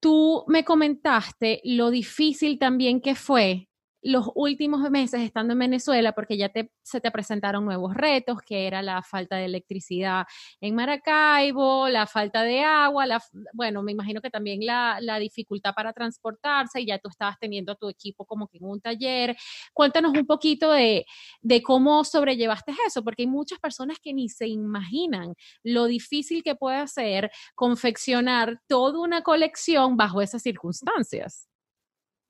Tú 0.02 0.44
me 0.48 0.64
comentaste 0.64 1.60
lo 1.62 1.90
difícil 1.90 2.58
también 2.58 3.00
que 3.00 3.14
fue 3.14 3.68
los 4.02 4.30
últimos 4.34 4.88
meses 4.90 5.20
estando 5.20 5.52
en 5.52 5.60
Venezuela, 5.60 6.12
porque 6.12 6.36
ya 6.36 6.48
te, 6.48 6.72
se 6.82 7.00
te 7.00 7.10
presentaron 7.10 7.64
nuevos 7.64 7.94
retos, 7.94 8.38
que 8.44 8.66
era 8.66 8.82
la 8.82 9.02
falta 9.02 9.36
de 9.36 9.44
electricidad 9.44 10.26
en 10.60 10.74
Maracaibo, 10.74 11.88
la 11.88 12.06
falta 12.06 12.42
de 12.42 12.62
agua, 12.64 13.06
la, 13.06 13.22
bueno, 13.52 13.82
me 13.82 13.92
imagino 13.92 14.20
que 14.20 14.30
también 14.30 14.64
la, 14.66 15.00
dificultad 15.22 15.74
para 15.74 15.92
transportarse 15.92 16.80
y 16.80 16.86
ya 16.86 16.98
tú 16.98 17.08
estabas 17.08 17.38
teniendo 17.38 17.72
a 17.72 17.76
tu 17.76 17.88
equipo 17.88 18.24
como 18.24 18.48
que 18.48 18.58
en 18.58 18.64
un 18.64 18.80
taller. 18.80 19.36
Cuéntanos 19.72 20.12
un 20.16 20.26
poquito 20.26 20.72
de, 20.72 21.06
de 21.42 21.62
cómo 21.62 22.02
sobrellevaste 22.02 22.72
eso, 22.86 23.04
porque 23.04 23.22
hay 23.22 23.28
muchas 23.28 23.60
personas 23.60 23.98
que 24.02 24.12
ni 24.12 24.28
se 24.28 24.48
imaginan 24.48 25.34
lo 25.62 25.84
difícil 25.84 26.42
que 26.42 26.56
puede 26.56 26.88
ser 26.88 27.30
confeccionar 27.54 28.60
toda 28.66 28.98
una 29.00 29.22
colección 29.22 29.96
bajo 29.96 30.22
esas 30.22 30.42
circunstancias 30.42 31.51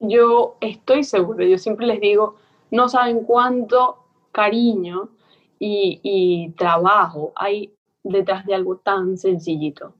yo 0.02 0.56
estoy 0.60 1.04
segura, 1.04 1.44
yo 1.44 1.58
siempre 1.58 1.86
les 1.86 2.00
digo, 2.00 2.36
no 2.70 2.88
saben 2.88 3.24
cuánto 3.24 3.98
cariño 4.32 5.10
y, 5.58 6.50
trabajo 6.56 7.32
hay 7.36 7.72
detrás 8.02 8.44
de 8.46 8.54
algo 8.54 8.78
tan 8.78 9.16
sencillito. 9.16 9.94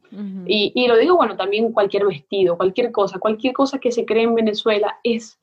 y, 0.46 0.86
lo 0.88 0.96
digo, 0.96 1.16
bueno, 1.16 1.36
también 1.36 1.72
cualquier 1.72 2.06
vestido, 2.06 2.56
cualquier 2.56 2.90
cosa, 2.90 3.20
cualquier 3.20 3.54
cosa 3.54 3.78
que 3.78 3.92
se 3.92 4.04
cree 4.04 4.24
en 4.24 4.34
Venezuela 4.34 4.98
es, 5.04 5.38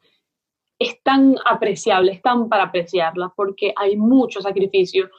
es 0.77 1.02
tan 1.03 1.36
apreciable, 1.45 2.11
es 2.11 2.22
tan 2.22 2.49
para 2.49 2.64
apreciarla, 2.64 3.31
porque 3.36 3.73
hay 3.77 3.95
mucho 3.95 4.41
sacrificio. 4.41 5.10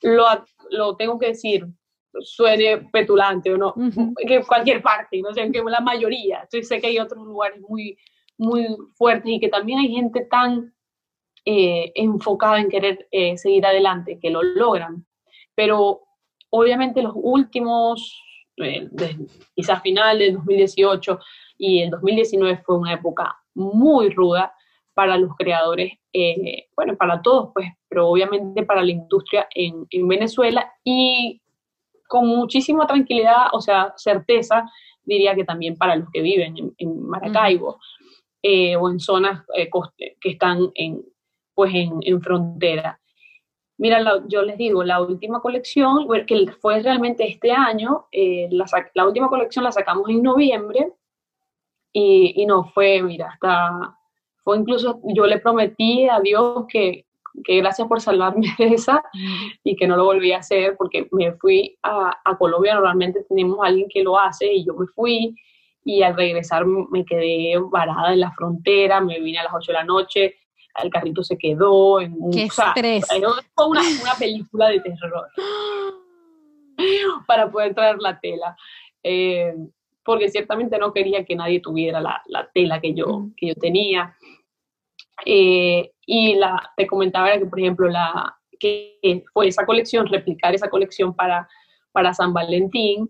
lo, 0.00 0.24
lo, 0.70 0.96
tengo 0.96 1.18
que 1.18 1.28
decir, 1.28 1.66
suene 2.20 2.88
petulante 2.90 3.52
o 3.52 3.58
no, 3.58 3.74
que 4.26 4.42
cualquier 4.42 4.82
parte, 4.82 5.20
no 5.20 5.34
sé, 5.34 5.50
que 5.50 5.62
la 5.62 5.80
mayoría, 5.80 6.48
yo 6.50 6.62
sé 6.62 6.80
que 6.80 6.86
hay 6.86 6.98
otros 6.98 7.24
lugares 7.24 7.60
muy 7.60 7.96
muy 8.42 8.66
fuertes 8.94 9.32
y 9.32 9.40
que 9.40 9.48
también 9.48 9.78
hay 9.78 9.88
gente 9.88 10.26
tan 10.30 10.74
eh, 11.44 11.92
enfocada 11.94 12.60
en 12.60 12.68
querer 12.68 13.08
eh, 13.10 13.36
seguir 13.36 13.64
adelante 13.66 14.18
que 14.20 14.30
lo 14.30 14.42
logran. 14.42 15.06
Pero 15.54 16.00
obviamente 16.50 17.02
los 17.02 17.14
últimos, 17.16 18.22
eh, 18.58 18.88
quizás 19.54 19.82
final 19.82 20.18
del 20.18 20.34
2018 20.34 21.18
y 21.58 21.82
el 21.82 21.90
2019 21.90 22.62
fue 22.64 22.78
una 22.78 22.94
época 22.94 23.36
muy 23.54 24.10
ruda 24.10 24.54
para 24.94 25.16
los 25.16 25.34
creadores, 25.36 25.92
bueno, 26.76 26.96
para 26.98 27.22
todos, 27.22 27.50
pues, 27.54 27.66
pero 27.88 28.08
obviamente 28.08 28.62
para 28.62 28.82
la 28.82 28.90
industria 28.90 29.48
en 29.54 30.06
Venezuela 30.06 30.70
y 30.84 31.40
con 32.12 32.26
muchísima 32.26 32.86
tranquilidad, 32.86 33.46
o 33.54 33.60
sea, 33.62 33.94
certeza, 33.96 34.70
diría 35.02 35.34
que 35.34 35.44
también 35.44 35.76
para 35.76 35.96
los 35.96 36.10
que 36.10 36.20
viven 36.20 36.74
en, 36.76 37.06
Maracaibo 37.06 37.78
eh, 38.42 38.76
o 38.76 38.90
en 38.90 38.98
zonas 38.98 39.44
eh, 39.56 39.70
que 40.20 40.30
están 40.30 40.70
en, 40.74 41.04
pues 41.54 41.72
en, 41.74 42.20
frontera. 42.20 43.00
Mira, 43.78 44.00
yo 44.26 44.42
les 44.42 44.58
digo, 44.58 44.84
la 44.84 45.00
última 45.00 45.40
colección, 45.40 46.06
que 46.26 46.52
fue 46.60 46.82
realmente 46.82 47.28
este 47.28 47.52
año, 47.52 48.06
eh, 48.12 48.48
la, 48.50 49.06
última 49.06 49.28
colección 49.28 49.64
la 49.64 49.72
sacamos 49.72 50.08
en 50.10 50.22
noviembre 50.22 50.92
y, 51.92 52.42
y 52.42 52.46
no 52.46 52.64
fue, 52.64 53.02
mira, 53.02 53.30
hasta, 53.32 53.96
fue 54.44 54.58
incluso, 54.58 55.00
yo 55.14 55.26
le 55.26 55.38
prometí 55.38 56.08
a 56.08 56.20
Dios 56.20 56.64
que, 56.68 57.06
que 57.44 57.56
gracias 57.58 57.88
por 57.88 58.00
salvarme 58.00 58.46
de 58.58 58.74
esa 58.74 59.02
y 59.64 59.76
que 59.76 59.86
no 59.86 59.96
lo 59.96 60.04
volví 60.04 60.32
a 60.32 60.38
hacer 60.38 60.76
porque 60.76 61.08
me 61.12 61.32
fui 61.34 61.78
a, 61.82 62.18
a, 62.24 62.36
Colombia, 62.36 62.74
normalmente 62.74 63.24
tenemos 63.28 63.58
a 63.60 63.66
alguien 63.66 63.88
que 63.88 64.02
lo 64.02 64.18
hace 64.18 64.52
y 64.52 64.64
yo 64.64 64.74
me 64.74 64.86
fui 64.88 65.34
y 65.84 66.02
al 66.02 66.16
regresar 66.16 66.64
me 66.66 67.04
quedé 67.04 67.54
varada 67.58 68.12
en 68.12 68.20
la 68.20 68.32
frontera, 68.32 69.00
me 69.00 69.20
vine 69.20 69.38
a 69.38 69.44
las 69.44 69.54
8 69.54 69.72
de 69.72 69.78
la 69.78 69.84
noche, 69.84 70.36
el 70.82 70.90
carrito 70.90 71.22
se 71.22 71.36
quedó 71.36 72.00
en 72.00 72.14
un... 72.18 72.32
¡Qué 72.32 72.44
estrés! 72.44 73.04
fue 73.54 73.66
una, 73.66 73.82
una, 74.02 74.14
película 74.18 74.68
de 74.68 74.80
terror 74.80 75.28
para 77.26 77.50
poder 77.50 77.74
traer 77.74 77.98
la 77.98 78.18
tela. 78.18 78.56
Eh, 79.02 79.54
porque 80.04 80.28
ciertamente 80.28 80.78
no 80.78 80.92
quería 80.92 81.24
que 81.24 81.36
nadie 81.36 81.60
tuviera 81.60 82.00
la, 82.00 82.22
la 82.26 82.48
tela 82.52 82.80
que 82.80 82.94
yo, 82.94 83.28
que 83.36 83.48
yo 83.48 83.54
tenía. 83.54 84.16
Eh, 85.24 85.92
y 86.06 86.34
la, 86.34 86.72
te 86.76 86.86
comentaba 86.86 87.32
que, 87.38 87.46
por 87.46 87.60
ejemplo, 87.60 87.88
la, 87.88 88.36
que 88.58 89.24
fue 89.32 89.48
esa 89.48 89.64
colección, 89.64 90.06
replicar 90.06 90.54
esa 90.54 90.68
colección 90.68 91.14
para, 91.14 91.48
para 91.92 92.14
San 92.14 92.32
Valentín, 92.32 93.08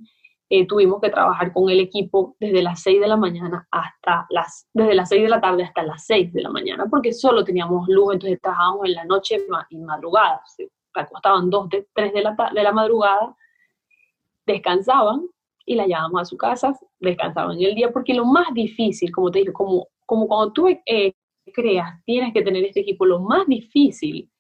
eh, 0.55 0.67
tuvimos 0.67 1.01
que 1.01 1.09
trabajar 1.09 1.51
con 1.51 1.71
el 1.71 1.81
equipo 1.81 2.37
desde 2.39 2.63
las 2.63 2.83
6 2.83 3.01
de 3.01 3.09
la 3.09 3.17
mañana 3.17 3.67
hasta 3.71 4.27
las, 4.29 4.69
desde 4.75 4.95
las 4.95 5.09
6 5.09 5.23
de 5.23 5.29
la 5.31 5.41
tarde 5.41 5.65
hasta 5.65 5.83
las 5.83 6.05
6 6.05 6.31
de 6.31 6.43
la 6.43 6.51
mañana, 6.51 6.85
porque 6.91 7.15
solo 7.15 7.43
teníamos 7.43 7.89
luz, 7.89 8.13
entonces 8.13 8.39
trabajábamos 8.39 8.85
en 8.85 8.93
la 8.93 9.05
noche 9.07 9.39
y 9.71 9.79
madrugada, 9.79 10.43
se 10.45 10.69
acostaban 10.93 11.49
2, 11.49 11.69
3 11.95 12.13
de 12.13 12.21
la, 12.21 12.37
de 12.55 12.63
la 12.63 12.71
madrugada, 12.71 13.35
descansaban 14.45 15.27
y 15.65 15.75
la 15.75 15.87
llevábamos 15.87 16.21
a 16.21 16.25
su 16.27 16.37
casa, 16.37 16.79
descansaban 17.01 17.57
en 17.57 17.69
el 17.71 17.75
día, 17.75 17.91
porque 17.91 18.13
lo 18.13 18.27
más 18.27 18.53
difícil, 18.53 19.11
como 19.11 19.31
te 19.31 19.39
digo, 19.39 19.55
como, 19.55 19.89
como 20.05 20.29
cuando 20.29 20.53
tú 20.53 20.69
eh, 20.69 21.15
creas, 21.55 22.05
tienes 22.05 22.35
que 22.35 22.43
tener 22.43 22.63
este 22.63 22.81
equipo. 22.81 23.07
Lo 23.07 23.21
más 23.21 23.47
difícil 23.47 24.31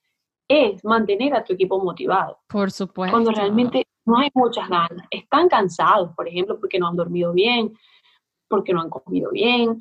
es 0.46 0.84
mantener 0.84 1.34
a 1.34 1.42
tu 1.42 1.54
equipo 1.54 1.82
motivado. 1.82 2.38
Por 2.48 2.70
supuesto. 2.70 3.12
Cuando 3.12 3.30
realmente 3.30 3.86
no 4.04 4.18
hay 4.18 4.30
muchas 4.34 4.68
ganas. 4.68 5.06
Están 5.10 5.48
cansados, 5.48 6.14
por 6.14 6.28
ejemplo, 6.28 6.58
porque 6.58 6.78
no 6.78 6.88
han 6.88 6.96
dormido 6.96 7.32
bien, 7.32 7.72
porque 8.48 8.72
no 8.72 8.80
han 8.80 8.90
comido 8.90 9.30
bien. 9.30 9.80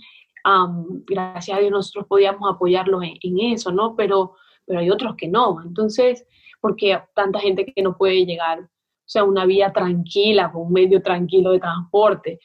gracias 1.06 1.58
a 1.58 1.60
Dios 1.60 1.72
nosotros 1.72 2.06
podíamos 2.08 2.50
apoyarlos 2.54 3.04
en, 3.04 3.40
eso, 3.40 3.72
¿no? 3.72 3.96
Pero, 3.96 4.36
pero 4.66 4.80
hay 4.80 4.90
otros 4.90 5.16
que 5.16 5.28
no. 5.28 5.62
Entonces, 5.62 6.26
porque 6.60 7.00
tanta 7.16 7.40
gente 7.40 7.66
que 7.66 7.82
no 7.82 7.98
puede 7.98 8.26
llegar, 8.26 8.60
o 8.62 8.68
sea, 9.06 9.24
una 9.24 9.46
vía 9.46 9.74
tranquila, 9.74 10.52
con 10.52 10.68
un 10.68 10.74
medio 10.74 11.02
tranquilo 11.02 11.52
de 11.52 11.60
transporte. 11.60 12.40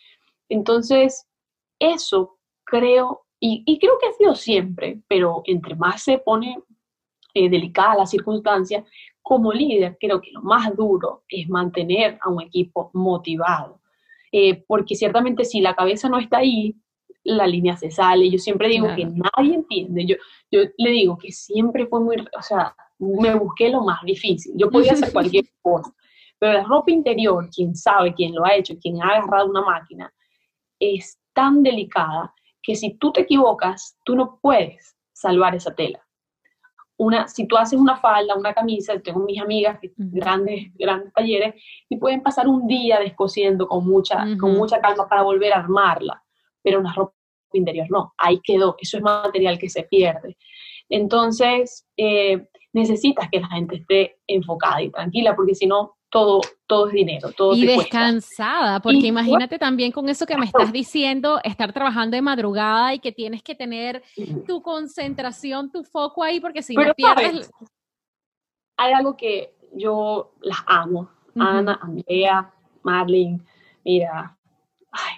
Entonces, 0.48 1.28
eso 1.78 2.38
creo 2.64 3.26
y, 3.38 3.78
creo 3.78 3.98
que 3.98 4.08
ha 4.08 4.12
sido 4.12 4.34
siempre, 4.34 5.00
pero 5.08 5.42
entre 5.44 5.76
más 5.76 6.02
se 6.02 6.18
pone 6.18 6.58
eh, 7.34 7.48
delicada 7.50 7.96
la 7.96 8.06
circunstancia, 8.06 8.84
como 9.26 9.52
líder 9.52 9.96
creo 9.98 10.20
que 10.20 10.30
lo 10.30 10.40
más 10.40 10.76
duro 10.76 11.24
es 11.28 11.48
mantener 11.48 12.16
a 12.22 12.30
un 12.30 12.40
equipo 12.40 12.92
motivado. 12.94 13.80
Eh, 14.30 14.62
porque 14.68 14.94
ciertamente 14.94 15.44
si 15.44 15.60
la 15.60 15.74
cabeza 15.74 16.08
no 16.08 16.20
está 16.20 16.38
ahí, 16.38 16.76
la 17.24 17.44
línea 17.44 17.76
se 17.76 17.90
sale. 17.90 18.30
Yo 18.30 18.38
siempre 18.38 18.68
digo 18.68 18.86
que 18.94 19.04
nadie 19.04 19.56
entiende. 19.56 20.06
Yo, 20.06 20.14
yo 20.48 20.60
le 20.78 20.90
digo 20.90 21.18
que 21.18 21.32
siempre 21.32 21.88
fue 21.88 21.98
muy, 21.98 22.18
o 22.38 22.42
sea, 22.42 22.72
me 23.00 23.34
busqué 23.34 23.68
lo 23.68 23.82
más 23.82 24.00
difícil. 24.04 24.52
Yo 24.54 24.70
podía 24.70 24.92
hacer 24.92 25.12
cualquier 25.12 25.46
cosa, 25.60 25.92
pero 26.38 26.52
la 26.52 26.62
ropa 26.62 26.92
interior, 26.92 27.50
quien 27.50 27.74
sabe, 27.74 28.14
quien 28.14 28.32
lo 28.32 28.44
ha 28.44 28.54
hecho, 28.54 28.78
quien 28.78 29.02
ha 29.02 29.08
agarrado 29.08 29.50
una 29.50 29.62
máquina, 29.62 30.14
es 30.78 31.18
tan 31.32 31.64
delicada 31.64 32.32
que 32.62 32.76
si 32.76 32.94
tú 32.94 33.10
te 33.10 33.22
equivocas, 33.22 33.98
tú 34.04 34.14
no 34.14 34.38
puedes 34.40 34.96
salvar 35.12 35.56
esa 35.56 35.74
tela. 35.74 36.05
Una, 36.98 37.28
si 37.28 37.46
tú 37.46 37.56
haces 37.56 37.78
una 37.78 37.96
falda, 37.96 38.34
una 38.34 38.54
camisa, 38.54 38.98
tengo 39.00 39.20
mis 39.20 39.40
amigas, 39.40 39.78
grandes, 39.96 40.72
grandes 40.74 41.12
talleres, 41.12 41.54
y 41.88 41.96
pueden 41.96 42.22
pasar 42.22 42.48
un 42.48 42.66
día 42.66 42.98
descosiendo 42.98 43.66
con 43.68 43.86
mucha, 43.86 44.24
con 44.40 44.56
mucha 44.56 44.80
calma 44.80 45.06
para 45.06 45.22
volver 45.22 45.52
a 45.52 45.58
armarla, 45.58 46.22
pero 46.62 46.80
una 46.80 46.94
ropa 46.94 47.12
interior 47.52 47.86
no, 47.90 48.14
ahí 48.16 48.40
quedó, 48.42 48.76
eso 48.80 48.96
es 48.96 49.02
material 49.02 49.58
que 49.58 49.68
se 49.68 49.82
pierde. 49.82 50.36
Entonces, 50.88 51.86
eh, 51.96 52.46
necesitas 52.72 53.28
que 53.30 53.40
la 53.40 53.48
gente 53.48 53.76
esté 53.76 54.18
enfocada 54.26 54.82
y 54.82 54.90
tranquila, 54.90 55.34
porque 55.36 55.54
si 55.54 55.66
no, 55.66 55.95
todo, 56.10 56.40
todo 56.66 56.88
es 56.88 56.94
dinero, 56.94 57.32
todo 57.32 57.54
Y 57.54 57.66
descansada, 57.66 58.80
porque 58.80 59.06
imagínate 59.06 59.58
también 59.58 59.92
con 59.92 60.08
eso 60.08 60.26
que 60.26 60.36
me 60.36 60.46
estás 60.46 60.72
diciendo, 60.72 61.40
estar 61.42 61.72
trabajando 61.72 62.16
de 62.16 62.22
madrugada 62.22 62.94
y 62.94 62.98
que 62.98 63.12
tienes 63.12 63.42
que 63.42 63.54
tener 63.54 64.02
tu 64.46 64.62
concentración, 64.62 65.70
tu 65.70 65.84
foco 65.84 66.22
ahí, 66.22 66.40
porque 66.40 66.62
si 66.62 66.74
no 66.74 66.94
pierdes... 66.94 67.50
Hay 68.78 68.92
algo 68.92 69.16
que 69.16 69.54
yo 69.72 70.34
las 70.40 70.58
amo, 70.66 71.10
Ana, 71.34 71.78
Andrea, 71.82 72.52
Marlene, 72.82 73.40
mira, 73.84 74.36
ay, 74.92 75.14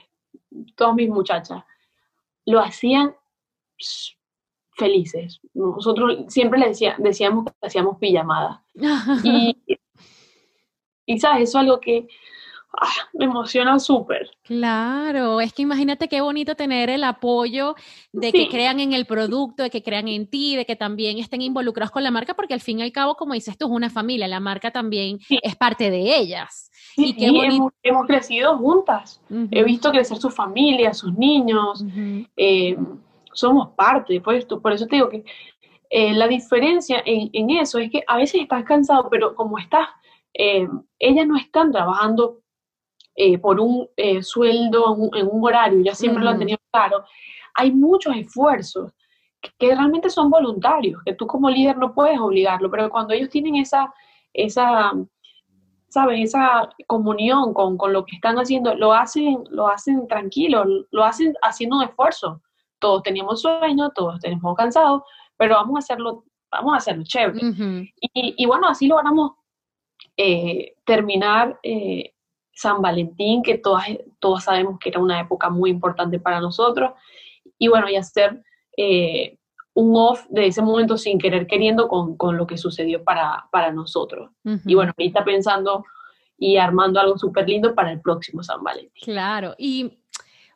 todas 0.74 0.94
mis 0.94 1.08
muchachas, 1.08 1.62
lo 2.46 2.60
hacían 2.60 3.14
felices. 4.76 5.40
Nosotros 5.54 6.24
siempre 6.28 6.58
le 6.58 6.68
decía, 6.68 6.94
decíamos 6.98 7.44
que 7.44 7.66
hacíamos 7.66 7.98
pijamada. 7.98 8.64
y 9.24 9.56
y 11.08 11.18
sabes, 11.18 11.48
eso 11.48 11.58
es 11.58 11.62
algo 11.62 11.80
que 11.80 12.06
ah, 12.78 13.08
me 13.14 13.24
emociona 13.24 13.78
súper. 13.78 14.30
Claro, 14.44 15.40
es 15.40 15.54
que 15.54 15.62
imagínate 15.62 16.06
qué 16.06 16.20
bonito 16.20 16.54
tener 16.54 16.90
el 16.90 17.02
apoyo 17.02 17.74
de 18.12 18.30
que 18.30 18.48
crean 18.50 18.78
en 18.78 18.92
el 18.92 19.06
producto, 19.06 19.62
de 19.62 19.70
que 19.70 19.82
crean 19.82 20.06
en 20.06 20.28
ti, 20.28 20.54
de 20.54 20.66
que 20.66 20.76
también 20.76 21.18
estén 21.18 21.40
involucrados 21.40 21.90
con 21.90 22.02
la 22.02 22.10
marca, 22.10 22.34
porque 22.34 22.52
al 22.52 22.60
fin 22.60 22.80
y 22.80 22.82
al 22.82 22.92
cabo, 22.92 23.14
como 23.14 23.32
dices 23.32 23.56
tú, 23.56 23.64
es 23.64 23.72
una 23.72 23.88
familia, 23.88 24.28
la 24.28 24.38
marca 24.38 24.70
también 24.70 25.18
es 25.42 25.56
parte 25.56 25.90
de 25.90 26.18
ellas. 26.18 26.70
y 26.94 27.14
qué 27.14 27.28
hemos, 27.82 28.06
crecido 28.06 28.58
juntas. 28.58 29.22
He 29.50 29.64
visto 29.64 29.90
crecer 29.90 30.18
su 30.18 30.28
familia, 30.28 30.92
sus 30.92 31.14
niños. 31.14 31.82
Eh, 32.36 32.76
somos 33.32 33.70
parte, 33.70 34.20
pues, 34.20 34.44
por 34.44 34.72
eso 34.74 34.86
te 34.86 34.96
digo 34.96 35.08
que 35.08 35.24
eh, 35.88 36.12
la 36.12 36.28
diferencia 36.28 37.02
en, 37.06 37.30
en, 37.32 37.48
eso 37.48 37.78
es 37.78 37.90
que 37.90 38.04
a 38.06 38.18
veces 38.18 38.42
estás 38.42 38.62
cansado, 38.64 39.08
pero 39.08 39.34
como 39.34 39.58
estás 39.58 39.88
eh, 40.34 40.68
ellas 40.98 41.26
no 41.26 41.36
están 41.36 41.72
trabajando 41.72 42.40
eh, 43.14 43.38
por 43.38 43.60
un 43.60 43.88
eh, 43.96 44.22
sueldo 44.22 44.96
en 45.14 45.28
un, 45.28 45.44
horario, 45.44 45.80
ya 45.80 45.94
siempre 45.94 46.22
lo 46.22 46.30
han 46.30 46.38
tenido 46.38 46.58
claro. 46.70 47.04
Hay 47.54 47.72
muchos 47.72 48.14
esfuerzos 48.16 48.92
que, 49.40 49.74
realmente 49.74 50.08
son 50.08 50.30
voluntarios, 50.30 51.02
que 51.04 51.14
tú 51.14 51.26
como 51.26 51.50
líder 51.50 51.76
no 51.76 51.94
puedes 51.94 52.18
obligarlo, 52.20 52.70
pero 52.70 52.88
cuando 52.90 53.14
ellos 53.14 53.28
tienen 53.28 53.56
esa, 53.56 53.92
esa 54.32 54.92
¿sabes? 55.88 56.20
Esa 56.20 56.68
comunión 56.86 57.54
con, 57.54 57.76
con, 57.76 57.92
lo 57.92 58.04
que 58.04 58.16
están 58.16 58.36
haciendo, 58.36 58.74
lo 58.74 58.92
hacen, 58.92 59.42
lo 59.50 59.68
hacen 59.68 60.06
tranquilo, 60.06 60.64
lo 60.90 61.04
hacen 61.04 61.34
haciendo 61.42 61.78
un 61.78 61.84
esfuerzo. 61.84 62.42
Todos 62.78 63.02
teníamos 63.02 63.42
sueño, 63.42 63.90
todos 63.90 64.20
tenemos 64.20 64.54
cansado, 64.54 65.04
pero 65.36 65.56
vamos 65.56 65.76
a 65.76 65.78
hacerlo, 65.78 66.24
vamos 66.50 66.74
a 66.74 66.76
hacerlo 66.76 67.02
chévere. 67.04 67.40
y, 68.00 68.34
y, 68.36 68.46
bueno, 68.46 68.68
así 68.68 68.86
logramos 68.86 69.32
eh, 70.20 70.74
terminar 70.84 71.60
eh, 71.62 72.12
San 72.52 72.82
Valentín, 72.82 73.40
que 73.40 73.56
todas, 73.56 73.86
todos 74.18 74.42
sabemos 74.42 74.80
que 74.80 74.88
era 74.88 74.98
una 74.98 75.20
época 75.20 75.48
muy 75.48 75.70
importante 75.70 76.18
para 76.18 76.40
nosotros, 76.40 76.90
y 77.56 77.68
bueno, 77.68 77.88
y 77.88 77.94
hacer 77.94 78.42
eh, 78.76 79.38
un 79.74 79.94
off 79.96 80.26
de 80.28 80.48
ese 80.48 80.60
momento 80.60 80.98
sin 80.98 81.20
querer 81.20 81.46
queriendo 81.46 81.86
con, 81.86 82.16
con 82.16 82.36
lo 82.36 82.48
que 82.48 82.58
sucedió 82.58 83.04
para, 83.04 83.48
para 83.52 83.70
nosotros. 83.70 84.30
Y 84.66 84.74
bueno, 84.74 84.92
ahorita 84.98 85.24
pensando 85.24 85.84
y 86.36 86.56
armando 86.56 86.98
algo 86.98 87.16
súper 87.16 87.48
lindo 87.48 87.76
para 87.76 87.92
el 87.92 88.00
próximo 88.00 88.42
San 88.42 88.60
Valentín. 88.64 89.02
Claro, 89.04 89.54
y 89.56 90.00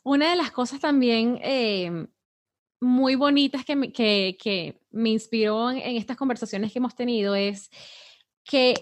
una 0.03 0.31
de 0.31 0.37
las 0.37 0.51
cosas 0.51 0.81
también 0.81 1.41
muy 2.81 3.15
bonitas 3.15 3.65
que 3.65 3.77
me, 3.77 3.93
que, 3.93 4.37
que 4.43 4.81
me 4.91 5.11
inspiró 5.11 5.71
en, 5.71 5.79
en 5.79 5.97
estas 5.97 6.17
conversaciones 6.17 6.73
que 6.73 6.81
hemos 6.81 6.97
tenido 6.97 7.37
es 7.37 7.71
que 8.45 8.75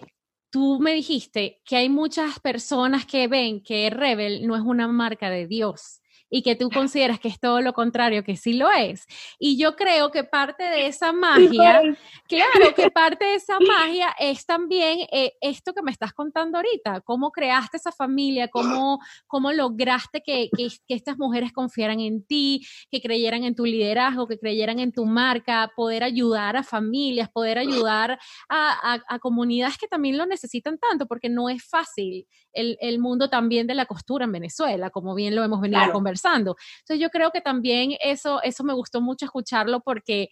tú 0.51 0.78
me 0.81 0.93
dijiste 0.93 1.60
que 1.64 1.77
hay 1.77 1.89
muchas 1.89 2.40
personas 2.40 3.06
que 3.06 3.28
ven 3.28 3.62
que 3.62 3.89
Rebel 3.90 4.47
no 4.47 4.56
es 4.56 4.62
una 4.62 4.89
marca 4.89 5.31
de 5.31 5.47
Dios 5.47 5.99
y 6.31 6.43
que 6.43 6.55
tú 6.55 6.70
consideras 6.74 7.20
que 7.20 7.28
es 7.28 7.39
todo 7.39 7.61
lo 7.61 7.73
contrario, 7.73 8.24
que 8.24 8.36
sí 8.36 8.55
lo 8.55 8.70
es. 8.70 9.07
Y 9.39 9.59
yo 9.59 9.77
creo 9.77 10.11
que 10.11 10.24
parte 10.24 10.65
de 10.65 10.86
esa 10.86 11.12
magia, 11.12 11.82
claro, 12.28 12.74
que 12.74 12.90
parte 12.94 13.24
de 13.24 13.35
esa 13.35 13.59
magia 13.61 14.15
es 14.19 14.47
también 14.47 15.01
eh, 15.12 15.32
esto 15.40 15.74
que 15.74 15.82
me 15.82 15.90
estás 15.90 16.12
contando 16.12 16.59
ahorita, 16.59 17.01
cómo 17.02 17.32
creaste 17.32 17.77
esa 17.77 17.93
familia, 17.93 18.48
cómo, 18.48 19.01
cómo 19.27 19.52
lograste 19.52 20.23
que, 20.23 20.48
que, 20.57 20.69
estas 20.89 21.19
mujeres 21.19 21.52
confiaran 21.52 22.01
en 22.01 22.24
ti, 22.24 22.66
que 22.90 23.01
creyeran 23.01 23.44
en 23.44 23.55
tu 23.55 23.65
liderazgo, 23.65 24.27
que 24.27 24.39
creyeran 24.39 24.78
en 24.78 24.93
tu 24.93 25.05
marca, 25.07 25.73
poder 25.74 26.05
ayudar 26.05 26.57
a 26.57 26.62
familias, 26.62 27.28
poder 27.28 27.59
ayudar 27.59 28.19
a, 28.48 28.94
a, 28.94 29.02
a 29.09 29.19
comunidades 29.19 29.78
que 29.78 29.89
también 29.89 30.19
lo 30.19 30.27
necesitan 30.27 30.78
tanto, 30.78 31.07
porque 31.07 31.28
no 31.28 31.48
es 31.48 31.65
fácil 31.65 32.27
el, 32.52 32.77
el, 32.81 32.98
mundo 32.98 33.31
también 33.31 33.66
de 33.66 33.74
la 33.74 33.86
costura 33.86 34.24
en 34.24 34.32
Venezuela, 34.32 34.90
como 34.90 35.15
bien 35.15 35.35
lo 35.35 35.44
hemos 35.44 35.61
venido 35.61 35.81
conversando. 36.20 36.56
Entonces 36.80 37.01
yo 37.01 37.10
creo 37.10 37.30
que 37.30 37.40
también 37.40 37.92
eso, 38.01 38.42
eso 38.42 38.64
me 38.64 38.72
gustó 38.72 39.01
mucho 39.01 39.24
escucharlo 39.24 39.80
porque 39.80 40.28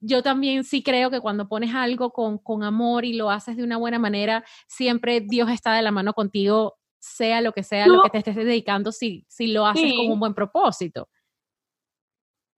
yo 0.00 0.22
también 0.22 0.64
sí 0.64 0.82
creo 0.82 1.10
que 1.10 1.20
cuando 1.20 1.48
pones 1.48 1.74
algo 1.74 2.10
con, 2.10 2.38
con 2.38 2.64
amor 2.64 3.04
y 3.04 3.14
lo 3.14 3.30
haces 3.30 3.56
de 3.56 3.62
una 3.62 3.76
buena 3.76 3.98
manera, 3.98 4.44
siempre 4.66 5.20
Dios 5.20 5.50
está 5.50 5.74
de 5.74 5.82
la 5.82 5.92
mano 5.92 6.12
contigo, 6.12 6.76
sea 6.98 7.40
lo 7.40 7.52
que 7.52 7.62
sea 7.62 7.86
lo 7.86 8.02
que 8.02 8.10
te 8.10 8.18
estés 8.18 8.36
dedicando, 8.36 8.92
si, 8.92 9.24
si 9.28 9.48
lo 9.48 9.66
haces 9.66 9.92
con 9.96 10.10
un 10.10 10.20
buen 10.20 10.34
propósito. 10.34 11.08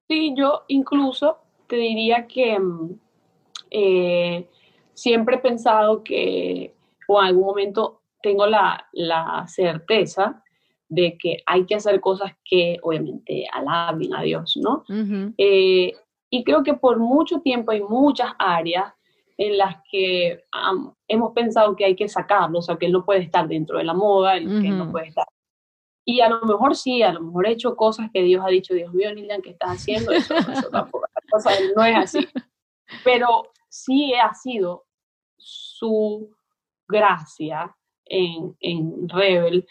Sí, 0.09 0.35
yo 0.37 0.65
incluso 0.69 1.39
te 1.67 1.77
diría 1.77 2.27
que 2.27 2.59
mm, 2.59 2.99
eh, 3.71 4.49
siempre 4.93 5.37
he 5.37 5.39
pensado 5.39 6.03
que 6.03 6.75
o 7.09 7.21
en 7.21 7.27
algún 7.27 7.45
momento 7.45 8.03
tengo 8.23 8.47
la, 8.47 8.87
la, 8.93 9.47
certeza 9.47 10.44
de 10.95 11.19
que 11.19 11.43
hay 11.47 11.67
que 11.67 11.75
hacer 11.75 12.01
cosas 12.01 12.33
que 12.45 12.79
obviamente 12.83 13.47
alaben 13.53 14.15
a 14.15 14.23
Dios, 14.23 14.59
¿no? 14.63 14.85
Eh, 15.37 15.93
y 16.31 16.45
creo 16.45 16.63
que 16.63 16.75
por 16.75 16.99
mucho 16.99 17.41
tiempo 17.41 17.73
hay 17.73 17.83
muchas 17.83 18.33
áreas 18.39 18.93
en 19.37 19.59
las 19.59 19.77
que 19.91 20.45
hemos 21.09 21.33
pensado 21.33 21.75
que 21.75 21.85
hay 21.85 21.97
que 21.97 22.09
sacarlo, 22.09 22.61
o 22.61 22.63
sea, 22.63 22.77
que 22.77 22.87
él 22.87 22.93
no 22.93 23.05
puede 23.05 23.21
estar 23.21 23.49
dentro 23.49 23.79
de 23.79 23.85
la 23.85 23.95
moda, 23.95 24.39
que 24.39 24.69
no 24.71 24.91
puede 24.91 25.09
estar. 25.09 25.27
Y 26.07 26.21
a 26.21 26.29
lo 26.29 26.43
mejor 26.43 26.77
sí, 26.77 27.03
a 27.03 27.13
lo 27.13 27.23
mejor 27.23 27.47
he 27.47 27.53
hecho 27.53 27.77
cosas 27.77 28.11
que 28.13 28.23
Dios 28.23 28.45
ha 28.45 28.51
dicho, 28.51 28.75
Dios 28.75 28.93
mío, 28.93 29.13
Nilian, 29.13 29.43
¿qué 29.43 29.51
estás 29.51 29.71
haciendo? 29.71 30.13
Eso, 30.13 30.35
eso 30.35 30.69
tampoco, 30.71 31.07
no 31.77 31.85
es 31.85 31.97
así. 31.97 32.29
Pero 33.03 33.51
sí 33.69 34.13
ha 34.15 34.33
sido 34.35 34.85
su 35.37 36.31
gracia 36.87 37.75
en, 38.05 38.57
en 38.61 39.09
Rebel, 39.09 39.67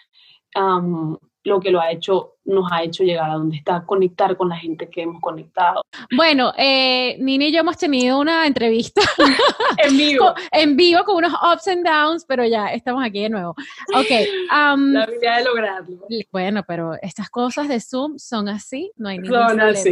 lo 1.46 1.60
que 1.60 1.72
lo 1.72 1.82
ha 1.82 1.92
hecho, 1.92 2.36
nos 2.46 2.72
ha 2.72 2.84
hecho 2.84 3.04
llegar 3.04 3.30
a 3.30 3.34
donde 3.34 3.58
está, 3.58 3.86
conectar 3.86 4.38
con 4.38 4.50
la 4.50 4.56
gente 4.56 4.90
que 4.90 5.02
hemos 5.02 5.22
conectado. 5.22 5.82
Bueno, 6.16 6.54
eh, 6.58 7.18
Nini 7.20 7.48
y 7.48 7.52
yo 7.52 7.60
hemos 7.60 7.78
tenido 7.78 8.20
una 8.20 8.48
entrevista 8.48 9.02
en 9.78 9.98
vivo. 9.98 10.34
en 10.52 10.78
vivo 10.78 11.04
con 11.04 11.18
unos 11.18 11.34
ups 11.34 11.68
and 11.68 11.86
downs, 11.86 12.26
pero 12.26 12.46
ya 12.46 12.68
estamos 12.68 13.04
aquí 13.04 13.22
de 13.22 13.30
nuevo. 13.30 13.56
Ok. 13.94 14.10
la 14.50 14.72
habilidad 15.04 15.38
de 15.38 15.44
lograrlo. 15.44 15.98
Bueno, 16.32 16.64
pero 16.66 16.94
estas 17.02 17.30
cosas 17.30 17.68
de 17.68 17.80
Zoom 17.80 18.18
son 18.18 18.48
así, 18.48 18.92
no 18.96 19.10
hay 19.10 19.20
ningún 19.20 19.38
son 19.38 19.60
Así. 19.60 19.92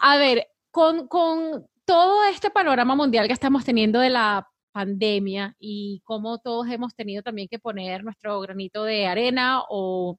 A 0.00 0.16
ver, 0.16 0.46
con, 0.70 1.08
con 1.08 1.66
todo 1.84 2.22
este 2.24 2.50
panorama 2.50 2.94
mundial 2.94 3.26
que 3.26 3.32
estamos 3.32 3.64
teniendo 3.64 3.98
de 3.98 4.10
la 4.10 4.48
pandemia 4.78 5.56
y 5.58 6.00
cómo 6.04 6.38
todos 6.38 6.68
hemos 6.68 6.94
tenido 6.94 7.20
también 7.24 7.48
que 7.48 7.58
poner 7.58 8.04
nuestro 8.04 8.38
granito 8.40 8.84
de 8.84 9.08
arena 9.08 9.62
o 9.68 10.16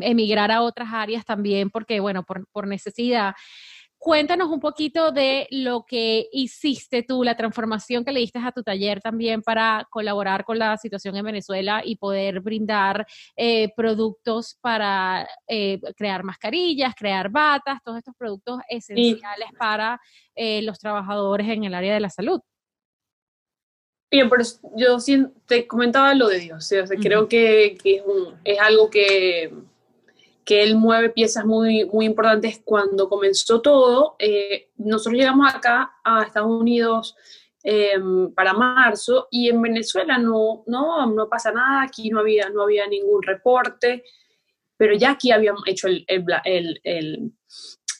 emigrar 0.00 0.52
a 0.52 0.62
otras 0.62 0.90
áreas 0.92 1.24
también, 1.24 1.70
porque, 1.70 1.98
bueno, 1.98 2.22
por, 2.22 2.46
por 2.52 2.68
necesidad. 2.68 3.34
Cuéntanos 3.98 4.48
un 4.48 4.60
poquito 4.60 5.10
de 5.10 5.48
lo 5.50 5.84
que 5.84 6.28
hiciste 6.32 7.02
tú, 7.02 7.24
la 7.24 7.36
transformación 7.36 8.04
que 8.04 8.12
le 8.12 8.20
diste 8.20 8.38
a 8.38 8.52
tu 8.52 8.62
taller 8.62 9.00
también 9.00 9.42
para 9.42 9.86
colaborar 9.90 10.44
con 10.44 10.58
la 10.58 10.76
situación 10.76 11.16
en 11.16 11.24
Venezuela 11.24 11.82
y 11.84 11.96
poder 11.96 12.40
brindar 12.40 13.06
eh, 13.36 13.72
productos 13.76 14.56
para 14.62 15.28
eh, 15.48 15.80
crear 15.96 16.22
mascarillas, 16.22 16.94
crear 16.94 17.28
batas, 17.28 17.80
todos 17.84 17.98
estos 17.98 18.14
productos 18.16 18.60
esenciales 18.68 19.50
para 19.58 20.00
eh, 20.36 20.62
los 20.62 20.78
trabajadores 20.78 21.48
en 21.48 21.64
el 21.64 21.74
área 21.74 21.92
de 21.92 22.00
la 22.00 22.08
salud. 22.08 22.40
Bien, 24.10 24.28
pero 24.28 24.42
yo 24.74 24.98
te 25.46 25.68
comentaba 25.68 26.14
lo 26.14 26.26
de 26.26 26.40
Dios, 26.40 26.58
o 26.58 26.60
sea, 26.60 26.84
creo 27.00 27.28
que, 27.28 27.78
que 27.80 28.02
es, 28.42 28.58
algo 28.58 28.90
que, 28.90 29.52
que 30.44 30.64
él 30.64 30.74
mueve 30.74 31.10
piezas 31.10 31.44
muy, 31.44 31.84
muy 31.84 32.06
importantes. 32.06 32.60
Cuando 32.64 33.08
comenzó 33.08 33.60
todo, 33.60 34.16
eh, 34.18 34.70
nosotros 34.78 35.14
llegamos 35.14 35.54
acá 35.54 35.92
a 36.02 36.24
Estados 36.24 36.50
Unidos 36.50 37.14
em, 37.62 38.34
para 38.34 38.52
marzo 38.52 39.28
y 39.30 39.48
en 39.48 39.62
Venezuela 39.62 40.18
no, 40.18 40.64
no, 40.66 41.06
no 41.06 41.28
pasa 41.28 41.52
nada, 41.52 41.82
aquí 41.82 42.10
no 42.10 42.18
había, 42.18 42.48
no 42.50 42.62
había 42.62 42.88
ningún 42.88 43.22
reporte, 43.22 44.02
pero 44.76 44.96
ya 44.96 45.12
aquí 45.12 45.30
habían 45.30 45.54
hecho 45.66 45.86
el, 45.86 46.04
el, 46.08 46.80
el, 46.82 47.32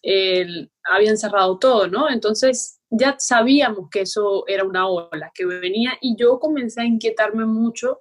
el 0.03 0.73
habían 0.91 1.16
cerrado 1.19 1.57
todo, 1.59 1.87
¿no? 1.87 2.11
Entonces 2.11 2.80
ya 2.91 3.17
sabíamos 3.19 3.89
que 3.91 4.03
eso 4.03 4.45
era 4.47 4.65
una 4.65 4.89
ola 4.89 5.31
que 5.35 5.47
venía 5.47 5.93
y 6.01 6.17
yo 6.17 6.39
comencé 6.39 6.83
a 6.83 6.85
inquietarme 6.85 7.45
mucho. 7.47 8.01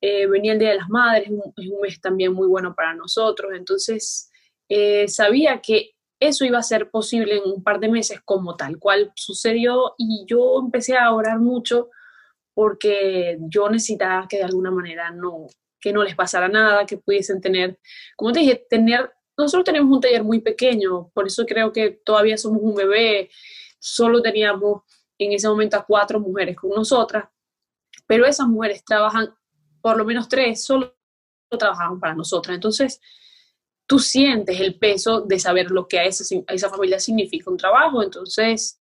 Eh, 0.00 0.26
venía 0.26 0.52
el 0.52 0.58
Día 0.58 0.70
de 0.70 0.76
las 0.76 0.88
Madres, 0.88 1.28
es 1.28 1.68
un 1.68 1.80
mes 1.80 2.00
también 2.00 2.32
muy 2.32 2.48
bueno 2.48 2.74
para 2.74 2.94
nosotros, 2.94 3.52
entonces 3.54 4.30
eh, 4.68 5.06
sabía 5.08 5.60
que 5.60 5.90
eso 6.20 6.44
iba 6.44 6.58
a 6.58 6.62
ser 6.62 6.90
posible 6.90 7.36
en 7.36 7.42
un 7.44 7.62
par 7.62 7.80
de 7.80 7.88
meses 7.88 8.20
como 8.24 8.56
tal 8.56 8.78
cual 8.78 9.12
sucedió 9.14 9.94
y 9.98 10.24
yo 10.26 10.60
empecé 10.62 10.96
a 10.96 11.12
orar 11.12 11.38
mucho 11.38 11.90
porque 12.54 13.38
yo 13.40 13.68
necesitaba 13.68 14.26
que 14.28 14.38
de 14.38 14.44
alguna 14.44 14.70
manera 14.70 15.10
no, 15.10 15.46
que 15.80 15.92
no 15.92 16.02
les 16.02 16.14
pasara 16.14 16.48
nada, 16.48 16.86
que 16.86 16.98
pudiesen 16.98 17.40
tener, 17.40 17.78
como 18.16 18.32
te 18.32 18.40
dije, 18.40 18.66
tener, 18.68 19.10
nosotros 19.36 19.64
tenemos 19.64 19.90
un 19.90 20.00
taller 20.00 20.22
muy 20.22 20.40
pequeño, 20.40 21.10
por 21.14 21.26
eso 21.26 21.46
creo 21.46 21.72
que 21.72 22.00
todavía 22.04 22.36
somos 22.36 22.60
un 22.62 22.74
bebé, 22.74 23.30
solo 23.80 24.22
teníamos 24.22 24.82
en 25.18 25.32
ese 25.32 25.48
momento 25.48 25.76
a 25.76 25.84
cuatro 25.84 26.20
mujeres 26.20 26.56
con 26.56 26.70
nosotras, 26.70 27.28
pero 28.06 28.24
esas 28.26 28.46
mujeres 28.46 28.84
trabajan, 28.84 29.34
por 29.80 29.96
lo 29.96 30.04
menos 30.04 30.28
tres, 30.28 30.64
solo 30.64 30.96
trabajaban 31.58 31.98
para 31.98 32.14
nosotras. 32.14 32.54
Entonces, 32.54 33.00
tú 33.86 33.98
sientes 33.98 34.60
el 34.60 34.78
peso 34.78 35.22
de 35.22 35.40
saber 35.40 35.70
lo 35.70 35.88
que 35.88 35.98
a 35.98 36.04
esa, 36.04 36.24
esa 36.48 36.70
familia 36.70 37.00
significa 37.00 37.50
un 37.50 37.56
trabajo. 37.56 38.02
Entonces, 38.02 38.80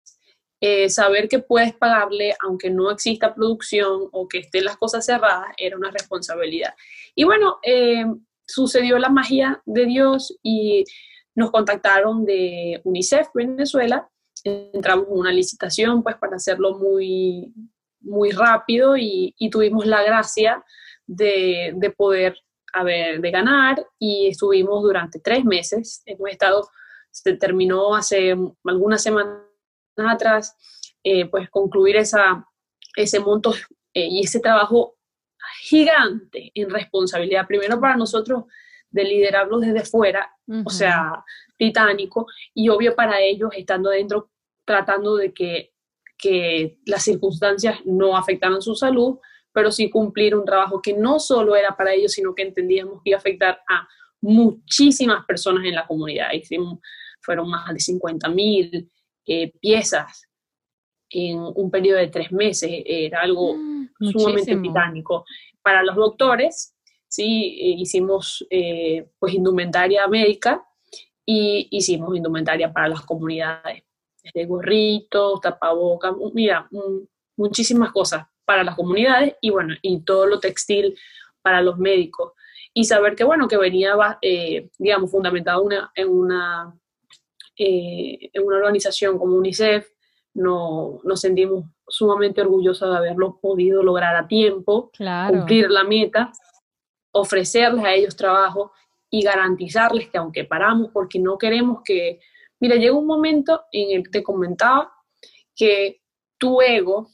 eh, 0.60 0.88
saber 0.88 1.28
que 1.28 1.40
puedes 1.40 1.74
pagarle 1.74 2.34
aunque 2.40 2.70
no 2.70 2.90
exista 2.90 3.34
producción 3.34 4.08
o 4.12 4.26
que 4.26 4.38
estén 4.38 4.64
las 4.64 4.78
cosas 4.78 5.04
cerradas 5.04 5.48
era 5.58 5.76
una 5.76 5.90
responsabilidad. 5.90 6.74
Y 7.14 7.24
bueno, 7.24 7.58
eh, 7.62 8.06
sucedió 8.46 8.98
la 8.98 9.10
magia 9.10 9.62
de 9.66 9.84
Dios 9.84 10.38
y 10.42 10.84
nos 11.34 11.50
contactaron 11.50 12.24
de 12.24 12.80
UNICEF 12.84 13.28
Venezuela 13.34 14.08
entramos 14.44 15.06
en 15.08 15.18
una 15.18 15.32
licitación 15.32 16.02
pues 16.02 16.16
para 16.16 16.36
hacerlo 16.36 16.78
muy, 16.78 17.52
muy 18.00 18.30
rápido 18.30 18.96
y, 18.96 19.34
tuvimos 19.50 19.86
la 19.86 20.02
gracia 20.02 20.62
de, 21.06 21.72
de, 21.76 21.90
poder 21.90 22.36
haber, 22.72 23.20
de 23.20 23.30
ganar 23.30 23.84
y 23.98 24.28
estuvimos 24.28 24.82
durante 24.82 25.18
tres 25.18 25.44
meses. 25.44 26.02
Hemos 26.06 26.30
estado, 26.30 26.68
se 27.10 27.34
terminó 27.34 27.94
hace 27.94 28.36
algunas 28.64 29.02
semanas 29.02 29.40
atrás, 29.96 30.56
eh, 31.02 31.26
pues 31.26 31.48
concluir 31.50 31.96
esa, 31.96 32.46
ese 32.96 33.20
monto 33.20 33.54
eh, 33.92 34.08
y 34.10 34.20
ese 34.24 34.40
trabajo 34.40 34.96
gigante 35.60 36.50
en 36.54 36.70
responsabilidad, 36.70 37.46
primero 37.46 37.80
para 37.80 37.96
nosotros 37.96 38.44
de 38.90 39.04
liderarlos 39.04 39.60
desde 39.60 39.84
fuera, 39.84 40.30
o 40.64 40.70
sea, 40.70 41.24
titánico, 41.58 42.26
y 42.54 42.68
obvio 42.68 42.94
para 42.94 43.20
ellos 43.20 43.50
estando 43.56 43.90
dentro 43.90 44.30
tratando 44.64 45.16
de 45.16 45.32
que, 45.32 45.72
que 46.18 46.78
las 46.86 47.02
circunstancias 47.02 47.78
no 47.84 48.16
afectaran 48.16 48.62
su 48.62 48.74
salud, 48.74 49.18
pero 49.52 49.70
sí 49.70 49.88
cumplir 49.88 50.34
un 50.34 50.44
trabajo 50.44 50.82
que 50.82 50.94
no 50.94 51.20
solo 51.20 51.54
era 51.54 51.76
para 51.76 51.92
ellos, 51.92 52.12
sino 52.12 52.34
que 52.34 52.42
entendíamos 52.42 53.00
que 53.02 53.10
iba 53.10 53.16
a 53.16 53.20
afectar 53.20 53.60
a 53.68 53.88
muchísimas 54.20 55.24
personas 55.26 55.64
en 55.64 55.74
la 55.74 55.86
comunidad. 55.86 56.32
Hicimos, 56.32 56.80
fueron 57.20 57.48
más 57.50 57.72
de 57.72 57.78
50 57.78 58.28
mil 58.30 58.90
eh, 59.26 59.52
piezas 59.60 60.28
en 61.10 61.38
un 61.38 61.70
periodo 61.70 61.98
de 61.98 62.08
tres 62.08 62.32
meses. 62.32 62.70
Era 62.84 63.20
algo 63.20 63.54
mm, 63.54 63.88
sumamente 64.10 64.56
titánico. 64.56 65.24
Para 65.62 65.82
los 65.82 65.94
doctores, 65.94 66.74
sí, 67.06 67.58
eh, 67.60 67.76
hicimos 67.78 68.44
eh, 68.50 69.08
pues 69.18 69.34
indumentaria 69.34 70.06
médica 70.08 70.66
y 71.24 71.68
hicimos 71.70 72.16
indumentaria 72.16 72.72
para 72.72 72.88
las 72.88 73.02
comunidades, 73.02 73.84
desde 74.24 74.46
gorritos, 74.46 75.40
tapabocas, 75.40 76.14
mira, 76.32 76.68
muchísimas 77.36 77.92
cosas 77.92 78.26
para 78.44 78.64
las 78.64 78.74
comunidades 78.74 79.34
y 79.40 79.50
bueno, 79.50 79.74
y 79.82 80.00
todo 80.00 80.26
lo 80.26 80.40
textil 80.40 80.96
para 81.42 81.60
los 81.60 81.78
médicos. 81.78 82.32
Y 82.72 82.84
saber 82.84 83.14
que 83.14 83.24
bueno, 83.24 83.46
que 83.46 83.56
venía, 83.56 83.94
eh, 84.20 84.68
digamos, 84.78 85.10
fundamentado 85.10 85.62
una, 85.62 85.92
en, 85.94 86.08
una, 86.08 86.74
eh, 87.56 88.30
en 88.32 88.44
una 88.44 88.56
organización 88.56 89.18
como 89.18 89.36
UNICEF, 89.36 89.88
no, 90.34 91.00
nos 91.04 91.20
sentimos 91.20 91.66
sumamente 91.86 92.40
orgullosos 92.40 92.90
de 92.90 92.96
haberlo 92.96 93.38
podido 93.40 93.82
lograr 93.82 94.16
a 94.16 94.26
tiempo, 94.26 94.90
cumplir 95.28 95.70
la 95.70 95.84
meta, 95.84 96.32
ofrecerles 97.12 97.84
a 97.84 97.94
ellos 97.94 98.16
trabajo 98.16 98.72
y 99.08 99.22
garantizarles 99.22 100.08
que 100.08 100.18
aunque 100.18 100.44
paramos 100.44 100.90
porque 100.92 101.20
no 101.20 101.38
queremos 101.38 101.82
que, 101.84 102.18
mira, 102.64 102.76
llega 102.76 102.96
un 102.96 103.06
momento 103.06 103.64
en 103.72 103.98
el 103.98 104.04
que 104.04 104.10
te 104.10 104.22
comentaba 104.22 104.90
que 105.54 106.00
tu 106.38 106.62
ego 106.62 107.10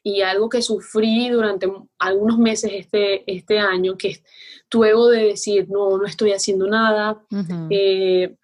y 0.00 0.22
algo 0.22 0.48
que 0.48 0.62
sufrí 0.62 1.28
durante 1.28 1.66
algunos 1.98 2.38
meses 2.38 2.70
este, 2.72 3.24
este 3.26 3.58
año, 3.58 3.96
que 3.96 4.10
es 4.10 4.22
tu 4.68 4.84
ego 4.84 5.08
de 5.08 5.24
decir, 5.24 5.68
no, 5.68 5.98
no 5.98 6.06
estoy 6.06 6.30
haciendo 6.30 6.68
nada, 6.68 7.20
eh, 7.68 8.36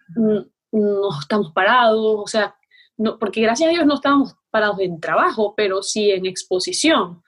no 0.73 1.09
estamos 1.17 1.53
parados, 1.53 2.15
o 2.19 2.27
sea, 2.27 2.57
no, 2.97 3.17
porque 3.17 3.39
gracias 3.39 3.69
a 3.69 3.71
Dios 3.71 3.85
no 3.85 3.95
estamos 3.95 4.35
parados 4.49 4.81
en 4.81 4.99
trabajo, 4.99 5.53
pero 5.55 5.81
sí 5.81 6.11
en 6.11 6.25
exposición. 6.25 7.23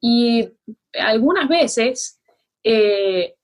Y 0.00 0.48
algunas 0.98 1.48
veces, 1.48 2.20
eh, 2.64 3.36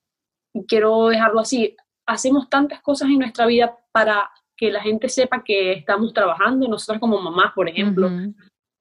quiero 0.67 1.07
dejarlo 1.07 1.39
así, 1.39 1.77
hacemos 2.05 2.51
tantas 2.51 2.83
cosas 2.83 3.11
en 3.11 3.21
nuestra 3.21 3.47
vida 3.47 3.79
para 3.93 4.29
que 4.63 4.71
la 4.71 4.81
gente 4.81 5.09
sepa 5.09 5.43
que 5.43 5.73
estamos 5.73 6.15
trabajando, 6.15 6.69
nosotras 6.69 7.01
como 7.01 7.21
mamás, 7.21 7.51
por 7.53 7.69
ejemplo, 7.69 8.09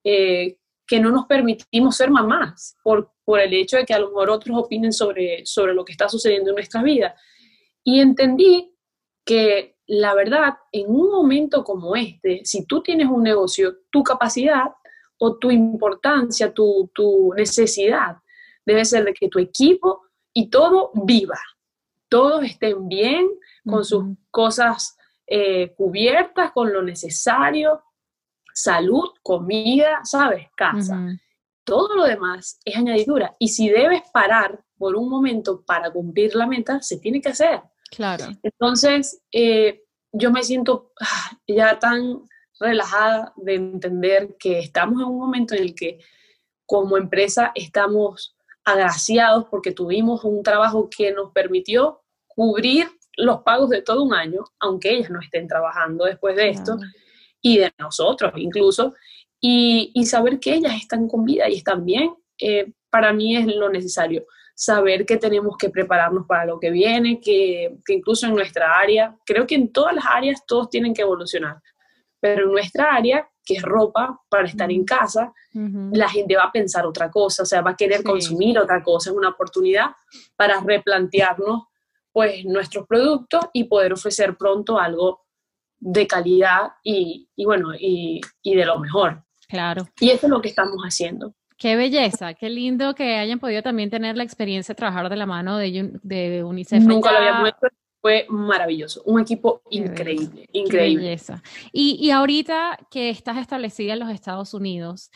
eh, 0.03 0.59
que 0.85 0.99
no 0.99 1.09
nos 1.09 1.25
permitimos 1.25 1.97
ser 1.97 2.11
mamás 2.11 2.77
por, 2.83 3.11
por 3.25 3.39
el 3.39 3.51
hecho 3.51 3.77
de 3.77 3.85
que 3.85 3.95
a 3.95 3.97
lo 3.97 4.09
mejor 4.09 4.29
otros 4.29 4.55
opinen 4.59 4.93
sobre, 4.93 5.43
sobre 5.43 5.73
lo 5.73 5.83
que 5.83 5.93
está 5.93 6.07
sucediendo 6.07 6.51
en 6.51 6.57
nuestra 6.57 6.83
vida. 6.83 7.15
Y 7.83 7.99
entendí 7.99 8.75
que 9.25 9.75
la 9.87 10.13
verdad, 10.13 10.53
en 10.71 10.87
un 10.87 11.09
momento 11.09 11.63
como 11.63 11.95
este, 11.95 12.41
si 12.43 12.67
tú 12.67 12.83
tienes 12.83 13.07
un 13.07 13.23
negocio, 13.23 13.77
tu 13.89 14.03
capacidad 14.03 14.65
o 15.17 15.39
tu 15.39 15.49
importancia, 15.49 16.53
tu, 16.53 16.91
necesidad 17.35 18.17
debe 18.67 18.85
ser 18.85 19.03
de 19.03 19.15
que 19.15 19.29
tu 19.29 19.39
equipo 19.39 20.03
y 20.31 20.51
todo 20.51 20.91
viva, 20.93 21.39
todos 22.07 22.43
estén 22.43 22.87
bien, 22.87 23.27
con 23.65 23.83
sus 23.83 24.05
cosas 24.29 24.95
eh, 25.33 25.73
cubiertas, 25.77 26.51
con 26.51 26.73
lo 26.73 26.81
necesario, 26.81 27.81
salud, 28.53 29.11
comida, 29.23 30.01
¿sabes? 30.03 30.49
Casa. 30.57 31.07
Todo 31.63 31.95
lo 31.95 32.03
demás 32.03 32.59
es 32.65 32.75
añadidura. 32.75 33.33
Y 33.39 33.47
si 33.47 33.69
debes 33.69 34.01
parar 34.11 34.61
por 34.77 34.97
un 34.97 35.07
momento 35.07 35.63
para 35.63 35.89
cumplir 35.89 36.35
la 36.35 36.47
meta, 36.47 36.81
se 36.81 36.99
tiene 36.99 37.21
que 37.21 37.29
hacer. 37.29 37.61
Claro. 37.89 38.25
Entonces, 38.43 39.21
eh, 39.31 39.85
yo 40.11 40.31
me 40.31 40.43
siento 40.43 40.91
ah, 40.99 41.31
ya 41.47 41.79
tan 41.79 42.23
relajada 42.59 43.31
de 43.37 43.55
entender 43.55 44.35
que 44.37 44.59
estamos 44.59 44.99
en 44.99 45.07
un 45.07 45.17
momento 45.17 45.55
en 45.55 45.61
el 45.63 45.75
que 45.75 45.99
como 46.65 46.97
empresa 46.97 47.53
estamos 47.55 48.35
agraciados 48.65 49.45
porque 49.49 49.71
tuvimos 49.71 50.25
un 50.25 50.43
trabajo 50.43 50.89
que 50.89 51.13
nos 51.13 51.31
permitió 51.31 52.01
cubrir 52.27 52.89
los 53.21 53.41
pagos 53.43 53.69
de 53.69 53.81
todo 53.81 54.03
un 54.03 54.13
año, 54.13 54.43
aunque 54.59 54.91
ellas 54.91 55.09
no 55.09 55.19
estén 55.19 55.47
trabajando 55.47 56.05
después 56.05 56.35
de 56.35 56.49
esto, 56.49 56.77
y 57.41 57.57
de 57.57 57.71
nosotros 57.77 58.33
incluso, 58.35 58.93
y, 59.39 59.91
saber 60.05 60.39
que 60.39 60.53
ellas 60.53 60.73
están 60.75 61.07
con 61.07 61.25
vida 61.25 61.49
y 61.49 61.55
están 61.55 61.83
bien, 61.83 62.13
eh, 62.39 62.71
para 62.89 63.11
mí 63.13 63.35
es 63.35 63.47
lo 63.47 63.69
necesario. 63.69 64.25
Saber 64.55 65.05
que 65.05 65.17
tenemos 65.17 65.57
que 65.57 65.69
prepararnos 65.69 66.27
para 66.27 66.45
lo 66.45 66.59
que 66.59 66.69
viene, 66.69 67.19
que, 67.19 67.75
incluso 67.87 68.27
en 68.27 68.35
nuestra 68.35 68.77
área, 68.77 69.15
creo 69.25 69.47
que 69.47 69.55
en 69.55 69.71
todas 69.71 69.95
las 69.95 70.05
áreas 70.05 70.45
todos 70.45 70.69
tienen 70.69 70.93
que 70.93 71.01
evolucionar, 71.01 71.57
pero 72.19 72.45
en 72.45 72.51
nuestra 72.51 72.93
área, 72.93 73.27
que 73.43 73.55
es 73.55 73.63
ropa 73.63 74.19
para 74.29 74.47
estar 74.47 74.71
en 74.71 74.85
casa, 74.85 75.33
la 75.53 76.07
gente 76.07 76.35
va 76.35 76.43
a 76.43 76.51
pensar 76.51 76.85
otra 76.85 77.09
cosa, 77.09 77.41
o 77.41 77.45
sea, 77.45 77.61
va 77.61 77.71
a 77.71 77.75
querer 77.75 78.03
consumir 78.03 78.59
otra 78.59 78.83
cosa, 78.83 79.09
es 79.09 79.15
una 79.15 79.29
oportunidad 79.29 79.87
para 80.35 80.61
replantearnos 80.61 81.63
pues 82.11 82.45
nuestros 82.45 82.87
productos 82.87 83.41
y 83.53 83.65
poder 83.65 83.93
ofrecer 83.93 84.37
pronto 84.37 84.79
algo 84.79 85.21
de 85.79 86.05
calidad 86.07 86.73
y, 86.83 87.27
bueno, 87.37 87.73
y, 87.77 88.21
y 88.43 88.55
de 88.55 88.65
lo 88.65 88.79
mejor. 88.79 89.23
Claro. 89.47 89.87
Y 89.99 90.11
eso 90.11 90.27
es 90.27 90.29
lo 90.29 90.41
que 90.41 90.49
estamos 90.49 90.77
haciendo. 90.83 91.33
Qué 91.57 91.75
belleza, 91.75 92.33
qué 92.33 92.49
lindo 92.49 92.95
que 92.95 93.17
hayan 93.17 93.39
podido 93.39 93.61
también 93.61 93.89
tener 93.89 94.17
la 94.17 94.23
experiencia 94.23 94.73
de 94.73 94.77
trabajar 94.77 95.09
de 95.09 95.15
la 95.15 95.25
mano 95.25 95.57
de, 95.57 95.91
de 96.01 96.43
UNICEF. 96.43 96.83
Nunca 96.83 97.11
lo 97.11 97.19
habíamos 97.19 97.49
hecho, 97.49 97.67
fue 98.01 98.25
maravilloso, 98.29 99.03
un 99.05 99.21
equipo 99.21 99.61
increíble, 99.69 100.47
increíble. 100.53 101.01
Qué 101.01 101.05
belleza. 101.05 101.43
Y, 101.71 101.97
y 102.01 102.09
ahorita 102.09 102.79
que 102.89 103.11
estás 103.11 103.37
establecida 103.37 103.93
en 103.93 103.99
los 103.99 104.09
Estados 104.09 104.55
Unidos, 104.55 105.11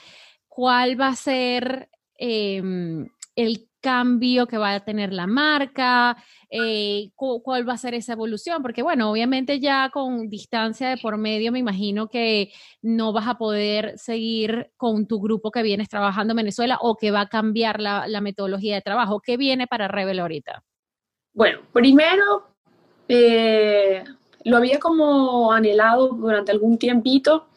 ¿cuál 0.48 1.00
va 1.02 1.08
a 1.08 1.16
ser 1.16 1.90
em, 2.20 3.08
el 3.36 3.68
cambio 3.86 4.48
que 4.48 4.58
va 4.58 4.74
a 4.74 4.80
tener 4.80 5.14
la 5.14 5.28
marca, 5.28 6.18
eh, 6.50 7.12
cuál 7.14 7.70
va 7.70 7.74
a 7.74 7.78
ser 7.78 7.94
esa 7.94 8.14
evolución, 8.14 8.64
porque 8.64 8.82
bueno, 8.82 9.12
obviamente 9.12 9.60
ya 9.60 9.92
con 9.94 10.28
distancia 10.28 10.90
de 10.90 10.98
por 10.98 11.18
medio 11.18 11.52
me 11.52 11.60
imagino 11.60 12.08
que 12.08 12.52
no 12.82 13.14
vas 13.14 13.28
a 13.28 13.38
poder 13.38 13.94
seguir 14.00 14.72
con 14.76 15.06
tu 15.06 15.22
grupo 15.22 15.52
que 15.52 15.62
vienes 15.62 15.88
trabajando 15.88 16.32
en 16.32 16.38
Venezuela 16.38 16.80
o 16.82 16.98
que 16.98 17.12
va 17.12 17.22
a 17.22 17.30
cambiar 17.30 17.80
la, 17.80 18.22
metodología 18.22 18.74
de 18.74 18.82
trabajo. 18.82 19.20
¿Qué 19.20 19.38
viene 19.38 19.68
para 19.68 19.88
Rebel 19.88 20.20
ahorita? 20.20 20.64
Bueno, 21.32 21.60
primero, 21.72 22.48
eh, 23.08 24.04
lo 24.46 24.58
había 24.58 24.80
como 24.80 25.52
anhelado 25.52 26.08
durante 26.08 26.52
algún 26.52 26.80
tiempito 26.80 27.50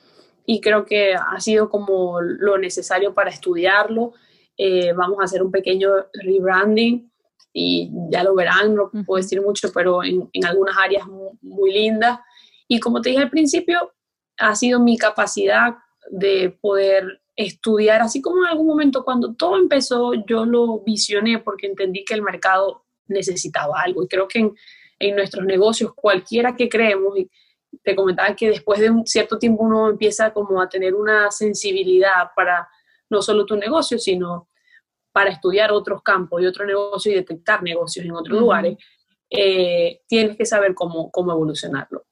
y 0.45 0.61
creo 0.61 0.85
que 0.85 1.15
ha 1.15 1.41
sido 1.41 1.71
como 1.71 2.21
lo 2.21 2.59
necesario 2.59 3.15
para 3.15 3.31
estudiarlo 3.31 4.13
eh, 4.59 4.93
vamos 4.93 5.19
a 5.21 5.25
hacer 5.25 5.41
un 5.41 5.53
pequeño 5.53 5.89
rebranding 6.13 7.09
y 7.53 7.91
ya 8.11 8.25
lo 8.25 8.35
verán, 8.35 8.75
no 8.75 8.91
puedo 9.07 9.23
decir 9.23 9.41
mucho, 9.41 9.71
pero 9.73 10.03
en, 10.03 10.29
en 10.33 10.45
algunas 10.45 10.77
áreas 10.77 11.07
muy, 11.41 11.73
lindas. 11.73 12.19
Y 12.67 12.81
como 12.81 13.01
te 13.01 13.11
dije 13.11 13.23
al 13.23 13.31
principio, 13.31 13.93
ha 14.37 14.55
sido 14.57 14.81
mi 14.81 14.99
capacidad 14.99 15.77
de 16.11 16.51
poder 16.61 17.21
estudiar, 17.37 18.01
así 18.01 18.21
como 18.21 18.43
en 18.45 18.51
algún 18.51 18.67
momento 18.67 19.05
cuando 19.05 19.35
todo 19.35 19.57
empezó, 19.57 20.13
yo 20.27 20.45
lo 20.45 20.81
visioné 20.81 21.39
porque 21.39 21.69
entendí 21.69 22.05
que 22.05 22.15
el 22.15 22.23
mercado 22.23 22.85
necesitaba 23.07 23.81
algo. 23.81 24.03
Y 24.03 24.09
creo 24.09 24.27
que 24.27 24.41
en, 24.41 24.55
en 24.99 25.17
nuestros 25.17 25.47
negocios, 25.47 25.93
cualquiera 25.95 26.57
que 26.57 26.69
creemos, 26.69 27.17
y 27.17 27.31
te 27.85 27.95
comentaba 27.95 28.35
que 28.35 28.49
después 28.49 28.81
de 28.81 28.91
un 28.91 29.07
cierto 29.07 29.39
tiempo 29.39 29.63
uno 29.63 29.91
empieza 29.91 30.33
como 30.33 30.61
a 30.61 30.69
tener 30.69 30.95
una 30.95 31.31
sensibilidad 31.31 32.31
para 32.35 32.69
no 33.11 33.23
solo 33.23 33.45
tu 33.45 33.57
negocio, 33.57 33.99
sino 33.99 34.49
para 35.13 35.31
estudiar 35.31 35.73
otros 35.73 36.03
campos 36.03 36.43
y 36.43 36.47
otro 36.47 36.65
negocio 36.65 37.11
y 37.11 37.17
detectar 37.17 37.63
negocios 37.63 38.05
en 38.05 38.13
otros 38.13 38.39
lugares, 38.39 38.77
eh, 39.31 40.01
tienes 40.07 40.37
que 40.37 40.47
saber 40.47 40.75
cómo, 40.75 41.11
cómo 41.11 41.33
evolucionarlo. 41.33 42.05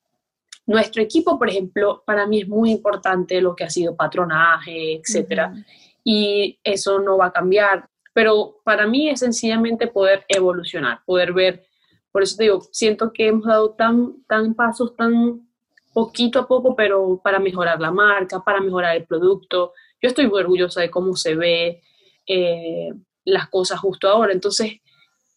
Nuestro 0.67 1.01
equipo, 1.01 1.39
por 1.39 1.49
ejemplo, 1.49 2.03
para 2.05 2.27
mí 2.27 2.41
es 2.41 2.49
muy 2.49 2.73
importante 2.73 3.41
lo 3.41 3.55
que 3.55 3.65
ha 3.65 3.71
sido 3.71 3.95
patronaje, 3.95 4.95
etcétera, 4.95 5.55
y 6.03 6.59
eso 6.65 6.99
no 6.99 7.19
va 7.19 7.27
a 7.27 7.33
cambiar, 7.33 7.89
pero 8.13 8.57
para 8.65 8.87
mí 8.87 9.09
es 9.09 9.21
sencillamente 9.21 9.87
poder 9.87 10.25
evolucionar, 10.29 11.01
poder 11.07 11.33
ver, 11.33 11.67
por 12.11 12.23
eso 12.23 12.37
te 12.37 12.45
digo, 12.45 12.63
siento 12.73 13.13
que 13.13 13.29
hemos 13.29 13.47
dado 13.47 13.71
tan, 13.71 14.25
tan 14.27 14.55
pasos 14.55 14.97
tan 14.97 15.47
poquito 15.93 16.41
a 16.41 16.49
poco, 16.49 16.75
pero 16.75 17.21
para 17.23 17.39
mejorar 17.39 17.81
la 17.81 17.91
marca, 17.91 18.43
para 18.43 18.61
mejorar 18.61 18.97
el 18.97 19.05
producto, 19.05 19.73
yo 20.07 20.11
estoy 20.11 20.29
muy 20.29 20.41
orgullosa 20.41 20.81
de 20.81 20.91
cómo 20.91 21.17
se 21.17 21.35
ve 21.35 21.83
eh, 22.27 22.91
las 23.25 23.49
cosas 23.49 23.81
justo 23.81 24.09
ahora. 24.09 24.33
Entonces, 24.33 24.75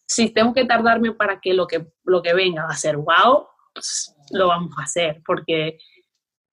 si 0.06 0.30
tengo 0.30 0.54
que 0.54 0.64
tardarme 0.64 1.12
para 1.12 1.40
que 1.40 1.54
lo 1.54 1.66
que, 1.66 1.86
lo 2.04 2.22
que 2.22 2.34
venga 2.34 2.64
va 2.64 2.70
a 2.70 2.76
ser 2.76 2.96
wow, 2.96 3.48
pues 3.74 4.14
lo 4.30 4.46
vamos 4.46 4.72
a 4.78 4.82
hacer, 4.82 5.22
porque 5.26 5.78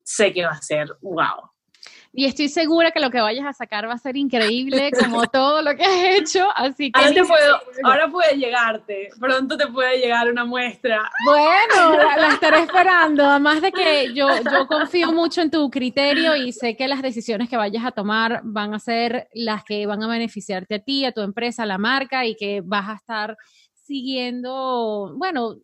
sé 0.03 0.33
que 0.33 0.45
va 0.45 0.51
a 0.51 0.61
ser 0.61 0.97
wow 1.01 1.51
y 2.17 2.25
estoy 2.25 2.49
segura 2.49 2.89
que 2.89 2.99
lo 2.99 3.11
que 3.11 3.21
vayas 3.21 3.45
a 3.45 3.53
sacar 3.53 3.87
va 3.87 3.93
a 3.93 3.97
ser 3.99 4.17
increíble, 4.17 4.89
como 4.91 5.27
todo 5.27 5.61
lo 5.61 5.75
que 5.75 5.83
has 5.83 6.19
hecho, 6.19 6.47
así 6.55 6.91
que... 6.91 6.99
Ahora, 6.99 7.23
puedo, 7.23 7.59
ahora 7.83 8.09
puede 8.09 8.37
llegarte, 8.37 9.09
pronto 9.19 9.55
te 9.55 9.67
puede 9.67 9.99
llegar 9.99 10.27
una 10.27 10.43
muestra. 10.43 11.11
Bueno, 11.23 11.95
la, 11.95 12.29
estaré 12.33 12.61
esperando, 12.61 13.23
además 13.23 13.61
de 13.61 13.71
que 13.71 14.13
yo, 14.15 14.29
yo 14.51 14.65
confío 14.65 15.11
mucho 15.11 15.41
en 15.41 15.51
tu 15.51 15.69
criterio 15.69 16.35
y 16.35 16.53
sé 16.53 16.75
que 16.75 16.87
las 16.87 17.03
decisiones 17.03 17.49
que 17.49 17.57
vayas 17.57 17.85
a 17.85 17.91
tomar 17.91 18.41
van 18.43 18.73
a 18.73 18.79
ser 18.79 19.27
las 19.35 19.63
que 19.63 19.85
van 19.85 20.01
a 20.01 20.07
beneficiarte 20.07 20.73
a 20.73 20.79
ti, 20.79 21.05
a 21.05 21.11
tu 21.11 21.21
empresa, 21.21 21.61
a 21.61 21.67
la 21.67 21.77
marca 21.77 22.25
y 22.25 22.35
que 22.35 22.63
vas 22.65 22.89
a 22.89 22.95
estar 22.95 23.37
siguiendo, 23.75 25.13
bueno, 25.17 25.57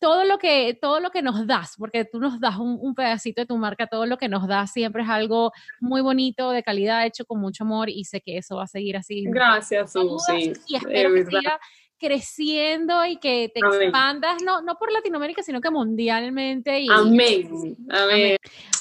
todo 0.00 0.24
lo 0.24 0.38
que, 0.38 0.76
todo 0.80 0.98
lo 0.98 1.10
que 1.10 1.22
nos 1.22 1.46
das, 1.46 1.76
porque 1.78 2.04
tú 2.04 2.18
nos 2.18 2.40
das 2.40 2.56
un, 2.56 2.94
pedacito 2.94 3.42
de 3.42 3.46
tu 3.46 3.56
marca, 3.56 3.86
todo 3.86 4.06
lo 4.06 4.16
que 4.16 4.28
nos 4.28 4.48
das 4.48 4.72
siempre 4.72 5.02
es 5.02 5.08
algo 5.08 5.52
muy 5.78 6.00
bonito, 6.00 6.50
de 6.50 6.62
calidad, 6.62 7.06
hecho 7.06 7.24
con 7.24 7.40
mucho 7.40 7.64
amor 7.64 7.90
y 7.90 8.04
sé 8.04 8.20
que 8.20 8.38
eso 8.38 8.56
va 8.56 8.64
a 8.64 8.66
seguir 8.66 8.96
así. 8.96 9.24
Gracias, 9.26 9.92
Susi. 9.92 10.54
Y 10.66 10.76
espero 10.76 11.14
que 11.14 11.26
siga 11.26 11.60
creciendo 11.98 13.04
y 13.04 13.18
que 13.18 13.52
te 13.54 13.60
expandas, 13.60 14.42
no, 14.42 14.62
no 14.62 14.76
por 14.76 14.90
Latinoamérica, 14.90 15.42
sino 15.42 15.60
que 15.60 15.70
mundialmente. 15.70 16.80
Y, 16.80 16.88
amén, 16.90 17.76
amén. 17.90 18.36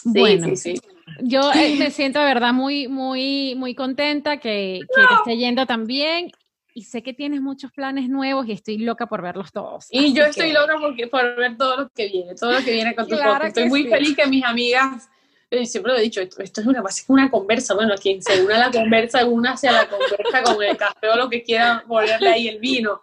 bueno, 0.05 0.55
sí, 0.55 0.79
yo 1.21 1.51
eh, 1.53 1.75
me 1.77 1.91
siento 1.91 2.19
de 2.19 2.25
verdad 2.25 2.53
muy, 2.53 2.87
muy, 2.87 3.55
muy 3.55 3.75
contenta 3.75 4.37
que, 4.37 4.79
que 4.95 5.01
te 5.01 5.13
esté 5.15 5.37
yendo 5.37 5.65
también 5.65 6.31
y 6.73 6.83
sé 6.83 7.03
que 7.03 7.13
tienes 7.13 7.41
muchos 7.41 7.71
planes 7.71 8.09
nuevos 8.09 8.47
y 8.47 8.51
estoy 8.51 8.77
loca 8.77 9.07
por 9.07 9.21
verlos 9.21 9.51
todos. 9.51 9.87
Y 9.89 10.13
yo 10.13 10.23
estoy 10.25 10.51
loca 10.51 10.75
porque, 10.79 11.07
por 11.07 11.35
ver 11.35 11.57
todo 11.57 11.77
lo 11.77 11.89
que 11.89 12.07
viene, 12.07 12.35
todo 12.35 12.51
lo 12.51 12.59
que 12.63 12.71
viene 12.71 12.95
con 12.95 13.07
tu 13.07 13.15
claro 13.15 13.45
Estoy 13.45 13.67
muy 13.67 13.87
feliz 13.87 14.15
que 14.15 14.27
mis 14.27 14.43
amigas, 14.43 15.09
eh, 15.49 15.65
siempre 15.65 15.93
lo 15.93 15.97
he 15.97 16.01
dicho, 16.01 16.21
esto, 16.21 16.41
es 16.41 16.67
una, 16.67 16.83
una 17.07 17.31
conversa, 17.31 17.73
bueno, 17.73 17.95
quien 17.95 18.21
se 18.21 18.43
une 18.43 18.53
a 18.53 18.59
la 18.59 18.71
conversa, 18.71 19.25
una 19.25 19.53
hacia 19.53 19.71
la 19.71 19.89
conversa 19.89 20.43
con 20.43 20.63
el 20.63 20.77
café 20.77 21.09
o 21.09 21.15
lo 21.15 21.29
que 21.29 21.43
quiera 21.43 21.83
ponerle 21.87 22.29
ahí 22.29 22.47
el 22.47 22.59
vino. 22.59 23.01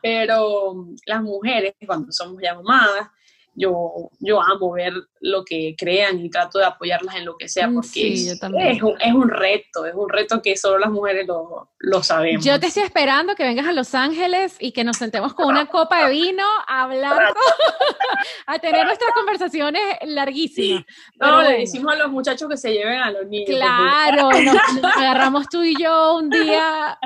Pero 0.00 0.86
las 1.06 1.22
mujeres, 1.22 1.74
cuando 1.86 2.10
somos 2.12 2.40
ya 2.42 2.54
mamadas, 2.54 3.08
yo, 3.54 4.10
yo 4.20 4.42
amo 4.42 4.72
ver 4.72 4.94
lo 5.22 5.44
que 5.44 5.76
crean 5.78 6.18
y 6.18 6.28
trato 6.28 6.58
de 6.58 6.64
apoyarlas 6.64 7.14
en 7.14 7.24
lo 7.24 7.36
que 7.36 7.48
sea, 7.48 7.68
mm, 7.68 7.74
porque 7.74 8.12
es, 8.12 8.42
un, 8.82 9.00
es, 9.00 9.14
un, 9.14 9.30
reto, 9.30 9.86
es 9.86 9.94
un 9.94 10.08
reto 10.08 10.42
que 10.42 10.56
solo 10.56 10.78
las 10.78 10.90
mujeres 10.90 11.28
lo, 11.28 11.70
lo, 11.78 12.02
sabemos. 12.02 12.44
Yo 12.44 12.58
te 12.58 12.66
estoy 12.66 12.82
esperando 12.82 13.36
que 13.36 13.44
vengas 13.44 13.68
a 13.68 13.72
Los 13.72 13.94
Ángeles 13.94 14.56
y 14.58 14.72
que 14.72 14.82
nos 14.82 14.96
sentemos 14.96 15.32
con 15.34 15.46
una 15.46 15.66
copa 15.66 16.08
de 16.08 16.10
vino 16.10 16.44
a 16.66 16.82
hablar, 16.82 17.32
a 18.46 18.58
tener 18.58 18.84
nuestras 18.84 19.12
conversaciones 19.14 19.80
larguísimas. 20.06 20.84
no, 21.14 21.42
le 21.42 21.60
decimos 21.60 21.94
a 21.94 21.96
los 21.98 22.10
muchachos 22.10 22.48
que 22.48 22.56
se 22.56 22.72
lleven 22.72 22.98
a 22.98 23.12
los 23.12 23.24
niños. 23.28 23.48
Claro, 23.48 24.28
nos, 24.82 24.96
agarramos 24.96 25.48
tú 25.48 25.62
y 25.62 25.80
yo 25.80 26.16
un 26.16 26.30
día 26.30 26.98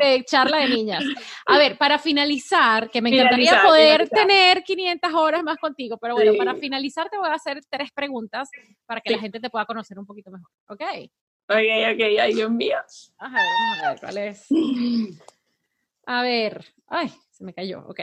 de 0.00 0.24
charla 0.24 0.58
de 0.60 0.68
niñas. 0.68 1.04
A 1.44 1.58
ver, 1.58 1.76
para 1.76 1.98
finalizar, 1.98 2.88
que 2.90 3.02
me 3.02 3.10
encantaría 3.10 3.60
poder 3.62 4.08
tener 4.08 4.64
500 4.64 5.12
horas 5.12 5.42
más 5.42 5.58
contigo, 5.58 5.98
pero 5.98 6.14
bueno, 6.14 6.32
para 6.38 6.54
finalizar 6.54 7.10
te 7.10 7.18
voy 7.18 7.28
a 7.28 7.33
hacer 7.36 7.60
tres 7.68 7.90
preguntas 7.92 8.48
para 8.86 9.00
que 9.00 9.12
la 9.12 9.18
gente 9.18 9.40
te 9.40 9.50
pueda 9.50 9.64
conocer 9.66 9.98
un 9.98 10.06
poquito 10.06 10.30
mejor, 10.30 10.50
¿ok? 10.68 10.82
Ok, 11.46 11.58
ok, 11.92 12.00
ay 12.20 12.34
Dios 12.34 12.50
mío. 12.50 12.78
Ajá, 13.18 13.38
vamos 13.38 13.84
a 13.84 13.90
ver 13.90 14.00
cuál 14.00 14.18
es. 14.18 14.46
A 16.06 16.22
ver, 16.22 16.64
ay, 16.86 17.12
se 17.30 17.44
me 17.44 17.52
cayó, 17.54 17.84
ok. 17.86 18.00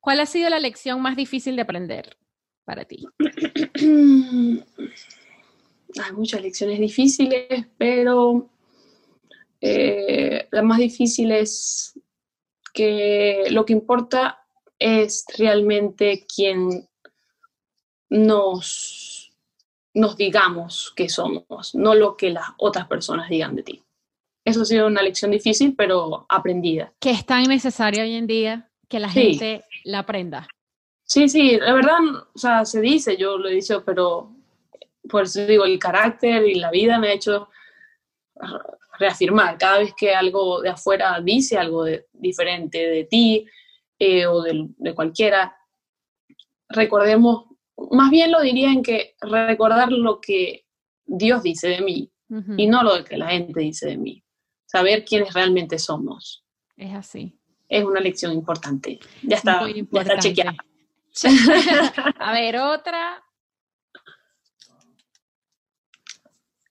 ¿Cuál 0.00 0.20
ha 0.20 0.26
sido 0.26 0.48
la 0.48 0.58
lección 0.58 1.00
más 1.02 1.14
difícil 1.14 1.56
de 1.56 1.62
aprender 1.62 2.16
para 2.64 2.84
ti? 2.84 3.06
Hay 6.02 6.12
muchas 6.12 6.40
lecciones 6.40 6.78
difíciles, 6.78 7.66
pero 7.76 8.48
eh, 9.60 10.48
la 10.50 10.62
más 10.62 10.78
difícil 10.78 11.32
es 11.32 11.98
que 12.72 13.44
lo 13.50 13.64
que 13.64 13.72
importa 13.72 14.39
es 14.80 15.24
realmente 15.36 16.26
quien 16.26 16.88
nos, 18.08 19.30
nos 19.94 20.16
digamos 20.16 20.92
que 20.96 21.08
somos, 21.08 21.74
no 21.74 21.94
lo 21.94 22.16
que 22.16 22.30
las 22.30 22.48
otras 22.58 22.88
personas 22.88 23.28
digan 23.28 23.54
de 23.54 23.62
ti. 23.62 23.82
Eso 24.44 24.62
ha 24.62 24.64
sido 24.64 24.86
una 24.86 25.02
lección 25.02 25.30
difícil, 25.30 25.76
pero 25.76 26.26
aprendida. 26.28 26.92
Que 26.98 27.10
es 27.10 27.24
tan 27.26 27.44
necesario 27.44 28.02
hoy 28.02 28.14
en 28.14 28.26
día 28.26 28.70
que 28.88 28.98
la 28.98 29.10
gente 29.10 29.64
la 29.84 30.00
aprenda. 30.00 30.48
Sí, 31.04 31.28
sí, 31.28 31.58
la 31.58 31.74
verdad, 31.74 31.98
o 32.34 32.38
sea, 32.38 32.64
se 32.64 32.80
dice, 32.80 33.16
yo 33.16 33.36
lo 33.36 33.48
he 33.48 33.54
dicho, 33.54 33.84
pero 33.84 34.32
por 35.08 35.24
eso 35.24 35.44
digo, 35.44 35.64
el 35.64 35.78
carácter 35.78 36.46
y 36.46 36.54
la 36.54 36.70
vida 36.70 36.98
me 36.98 37.08
ha 37.08 37.12
hecho 37.12 37.48
reafirmar. 38.98 39.58
Cada 39.58 39.80
vez 39.80 39.92
que 39.94 40.14
algo 40.14 40.62
de 40.62 40.70
afuera 40.70 41.20
dice 41.20 41.58
algo 41.58 41.84
diferente 42.12 42.78
de 42.78 43.04
ti 43.04 43.46
eh, 44.00 44.26
o 44.26 44.42
de, 44.42 44.94
cualquiera, 44.94 45.54
recordemos, 46.70 47.44
más 47.90 48.10
bien 48.10 48.32
lo 48.32 48.40
diría 48.40 48.72
en 48.72 48.82
que 48.82 49.14
recordar 49.20 49.92
lo 49.92 50.20
que 50.20 50.64
Dios 51.04 51.42
dice 51.42 51.68
de 51.68 51.82
mí 51.82 52.12
y 52.56 52.66
no 52.66 52.82
lo 52.82 53.04
que 53.04 53.16
la 53.16 53.28
gente 53.28 53.60
dice 53.60 53.88
de 53.88 53.98
mí. 53.98 54.24
Saber 54.64 55.04
quiénes 55.04 55.34
realmente 55.34 55.78
somos. 55.78 56.44
Es 56.76 56.94
así. 56.94 57.38
Es 57.68 57.84
una 57.84 58.00
lección 58.00 58.32
importante. 58.32 59.00
Ya 59.22 59.36
está, 59.36 59.66
ya 59.68 60.00
está 60.00 60.18
chequeada. 60.18 60.56
A 62.20 62.32
ver, 62.32 62.56
otra. 62.56 63.22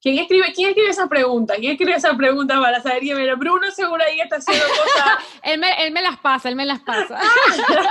¿Quién 0.02 0.18
escribe, 0.18 0.54
¿Quién 0.54 0.70
escribe 0.70 0.90
esa 0.90 1.08
pregunta? 1.08 1.56
¿Quién 1.56 1.74
escribe 1.74 1.96
esa 1.96 2.16
pregunta 2.16 2.60
para 2.60 2.82
saber 2.82 3.00
quién 3.02 3.20
era? 3.20 3.36
Bruno 3.36 3.70
seguro 3.72 4.02
ahí 4.02 4.22
está 4.22 4.38
haciendo 4.38 4.66
cosas. 4.66 5.18
él, 5.44 5.60
me, 5.60 5.86
él 5.86 5.92
me 5.92 6.02
las 6.02 6.18
pasa, 6.20 6.48
él 6.48 6.56
me 6.56 6.66
las 6.66 6.80
pasa. 6.80 7.20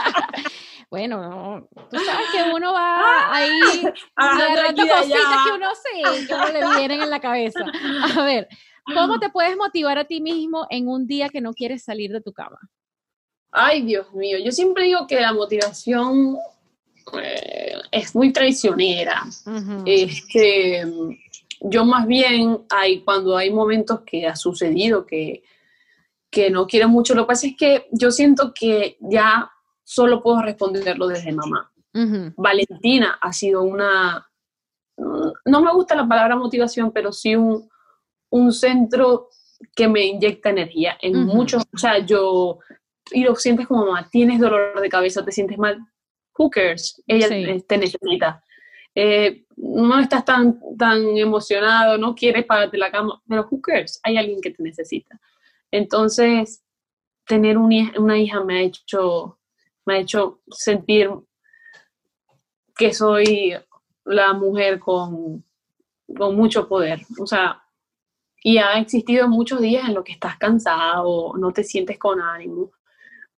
bueno, 0.90 1.68
tú 1.90 1.98
sabes 1.98 2.26
que 2.32 2.50
uno 2.54 2.72
va 2.72 3.34
ahí 3.34 3.60
agarrando 4.16 4.88
cositas 4.88 5.44
que 5.44 5.52
uno 5.54 5.70
sí, 5.74 6.26
que 6.26 6.34
uno 6.34 6.48
le 6.48 6.78
vienen 6.78 7.02
en 7.02 7.10
la 7.10 7.20
cabeza. 7.20 7.60
A 8.16 8.22
ver, 8.22 8.48
¿cómo 8.86 9.20
te 9.20 9.28
puedes 9.28 9.54
motivar 9.58 9.98
a 9.98 10.04
ti 10.04 10.22
mismo 10.22 10.66
en 10.70 10.88
un 10.88 11.06
día 11.06 11.28
que 11.28 11.42
no 11.42 11.52
quieres 11.52 11.84
salir 11.84 12.10
de 12.10 12.22
tu 12.22 12.32
cama? 12.32 12.58
Ay, 13.50 13.82
Dios 13.82 14.14
mío, 14.14 14.38
yo 14.42 14.50
siempre 14.50 14.84
digo 14.84 15.06
que 15.06 15.20
la 15.20 15.34
motivación 15.34 16.38
eh, 17.20 17.74
es 17.90 18.14
muy 18.14 18.32
traicionera. 18.32 19.24
Este 19.84 20.84
yo 21.60 21.84
más 21.84 22.06
bien 22.06 22.64
hay 22.70 23.02
cuando 23.02 23.36
hay 23.36 23.50
momentos 23.50 24.00
que 24.00 24.26
ha 24.26 24.36
sucedido 24.36 25.06
que, 25.06 25.42
que 26.30 26.50
no 26.50 26.66
quiero 26.66 26.88
mucho, 26.88 27.14
lo 27.14 27.22
que 27.22 27.28
pasa 27.28 27.46
es 27.46 27.56
que 27.56 27.86
yo 27.92 28.10
siento 28.10 28.52
que 28.54 28.96
ya 29.00 29.50
solo 29.84 30.22
puedo 30.22 30.42
responderlo 30.42 31.08
desde 31.08 31.32
mamá. 31.32 31.70
Valentina 32.36 33.18
ha 33.20 33.32
sido 33.32 33.62
una, 33.62 34.30
no 34.96 35.62
me 35.62 35.72
gusta 35.72 35.96
la 35.96 36.06
palabra 36.06 36.36
motivación, 36.36 36.92
pero 36.92 37.12
sí 37.12 37.34
un, 37.34 37.68
un 38.30 38.52
centro 38.52 39.30
que 39.74 39.88
me 39.88 40.04
inyecta 40.04 40.50
energía 40.50 40.96
en 41.00 41.24
muchos, 41.24 41.64
o 41.74 41.78
sea, 41.78 41.98
yo, 41.98 42.60
y 43.10 43.24
lo 43.24 43.34
sientes 43.34 43.66
como 43.66 43.86
mamá, 43.86 44.08
tienes 44.10 44.38
dolor 44.38 44.80
de 44.80 44.88
cabeza, 44.88 45.24
te 45.24 45.32
sientes 45.32 45.58
mal, 45.58 45.78
who 46.38 46.48
cares, 46.50 47.02
ella 47.06 47.28
te 47.28 47.78
necesita. 47.78 48.44
Eh, 49.00 49.44
no 49.56 50.00
estás 50.00 50.24
tan, 50.24 50.58
tan 50.76 51.16
emocionado, 51.16 51.96
no 51.98 52.16
quieres 52.16 52.44
pararte 52.44 52.76
la 52.76 52.90
cama, 52.90 53.22
pero 53.28 53.46
who 53.48 53.60
cares, 53.60 54.00
hay 54.02 54.16
alguien 54.16 54.40
que 54.40 54.50
te 54.50 54.60
necesita. 54.60 55.20
Entonces, 55.70 56.64
tener 57.24 57.56
una 57.58 58.18
hija 58.18 58.42
me 58.42 58.58
ha 58.58 58.62
hecho, 58.62 59.38
me 59.86 59.94
ha 59.94 59.98
hecho 59.98 60.40
sentir 60.50 61.10
que 62.76 62.92
soy 62.92 63.54
la 64.04 64.32
mujer 64.32 64.80
con, 64.80 65.44
con 66.16 66.34
mucho 66.34 66.66
poder. 66.66 67.02
O 67.20 67.26
sea, 67.26 67.62
y 68.42 68.58
ha 68.58 68.80
existido 68.80 69.28
muchos 69.28 69.60
días 69.60 69.88
en 69.88 69.94
los 69.94 70.02
que 70.02 70.14
estás 70.14 70.38
cansado, 70.38 71.34
no 71.38 71.52
te 71.52 71.62
sientes 71.62 72.00
con 72.00 72.20
ánimo, 72.20 72.72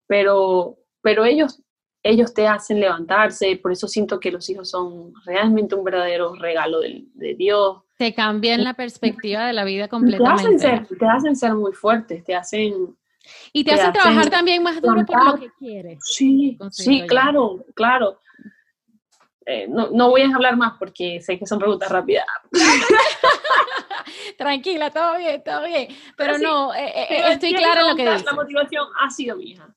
pero, 0.06 0.78
pero 1.02 1.26
ellos 1.26 1.62
ellos 2.02 2.32
te 2.32 2.46
hacen 2.46 2.80
levantarse, 2.80 3.56
por 3.56 3.72
eso 3.72 3.86
siento 3.86 4.18
que 4.20 4.32
los 4.32 4.48
hijos 4.48 4.70
son 4.70 5.12
realmente 5.24 5.74
un 5.74 5.84
verdadero 5.84 6.34
regalo 6.34 6.80
de, 6.80 7.34
Dios. 7.36 7.82
Te 7.96 8.14
cambian 8.14 8.64
la 8.64 8.74
perspectiva 8.74 9.46
de 9.46 9.52
la 9.52 9.64
vida 9.64 9.88
completamente. 9.88 10.42
Te 10.42 10.46
hacen 10.46 10.86
ser, 10.86 10.98
te 10.98 11.06
hacen 11.06 11.36
ser 11.36 11.54
muy 11.54 11.72
fuertes, 11.72 12.24
te 12.24 12.34
hacen... 12.34 12.96
Y 13.52 13.64
te, 13.64 13.72
hacen 13.72 13.92
trabajar 13.92 14.30
también 14.30 14.62
más 14.62 14.80
duro 14.80 15.04
por 15.04 15.24
lo 15.24 15.34
que 15.36 15.50
quieres. 15.58 15.98
Sí, 16.02 16.58
sí, 16.70 17.04
claro, 17.06 17.64
claro. 17.74 18.18
Eh, 19.44 19.66
no, 19.68 19.90
no, 19.90 20.08
voy 20.08 20.22
a 20.22 20.34
hablar 20.34 20.56
más 20.56 20.78
porque 20.78 21.20
sé 21.20 21.38
que 21.38 21.46
son 21.46 21.58
preguntas 21.58 21.90
rápidas. 21.90 22.24
Tranquila, 24.38 24.90
todo 24.90 25.18
bien, 25.18 25.42
todo 25.44 25.64
bien. 25.64 25.88
Pero, 26.16 26.38
no, 26.38 26.74
eh, 26.74 26.92
eh, 26.96 27.32
estoy 27.32 27.54
clara 27.54 27.82
en 27.82 27.88
lo 27.88 27.96
que 27.96 28.08
dices. 28.08 28.24
La 28.24 28.32
motivación 28.32 28.86
ha 28.98 29.10
sido 29.10 29.36
mi 29.36 29.50
hija. 29.50 29.68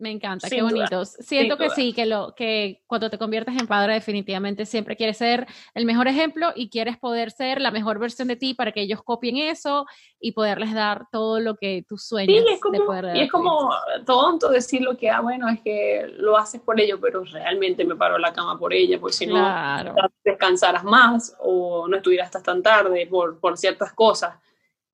Me 0.00 0.10
encanta, 0.10 0.48
qué 0.48 0.62
bonito. 0.62 1.04
Siento 1.04 1.58
que 1.58 1.68
sí, 1.70 1.92
que 1.92 2.06
lo 2.06 2.34
que 2.34 2.82
cuando 2.86 3.10
te 3.10 3.18
conviertes 3.18 3.54
en 3.60 3.66
padre 3.66 3.92
definitivamente 3.92 4.64
siempre 4.64 4.96
quieres 4.96 5.18
ser 5.18 5.46
el 5.74 5.84
mejor 5.84 6.08
ejemplo 6.08 6.52
y 6.56 6.70
quieres 6.70 6.96
poder 6.96 7.30
ser 7.30 7.60
la 7.60 7.70
mejor 7.70 7.98
versión 7.98 8.26
de 8.26 8.36
ti 8.36 8.54
para 8.54 8.72
que 8.72 8.80
ellos 8.80 9.02
copien 9.02 9.36
eso 9.36 9.84
y 10.18 10.32
poderles 10.32 10.72
dar 10.72 11.06
todo 11.12 11.38
lo 11.38 11.56
que 11.56 11.84
tú 11.86 11.98
sueñas 11.98 12.44
sí, 12.46 12.54
es 12.54 12.60
como, 12.60 12.72
de 12.72 12.80
poder 12.80 13.16
Y 13.16 13.20
es 13.20 13.30
como 13.30 13.70
tonto 14.06 14.48
decir 14.48 14.80
lo 14.80 14.96
que, 14.96 15.10
ah, 15.10 15.20
bueno, 15.20 15.50
es 15.50 15.60
que 15.60 16.10
lo 16.16 16.38
haces 16.38 16.62
por 16.62 16.80
ellos, 16.80 16.98
pero 17.02 17.22
realmente 17.24 17.84
me 17.84 17.94
paro 17.94 18.16
la 18.16 18.32
cama 18.32 18.58
por 18.58 18.72
ella, 18.72 18.98
porque 18.98 19.12
si 19.12 19.26
no 19.26 19.36
descansaras 20.24 20.82
más 20.82 21.36
o 21.40 21.86
no 21.88 21.96
estuvieras 21.98 22.26
hasta 22.26 22.42
tan 22.42 22.62
tarde 22.62 23.06
por, 23.06 23.38
por 23.38 23.58
ciertas 23.58 23.92
cosas. 23.92 24.34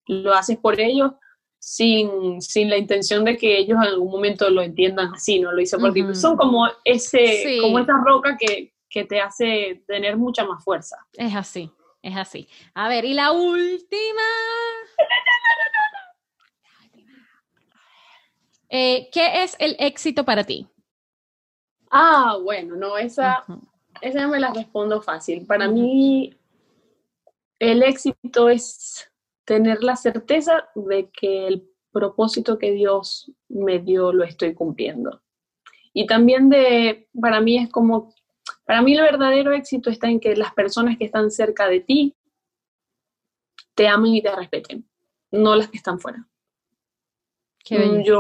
Lo 0.09 0.33
haces 0.35 0.57
por 0.57 0.81
ellos 0.81 1.13
sin, 1.59 2.41
sin 2.41 2.71
la 2.71 2.77
intención 2.77 3.25
de 3.25 3.37
que 3.37 3.59
ellos 3.59 3.79
en 3.79 3.89
algún 3.89 4.11
momento 4.11 4.49
lo 4.51 4.63
entiendan 4.63 5.13
así, 5.15 5.41
¿no? 5.41 5.53
Lo 5.53 5.61
hice 5.61 5.79
porque 5.79 6.15
son 6.15 6.37
como, 6.37 6.67
ese, 6.85 7.59
como 7.61 7.79
esa 7.79 7.95
roca 8.05 8.37
que, 8.39 8.73
que 8.89 9.05
te 9.05 9.21
hace 9.21 9.83
tener 9.87 10.17
mucha 10.17 10.45
más 10.45 10.63
fuerza. 10.63 10.97
Es 11.15 11.35
así, 11.35 11.71
es 12.03 12.17
así. 12.17 12.49
A 12.75 12.89
ver, 12.89 13.05
y 13.05 13.15
la 13.15 13.33
última. 13.33 14.23
Eh, 18.69 19.09
¿Qué 19.13 19.45
es 19.45 19.55
el 19.61 19.77
éxito 19.79 20.25
para 20.25 20.43
ti? 20.43 20.67
Ah, 21.89 22.37
bueno, 22.43 22.75
no, 22.75 22.99
esa, 22.99 23.45
esa 24.01 24.27
me 24.27 24.41
la 24.41 24.53
respondo 24.53 25.01
fácil. 25.01 25.47
Para 25.47 25.69
mí, 25.69 26.37
el 27.61 27.83
éxito 27.85 28.49
es 28.49 29.09
tener 29.47 29.83
la 29.83 29.97
certeza 29.97 30.69
de 30.75 31.09
que 31.11 31.47
el 31.47 31.71
propósito 31.93 32.59
que 32.59 32.73
Dios 32.73 33.33
me 33.49 33.79
dio 33.79 34.13
lo 34.13 34.25
estoy 34.25 34.53
cumpliendo. 34.53 35.23
Y 35.95 36.07
también 36.07 36.51
de, 36.51 37.09
para 37.19 37.41
mí 37.41 37.57
es 37.57 37.71
como, 37.71 38.13
para 38.67 38.83
mí 38.83 38.95
el 38.95 39.01
verdadero 39.01 39.53
éxito 39.53 39.89
está 39.89 40.09
en 40.09 40.21
que 40.21 40.37
las 40.37 40.53
personas 40.53 40.99
que 40.99 41.07
están 41.07 41.31
cerca 41.31 41.69
de 41.69 41.81
ti 41.81 42.15
te 43.75 43.89
amen 43.89 44.15
y 44.15 44.23
te 44.23 44.35
respeten, 44.35 44.87
no 45.31 45.55
las 45.57 45.71
que 45.71 45.79
están 45.79 45.99
fuera. 45.99 46.29
Yo 48.05 48.19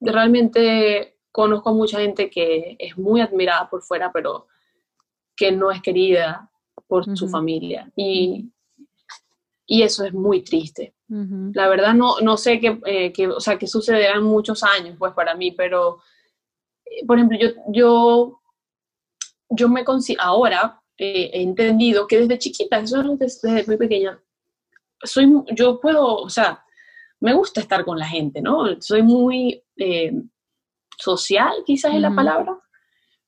realmente 0.00 1.18
conozco 1.30 1.70
a 1.70 1.74
mucha 1.74 2.00
gente 2.00 2.30
que 2.30 2.76
es 2.78 2.96
muy 2.96 3.20
admirada 3.20 3.68
por 3.68 3.82
fuera, 3.82 4.12
pero 4.12 4.46
que 5.36 5.52
no 5.52 5.70
es 5.70 5.82
querida 5.82 6.50
por 6.86 7.16
su 7.16 7.28
familia. 7.28 7.90
Y, 7.96 8.50
y, 9.68 9.82
eso 9.82 10.04
es 10.04 10.14
muy 10.14 10.42
triste. 10.42 10.94
La 11.08 11.68
verdad 11.68 11.94
no, 11.94 12.20
no 12.20 12.36
sé 12.36 12.58
qué, 12.60 12.80
eh, 12.84 13.28
o 13.28 13.40
sea, 13.40 13.58
qué 13.58 13.66
sucederá 13.66 14.16
en 14.16 14.24
muchos 14.24 14.62
años, 14.62 14.96
pues 14.98 15.12
para 15.14 15.34
mí, 15.34 15.52
pero, 15.52 16.00
eh, 16.84 17.06
por 17.06 17.16
ejemplo, 17.16 17.38
yo, 17.38 17.48
yo, 17.68 18.40
yo 19.48 19.68
me 19.68 19.84
considero, 19.84 20.22
ahora 20.22 20.82
eh, 20.98 21.30
he 21.32 21.42
entendido 21.42 22.06
que 22.06 22.20
desde 22.20 22.38
chiquita, 22.38 22.78
eso 22.78 23.00
es 23.20 23.40
desde, 23.40 23.66
muy 23.66 23.76
pequeña, 23.78 24.20
soy, 25.02 25.32
yo 25.54 25.80
puedo, 25.80 26.16
o 26.16 26.28
sea, 26.28 26.62
me 27.20 27.32
gusta 27.32 27.60
estar 27.60 27.84
con 27.84 27.98
la 27.98 28.06
gente, 28.06 28.42
¿no? 28.42 28.80
Soy 28.80 29.02
muy 29.02 29.62
social, 30.98 31.52
quizás 31.64 31.94
es 31.94 32.00
la 32.00 32.14
palabra, 32.14 32.58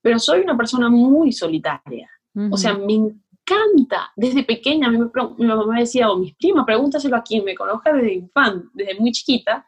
pero 0.03 0.19
soy 0.19 0.41
una 0.41 0.57
persona 0.57 0.89
muy 0.91 1.33
solitaria. 1.33 2.11
O 2.51 2.57
sea, 2.57 2.75
me 2.75 3.15
encanta, 3.51 4.13
desde 4.17 4.45
pequeña, 4.45 4.89
mi, 4.91 4.99
mamá 4.99 5.67
me 5.67 5.81
decía, 5.81 6.11
o 6.11 6.17
mis 6.17 6.35
primas, 6.35 6.65
pregúntaselo 6.65 7.17
a 7.17 7.23
quien 7.23 7.45
me 7.45 7.55
conozca 7.55 7.93
desde 7.93 8.15
infante, 8.15 8.69
desde 8.75 9.01
muy 9.01 9.13
chiquita, 9.13 9.67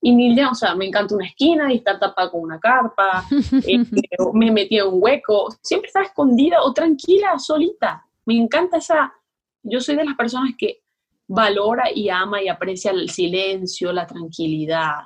y 0.00 0.14
ni 0.14 0.40
o 0.44 0.54
sea, 0.54 0.74
me 0.74 0.86
encanta 0.86 1.14
una 1.14 1.26
esquina 1.26 1.72
y 1.72 1.78
estar 1.78 1.98
tapada 1.98 2.30
con 2.30 2.42
una 2.42 2.60
carpa, 2.60 3.24
este, 3.66 4.02
me 4.34 4.50
metí 4.50 4.78
en 4.78 4.86
un 4.86 5.02
hueco, 5.02 5.48
siempre 5.62 5.88
estaba 5.88 6.06
escondida 6.06 6.62
o 6.62 6.72
tranquila, 6.72 7.38
solita. 7.38 8.06
Me 8.24 8.36
encanta 8.36 8.76
esa, 8.76 9.12
yo 9.62 9.80
soy 9.80 9.96
de 9.96 10.04
las 10.04 10.14
personas 10.14 10.52
que 10.56 10.82
valora 11.26 11.90
y 11.92 12.08
ama 12.08 12.42
y 12.42 12.48
aprecia 12.48 12.92
el 12.92 13.10
silencio, 13.10 13.92
la 13.92 14.06
tranquilidad. 14.06 15.00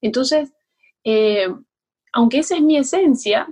Entonces, 0.00 0.52
eh, 1.04 1.48
aunque 2.12 2.38
esa 2.38 2.56
es 2.56 2.62
mi 2.62 2.76
esencia, 2.76 3.46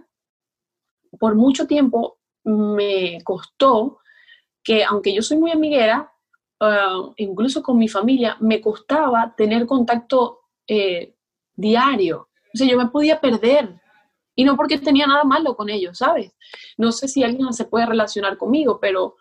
por 1.18 1.36
mucho 1.36 1.66
tiempo 1.66 2.18
me 2.44 3.18
costó 3.24 3.98
que, 4.62 4.84
aunque 4.84 5.14
yo 5.14 5.22
soy 5.22 5.38
muy 5.38 5.50
amiguera, 5.50 6.12
ah, 6.60 7.10
incluso 7.16 7.62
con 7.62 7.78
mi 7.78 7.88
familia, 7.88 8.36
me 8.40 8.60
costaba 8.60 9.34
tener 9.36 9.66
contacto 9.66 10.40
eh, 10.66 11.14
diario. 11.54 12.28
O 12.54 12.56
sea, 12.56 12.66
yo 12.66 12.76
me 12.76 12.88
podía 12.88 13.20
perder. 13.20 13.80
Y 14.34 14.44
no 14.44 14.56
porque 14.56 14.78
tenía 14.78 15.06
nada 15.06 15.24
malo 15.24 15.56
con 15.56 15.68
ellos, 15.68 15.98
¿sabes? 15.98 16.34
No 16.78 16.90
sé 16.90 17.06
si 17.06 17.22
alguien 17.22 17.52
se 17.52 17.66
puede 17.66 17.84
relacionar 17.84 18.38
conmigo, 18.38 18.78
pero, 18.80 19.16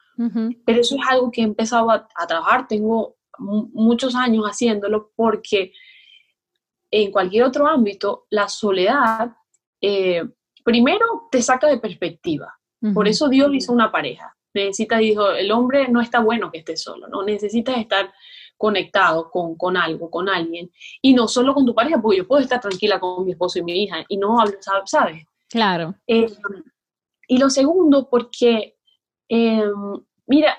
pero 0.66 0.80
eso 0.80 0.96
es 0.96 1.02
algo 1.10 1.32
que 1.32 1.42
he 1.42 1.44
empezado 1.44 1.92
a, 1.92 2.08
a 2.16 2.28
trabajar. 2.28 2.68
Tengo 2.68 3.18
muchos 3.38 4.16
años 4.16 4.46
haciéndolo 4.46 5.12
porque 5.16 5.74
en 6.92 7.12
cualquier 7.12 7.44
otro 7.44 7.68
ámbito, 7.68 8.28
la 8.30 8.50
soledad, 8.50 9.32
eh, 9.80 10.24
primero 10.64 11.28
te 11.32 11.42
saca 11.42 11.68
de 11.68 11.78
perspectiva. 11.78 12.54
Por 12.94 13.08
eso 13.08 13.30
Dios 13.30 13.52
hizo 13.54 13.72
una 13.74 13.92
pareja. 13.92 14.36
Necesita, 14.54 14.98
dijo, 14.98 15.32
el 15.32 15.52
hombre 15.52 15.88
no 15.88 16.02
está 16.02 16.20
bueno 16.20 16.52
que 16.52 16.60
esté 16.60 16.76
solo, 16.76 17.08
¿no? 17.08 17.24
Necesitas 17.24 17.78
estar 17.78 18.12
conectado 18.58 19.30
con, 19.30 19.56
con, 19.56 19.78
algo, 19.78 20.10
con 20.10 20.30
alguien. 20.30 20.72
Y 21.02 21.14
no 21.14 21.28
solo 21.28 21.54
con 21.54 21.66
tu 21.66 21.76
pareja, 21.76 22.02
porque 22.02 22.18
yo 22.18 22.28
puedo 22.28 22.42
estar 22.42 22.60
tranquila 22.60 23.00
con 23.00 23.26
mi 23.26 23.32
esposo 23.32 23.60
y 23.60 23.64
mi 23.64 23.84
hija 23.84 24.04
y 24.08 24.18
no 24.18 24.40
hablo, 24.40 24.58
¿sabes? 24.86 25.26
Claro. 25.50 25.96
Eh, 26.08 26.28
y 27.28 27.38
lo 27.38 27.50
segundo, 27.50 28.10
porque, 28.10 28.78
eh, 29.30 29.72
mira, 30.28 30.58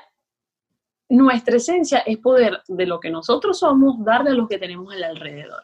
nuestra 1.09 1.57
esencia 1.57 1.99
es 1.99 2.19
poder 2.19 2.63
de 2.67 2.87
lo 2.87 2.99
que 2.99 3.11
nosotros 3.11 3.59
somos 3.59 4.03
darle 4.05 4.31
a 4.31 4.35
los 4.35 4.49
que 4.49 4.59
tenemos 4.59 4.95
alrededor. 4.95 5.63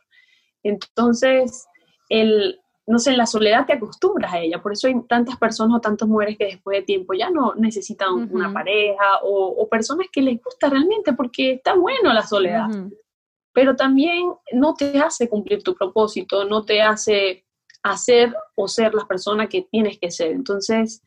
Entonces, 0.62 1.66
el, 2.09 2.60
no 2.89 2.98
sé, 2.98 3.12
la 3.12 3.27
soledad 3.27 3.66
te 3.66 3.74
acostumbras 3.74 4.32
a 4.32 4.40
ella, 4.40 4.62
por 4.62 4.73
eso 4.73 4.86
hay 4.89 4.94
tantas 5.06 5.36
personas 5.36 5.77
o 5.77 5.81
tantas 5.81 6.09
mujeres 6.09 6.39
que 6.39 6.47
después 6.47 6.78
de 6.78 6.86
tiempo 6.86 7.12
ya 7.12 7.28
no 7.28 7.55
necesitan 7.55 8.31
una 8.32 8.51
pareja 8.51 9.20
o, 9.23 9.69
personas 9.69 10.06
que 10.10 10.23
les 10.23 10.43
gusta 10.43 10.70
realmente 10.70 11.12
porque 11.12 11.52
está 11.52 11.74
bueno 11.74 12.15
la 12.15 12.27
soledad, 12.27 12.69
pero 13.52 13.77
también 13.77 14.32
no 14.52 14.73
te 14.73 14.98
hace 14.98 15.28
cumplir 15.28 15.62
tu 15.62 15.74
propósito, 15.74 16.47
no 16.47 16.65
te 16.65 16.81
hace 16.81 17.44
hacer 17.82 18.35
o 18.55 18.66
ser 18.66 18.94
la 18.94 19.06
persona 19.06 19.48
que 19.48 19.69
tienes 19.70 19.98
que 19.98 20.10
ser. 20.10 20.32
Entonces, 20.32 21.02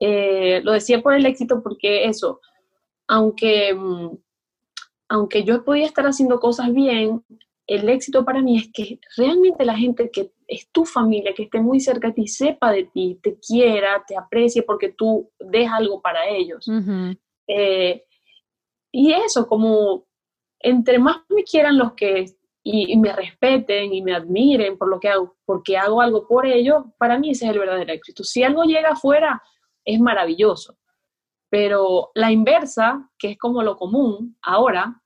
eh, 0.00 0.60
lo 0.64 0.72
decía 0.72 1.02
por 1.02 1.14
el 1.14 1.24
éxito 1.24 1.62
porque 1.62 2.06
eso, 2.06 2.40
aunque, 3.06 3.72
mm, 3.74 4.10
aunque 5.08 5.44
yo 5.44 5.64
podía 5.64 5.86
estar 5.86 6.04
haciendo 6.04 6.40
cosas 6.40 6.72
bien, 6.72 7.24
el 7.68 7.88
éxito 7.88 8.24
para 8.24 8.42
mí 8.42 8.58
es 8.58 8.70
que 8.72 8.98
realmente 9.16 9.64
la 9.64 9.76
gente 9.76 10.10
que 10.10 10.32
es 10.52 10.70
tu 10.70 10.84
familia, 10.84 11.32
que 11.32 11.44
esté 11.44 11.60
muy 11.60 11.80
cerca 11.80 12.08
de 12.08 12.14
ti, 12.14 12.28
sepa 12.28 12.70
de 12.70 12.84
ti, 12.84 13.18
te 13.22 13.38
quiera, 13.38 14.04
te 14.06 14.16
aprecie 14.16 14.62
porque 14.62 14.90
tú 14.90 15.30
des 15.40 15.68
algo 15.68 16.02
para 16.02 16.28
ellos. 16.28 16.66
Eh, 17.46 18.04
y 18.92 19.12
eso, 19.12 19.46
como 19.46 20.04
entre 20.60 20.98
más 20.98 21.22
me 21.30 21.42
quieran 21.42 21.78
los 21.78 21.94
que 21.94 22.26
y, 22.62 22.96
me 22.98 23.12
respeten 23.12 23.92
y 23.92 24.02
me 24.02 24.14
admiren 24.14 24.76
por 24.76 24.88
lo 24.88 25.00
que 25.00 25.08
hago, 25.08 25.36
porque 25.46 25.76
hago 25.76 26.00
algo 26.00 26.28
por 26.28 26.46
ellos, 26.46 26.84
para 26.98 27.18
mí 27.18 27.30
ese 27.30 27.46
es 27.46 27.52
el 27.52 27.58
verdadero 27.58 27.92
éxito. 27.92 28.22
Si 28.22 28.44
algo 28.44 28.64
llega 28.64 28.90
afuera, 28.90 29.42
es 29.84 29.98
maravilloso. 29.98 30.76
Pero 31.48 32.10
la 32.14 32.30
inversa, 32.30 33.10
que 33.18 33.32
es 33.32 33.38
como 33.38 33.62
lo 33.62 33.76
común 33.76 34.36
ahora, 34.42 35.00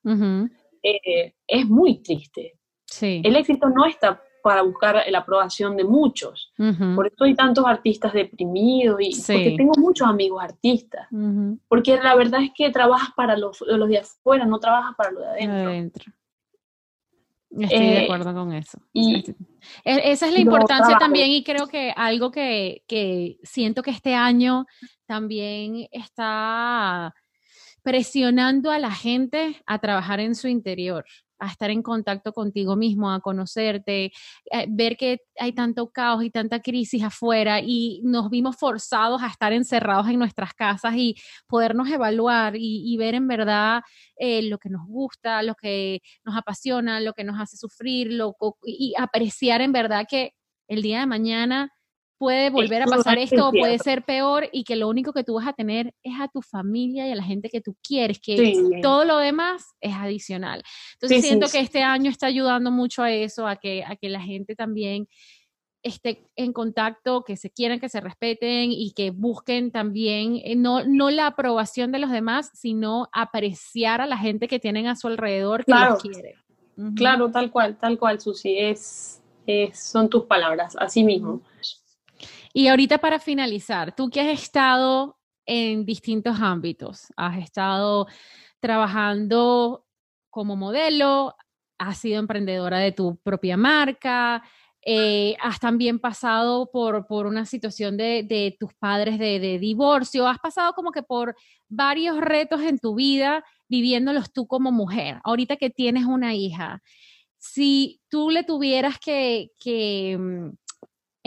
eh, 0.83 1.33
es 1.47 1.65
muy 1.67 2.03
triste. 2.03 2.59
Sí. 2.85 3.21
El 3.23 3.35
éxito 3.35 3.69
no 3.69 3.85
está 3.85 4.21
para 4.47 4.61
buscar 4.61 5.03
la 5.09 5.17
aprobación 5.17 5.75
de 5.75 5.83
muchos. 5.83 6.53
Por 6.95 7.07
eso 7.07 7.25
hay 7.25 7.35
tantos 7.35 7.65
artistas 7.65 8.13
deprimidos 8.13 8.97
y 9.01 9.11
porque 9.13 9.55
tengo 9.57 9.73
muchos 9.77 10.07
amigos 10.07 10.41
artistas. 10.41 11.05
Porque 11.67 11.97
la 11.97 12.15
verdad 12.15 12.41
es 12.43 12.51
que 12.55 12.69
trabajas 12.69 13.09
para 13.13 13.35
los, 13.35 13.59
los, 13.59 13.89
de 13.89 13.97
afuera, 13.97 14.45
no 14.45 14.57
trabajas 14.57 14.95
para 14.95 15.11
los 15.11 15.21
de 15.21 15.43
adentro. 15.43 16.13
Estoy 17.49 17.79
de 17.79 17.97
eh, 17.97 18.03
acuerdo 18.05 18.33
con 18.33 18.53
eso. 18.53 18.79
Y 18.93 19.17
e, 19.83 20.11
Esa 20.11 20.27
es 20.27 20.33
la 20.33 20.39
importancia 20.39 20.97
también 20.97 21.29
y 21.29 21.43
creo 21.43 21.67
que 21.67 21.91
algo 21.93 22.31
que, 22.31 22.83
que 22.87 23.39
siento 23.43 23.83
que 23.83 23.91
este 23.91 24.15
año 24.15 24.65
también 25.07 25.89
está 25.91 27.13
presionando 27.83 28.71
a 28.71 28.79
la 28.79 28.91
gente 28.91 29.61
a 29.65 29.79
trabajar 29.79 30.21
en 30.21 30.35
su 30.35 30.47
interior, 30.47 31.03
a 31.39 31.47
estar 31.47 31.69
en 31.69 31.81
contacto 31.81 32.33
contigo 32.33 32.75
mismo, 32.75 33.11
a 33.11 33.19
conocerte, 33.21 34.05
eh, 34.51 34.65
ver 34.69 34.97
que 34.97 35.21
hay 35.39 35.53
tanto 35.53 35.89
caos 35.89 36.23
y 36.23 36.29
tanta 36.29 36.61
crisis 36.61 37.03
afuera 37.03 37.59
y 37.61 38.01
nos 38.03 38.29
vimos 38.29 38.57
forzados 38.57 39.21
a 39.21 39.27
estar 39.27 39.53
encerrados 39.53 40.07
en 40.07 40.19
nuestras 40.19 40.53
casas 40.53 40.95
y 40.95 41.15
podernos 41.47 41.89
evaluar 41.89 42.55
y, 42.57 42.97
ver 42.97 43.13
en 43.13 43.27
verdad 43.27 43.83
eh, 44.17 44.41
lo 44.41 44.57
que 44.57 44.69
nos 44.69 44.87
gusta, 44.87 45.43
lo 45.43 45.53
que 45.55 46.01
nos 46.25 46.35
apasiona, 46.35 46.99
lo 46.99 47.13
que 47.13 47.23
nos 47.23 47.39
hace 47.39 47.57
sufrir 47.57 48.09
y 48.63 48.93
apreciar 48.97 49.61
en 49.61 49.71
verdad 49.71 50.05
que 50.09 50.33
el 50.67 50.81
día 50.81 50.99
de 51.01 51.05
mañana 51.05 51.71
puede 52.17 52.49
volver 52.49 52.81
a 52.81 52.85
pasar 52.85 53.17
esto 53.17 53.49
o 53.49 53.51
puede 53.51 53.77
ser 53.79 54.03
peor 54.03 54.49
y 54.51 54.63
que 54.63 54.75
lo 54.75 54.87
único 54.87 55.13
que 55.13 55.23
tú 55.23 55.35
vas 55.35 55.47
a 55.47 55.53
tener 55.53 55.93
es 56.03 56.19
a 56.19 56.27
tu 56.27 56.41
familia 56.41 57.07
y 57.07 57.11
a 57.11 57.15
la 57.15 57.23
gente 57.23 57.49
que 57.49 57.61
tú 57.61 57.75
quieres, 57.81 58.19
que 58.19 58.79
todo 58.81 59.05
lo 59.05 59.17
demás 59.17 59.75
es 59.81 59.93
adicional. 59.93 60.63
Entonces 60.93 61.25
siento 61.25 61.47
que 61.49 61.59
este 61.59 61.83
año 61.83 62.09
está 62.09 62.27
ayudando 62.27 62.71
mucho 62.71 63.03
a 63.03 63.11
eso, 63.11 63.47
a 63.47 63.55
que, 63.55 63.83
a 63.83 63.95
que 63.95 64.09
la 64.09 64.21
gente 64.21 64.55
también 64.55 65.07
esté 65.83 66.27
en 66.35 66.53
contacto, 66.53 67.23
que 67.23 67.37
se 67.37 67.49
quieran, 67.49 67.79
que 67.79 67.89
se 67.89 68.01
respeten 68.01 68.71
y 68.71 68.91
que 68.93 69.11
busquen 69.11 69.71
también 69.71 70.39
eh, 70.43 70.55
no, 70.55 70.83
no 70.83 71.09
la 71.09 71.27
aprobación 71.27 71.91
de 71.91 71.99
los 71.99 72.11
demás, 72.11 72.51
sino 72.53 73.09
apreciar 73.11 74.01
a 74.01 74.07
la 74.07 74.17
gente 74.17 74.47
que 74.47 74.59
tienen 74.59 74.87
a 74.87 74.95
su 74.95 75.07
alrededor 75.07 75.65
que 75.65 75.73
los 75.73 76.01
quiere. 76.01 76.35
claro, 76.95 77.31
tal 77.31 77.51
cual, 77.51 77.77
tal 77.77 77.97
cual, 77.97 78.19
Susi, 78.19 78.57
es, 78.57 79.21
son 79.73 80.09
tus 80.09 80.25
palabras, 80.25 80.75
así 80.79 81.03
mismo. 81.03 81.41
Y 82.57 82.69
ahorita 82.69 82.97
para 82.97 83.19
finalizar, 83.19 83.95
tú 83.95 84.09
que 84.09 84.19
has 84.19 84.29
estado 84.29 85.19
en 85.45 85.85
distintos 85.85 86.41
ámbitos, 86.41 87.13
has 87.15 87.37
estado 87.37 88.07
trabajando 88.59 89.85
como 90.31 90.55
modelo, 90.55 91.35
has 91.77 91.99
sido 91.99 92.17
emprendedora 92.17 92.79
de 92.79 92.91
tu 92.91 93.17
propia 93.17 93.57
marca, 93.57 94.41
eh, 94.83 95.35
has 95.39 95.59
también 95.59 95.99
pasado 95.99 96.71
por, 96.71 97.05
por 97.05 97.27
una 97.27 97.45
situación 97.45 97.95
de, 97.95 98.23
de 98.27 98.57
tus 98.59 98.73
padres 98.73 99.19
de, 99.19 99.59
divorcio, 99.59 100.27
has 100.27 100.39
pasado 100.39 100.73
como 100.73 100.91
que 100.91 101.03
por 101.03 101.35
varios 101.69 102.19
retos 102.19 102.61
en 102.61 102.79
tu 102.79 102.95
vida 102.95 103.43
viviéndolos 103.69 104.33
tú 104.33 104.47
como 104.47 104.71
mujer. 104.71 105.19
Ahorita 105.23 105.57
que 105.57 105.69
tienes 105.69 106.05
una 106.05 106.33
hija, 106.33 106.81
si 107.37 108.01
tú 108.09 108.31
le 108.31 108.43
tuvieras 108.43 108.97
que, 108.97 109.51
que 109.59 110.17
mm, 110.19 110.66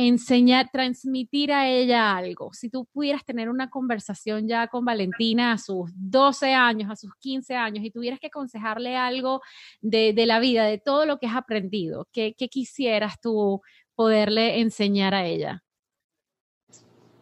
enseñar, 0.09 0.70
transmitir 0.72 1.52
a 1.52 1.68
ella 1.68 2.16
algo. 2.16 2.52
Si 2.52 2.70
tú 2.70 2.86
pudieras 2.86 3.24
tener 3.24 3.48
una 3.48 3.70
conversación 3.70 4.48
ya 4.48 4.68
con 4.68 4.85
Valentina 4.85 5.52
a 5.52 5.59
sus 5.59 5.90
12 5.94 6.55
años, 6.55 6.90
a 6.90 6.97
sus 6.97 7.14
15 7.16 7.55
años, 7.55 7.85
y 7.85 7.90
tuvieras 7.90 8.18
que 8.20 8.28
aconsejarle 8.28 8.97
algo 8.97 9.40
de, 9.81 10.12
de 10.12 10.27
la 10.27 10.40
vida, 10.40 10.64
de 10.64 10.78
todo 10.78 11.06
lo 11.06 11.18
que 11.18 11.27
has 11.27 11.36
aprendido, 11.36 12.09
¿qué, 12.12 12.35
¿qué, 12.36 12.48
quisieras 12.48 13.20
tú 13.20 13.60
poderle 13.94 14.60
enseñar 14.60 15.14
a 15.14 15.27
ella? 15.27 15.62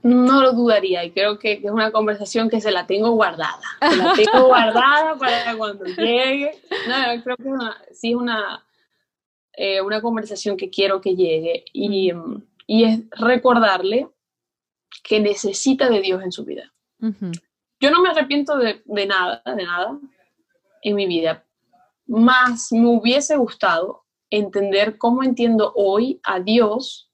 No 0.03 0.43
lo 0.43 0.53
dudaría 0.53 1.05
y 1.05 1.11
creo 1.11 1.39
que 1.39 1.55
es 1.55 1.71
una 1.71 1.91
conversación 1.91 2.49
que 2.49 2.61
se 2.61 2.71
la 2.71 2.87
tengo 2.87 3.11
guardada. 3.11 3.61
Se 3.81 3.97
la 3.97 4.13
tengo 4.15 4.47
guardada 4.47 5.17
para 5.19 5.57
cuando 5.57 5.85
llegue. 5.85 6.53
No, 6.87 7.23
creo 7.25 7.37
que 7.37 7.49
una, 7.49 7.77
sí 7.93 8.11
es 8.11 8.17
una, 8.17 8.65
eh, 9.61 9.81
una 9.81 10.01
conversación 10.01 10.57
que 10.57 10.71
quiero 10.71 11.01
que 11.01 11.17
llegue 11.17 11.65
y, 11.73 12.13
y 12.69 12.85
es 12.85 13.01
recordarle 13.11 14.09
que 15.03 15.19
necesita 15.19 15.89
de 15.89 16.01
Dios 16.03 16.23
en 16.23 16.31
su 16.31 16.45
vida. 16.45 16.73
Yo 17.81 17.91
no 17.91 18.03
me 18.03 18.11
arrepiento 18.11 18.59
de, 18.59 18.83
nada, 19.07 19.43
de 19.45 19.65
nada 19.65 19.99
en 20.83 20.95
mi 20.95 21.07
vida, 21.07 21.45
más 22.07 22.71
me 22.73 22.87
hubiese 22.87 23.37
gustado 23.37 24.05
entender 24.31 24.99
cómo 24.99 25.23
entiendo 25.23 25.73
hoy 25.75 26.21
a 26.23 26.41
Dios 26.41 27.11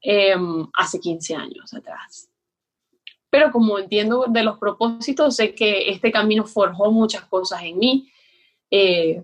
em, 0.00 0.66
hace 0.74 1.00
15 1.00 1.36
años 1.36 1.74
atrás. 1.74 2.30
Pero 3.28 3.52
como 3.52 3.78
entiendo 3.78 4.24
de 4.28 4.42
los 4.42 4.58
propósitos, 4.58 5.36
sé 5.36 5.54
que 5.54 5.90
este 5.90 6.10
camino 6.10 6.44
forjó 6.44 6.90
muchas 6.90 7.24
cosas 7.26 7.62
en 7.62 7.78
mí. 7.78 8.10
Eh, 8.70 9.22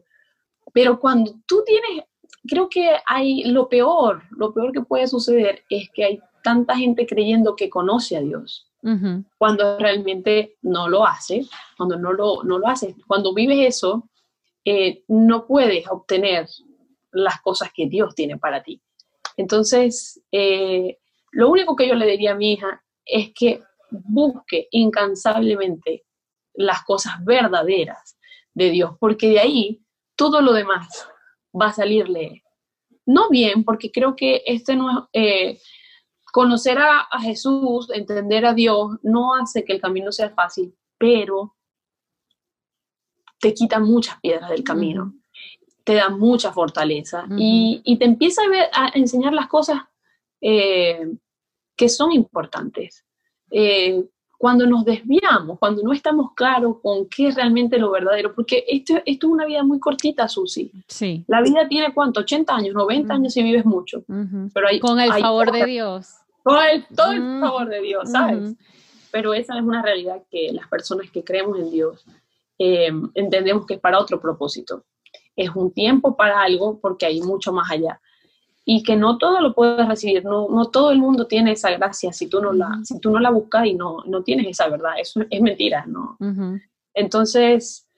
pero 0.72 1.00
cuando 1.00 1.34
tú 1.46 1.62
tienes 1.64 2.04
creo 2.46 2.68
que 2.68 2.96
hay 3.06 3.44
lo 3.44 3.68
peor, 3.68 4.22
lo 4.30 4.52
peor 4.52 4.72
que 4.72 4.82
puede 4.82 5.06
suceder 5.06 5.64
es 5.68 5.90
que 5.90 6.04
hay 6.04 6.20
tanta 6.42 6.76
gente 6.76 7.06
creyendo 7.06 7.56
que 7.56 7.68
conoce 7.68 8.16
a 8.16 8.20
Dios. 8.20 8.66
Cuando 9.36 9.78
realmente 9.78 10.56
no 10.62 10.88
lo 10.88 11.06
hace, 11.06 11.44
cuando 11.76 11.98
no 11.98 12.14
lo, 12.14 12.42
no 12.44 12.58
lo 12.58 12.66
hace, 12.66 12.96
cuando 13.06 13.34
vives 13.34 13.58
eso, 13.76 14.08
eh, 14.64 15.04
no 15.08 15.46
puedes 15.46 15.86
obtener 15.88 16.46
las 17.12 17.42
cosas 17.42 17.70
que 17.74 17.88
Dios 17.88 18.14
tiene 18.14 18.38
para 18.38 18.62
ti. 18.62 18.80
Entonces, 19.36 20.22
eh, 20.32 20.98
lo 21.32 21.50
único 21.50 21.76
que 21.76 21.88
yo 21.88 21.94
le 21.94 22.06
diría 22.06 22.32
a 22.32 22.36
mi 22.36 22.52
hija 22.52 22.82
es 23.04 23.32
que 23.34 23.62
busque 23.90 24.68
incansablemente 24.70 26.04
las 26.54 26.82
cosas 26.84 27.22
verdaderas 27.22 28.18
de 28.54 28.70
Dios, 28.70 28.92
porque 28.98 29.28
de 29.28 29.40
ahí 29.40 29.82
todo 30.16 30.40
lo 30.40 30.52
demás 30.52 31.09
va 31.52 31.66
a 31.66 31.72
salirle 31.72 32.42
no 33.06 33.28
bien, 33.28 33.64
porque 33.64 33.90
creo 33.90 34.14
que 34.14 34.42
este 34.46 34.76
no 34.76 35.08
es, 35.12 35.56
eh, 35.56 35.60
conocer 36.32 36.78
a, 36.78 37.08
Jesús, 37.20 37.90
entender 37.92 38.46
a 38.46 38.54
Dios, 38.54 38.98
no 39.02 39.34
hace 39.34 39.64
que 39.64 39.72
el 39.72 39.80
camino 39.80 40.12
sea 40.12 40.30
fácil, 40.30 40.74
pero 40.96 41.56
te 43.40 43.52
quita 43.52 43.80
muchas 43.80 44.20
piedras 44.20 44.50
del 44.50 44.62
camino, 44.62 45.14
te 45.82 45.94
da 45.94 46.08
mucha 46.08 46.52
fortaleza 46.52 47.26
y, 47.36 47.96
te 47.98 48.04
empieza 48.04 48.42
a, 48.72 48.86
a, 48.86 48.88
enseñar 48.94 49.32
las 49.32 49.48
cosas 49.48 49.82
eh, 50.40 51.10
que 51.74 51.88
son 51.88 52.12
importantes. 52.12 53.04
Eh, 53.50 54.04
cuando 54.40 54.64
nos 54.64 54.86
desviamos, 54.86 55.58
cuando 55.58 55.82
no 55.82 55.92
estamos 55.92 56.32
claros 56.34 56.78
con 56.82 57.06
qué 57.10 57.28
es 57.28 57.34
realmente 57.34 57.76
lo 57.76 57.90
verdadero, 57.90 58.34
porque 58.34 58.64
esto, 58.66 58.94
esto 59.04 59.26
es 59.26 59.30
una 59.30 59.44
vida 59.44 59.62
muy 59.62 59.78
cortita, 59.78 60.28
Susi. 60.28 60.72
Sí. 60.88 61.22
La 61.26 61.42
vida 61.42 61.68
tiene 61.68 61.92
cuánto, 61.92 62.20
80 62.20 62.56
años, 62.56 62.74
90 62.74 63.12
años 63.12 63.34
si 63.34 63.42
vives 63.42 63.66
mucho. 63.66 64.02
Pero 64.54 64.66
hay, 64.66 64.80
con 64.80 64.98
el 64.98 65.12
favor 65.12 65.52
de 65.52 65.66
Dios. 65.66 66.14
Con 66.42 66.56
el, 66.56 66.86
todo 66.96 67.12
el 67.12 67.38
favor 67.38 67.68
de 67.68 67.82
Dios, 67.82 68.10
¿sabes? 68.10 68.54
Pero 69.10 69.34
esa 69.34 69.58
es 69.58 69.62
una 69.62 69.82
realidad 69.82 70.22
que 70.30 70.50
las 70.54 70.66
personas 70.68 71.10
que 71.10 71.22
creemos 71.22 71.58
en 71.58 71.70
Dios 71.70 72.02
eh, 72.58 72.90
entendemos 73.12 73.66
que 73.66 73.74
es 73.74 73.80
para 73.80 74.00
otro 74.00 74.22
propósito. 74.22 74.84
Es 75.36 75.50
un 75.54 75.70
tiempo 75.70 76.16
para 76.16 76.40
algo 76.40 76.80
porque 76.80 77.04
hay 77.04 77.20
mucho 77.20 77.52
más 77.52 77.70
allá 77.70 78.00
y 78.64 78.82
que 78.82 78.96
no 78.96 79.18
todo 79.18 79.40
lo 79.40 79.54
puedes 79.54 79.86
recibir, 79.88 80.24
no, 80.24 80.48
no 80.48 80.70
todo 80.70 80.90
el 80.90 80.98
mundo 80.98 81.26
tiene 81.26 81.52
esa 81.52 81.70
gracia 81.70 82.12
si 82.12 82.28
tú 82.28 82.40
no 82.40 82.52
la, 82.52 82.80
si 82.84 83.00
tú 83.00 83.10
no 83.10 83.18
la 83.18 83.30
buscas 83.30 83.66
y 83.66 83.74
no, 83.74 83.98
no 84.06 84.22
tienes 84.22 84.46
esa 84.46 84.68
verdad, 84.68 84.92
eso 84.98 85.22
es 85.28 85.40
mentira, 85.40 85.84
¿no? 85.86 86.16
Entonces, 86.94 87.88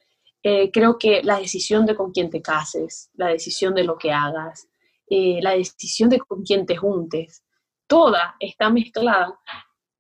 eh, 0.43 0.71
creo 0.73 0.99
que 0.99 1.23
la 1.23 1.39
decisión 1.39 1.87
de 1.87 1.95
con 1.95 2.13
quién 2.13 2.31
te 2.31 2.43
cases, 2.43 3.11
la 3.15 3.29
decisión 3.29 3.75
de 3.75 3.85
lo 3.85 3.97
que 3.97 4.13
hagas, 4.13 4.69
eh, 5.09 5.41
la 5.43 5.53
decisión 5.53 6.09
de 6.09 6.19
con 6.19 6.43
quién 6.43 6.67
te 6.67 6.77
juntes, 6.77 7.45
toda 7.87 8.37
está 8.41 8.71
mezclada 8.71 9.39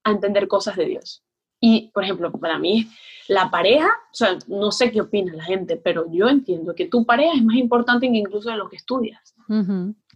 a 0.04 0.10
entender 0.10 0.48
cosas 0.48 0.76
de 0.76 0.86
Dios. 0.86 1.22
Y, 1.64 1.92
por 1.94 2.02
ejemplo, 2.02 2.32
para 2.32 2.58
mí, 2.58 2.88
la 3.28 3.48
pareja, 3.48 3.86
o 3.86 4.14
sea, 4.14 4.36
no 4.48 4.72
sé 4.72 4.90
qué 4.90 5.00
opina 5.00 5.32
la 5.32 5.44
gente, 5.44 5.76
pero 5.76 6.06
yo 6.10 6.28
entiendo 6.28 6.74
que 6.74 6.88
tu 6.88 7.06
pareja 7.06 7.34
es 7.36 7.44
más 7.44 7.54
importante 7.54 8.10
que 8.10 8.16
incluso 8.16 8.50
de 8.50 8.56
lo 8.56 8.68
que 8.68 8.74
estudias. 8.74 9.36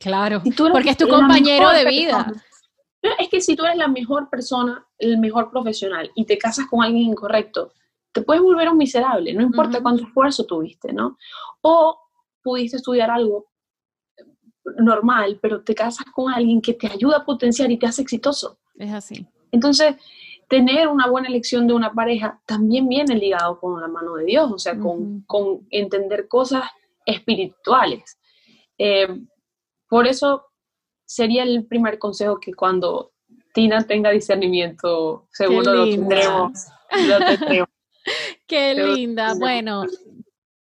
Claro, 0.01 0.43
porque 0.73 0.91
es 0.91 0.97
tu 0.97 1.09
compañero 1.09 1.71
de 1.71 1.85
vida. 1.89 2.33
es 3.21 3.29
que 3.29 3.41
si 3.41 3.55
tú 3.55 3.65
eres 3.65 3.77
la 3.77 3.87
mejor 3.87 4.29
persona, 4.29 4.85
el 4.99 5.19
mejor 5.19 5.51
profesional 5.51 6.11
y 6.17 6.25
te 6.25 6.37
casas 6.37 6.67
con 6.67 6.83
alguien 6.83 7.05
incorrecto, 7.05 7.73
te 8.11 8.23
puedes 8.23 8.43
volver 8.43 8.69
un 8.69 8.79
miserable, 8.79 9.33
no 9.33 9.43
importa 9.43 9.81
cuánto 9.81 10.03
esfuerzo 10.03 10.47
tuviste, 10.47 10.93
¿no? 10.93 11.17
O 11.61 11.97
pudiste 12.43 12.79
estudiar 12.79 13.09
algo 13.11 13.47
normal, 14.79 15.39
pero 15.41 15.63
te 15.63 15.77
casas 15.77 16.07
con 16.13 16.33
alguien 16.33 16.61
que 16.61 16.75
te 16.75 16.89
ayuda 16.89 17.19
a 17.19 17.25
potenciar 17.25 17.71
y 17.71 17.79
te 17.79 17.87
hace 17.87 18.03
exitoso. 18.03 18.59
Es 18.75 18.93
así. 18.93 19.29
Entonces, 19.53 19.95
tener 20.49 20.89
una 20.89 21.09
buena 21.09 21.29
elección 21.29 21.67
de 21.67 21.75
una 21.75 21.93
pareja 21.93 22.41
también 22.47 22.89
viene 22.89 23.15
ligado 23.17 23.59
con 23.59 23.81
la 23.81 23.89
mano 23.89 24.15
de 24.15 24.25
Dios, 24.25 24.51
o 24.53 24.59
sea, 24.59 24.79
con, 24.79 25.23
con 25.23 25.67
entender 25.71 26.29
cosas 26.29 26.65
espirituales. 27.05 28.19
Eh, 28.79 29.09
por 29.89 30.07
eso 30.07 30.47
sería 31.05 31.43
el 31.43 31.67
primer 31.67 31.99
consejo 31.99 32.39
que 32.39 32.55
cuando 32.55 33.13
Tina 33.55 33.87
tenga 33.87 34.11
discernimiento, 34.11 35.27
seguro 35.33 35.73
lo 35.75 35.85
tendremos. 35.85 36.67
Qué 38.47 38.75
linda. 38.75 39.35
Bueno, 39.39 39.85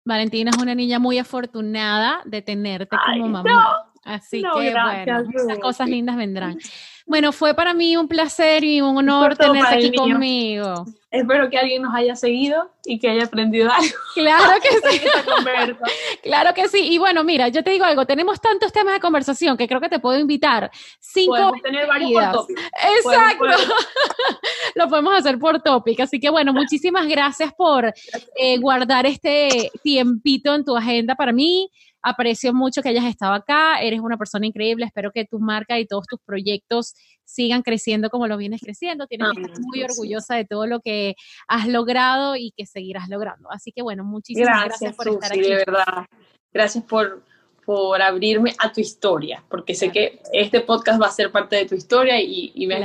Valentina 0.04 0.50
es 0.54 0.62
una 0.62 0.74
niña 0.74 0.98
muy 0.98 1.18
afortunada 1.18 2.20
de 2.24 2.42
tenerte 2.42 2.96
como 3.12 3.28
mamá. 3.28 3.90
Así 4.04 4.42
que 4.42 4.48
bueno, 4.52 5.24
muchas 5.24 5.58
cosas 5.58 5.88
lindas 5.88 6.16
vendrán. 6.16 6.58
Bueno, 7.06 7.32
fue 7.32 7.54
para 7.54 7.74
mí 7.74 7.96
un 7.96 8.08
placer 8.08 8.64
y 8.64 8.80
un 8.80 8.96
honor 8.96 9.36
tenerte 9.36 9.74
aquí 9.74 9.94
conmigo. 9.94 10.86
Espero 11.10 11.48
que 11.48 11.56
alguien 11.56 11.82
nos 11.82 11.94
haya 11.94 12.16
seguido 12.16 12.72
y 12.84 12.98
que 12.98 13.08
haya 13.08 13.24
aprendido 13.24 13.70
algo. 13.70 13.94
Claro 14.14 14.60
que 14.60 14.68
sí. 14.90 15.00
claro 16.22 16.54
que 16.54 16.66
sí. 16.66 16.92
Y 16.92 16.98
bueno, 16.98 17.22
mira, 17.22 17.48
yo 17.48 17.62
te 17.62 17.70
digo 17.70 17.84
algo, 17.84 18.04
tenemos 18.04 18.40
tantos 18.40 18.72
temas 18.72 18.94
de 18.94 19.00
conversación 19.00 19.56
que 19.56 19.68
creo 19.68 19.80
que 19.80 19.88
te 19.88 20.00
puedo 20.00 20.18
invitar. 20.18 20.72
Cinco 20.98 21.36
Podemos 21.36 21.62
tener 21.62 21.86
varios 21.86 22.36
por. 22.36 22.46
Exacto. 22.50 23.44
Lo 24.74 24.88
podemos 24.88 25.14
hacer 25.14 25.38
por 25.38 25.62
topic. 25.62 26.00
Así 26.00 26.18
que 26.18 26.30
bueno, 26.30 26.52
muchísimas 26.52 27.06
gracias 27.06 27.52
por 27.52 27.94
eh, 28.36 28.58
guardar 28.58 29.06
este 29.06 29.70
tiempito 29.84 30.52
en 30.54 30.64
tu 30.64 30.76
agenda 30.76 31.14
para 31.14 31.32
mí. 31.32 31.70
Aprecio 32.06 32.52
mucho 32.52 32.82
que 32.82 32.90
hayas 32.90 33.06
estado 33.06 33.32
acá, 33.32 33.80
eres 33.80 34.00
una 34.00 34.18
persona 34.18 34.46
increíble, 34.46 34.84
espero 34.84 35.10
que 35.10 35.24
tu 35.24 35.38
marca 35.38 35.78
y 35.78 35.86
todos 35.86 36.04
tus 36.06 36.20
proyectos 36.20 36.94
sigan 37.24 37.62
creciendo 37.62 38.10
como 38.10 38.26
lo 38.26 38.36
vienes 38.36 38.60
creciendo, 38.60 39.06
tienes 39.06 39.28
que 39.34 39.40
estar 39.40 39.58
muy 39.60 39.82
orgullosa 39.82 40.34
de 40.34 40.44
todo 40.44 40.66
lo 40.66 40.80
que 40.80 41.14
has 41.48 41.66
logrado 41.66 42.36
y 42.36 42.52
que 42.54 42.66
seguirás 42.66 43.08
logrando. 43.08 43.50
Así 43.50 43.72
que 43.72 43.80
bueno, 43.80 44.04
muchísimas 44.04 44.66
gracias, 44.66 44.94
por 44.94 45.08
estar 45.08 45.32
aquí. 45.32 45.40
De 45.40 45.54
verdad, 45.54 46.04
gracias 46.52 46.84
por, 46.84 47.22
por 47.64 48.02
abrirme 48.02 48.54
a 48.58 48.70
tu 48.70 48.82
historia, 48.82 49.42
porque 49.48 49.74
sé 49.74 49.90
que 49.90 50.20
este 50.30 50.60
podcast 50.60 51.00
va 51.00 51.06
a 51.06 51.10
ser 51.10 51.32
parte 51.32 51.56
de 51.56 51.64
tu 51.64 51.74
historia 51.74 52.20
y, 52.20 52.52
me, 52.66 52.80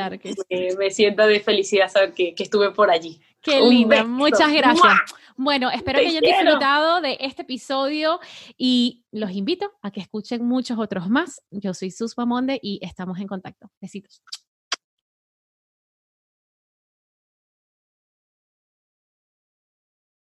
me, 0.77 0.91
siento 0.91 1.27
de 1.27 1.41
felicidad 1.41 1.89
saber 1.89 2.13
que, 2.13 2.33
que 2.33 2.43
estuve 2.43 2.71
por 2.71 2.89
allí. 2.89 3.19
Qué 3.41 3.59
linda, 3.59 4.05
muchas 4.05 4.51
gracias. 4.53 4.93
Bueno, 5.41 5.71
espero 5.71 5.99
que 5.99 6.07
hayan 6.07 6.21
disfrutado 6.21 6.99
de 6.99 7.15
este 7.21 7.43
episodio 7.43 8.19
y 8.57 9.05
los 9.09 9.31
invito 9.31 9.71
a 9.81 9.89
que 9.89 10.01
escuchen 10.01 10.45
muchos 10.45 10.77
otros 10.77 11.09
más. 11.09 11.41
Yo 11.49 11.73
soy 11.73 11.91
Sus 11.91 12.17
Monde 12.17 12.59
y 12.61 12.77
estamos 12.81 13.17
en 13.19 13.27
contacto. 13.27 13.71
Besitos. 13.79 14.21